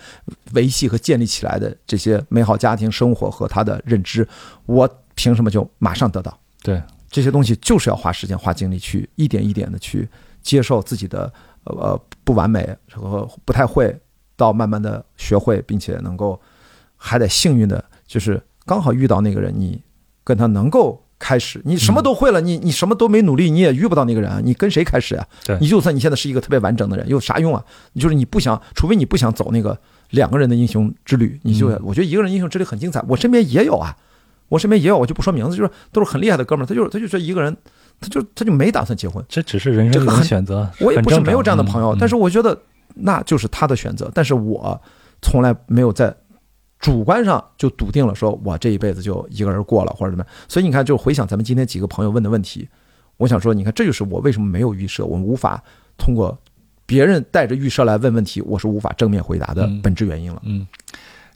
[0.51, 4.27] 维系和建立起来的这些美好家庭生活和他的认知，
[4.65, 6.37] 我凭什么就马上得到？
[6.61, 10.05] 对，这些东西就是要花时间、花精力去一点一点的去
[10.41, 11.31] 接受自己的
[11.65, 13.95] 呃不完美和不太会，
[14.35, 16.39] 到慢慢的学会，并且能够
[16.95, 19.81] 还得幸运的，就是刚好遇到那个人，你
[20.23, 21.01] 跟他能够。
[21.17, 25.25] 开始，你什么都会了，你你什么都没努力，你也遇不到那个人，你跟谁开始呀？
[25.45, 27.63] 对，你就算你现在是一个特别完整的人，有啥用啊？
[27.95, 29.79] 就是你不想，除非你不想走那个
[30.09, 33.01] 两个人的英雄之旅，你就我觉得一个人英雄之旅很精彩。
[33.07, 33.95] 我身边也有啊，
[34.49, 37.55] 我身边也有，我就不说名字，就是都是很厉害的哥们儿，他就他就说一个人，
[37.99, 40.69] 他就他就没打算结婚，这只是人生的选择。
[40.79, 42.57] 我也不是没有这样的朋友，但是我觉得
[42.93, 44.79] 那就是他的选择，但是我
[45.21, 46.15] 从来没有在。
[46.77, 50.33] 主观上就笃定了，说我这一辈子就一个人过了，或者怎么样。
[50.47, 52.67] 所以你看，就回想咱们今天几个朋友问的问题，
[53.17, 55.63] 我想说，你看，这就是我为什么没有预设，我们无法
[55.97, 56.37] 通过
[56.85, 60.39] 别人带着预设来问问题，我是无法正面回答的本质原因了。
[60.45, 60.67] 嗯，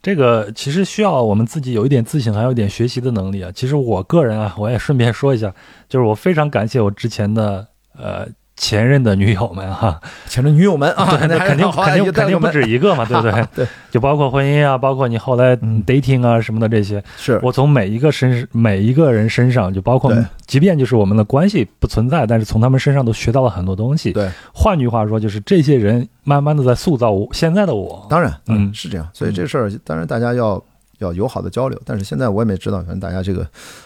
[0.01, 3.51] 这个其实需要我们自己有一点自省，还有一点学习的能力啊。
[3.53, 5.53] 其实我个人啊，我也顺便说一下，
[5.87, 8.27] 就是我非常感谢我之前的呃。
[8.59, 13.47] 前任的女友们哈，前任女友们啊，那肯定肯定肯定不止一个嘛，对不对？
[13.55, 20.13] 对，就包括婚姻啊，包括你后来 dating 啊什么的这些，是我从每一个身每一个人身上，就包括
[20.45, 24.11] 即便就是我们的关系不存在，但是从他们身上都学到了很多东西。
[24.11, 28.05] 对，换句话说，就是这些人慢慢的在塑造我现在的我。
[28.09, 29.07] 当然，嗯，是这样。
[29.13, 30.61] 所以这事儿，当然大家要。
[30.99, 33.45] 要友好的交流，但是现在我也没知道，反正大家这个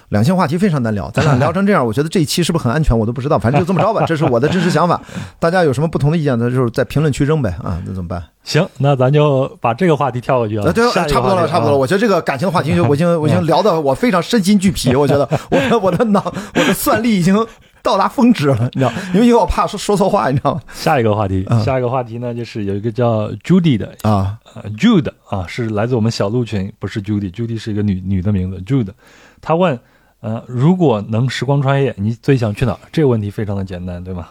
[0.10, 5.02] 两性话题非常难聊，咱俩聊成这样， 我觉得这一期是不是很安全，我都不知道，反正就这么着吧， 这是我的真实想法。
[5.40, 8.24] 大家有什么不同的意见，那就是在评论区扔呗啊，那怎么办？
[8.44, 10.74] 行，那咱就把这个话题跳过去了。
[10.74, 11.78] 对，差不多了，差不多了。
[11.78, 17.36] 我觉得这个感情的话题，就我已经 我已经聊的我非常身心俱疲，我觉得我的我的脑我的算力已经。
[17.84, 18.92] 到达峰值了，你知道？
[19.14, 20.62] 因为因为我怕说说错话，你知道吗？
[20.74, 24.40] 下一个话题，下一个话题呢，就是有一个叫 Judy 的啊
[24.78, 28.94] ，Jude 啊，是来自我们小鹿群，不是 Judy，Judy 是一个女女的名字，Jude。
[29.42, 29.78] 他问，
[30.22, 32.80] 呃，如果能时光穿越，你最想去哪儿？
[32.94, 34.30] 这个问题非常的简单，对吗？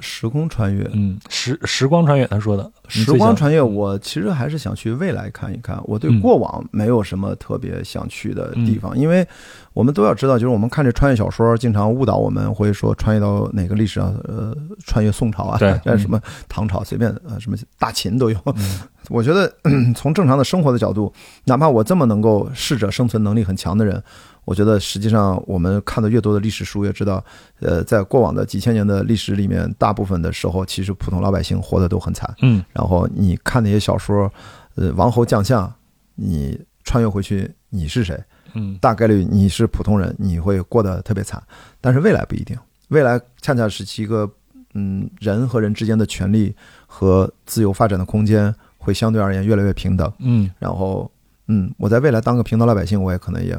[0.00, 5.80] 时空穿越，嗯，时时光穿越，他说的时光穿越，我其实还是想去未来看一看。
[5.84, 9.26] 我对过往没有什么特别想去的地方，因为
[9.72, 18.38] 我们都要知道，就是我们看这穿越小说，经常误导我们，会说穿越到哪个历史上，呃，穿越宋朝啊，对，什么唐朝，随便呃，什么大秦都有。
[19.08, 19.50] 我觉得
[19.94, 21.12] 从正常的生活的角度，
[21.44, 24.02] 哪怕我这么能够适者生存能力很强的人。
[24.48, 27.22] 我觉得实际上，我们看的越多的历史书，越知道，
[27.60, 32.34] 呃，在过往的几千年的历史里面，大部分的时候，其实普通老百姓活得都很惨。
[32.40, 32.64] 嗯。
[32.72, 34.32] 然后你看那些小说，
[34.76, 35.70] 呃，王侯将相，
[36.14, 38.18] 你穿越回去，你是谁？
[38.54, 38.78] 嗯。
[38.80, 41.42] 大概率你是普通人，你会过得特别惨。
[41.78, 42.56] 但是未来不一定，
[42.88, 44.26] 未来恰恰是一个，
[44.72, 50.10] 嗯，人和人之间的权利和自由发展的空间会相对而言越来越平等。
[50.20, 50.50] 嗯。
[50.58, 51.10] 然后，
[51.48, 53.54] 嗯，我在未来当个平头老百姓，我也可能也。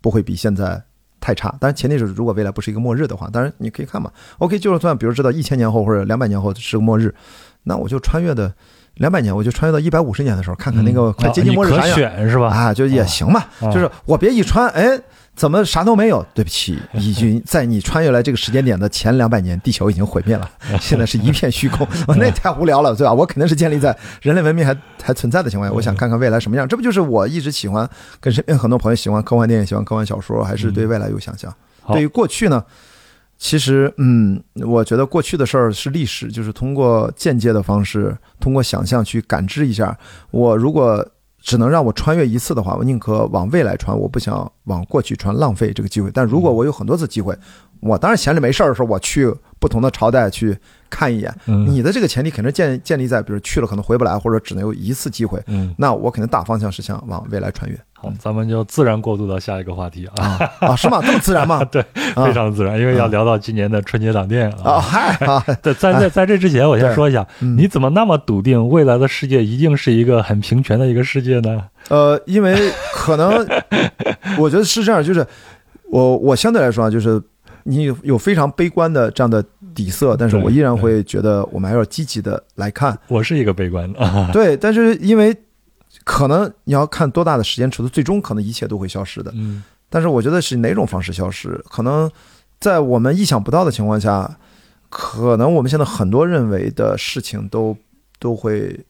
[0.00, 0.82] 不会比现在
[1.20, 4.10] 太差，但是前提是如果未来不是一个末日的话，当然你可以看嘛。
[4.38, 7.14] OK，就算比如知道一千年后或者两百年后是个末日，
[7.64, 8.52] 那我就穿越的
[8.94, 12.48] 两百年，我就穿越到一百五十年的时候，看看那个快接近末日啥样，是吧？
[12.48, 13.44] 啊，就也行嘛。
[13.60, 15.00] 就是我别一穿，哎。
[15.36, 16.24] 怎么啥都没有？
[16.34, 21.86] 对不起， 已经在你穿越来这个时间点的前两百年，地球已经毁灭了， 现在是一片虚空。
[22.18, 23.12] 那太无聊了，对吧？
[23.14, 26.68] 我肯定是建立在人类文明还还存在的情况下，我想看看未来什么样。
[26.68, 27.88] 这不就是我一直喜欢，
[28.20, 31.54] 跟身边很多朋友喜欢科幻电影、喜欢科幻小说，还是对未来有想象？
[31.88, 32.62] 对于过去呢？
[33.38, 39.96] 其实，嗯，我觉得过去的事儿是历史，就是通过间接的方式，通过想象去感知一下。
[40.30, 41.08] 我如果。
[41.40, 46.10] 只能让我穿越一次的话，我宁可往未来穿，我不想往过去穿，浪费这个机会。
[46.12, 47.36] 但如果我有很多次机会，
[47.80, 50.56] 我当然闲着没事儿的时候，我去不同的朝代去
[50.90, 51.34] 看一眼。
[51.46, 55.42] 你的这个前提肯定建建立在，比如去了可能回不来，或者只能有一次机会。
[55.46, 57.80] 嗯，那我肯定大方向是想往未来穿越。
[58.02, 61.02] 好，咱们就自然过渡到下一个话题啊啊，是吗？
[61.04, 61.62] 这么自然吗？
[61.70, 61.84] 对，
[62.16, 64.80] 非常自然，因为要聊到今年的春节档电影啊。
[64.80, 71.62] 嗨啊， 在在在这之前，我先说一下，你怎么那么笃定未来的世界一定是一个很平权的一个世界呢？
[71.88, 73.46] 呃，因为可能
[74.38, 75.26] 我觉得是这样，就是
[75.90, 77.20] 我我相对来说啊，就是
[77.64, 82.98] 你有有非常悲观的这样的底色，但是我依然会觉得我们还要积极的来看。
[83.08, 85.36] 我是一个悲观的，对，但是因为。
[86.04, 89.30] 可能你要看多大的时间尺度，最终可能一切都会消失的。
[89.34, 91.62] 嗯，但是我觉得是哪种方式消失？
[91.68, 92.10] 可能
[92.58, 94.38] 在我们意想不到的情况下，
[94.88, 97.76] 可能我们现在很多认为的事情都
[98.18, 98.84] 都会，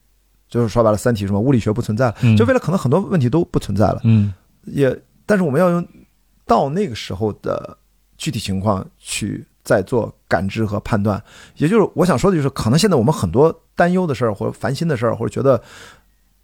[0.48, 4.00] 就是说白了，三体什么物理学不存在了，就未来可能很多问题都不存在了。
[4.04, 4.32] 嗯，
[4.64, 5.86] 也，但是我们要用
[6.46, 7.76] 到那个时候的
[8.16, 11.22] 具体情况去再做感知和判断。
[11.56, 15.60] 也就是我想说的就是，可能现在我们很多担忧的事儿，或者烦心的事儿，或者觉得。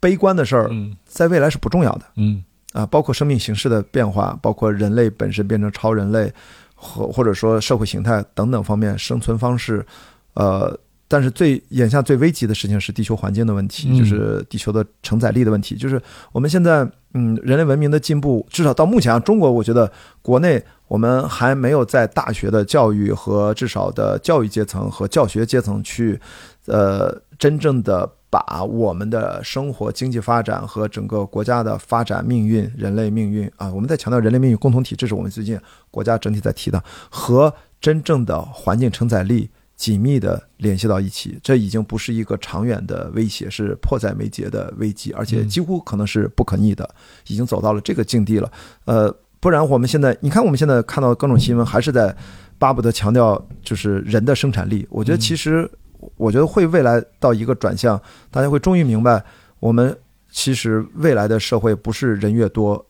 [0.01, 0.71] 悲观的事儿，
[1.05, 2.03] 在未来是不重要的。
[2.17, 6.31] 嗯啊，包括生命形式的变化，包括人类本身变成超人类，
[6.75, 9.87] 或或者说社会形态等等方面生存方式，
[10.35, 15.75] 呃，但是最眼下最危急的事情是地球环境的问题，就是地球的承载力的问题。
[15.75, 15.99] 就是
[16.33, 26.21] 我们现在，嗯，人类文明的进步，至少到目前啊，中国我觉得国内我们还没有在大学的教育和至少的教育阶层和教学阶层去，
[26.67, 28.07] 呃，真正的。
[28.29, 35.59] 把我们的生活、经济发展和整个国家的发展命运、人类命运啊，我们在强调人类命运共同体，这是我们最近
[35.91, 41.39] 国家整体在提的，和真正的环境承载力紧密的联系到一起。
[41.43, 46.89] 这已经不是一个长远的威胁，是迫在眉睫的危机，而且几乎可能是不可逆的，
[47.29, 48.51] 已经走到了这个境地了。
[48.87, 52.15] 呃，不然我们现在，你看我们现在看到各种新闻，还是在
[52.59, 54.87] 巴不得强调就是人的生产力。
[54.91, 55.71] 我觉得其实。
[56.17, 58.01] 我觉得会未来到一个转向，
[58.31, 59.25] 大家会终于明白，
[59.61, 59.97] 我们
[60.31, 62.85] 其实未来的社会不是人越多，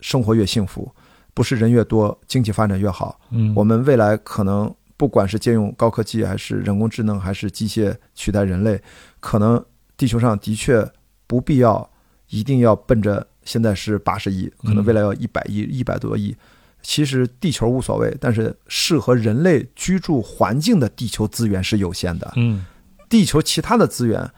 [0.00, 0.90] 生活越幸福，
[1.32, 3.20] 不是人越多，经济发展越好。
[3.30, 8.80] 嗯，我们未来可能不管是借用高科技，还是人工智能，还是机械取代人类，
[9.20, 9.62] 可能
[9.96, 10.86] 地球上的确
[11.26, 11.90] 不必要
[12.28, 16.34] 一定要奔着现在是八十亿，可能未来要一百亿、一百多亿。
[16.86, 22.30] 其实地球无所谓，但是适合人类居住环境的地球资源是有限的。
[22.36, 22.66] 嗯，
[23.08, 24.30] 地球其他的资源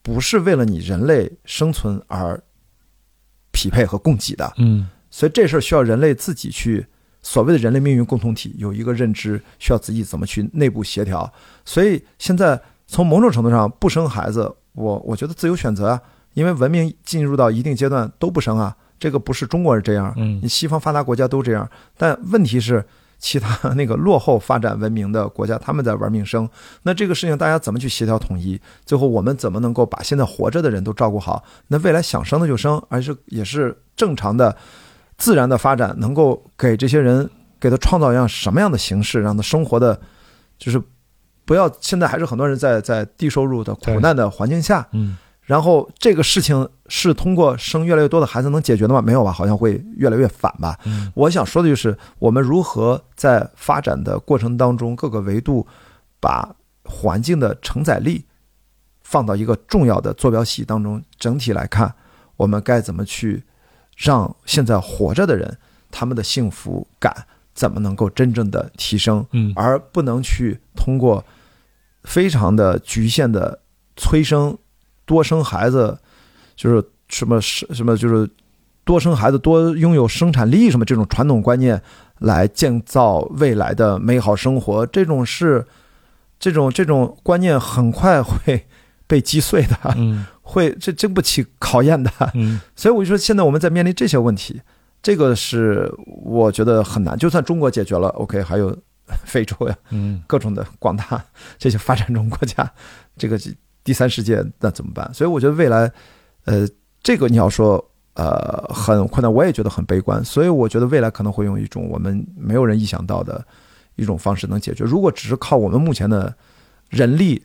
[0.00, 2.42] 不是为了你人类生存而
[3.52, 4.50] 匹配和供给的。
[4.56, 6.86] 嗯，所以这事儿需要人类自己去
[7.20, 11.30] 所谓的人类命运共同体有一个认知，需要自己怎么去内部协调。
[11.66, 16.00] 所以现在从某种程度上不生孩子，我我觉得自由选择啊，
[16.32, 18.74] 因为文明进入到一定阶段都不生啊。
[18.98, 22.84] 这个不是中国人这样，嗯，你西方发达国家都这样，但问题是，
[23.18, 26.48] 其他那个落后发展文明的国家，他们在玩命生。
[26.82, 28.60] 那这个事情大家怎么去协调统一？
[28.84, 31.42] 最后我们怎么能够把现在活着的人都照顾好？
[31.68, 34.56] 那未来想生的就生，而是也是正常的、
[35.16, 40.00] 自然的发展，能够给这些人给他创造一样什么样的形式，让他生活的，
[40.58, 40.80] 就是
[41.44, 45.16] 不要现在还是很多人在在低收入的苦难的环境下，嗯。
[45.44, 49.02] 然后这个事情是通过生越来越多的孩子能解决的吗？
[49.02, 50.78] 没有吧，好像会越来越反吧。
[51.14, 55.66] 我想说的就是，我们如何在发展的过程当中各个维度，
[56.18, 58.24] 把环境的承载力
[59.02, 61.02] 放到一个重要的坐标系当中。
[61.18, 61.94] 整体来看，
[62.38, 63.42] 我们该怎么去
[63.98, 65.58] 让现在活着的人
[65.90, 69.26] 他们的幸福感怎么能够真正的提升？
[69.32, 71.22] 嗯，而不能去通过
[72.04, 73.60] 非常的局限的
[73.94, 74.56] 催生。
[75.06, 75.98] 多生孩子，
[76.56, 78.28] 就是什么什什么，就是
[78.84, 81.80] 多生孩子多拥有生产力什么这种传统观念
[82.18, 85.64] 来建造未来的美好生活，这种是
[86.38, 88.66] 这种这种观念很快会
[89.06, 89.76] 被击碎的，
[90.42, 92.10] 会这经不起考验的。
[92.74, 94.60] 所以我就说，现在我们在面临这些问题，
[95.02, 95.92] 这个是
[96.24, 97.16] 我觉得很难。
[97.18, 98.76] 就算中国解决了，OK，还有
[99.24, 101.22] 非洲呀，嗯，各种的广大
[101.58, 102.70] 这些发展中国家，
[103.16, 103.38] 这个。
[103.84, 105.08] 第三世界那怎么办？
[105.12, 105.92] 所以我觉得未来，
[106.46, 106.66] 呃，
[107.02, 110.24] 这个你要说呃很困难，我也觉得很悲观。
[110.24, 113.44] 所以我觉得未来可能会用一种我们没有人意想到的
[113.96, 114.84] 一种方式能解决。
[114.84, 116.34] 如果只是靠我们目前的
[116.88, 117.44] 人力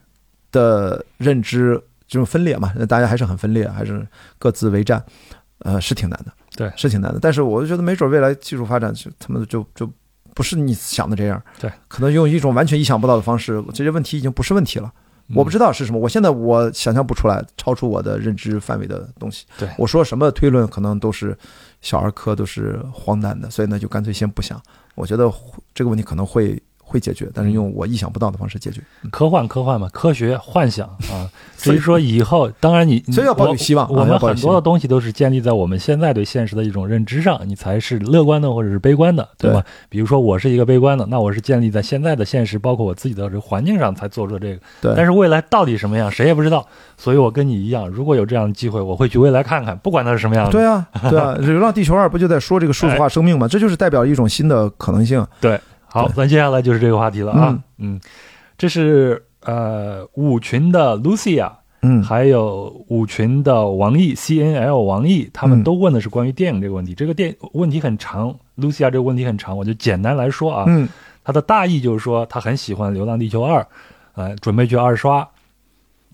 [0.52, 5.04] 的认知这种分裂嘛，那大家还是很分裂，还是各自为战，
[5.60, 6.32] 呃，是挺难的。
[6.56, 7.20] 对，是挺难的。
[7.20, 9.92] 但是我就觉得没准未来技术发展就他们就就
[10.34, 11.42] 不是你想的这样。
[11.60, 14.92] 对，可能用一种完全意想不到的方式，这些问题已经不是问题了。
[15.36, 19.46] 我不知道是什么，我现在我想象不出来超出我的认知范围的东西。
[19.58, 21.38] 对我说什么推论，可能都是
[21.82, 24.62] 小儿科，都是荒诞的，所以呢，就干脆先不想。
[24.96, 25.32] 我觉得
[25.74, 26.62] 这个问题可能会。
[26.90, 28.82] 会解决，但是用我意想不到的方式解决。
[29.12, 31.30] 科幻，科幻嘛，科学幻想啊。
[31.56, 33.88] 所以说以后，当然你所以要抱有希望。
[33.92, 39.64] 我们很多的东西都是建立在我们现在对现实的一种认知上，你才是乐观的或者是悲观的，对吧？
[39.90, 44.62] 比如说我是一个悲观的，那我是建立在现在的现实，包括我自己的这个环境上才做出这个。
[44.82, 44.94] 对。
[44.96, 46.66] 但是未来到底什么样，谁也不知道。
[46.98, 50.52] 所以我跟你一样，如果有这样的机会，我会去未来看看，不管它是什么样的。
[50.52, 53.48] 对啊，对啊，《流浪地球二》不就在说这个数字化生命吗？
[53.48, 55.26] 这就是代表一种新的可能性。
[55.42, 55.60] 对。
[55.92, 58.00] 好，咱接下来就是这个话题了啊，嗯，
[58.58, 61.52] 这是呃舞群的 Lucia，
[61.82, 66.94] 嗯，还有舞群的王毅 C N L 王毅，他们都问的是关于电影这个问题。
[66.94, 70.88] 这个电问题很长，Lucia 这个问题很长，我就简单来说啊，嗯，
[71.24, 73.62] 他的大意就是说他很喜欢《流浪地球二》，
[74.14, 75.28] 呃，准备去二刷。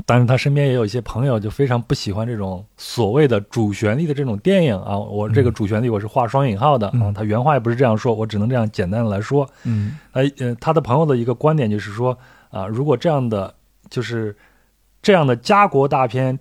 [0.06, 4.98] 但是他身边也有一些朋友，就非常不喜欢这种所谓的主旋律的这种电影啊。
[4.98, 9.50] 我这个主旋律我是画双引号的啊，他原话也不是这样说，我只能这样简单的来说。
[9.64, 9.98] 嗯，
[10.60, 12.18] 他的朋友的一个观点就是说
[12.50, 13.54] 啊，如果这样的
[13.90, 14.36] 就是
[15.02, 16.38] 这样的家国大片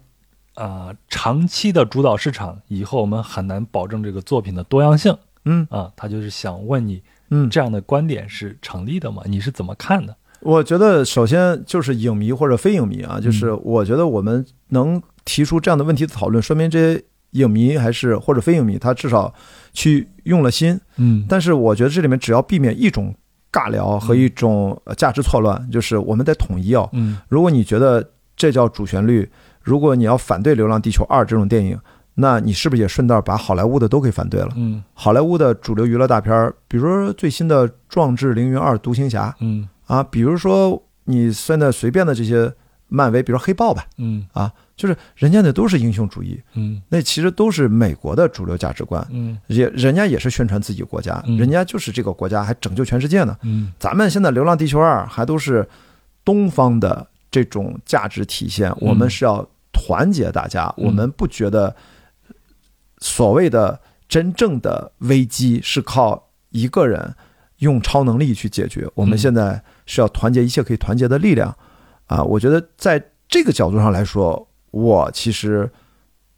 [0.54, 5.16] 啊，长期的主导市场，以后我们很难保证这个作品的多样性。
[5.44, 9.22] 嗯啊，他就是想问你，嗯，这样的观点是成立的吗？
[9.26, 10.16] 你是怎么看的？
[10.44, 19.32] 我觉得，首先就是影迷或者非影迷啊，就是我觉得我们能提出这样的问题讨论，说明这些影迷还是或者非影迷，他至少
[19.72, 20.78] 去用了心。
[20.98, 23.14] 嗯，但是我觉得这里面只要避免一种
[23.50, 26.88] 尬聊和一种价值错乱，就是我们得统一哦。
[26.92, 28.06] 嗯，如果你觉得
[28.36, 29.28] 这叫主旋律，
[29.62, 31.78] 如果你要反对《流浪地球二》这种电影，
[32.16, 34.50] 那你是不是也顺道把好莱坞的都给反对了？
[34.56, 39.30] 嗯，好莱坞的主流娱乐大片，比如说最新的《壮志凌云二：独行侠》。
[39.40, 39.66] 嗯。
[39.86, 42.52] 啊，比如说你现在随便的这些
[42.88, 55.66] 漫威，比如说黑豹吧，嗯，啊，就是人家那都是英雄主义，嗯，那其实都是美国的主流价值观，嗯，也人家也是宣传自己国家，人家就是这个国家还拯救全世界呢，嗯，咱们现在《流浪地球二》还都是
[56.24, 61.74] 东方的这种价值体现，我们是要团结大家，我们不觉得
[62.98, 67.14] 所谓的真正的危机是靠一个人
[67.58, 69.62] 用超能力去解决，我们现在。
[69.86, 71.54] 是要团结一切可以团结的力量，
[72.06, 75.70] 啊，我觉得在这个角度上来说，我其实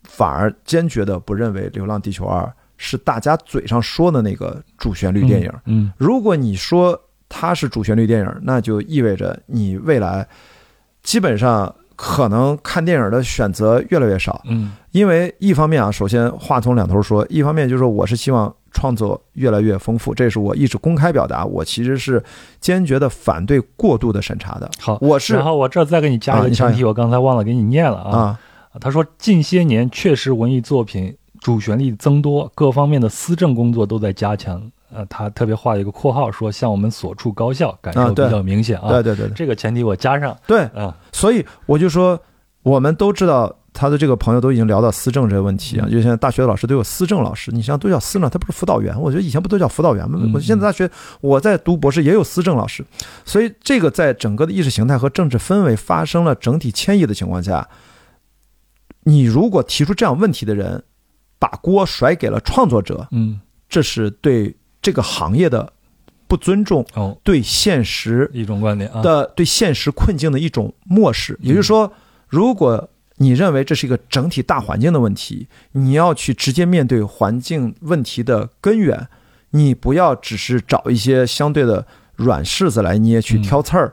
[0.04, 2.42] 反而坚决的不认为《流浪地球二》
[2.76, 5.52] 是大家嘴上说的那个主旋律电影。
[5.64, 10.26] 嗯，如果你说它是主旋律电影，那就意味着你未来
[11.02, 14.40] 基本上可能看电影的选择越来越少。
[14.44, 18.54] 嗯，因为一方面啊，首先话从两头说，一方面就是说我是希望。
[18.72, 21.42] 创作越来越丰富，这是我一直公开表达。
[21.46, 22.22] 我其实是
[22.60, 24.70] 坚决的反对过度的审查的。
[24.78, 25.34] 好，我是。
[25.34, 28.38] 然后我这再给你加一个前提，我刚才忘了给你念了啊。
[28.78, 34.70] 他说，近些年确实文艺作品主旋律增多，各方面的思政工作都在加强。
[34.92, 38.88] 呃，他特别画了一个括号，说像我们所处高校感受比较明显啊。
[38.90, 40.36] 对对对，这个前提我加上。
[40.46, 42.20] 对啊，所以我就说，
[42.62, 43.56] 我们都知道。
[43.78, 48.98] 他的这个朋友都已经聊到思政这个问题啊，就像大学的老师都有思政老师，你像都叫思政，他不是辅导员。
[48.98, 50.18] 我觉得以前不都叫辅导员吗？
[50.32, 50.90] 我现在大学
[51.20, 52.82] 我在读博士也有思政老师，
[53.26, 57.68] 所以这个在整个的意识形态和政治氛围发生了整体迁移的情况下，
[59.04, 60.82] 你如果提出这样问题的人，
[61.38, 64.56] 把锅甩给了创作者，嗯，这是对
[64.86, 65.72] 这个行业的
[66.28, 71.36] 不尊重，哦，对现实一种观点啊的对现实困境的一种漠视。
[71.42, 71.92] 也就是说，
[72.28, 79.08] 如果你认为这是一个整体大环境的问题，你要去直接面对环境问题的根源，
[79.50, 81.84] 你不要只是找一些相对的
[82.14, 83.92] 软柿子来捏去挑刺儿。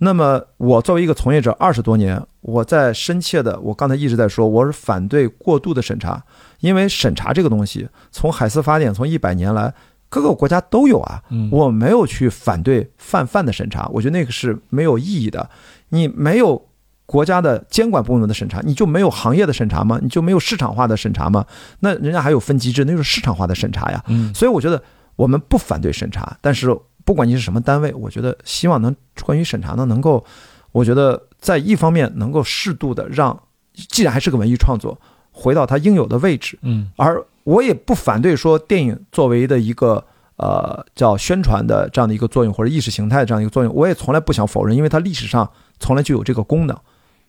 [0.00, 6.22] 那么，我作为一个从业者二十多年，我在深切的，我刚才一直在说，我是反对过度的审查，
[6.60, 9.72] 因为审查这个东西，从海斯法典从一百年来
[10.20, 11.22] 各个国家都有啊。
[11.50, 15.50] 我没有去反对泛泛的审查，我觉得那个是没有意义的。
[15.90, 16.66] 你没有。
[17.08, 19.96] 国家的监管部门的审查，你就没有行业的审查吗？
[20.02, 21.46] 你就没有市场化的审查吗？
[21.78, 24.04] 那人家还有分机制，那就是市场化的审查呀。
[24.08, 24.82] 嗯，所以我觉得
[25.14, 30.24] 我们不反对审查，但是不管你是什么单位，我觉得希望能关于审查呢，能够，
[30.72, 33.40] 我觉得在一方面能够适度的让，
[33.72, 36.58] 既然还是个文艺创作，回到它应有的位置。
[36.62, 40.04] 嗯，而我也不反对说电影作为的一个
[40.36, 46.76] 呃叫宣传的这样的一个作用，或者意识形态这样一个作用，我也从来不想否认，因为它历史上从来就有这个功能。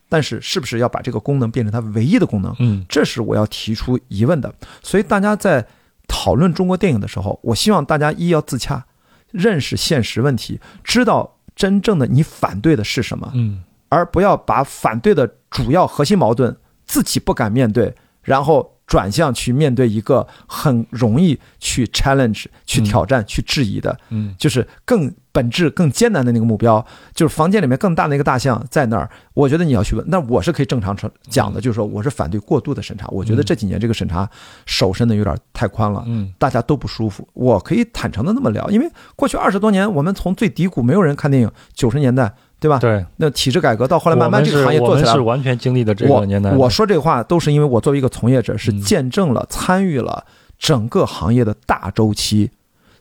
[0.10, 2.56] 但是，是不是要把这个功能变成它唯一的功能？
[2.60, 4.52] 嗯，这是我要提出疑问的。
[4.82, 5.68] 所以，大家在
[6.08, 8.86] 讨论中国电影的时候，我希望大家一要自洽，
[9.32, 16.56] 认识现实问题，知道真正的你反对的是什么，嗯，而不要把反对的主要核心矛盾
[16.86, 17.94] 自己不敢面对，
[18.28, 18.74] 然后。
[18.88, 26.80] 转向去面对一个很容易去 challenge、去挑战、去质疑的，嗯，就是更本质、更艰难的那个目标，
[27.14, 29.10] 就是房间里面更大的一个大象在那儿。
[29.34, 30.96] 我觉得你要去问，那我是可以正常
[31.30, 33.06] 讲的，就是说我是反对过度的审查。
[33.10, 34.26] 我觉得这几年这个审查
[34.66, 37.28] 手伸的有点太宽了，嗯，大家都不舒服。
[37.34, 42.34] 我可以坦诚的那么聊，因为过去二十多年，我们从最低谷没有人看电影，九十年代。
[42.60, 42.80] 对吧？
[42.80, 46.52] 对，那体制改革到后来慢慢这个行业做起来，是完全经历的这个年代。
[46.52, 50.26] 我说这话都是因为我作为一个从业者，是见证了、参与了
[50.58, 52.50] 整个行业的大周期。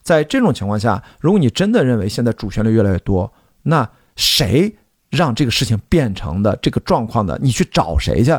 [0.02, 4.76] 在这种情况下，如果你真的认为现在主旋律越来越多，那谁
[5.10, 7.38] 让这个事情变成的这个状况的？
[7.42, 8.38] 你去找谁去？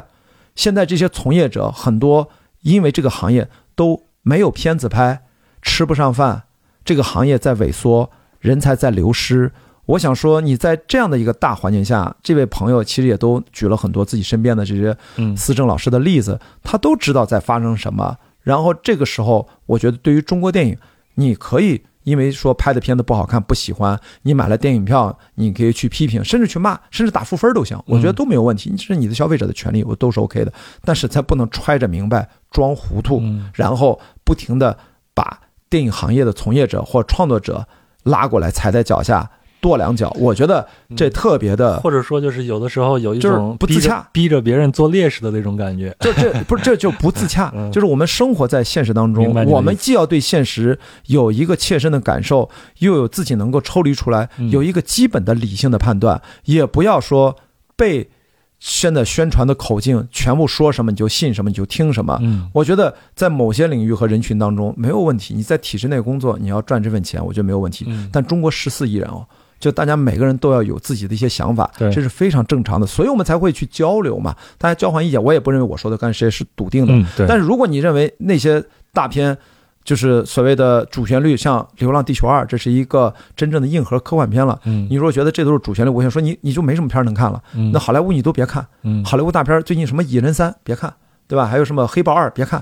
[0.55, 2.29] 现在这些从业者很多，
[2.61, 5.23] 因为这个行业都没有片子拍，
[5.61, 6.43] 吃不上饭，
[6.85, 9.51] 这个行业在萎缩，人才在流失。
[9.87, 14.95] 我想说，你在这样的一个大环境下，这位朋友其实也都举了很多自己身边的这些
[15.35, 18.15] 思政老师的例子，他都知道在发生什么。
[18.41, 20.77] 然后这个时候，我觉得对于中国电影，
[21.15, 30.51] 你可以因为说拍的片子不好看不喜欢，你买了电影票，你可以去批评，甚至去骂，甚至打负分都行，我觉得都没有问题，这是你的消费者的权利，我都是 OK 的。
[30.83, 33.21] 但是咱不能揣着明白装糊涂，
[33.53, 34.77] 然后不停的
[35.13, 37.65] 把电影行业的从业者或创作者
[38.03, 39.31] 拉过来踩在脚下。
[39.67, 40.65] 跺两脚，我觉得
[40.95, 45.93] 这特别的，或者说就是有的时候有一种不自洽，逼着别人做烈士的那种感觉。
[45.99, 57.35] 这这不是这就不自洽， 就是我们生活在现实当中，我们既要对现实有一个切身的感受，又有自己能够抽离出来，有一个基本的理性的判断，也不要说
[57.75, 58.09] 被
[58.59, 62.19] 现在宣传的口径全部说什么你就信什么你就听什么。
[62.53, 67.85] 我觉得在某些领域和人群当中没有问题，你在体制内工作，你要赚这份钱，我觉得没有问题。
[68.11, 69.25] 但中国十四亿人哦。
[69.59, 75.21] 就大家每个人都要有自己的一些想法，这是非常正常的，所以我们才会去交流嘛，大家交换意见。
[75.21, 78.63] 我也不认为我说的跟谁是笃定的，但是如果你认为那些
[78.93, 79.37] 大片
[79.83, 84.59] 就是所谓的主旋律，像《流浪地球二》，这是一个真正的硬核科幻片了。
[84.63, 87.41] 你如果觉得这都是主旋律，我想说你你就没什么片能看了。
[87.71, 88.67] 那好莱坞你都别看，
[89.05, 90.93] 好莱坞大片最近什么《蚁人三》别看，
[91.25, 91.45] 对吧？
[91.45, 92.61] 还有什么《黑豹二》别看，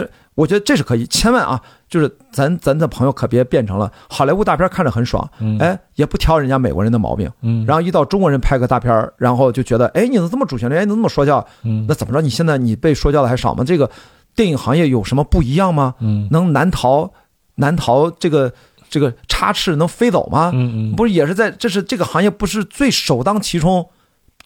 [0.00, 0.08] 没。
[0.34, 5.28] 我觉得这是可以，千万啊，就是咱咱的朋友可别变成了好莱坞大片看着很爽，
[5.60, 12.22] 哎，也不挑人家美国人的毛病，嗯，然后一到中国人拍个大片然后就觉得，哎，你怎么这么主旋律，哎，你怎么这么说教，嗯，那怎么着？
[12.22, 13.62] 你现在你被说教的还少吗？
[13.62, 13.90] 这个
[14.34, 15.96] 电影行业有什么不一样吗？
[16.00, 17.12] 嗯，能难逃
[17.56, 18.50] 难逃这个
[18.88, 20.50] 这个插翅能飞走吗？
[20.54, 23.86] 嗯嗯，不是也是在这是这个行业不是最首当其冲、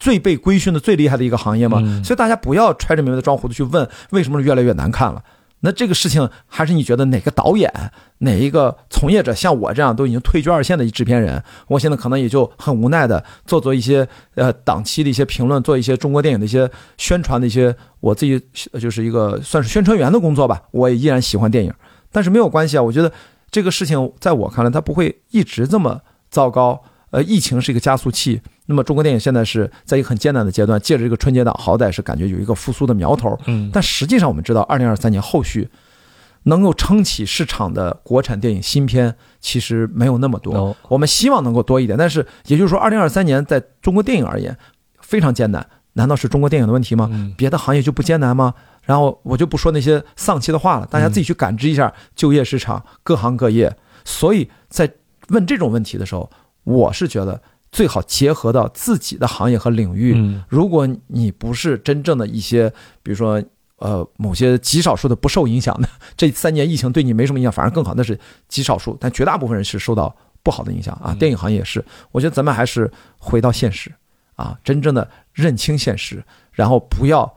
[0.00, 1.78] 最被规训的最厉害的一个行业吗？
[2.02, 5.23] 所以大家不要揣着明白的装糊涂去问为什么越来越难看了。
[5.60, 7.73] 那这个事情还是你觉得哪个导演、
[8.18, 18.41] 哪一个从业者像我这样都已经退居二线的制片人，我现在可能也就很无奈的做做一些呃档期的一些评论，做一些中国电影的一些宣传的一些我自己
[18.78, 20.62] 就是一个算是宣传员的工作吧。
[20.70, 21.73] 我也依然喜欢电影，
[22.12, 22.83] 但是没有关系啊。
[22.83, 23.10] 我觉得
[23.51, 26.83] 这个事情在我看来，它不会一直这么糟糕。
[27.10, 28.41] 呃，疫情是一个加速器。
[28.67, 33.39] 那么中国电影现在是在一个很艰难的阶段，借着这个春节档，好歹是感觉有一个复苏的苗头。
[33.47, 35.68] 嗯，但实际上我们知道，二零二三年后续
[36.44, 40.76] 能够撑起市场的国产电影新片其实没有那么多。
[40.89, 44.57] 我们希望能够多一点，但是也就是说，二零二三年在中国电影而言
[45.01, 45.67] 非常艰难。
[45.94, 47.09] 难道是中国电影的问题吗？
[47.39, 48.52] 别的行业就不艰难吗？
[48.83, 53.75] 然后我就不说那些丧气的话了，大家自己去感知一下就业市场，各行各业。
[54.05, 54.93] 所以在
[55.28, 56.31] 问这种问题的时候，
[56.67, 57.41] 我是觉得。
[57.73, 60.17] 最好结合到自己的行业和领域。
[60.49, 62.73] 如果你不是真正的一些，
[63.03, 63.43] 比如说
[63.78, 68.97] 呃某些极少数的不受影响的， 这三年疫情对你没什么影响，反而更好，那是极少数。
[68.99, 71.15] 但绝大部分人是受到不好的影响啊。
[71.19, 71.85] 电影行业也是。
[72.12, 73.93] 我觉得咱们还是回到现实
[74.36, 77.31] 啊，真正的认清现实，然后不要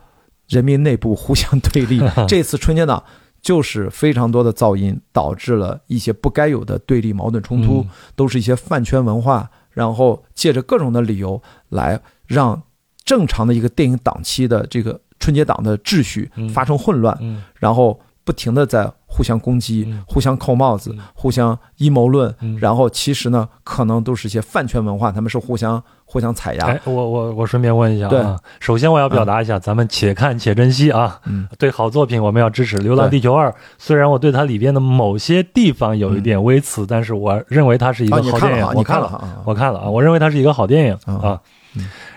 [0.48, 1.99] 人民内部互相对立。
[2.30, 3.03] 这次春节档
[3.42, 7.85] 就是非常多的噪音，导致了一些不该有的对立、矛盾冲突，
[8.16, 9.50] 都是一些饭圈文化。
[9.72, 12.61] 然后借着各种的理由来让
[13.06, 17.18] 正常的一个电影档期的这个春节档的秩序发生混乱，
[17.56, 26.65] 然后不停的在互相攻击、互相扣帽子、互相阴谋论，然后其实呢，可能都是一些饭圈文化，他们是互相互相踩压。
[26.65, 31.21] 哎，我我我顺便问一下啊，首先我要表达一下，咱们且看且珍惜啊，
[31.59, 32.77] 对好作品我们要支持。
[32.81, 38.67] 《流浪地球二》虽然我对它里边的某些地方有一点微词，但是我认为它是一个好电影。
[38.73, 41.39] 我看了，我看了啊，我认为它是一个好电影啊。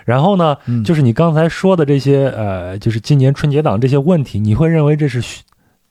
[0.07, 5.43] 然后呢，就是你刚才说的这些呃，就是今年春节档这些问题，你会认为这是，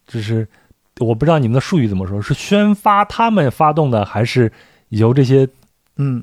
[0.07, 0.47] 就是。
[0.99, 4.51] 我不知道你们的术语怎么说，是宣发他们发动的，还是
[4.89, 5.47] 由这些，
[5.95, 6.21] 嗯，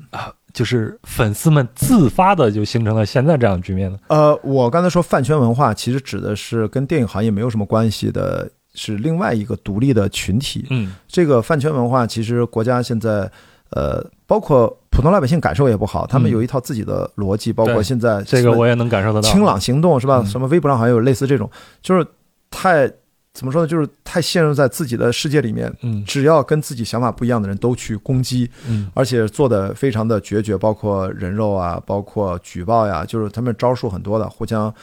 [0.53, 3.97] 就是粉丝们自发的就形成了现在这样的局面呢？
[4.07, 10.65] 呃，我刚才说饭圈文化，其实指的是跟电影行业没有什么关系的，是另外一个独立的群体。
[10.69, 13.29] 嗯，这个饭圈文化其实国家现在，
[13.71, 19.29] 呃，包括普通老百姓感受也不好，他们有一套自己的逻辑，包括现在这个我也能感受得到。
[19.29, 20.23] 清朗行动是吧？
[20.25, 21.49] 什么微博上好像有类似这种，
[21.81, 22.05] 就是
[22.49, 22.91] 太。
[23.39, 23.67] 怎么说呢？
[23.67, 34.73] 就是太陷入在自己的世界里面，嗯，只要跟自己想法不一样的人都去攻击，嗯，而且做的非常的决绝，包括人肉啊，包括举报呀，就是他们招数很多的，互相。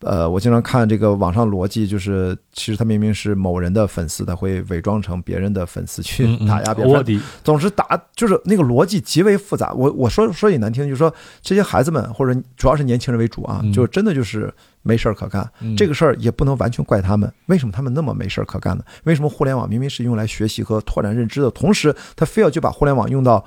[0.00, 6.92] 呃，我经常看这个网上逻辑，就是其实他明明是某人的粉丝，他会伪装成别人的粉丝去打压别人。
[6.92, 9.72] 卧底，总之打就是那个逻辑极为复杂。
[9.72, 14.52] 我我说说句难听，就是说这些孩子们或者主要是年轻人为主啊，就真的就是
[14.86, 15.50] 没事儿可干。
[15.76, 18.84] 这个事儿也不能完全怪他们，为什么他们那么没事儿可干呢？
[19.04, 23.44] 为什么互联网明明是用来学习和拓展认知的，同时他非要就把互联网用到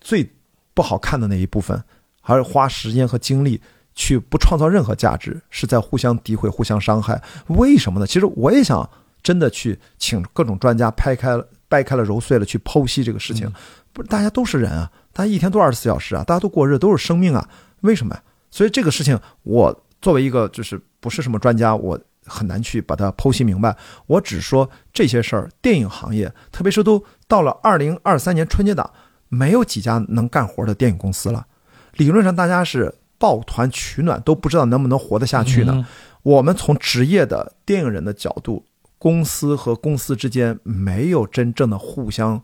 [0.00, 0.28] 最
[0.72, 1.80] 不好看的那一部分，
[2.20, 3.60] 还是花时间和精力？
[3.92, 7.20] 去不创造任何价值，是在互相诋毁、互相伤害。
[7.48, 8.06] 为什么呢？
[8.06, 8.88] 其实我也想
[9.20, 13.52] 真的去请各种专家拍开了、掰开了、揉碎了去剖析这个事情。
[13.92, 17.46] 不是大家都是人啊，大家一天都二十四小时啊，大家都过日，都是生命啊。
[17.80, 18.22] 为什么呀？
[18.48, 23.76] 所以这个事情，我作为一个就是不是什么专家，我很难去把它剖析明白。
[24.06, 28.90] 我只说这些事儿，电影行业，特别是都到了二零二三年春节档，
[29.28, 31.46] 没有几家能干活的电影公司了。
[31.94, 32.94] 理论上，大家是。
[33.20, 35.86] 抱团取暖都不知道能不能活得下去呢？
[36.22, 38.64] 我们从职业的电影人的角度，
[38.96, 42.42] 公司和公司之间没有真正的互相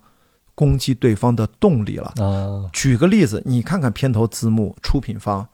[0.55, 2.13] 攻击对方的动力了。
[2.75, 5.49] 举个例子，你看看片头字幕，出品方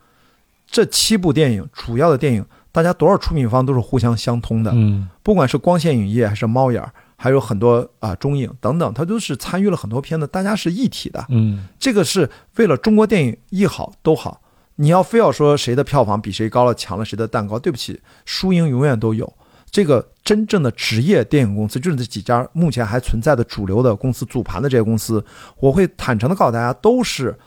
[0.73, 4.71] 这七部电影，主要的电影，大家多少出品方都是互相相通的。
[4.73, 6.83] 嗯，不管是光线影业还是猫眼，
[7.15, 11.23] 还有很多啊中影等等，它都是参与了很多片子，大家是一体的。
[11.29, 14.41] 嗯，这个是为了中国电影一好都好。
[14.77, 19.31] 你要非要说谁的票房比谁高了，抢了谁的蛋糕，对不起，输赢永远都有。
[19.69, 25.23] 这个真正的职业电影公司，就是这几家目前还存在的主流的公司组盘的这些公司，
[25.59, 27.37] 我会坦诚的告诉大家，都是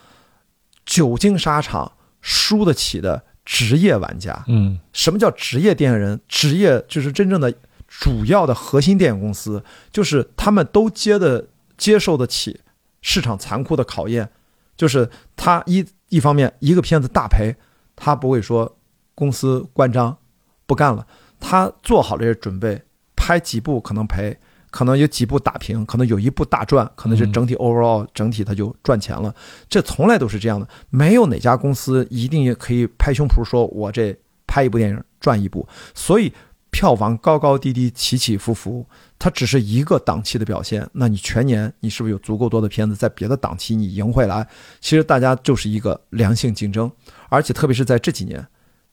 [0.85, 1.91] 久经沙场、
[2.27, 4.45] 输得起的职业玩家。
[4.49, 6.21] 嗯，什么叫职业电影人？
[6.27, 7.55] 职业就是真正的
[7.87, 11.47] 主要的核心电影公司，就是他们都接的
[11.77, 12.61] 接受得起
[13.01, 14.29] 市场残酷的考验，
[14.77, 15.87] 就是他一。
[16.09, 17.57] 一方面，一个片子大赔，
[17.97, 18.79] 他不会说
[19.17, 20.17] 公司关张
[20.65, 21.05] 不干了，
[21.41, 22.81] 他做好了这些准备，
[23.17, 24.39] 拍几部可能赔，
[24.71, 29.35] 可能有几部打平，可能有一部大赚，可能是整体 overall 整体它就赚钱了。
[29.69, 36.33] 这从来都是这样的，没有哪家公司一定可以拍胸脯说我这拍一部电影赚一部，所以。
[36.69, 38.85] 票房高高低低，起起伏伏，
[39.19, 40.87] 它只是一个档期的表现。
[40.93, 44.47] 那你全年你是不是有足够多的片子在别的档期你赢回来？
[44.79, 46.91] 其实大家就是一个良性竞争，
[47.31, 48.47] 而且特别是在这几年，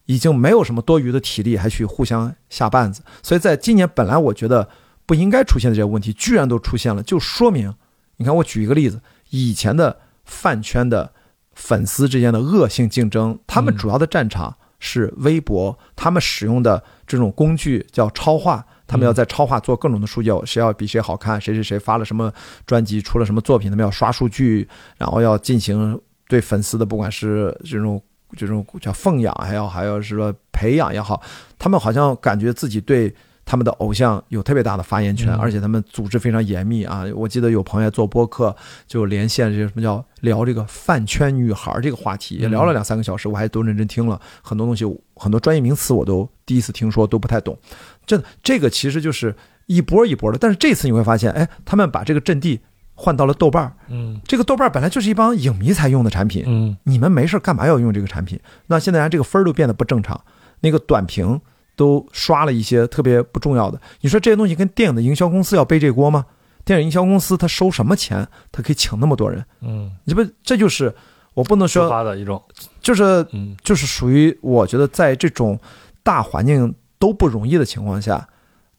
[0.05, 3.01] 已经没有什么多余的体力还去互相下绊子。
[3.21, 4.69] 所以在今年本来我觉得
[5.05, 7.73] 不应该出现的这些问题，居然都出现了，就说明，
[8.17, 11.13] 你看我举一个例子，以前的饭圈的
[11.53, 14.57] 粉丝之间的恶性竞争，他们主要的战场。
[14.85, 22.29] 是微博，他们使用的这种工具叫超话，他们要在超话做各种的数据，谁要比谁好看，谁谁谁发了什么
[22.65, 24.67] 专辑，出了什么作品，他们要刷数据，
[24.97, 28.03] 然后要进行对粉丝的，不管是这种
[28.35, 31.21] 这种叫奉养，还要还要是说培养也好，
[31.57, 33.15] 他们好像感觉自己对。
[33.45, 37.03] 他们的偶像有特别大的发言权，而且他们组织非常严密啊！
[37.13, 38.55] 我记得有朋友做播客，
[38.87, 47.57] 就连线这个什么叫聊这个饭圈女孩这个话题，也聊了两三个小时，我还都认真听了很多东西，很多专业名词我都第一次听说，都不太懂。
[48.05, 52.61] 这这个其实就是一波一波的，但是这次你会发现，哎，他们把这个阵地
[52.95, 58.39] 换到了豆瓣儿，嗯，这个豆瓣儿本来就是一帮影迷才用的产品，嗯，你们没事干嘛要用这个产品？
[58.67, 60.23] 那现在连这个分儿都变得不正常，
[60.61, 61.41] 那个短评。
[61.75, 66.25] 都刷了一些特别不重要的，你说这些东西跟电影的营销公司要背这锅吗？
[66.63, 68.27] 电影营销公司他收什么钱？
[68.51, 69.43] 他可以请那么多人？
[69.61, 70.93] 嗯，你不这就是
[71.33, 72.41] 我不能说发的一种，
[72.79, 75.59] 就是嗯，就是属于我觉得在这种
[76.03, 78.27] 大环境都不容易的情况下，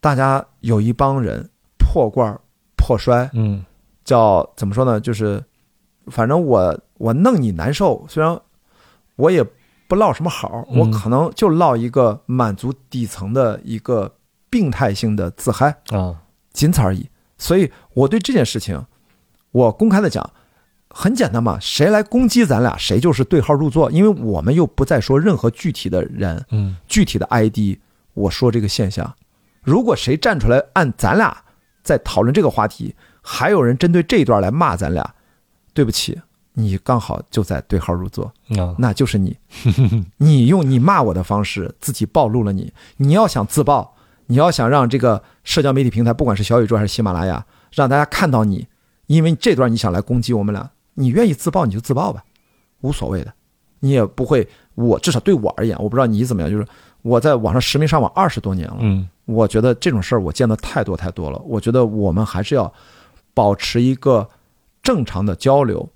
[0.00, 2.38] 大家有一帮人破罐
[2.76, 3.64] 破摔，嗯，
[4.04, 5.00] 叫怎么说呢？
[5.00, 5.42] 就是
[6.06, 8.40] 反正我我弄你难受，虽然
[9.16, 9.44] 我也。
[9.86, 14.14] 不落什么好，我可能就落一个满足底层的一个
[14.48, 16.22] 病态性的自嗨啊，
[16.52, 17.08] 仅此而已。
[17.36, 18.86] 所以我对这件事情，
[19.50, 20.30] 我公开的讲，
[20.88, 27.78] 很简单嘛，谁来攻击咱俩，谁就是对号入座，因为我们又不再说任何具体的人，嗯，具体的 ID。
[28.14, 29.14] 我说这个现象，
[29.60, 31.36] 如果谁站出来按咱俩
[31.82, 35.14] 在讨论这个话题，还有人针对这一段来骂咱俩，
[35.72, 36.22] 对不起，
[36.56, 38.32] 你刚好就在对号入座，
[38.78, 39.36] 那就是你，
[40.18, 42.72] 你用你骂我的方式自己暴露了你。
[42.96, 43.94] 你要想自爆，
[44.26, 48.66] 你要想让这个社交媒体平台，不管是小宇宙还是喜马拉雅，让大家看到你，
[49.08, 52.22] 因为这段你想来攻击我们俩，你愿意自爆你就自爆吧，
[52.82, 53.34] 无所谓的，
[53.80, 54.48] 你也不会。
[54.76, 56.66] 我至少对我而言，我不知道你怎么样，就是
[57.02, 61.38] 我在网上实名上网二十多年了，嗯，我觉得这种事儿我见的太多太多了。
[61.44, 62.72] 我觉得我们还是要
[63.34, 64.28] 保持一个
[64.82, 65.88] 正常的交流。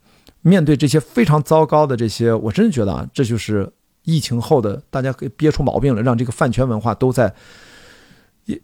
[0.49, 3.70] 面对这些非常糟糕的这些，我真的觉得啊，这就是
[4.05, 7.35] 疫情后的大家可以憋出毛病了，让这个饭圈文化都在，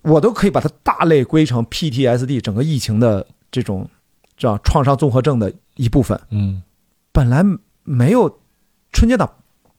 [0.02, 3.88] 我都可以把它大类归成 PTSD 整个疫情的这种
[4.36, 6.18] 叫创伤综合症的一部分。
[6.30, 6.62] 嗯，
[7.12, 7.44] 本来
[7.82, 8.38] 没有
[8.92, 9.30] 春节档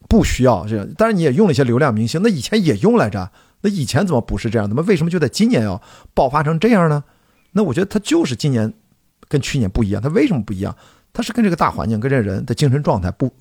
[0.08, 4.67] 不需要这样，当然你也用了一些流量明星，那以前也用来着，那以前怎么不是这样？
[4.67, 5.82] 怎么为什么就在今年要
[6.14, 7.03] 爆发成这样呢？
[7.53, 8.72] 那我觉得它就是今年
[9.27, 10.75] 跟去年不一样，它为什么不一样？
[11.16, 13.32] 它是跟这个大环境、跟这人的精神状态不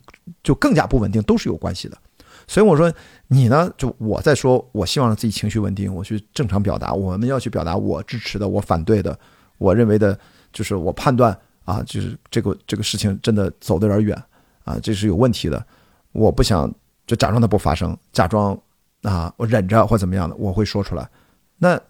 [0.45, 1.99] 就更加不稳定都是有关系的，
[2.47, 2.91] 所以我说
[3.27, 9.19] 你呢，就我在说，我希望让自己情绪稳定，我去正常表达，我们要去表达我支持的、我反对的，
[9.59, 10.17] 我认为的，
[10.53, 14.23] 就是我判断啊，就是这个这个事情真的走得有点远
[14.63, 15.67] 啊，这是有问题的，
[16.13, 16.73] 我不想
[17.09, 18.57] 就假装它不发生，假装
[19.03, 21.11] 啊我忍着或怎么样的，我会说出来。
[21.59, 21.81] 那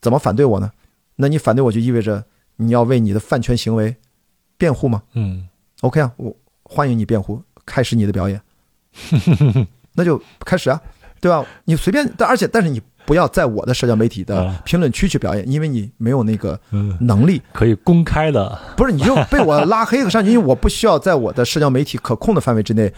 [0.00, 0.70] 怎么反对我呢？
[1.16, 2.24] 那你反对我就意味着
[2.56, 3.96] 你要为你的饭圈行为。
[4.56, 5.02] 辩护吗？
[5.14, 5.46] 嗯
[5.80, 8.40] ，OK 啊，我欢迎你辩护，开始你的表演，
[9.94, 10.80] 那就开始啊，
[11.20, 11.44] 对吧？
[11.64, 16.58] 你随便，但而且但是你不要在我的社交媒体的评论区去表演，因为你没有那个
[17.00, 17.42] 能力。
[17.52, 22.92] 可以公开的，不是你就被我拉黑和上去，因为我不需要在我的社交媒体可控的范围之内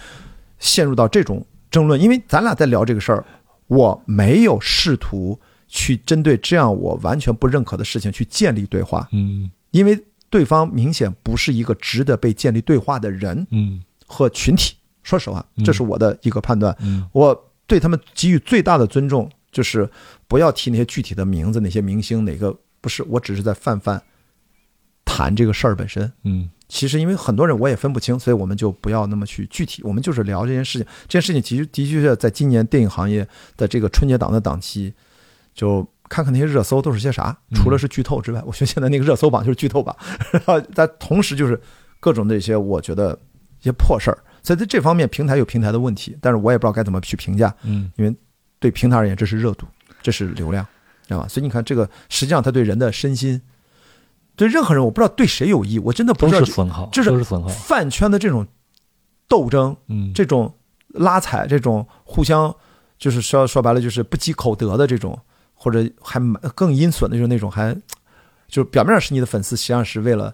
[0.59, 3.25] 陷入到这种争论，因为咱俩在聊这个事儿，
[3.67, 9.99] 我没有试图去针对这样我完全不认可的事情去建立对话，嗯，因为。
[10.29, 14.75] 对方明显不是一个值得被建立对话的人，嗯，和群体。
[15.03, 16.77] 说实话，这是我的一个判断。
[16.81, 19.89] 嗯，我对他们给予最大的尊重，就是
[20.27, 23.05] 不要提那些具体的名字，哪些明星，哪个不是。
[23.05, 24.03] 我只是在泛泛
[25.05, 26.13] 谈这个事儿本身。
[26.25, 29.81] 嗯，其实因为很多人我也分不清，所以我们就不要那么去具体。
[29.85, 30.87] 我们就是聊这件事情。
[31.07, 34.93] 这件事情其实的确是在今年电影行业的这个春节档的档期，
[35.55, 35.87] 就。
[36.09, 37.37] 看看那些热搜都是些啥？
[37.55, 39.95] 除了是剧透之外， 我觉得现在那个热搜榜就是剧透榜。
[40.33, 41.61] 然后但同时就是
[42.01, 43.19] 各种那些我觉得
[43.61, 44.19] 一些破事儿。
[44.43, 47.53] 所以在这方面，平台有平台的问题，但是我也不知道该怎么去评价。
[47.63, 48.15] 嗯，因为
[48.61, 49.67] 对平台而言，这是热度，
[50.01, 50.65] 这是流量，
[51.09, 51.29] 知道吧？
[51.29, 53.43] 所以你看，这个实际上它对人的身心，
[54.37, 56.39] 对任何人，我不知道对谁有益，我真的不知道。
[56.39, 57.49] 都是损耗，这是损耗。
[57.49, 58.47] 饭圈的这种
[59.27, 60.55] 斗争，嗯，这种
[60.89, 62.55] 拉踩，这种互相
[62.99, 65.19] 就是说说白了就是不积口德的这种。
[65.59, 66.21] 或者还
[66.55, 67.75] 更阴损的，就是那种还，
[68.47, 70.33] 就是表面上是你的粉丝，实际上是为了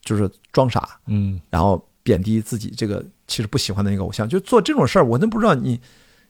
[0.00, 5.80] 就是装傻，嗯，然后贬低自己这个其实不喜欢的那个偶像，就做这种事儿，我真不知道你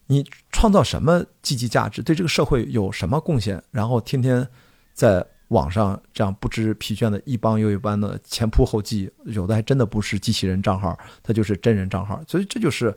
[0.06, 4.46] 你创造什么积极价值，对这个社会有什么贡献，然后天天
[4.92, 12.92] 在网上这样不知疲倦的一帮又一帮的前仆后继，有的还真的不是机器人账号，他就是真人账号，所以这就是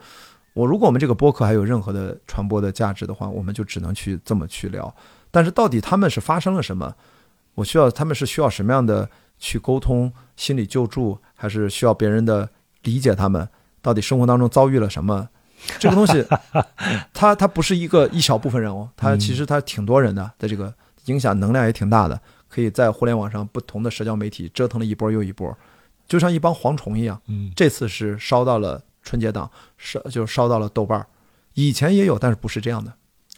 [0.54, 4.94] 我如果我们这个播客还有任何的传播的价值的话，我们就只能去这么去聊。
[5.32, 6.96] 但是到底他们是发生了什么？
[7.56, 12.50] 我需要他们是需要什么样的去沟通、心理救助，还是需要别人的
[12.84, 13.14] 理解？
[13.14, 13.48] 他们
[13.82, 15.28] 到底生活当中遭遇了什么？
[15.78, 16.26] 这个东西，
[17.14, 20.74] 他他不是一个一小部分人哦，他其实他挺多人的，在这个
[21.06, 25.54] 影响能量也挺大的，可以在互联网上不同的社交媒体折腾了一波又一波，
[26.08, 27.22] 就像一帮蝗虫一样。
[27.28, 31.06] 嗯，这次是烧到了春节档，烧就烧到了豆瓣儿，
[31.56, 32.94] 以前也有，但是不是这样的，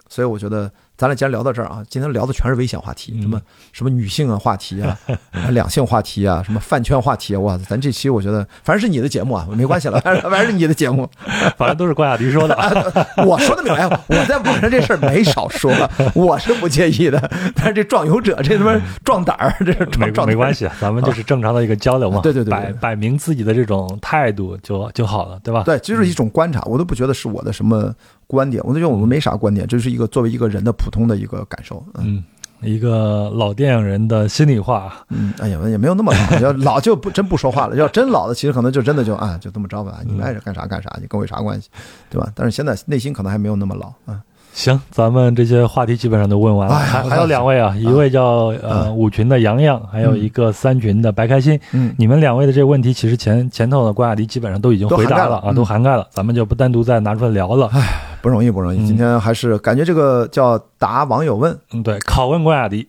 [0.07, 0.71] 所以我觉得。
[0.97, 4.95] 咱俩既然聊到这儿啊，今天聊的全是危险话题，什么什么女性啊话题啊，
[5.49, 11.09] 两性话题啊，什么饭圈话题啊，哇，咱这期我觉得反正是你的节目啊，没关系了，反正是你的节目，
[11.57, 12.55] 反正都是关雅迪说的，
[13.25, 15.73] 我说的没有，哎，我在网上这事儿没少说，
[16.13, 17.19] 我是不介意的，
[17.55, 25.63] 但是这壮游者这他妈壮胆儿，这是没没关系，咱们就是正常的一个交流嘛，对对对，摆摆明自己的这种态度就就好了，对吧？
[25.63, 27.91] 对，就是一种观察，我都不觉得是我的什么。
[28.31, 31.83] 观点，我都觉得我们没啥观点，这是一个作为一个人的普通的一个感受。
[31.95, 32.23] 嗯，
[32.61, 34.93] 一个老电影人的心里话。
[35.09, 37.75] 嗯，哎呀，也没有那么老，要老就不真不说话了。
[37.75, 41.69] 要真老的，其实可能就真的就啊，就这么着吧，你们爱干啥干啥，你跟我有啥关系，
[42.09, 42.31] 对吧？
[42.33, 44.21] 但是现在内心可能还没有那么老啊。
[44.53, 51.59] 行，咱们这些话题基本上都问完了，还还有两位啊，一位叫呃五群的洋洋，还有一个三群的白开心。
[51.71, 57.69] 嗯，你们两位的这个问题，其实前前头的关雅迪基本上都已经回答了啊，都涵盖了，咱们就不单独再拿出来聊了。
[57.73, 57.81] 唉，
[58.21, 58.85] 不容易，不容易。
[58.85, 62.87] 今天还是感觉这个叫答网友问，嗯，对，拷问关雅迪。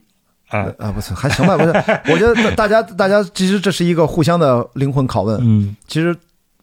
[0.49, 1.57] 啊啊，不是，还行吧？
[1.57, 1.71] 不是，
[2.13, 5.39] 我觉得大家大家其实这是一个互相的灵魂拷问。
[5.41, 6.15] 嗯，其实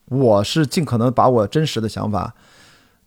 [0.07, 2.33] 我是尽可能把我真实的想法，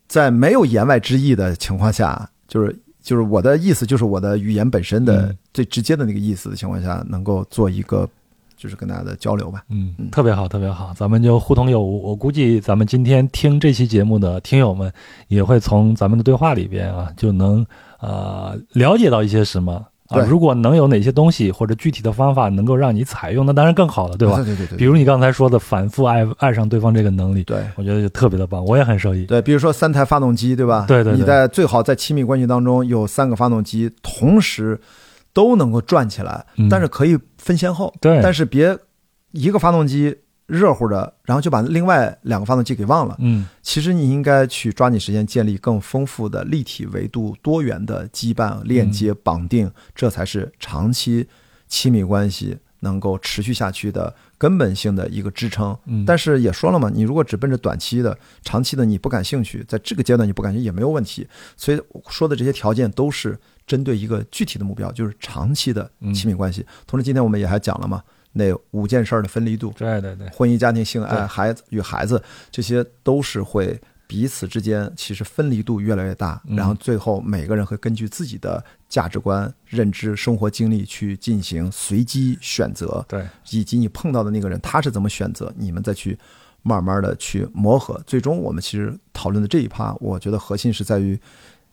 [0.09, 8.09] 在没有言外之意的情况下，就是就是我的意思，就是我的语言本身的最直接的那个意思的情况下，能够做一个。
[8.57, 12.01] 就是跟大家的交流吧，嗯，特别好，特别好，咱们就互通有无。
[12.03, 14.91] 我估计咱们今天听这期节目的听友们，
[15.29, 17.67] 也会从咱们的对话里边啊，就能
[18.01, 20.21] 呃了解到一些什么啊。
[20.21, 24.37] 如果能有哪些东西或者具体的方法能够让你采用，那当然更好了，对吧？
[24.45, 24.79] 对对对。
[24.79, 29.27] 比如你刚才说的反复爱爱上对方这个能力，对我觉得就特别的棒，我也很受益。
[29.27, 30.85] 对，比如说三台发动机，对吧？
[30.89, 31.15] 对对。
[31.15, 34.81] 你在最好在亲密关系当中有三个发动机同时
[35.33, 37.93] 都能够转起来，但是可以分先后。
[38.01, 38.77] 对，但是别。
[39.37, 40.15] 一个发动机
[40.47, 43.17] 热乎的，然后就把另外两个发动机给忘了。
[43.21, 51.27] 嗯，其实你应该去抓紧时间建立更丰富的立体维度、多元的羁绊、链接、绑定，这才是长期
[51.67, 55.75] 亲密关系能够持续下去的根本性的一个支撑。
[55.87, 61.27] 嗯，但是也说了嘛，你如果只奔着短期的、长期的你不感兴趣，在这个阶段你不感兴趣也没有问题。
[61.57, 66.67] 所以说的这些条件都是针对一个具体的目标，就是长期的亲密关系。
[66.87, 68.03] 同时，今天我们也还讲了嘛。
[68.37, 86.19] 那五件事儿的分离度，对对对，婚姻、家庭、性爱、孩子与孩子，这些都是会彼此之间其实分离度越来越大，然后最后每个人会根据自己的价值观、认知、生活经历去进行随机选择，对，以及你碰到的那个人他是怎么选择，你们再去
[86.63, 91.17] 慢慢的去磨合，最终我们其实讨论的这一趴，我觉得核心是在于，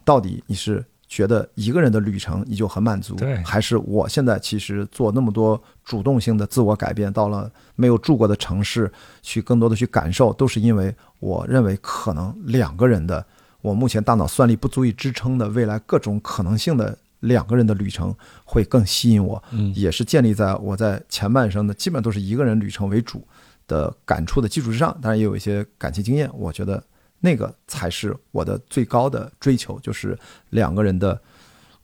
[0.05, 0.85] 到底你是。
[1.11, 3.35] 觉得一个人的旅程你就很满足，对？
[3.43, 8.89] 还是我现在其实做那么多主动性的自我改变，到了没有住过的城市
[9.21, 13.25] 去更多的去感受，都是因为我认为可能两个人的，
[13.61, 18.15] 我目前大脑算力不足以支撑的未来各种可能性的两个人的旅程
[18.45, 23.27] 会更吸引我，嗯，也是建立在我在前半生的基本都是一个人旅程为主
[23.67, 26.81] 的感触的基础之上，当然也有一些感情经验，我觉得。
[27.21, 30.17] 那个才是我的最高的追求，就是
[30.49, 31.21] 两个人的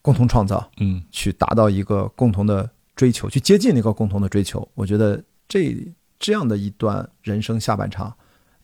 [0.02, 4.68] 共同创造，嗯，去达到一个共同的追求，去接近那个共同的追求。
[4.74, 5.88] 我觉得这
[6.20, 8.12] 这样的一段人生下半场，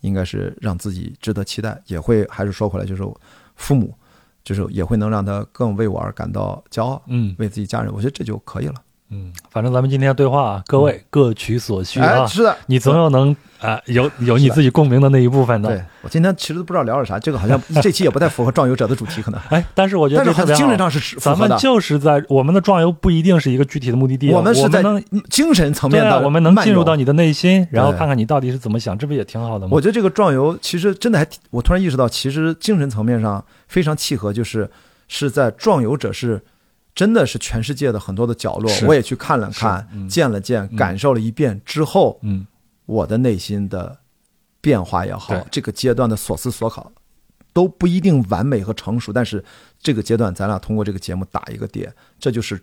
[0.01, 3.03] 应该是让自己值得期待，也会还是说回来，就是
[3.55, 3.93] 父母，
[4.43, 8.75] 就是也会能让他更为我而感到骄傲，嗯，为自己家人，我觉得这就可以了。
[9.14, 12.25] 嗯，反正咱们今天对话，各位各取所需啊。
[12.25, 15.69] 是的，你总有能啊有有你自己共鸣的那一部分的。
[15.69, 19.40] 对我今天其实都不知道聊点啥，这个好像 这期也不太符合壮游者的主题，可能。
[19.50, 24.82] 哎，但是我觉得但是精神上是咱们就是在我们的壮游不一定是一个具体的目的地，我们是在
[25.30, 29.69] 精神层面的，我们能进入到你的内心，然后看看你到底是怎么想，这不也挺好的吗？
[29.72, 34.69] 我觉得这个壮游其实真的还，我突然意识到，其实精神层面上非常契合，就是
[35.08, 36.42] 是在壮游者是。
[36.95, 42.45] 真的是全世界的很多的角落，我也去看了看，见了见，感受了一遍之后，嗯，
[42.85, 43.99] 我的内心的
[44.61, 46.91] 变化也好，这个阶段的所思所考
[47.51, 49.43] 都不一定完美和成熟，但是
[49.80, 52.61] 这个阶段咱俩通过这个节目打一个点，这就是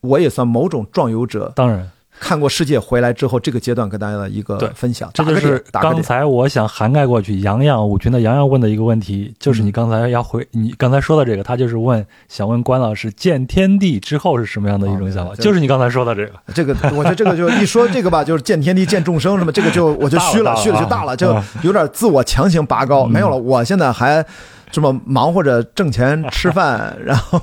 [0.00, 1.90] 我也算某种壮游者，当然。
[2.18, 7.40] 看过世界回来之后，这个阶段跟大家的一个分享，这就是刚才我想涵盖过去。
[7.40, 15.34] 洋洋五群的洋洋问的一个问题，就是你刚才要回你刚才说的这个，他就是问想问关老师见天地之后是什么样的一种想法？
[15.34, 16.32] 就是你刚才说的这个。
[16.54, 23.04] 这个我觉得这个就一说这个吧，就是见天地见众生，什么这个就我就虚了，虚了就大了，就有点自我强行拔高。
[23.04, 24.24] 没有了，我现在还。
[24.70, 27.40] 这么忙活着挣钱吃饭， 然后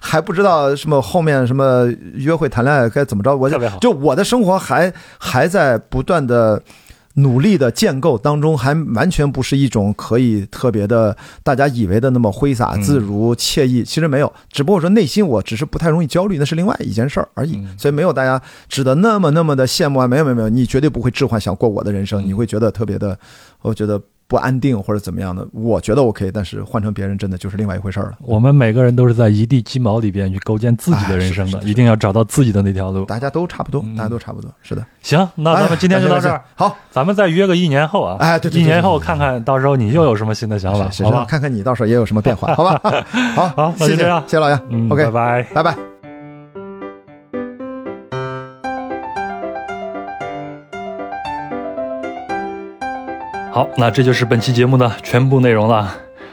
[0.00, 6.62] 还不知道什么后面什么约会谈恋爱该怎么着，我就就我的生活还还在不断的
[7.14, 23.18] 努力的建构当中，还完全不是一种可以特别的大家以为的那么挥洒自如惬意，其实没有，只不过说内心我只是不太容易焦虑，那是另外一件事儿而已，所以没有大家指的那么那么的羡慕啊，没有没有没有，你绝对不会置换想过我的人生，你会觉得特别的，
[23.62, 23.98] 我觉得。
[24.28, 28.12] 不安定或者怎么样的，我觉得 OK，但是换成别人真的就是另外一回事了。
[28.20, 33.04] 我们每个人都是在一地鸡毛里边去构建自己的人生的，一定要找到自己的那条路。
[33.04, 34.84] 大家都差不多，大家都差不多，是的。
[35.02, 36.42] 行，那咱们今天就到这儿。
[36.54, 38.16] 好，咱们再约个一年后啊。
[38.18, 41.24] 哎，对，一年后看看到时候你又有什么新的想法，好吧？
[41.28, 42.80] 看看你到时候也有什么变化，好吧？
[43.36, 44.58] 好好，那就这样，谢谢老杨。
[44.90, 45.95] OK，拜拜，拜拜。
[53.56, 55.90] 好，那这就是本期节目的全部内容了。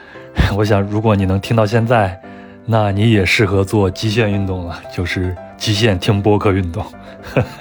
[0.54, 2.20] 我想，如果你能听到现在，
[2.66, 6.84] 那你也适合做极限运动了，就是极限听播客运动。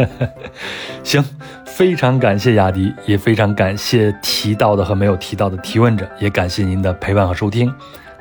[1.01, 1.24] 行，
[1.66, 7.74] 非常感谢雅迪，也非常感谢提到的和没有提到的提问者，也感谢您的陪伴和收听。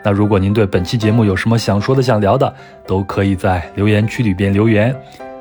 [0.04, 2.54] 那如果您对本期节目有什么想说的、想聊的，
[2.86, 4.94] 都可以在留言区里边留言，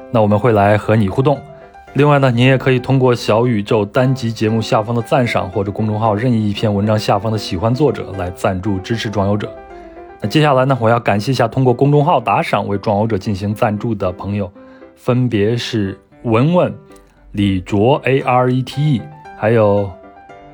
[0.10, 1.40] 那我们会来和你互动。
[1.94, 9.52] 另外呢，您也可以通过小宇宙单集节目下方的赞赏，或者公众号任意一篇文章下方的喜欢作者来赞助支持壮游者。
[10.22, 14.50] 那接下来呢，我要感谢一下通过公众号打赏为壮游者进行赞助的朋友，
[14.96, 16.74] 分别是文文、
[17.34, 19.02] 李卓 A R E T E，
[19.38, 19.92] 还有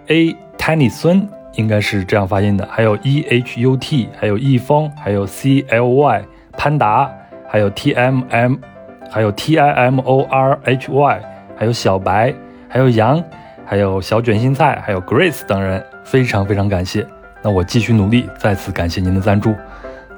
[0.07, 7.11] A Tiny 孙，应该是这样发音的，还有 E H U T，还有易峰，还有 C L Y 潘达，
[7.47, 8.55] 还有 T M M。
[9.09, 11.21] 还有 T I M O R H Y，
[11.57, 12.33] 还有小白，
[12.67, 13.23] 还有羊，
[13.65, 17.05] 还有小卷心菜，还有 Grace 等人，非常非常感谢。
[17.41, 19.53] 那我继续努力，再次感谢您的赞助。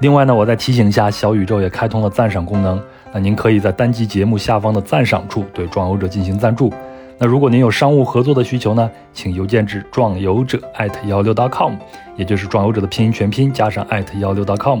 [0.00, 6.72] 另外呢，我再提醒一下，小宇宙也开通了赞赏功能，那您可以在单集节目下方的赞赏处对壮游者进行赞助。
[7.18, 11.74] 那如果您有商务合作的需求呢，请邮件至壮游者艾特幺六 .com，
[12.16, 14.80] 也就是壮游者的拼音全拼加上艾特幺六 .com。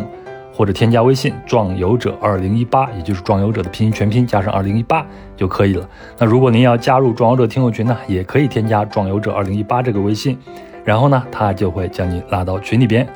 [0.60, 5.02] 或者添加微信“壮游者二零一八”，也就是“壮游者”的拼音全拼加上二零一八
[5.34, 5.88] 就可以了。
[6.18, 10.38] 那如果您要加入“壮游者”听友群呢，也可以添加“壮游者二零一八”这个微信，
[10.84, 13.08] 然后呢，他就会将你拉到群里边。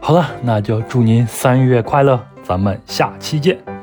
[0.00, 3.75] 好了，那就祝您三月快乐，咱们下期见。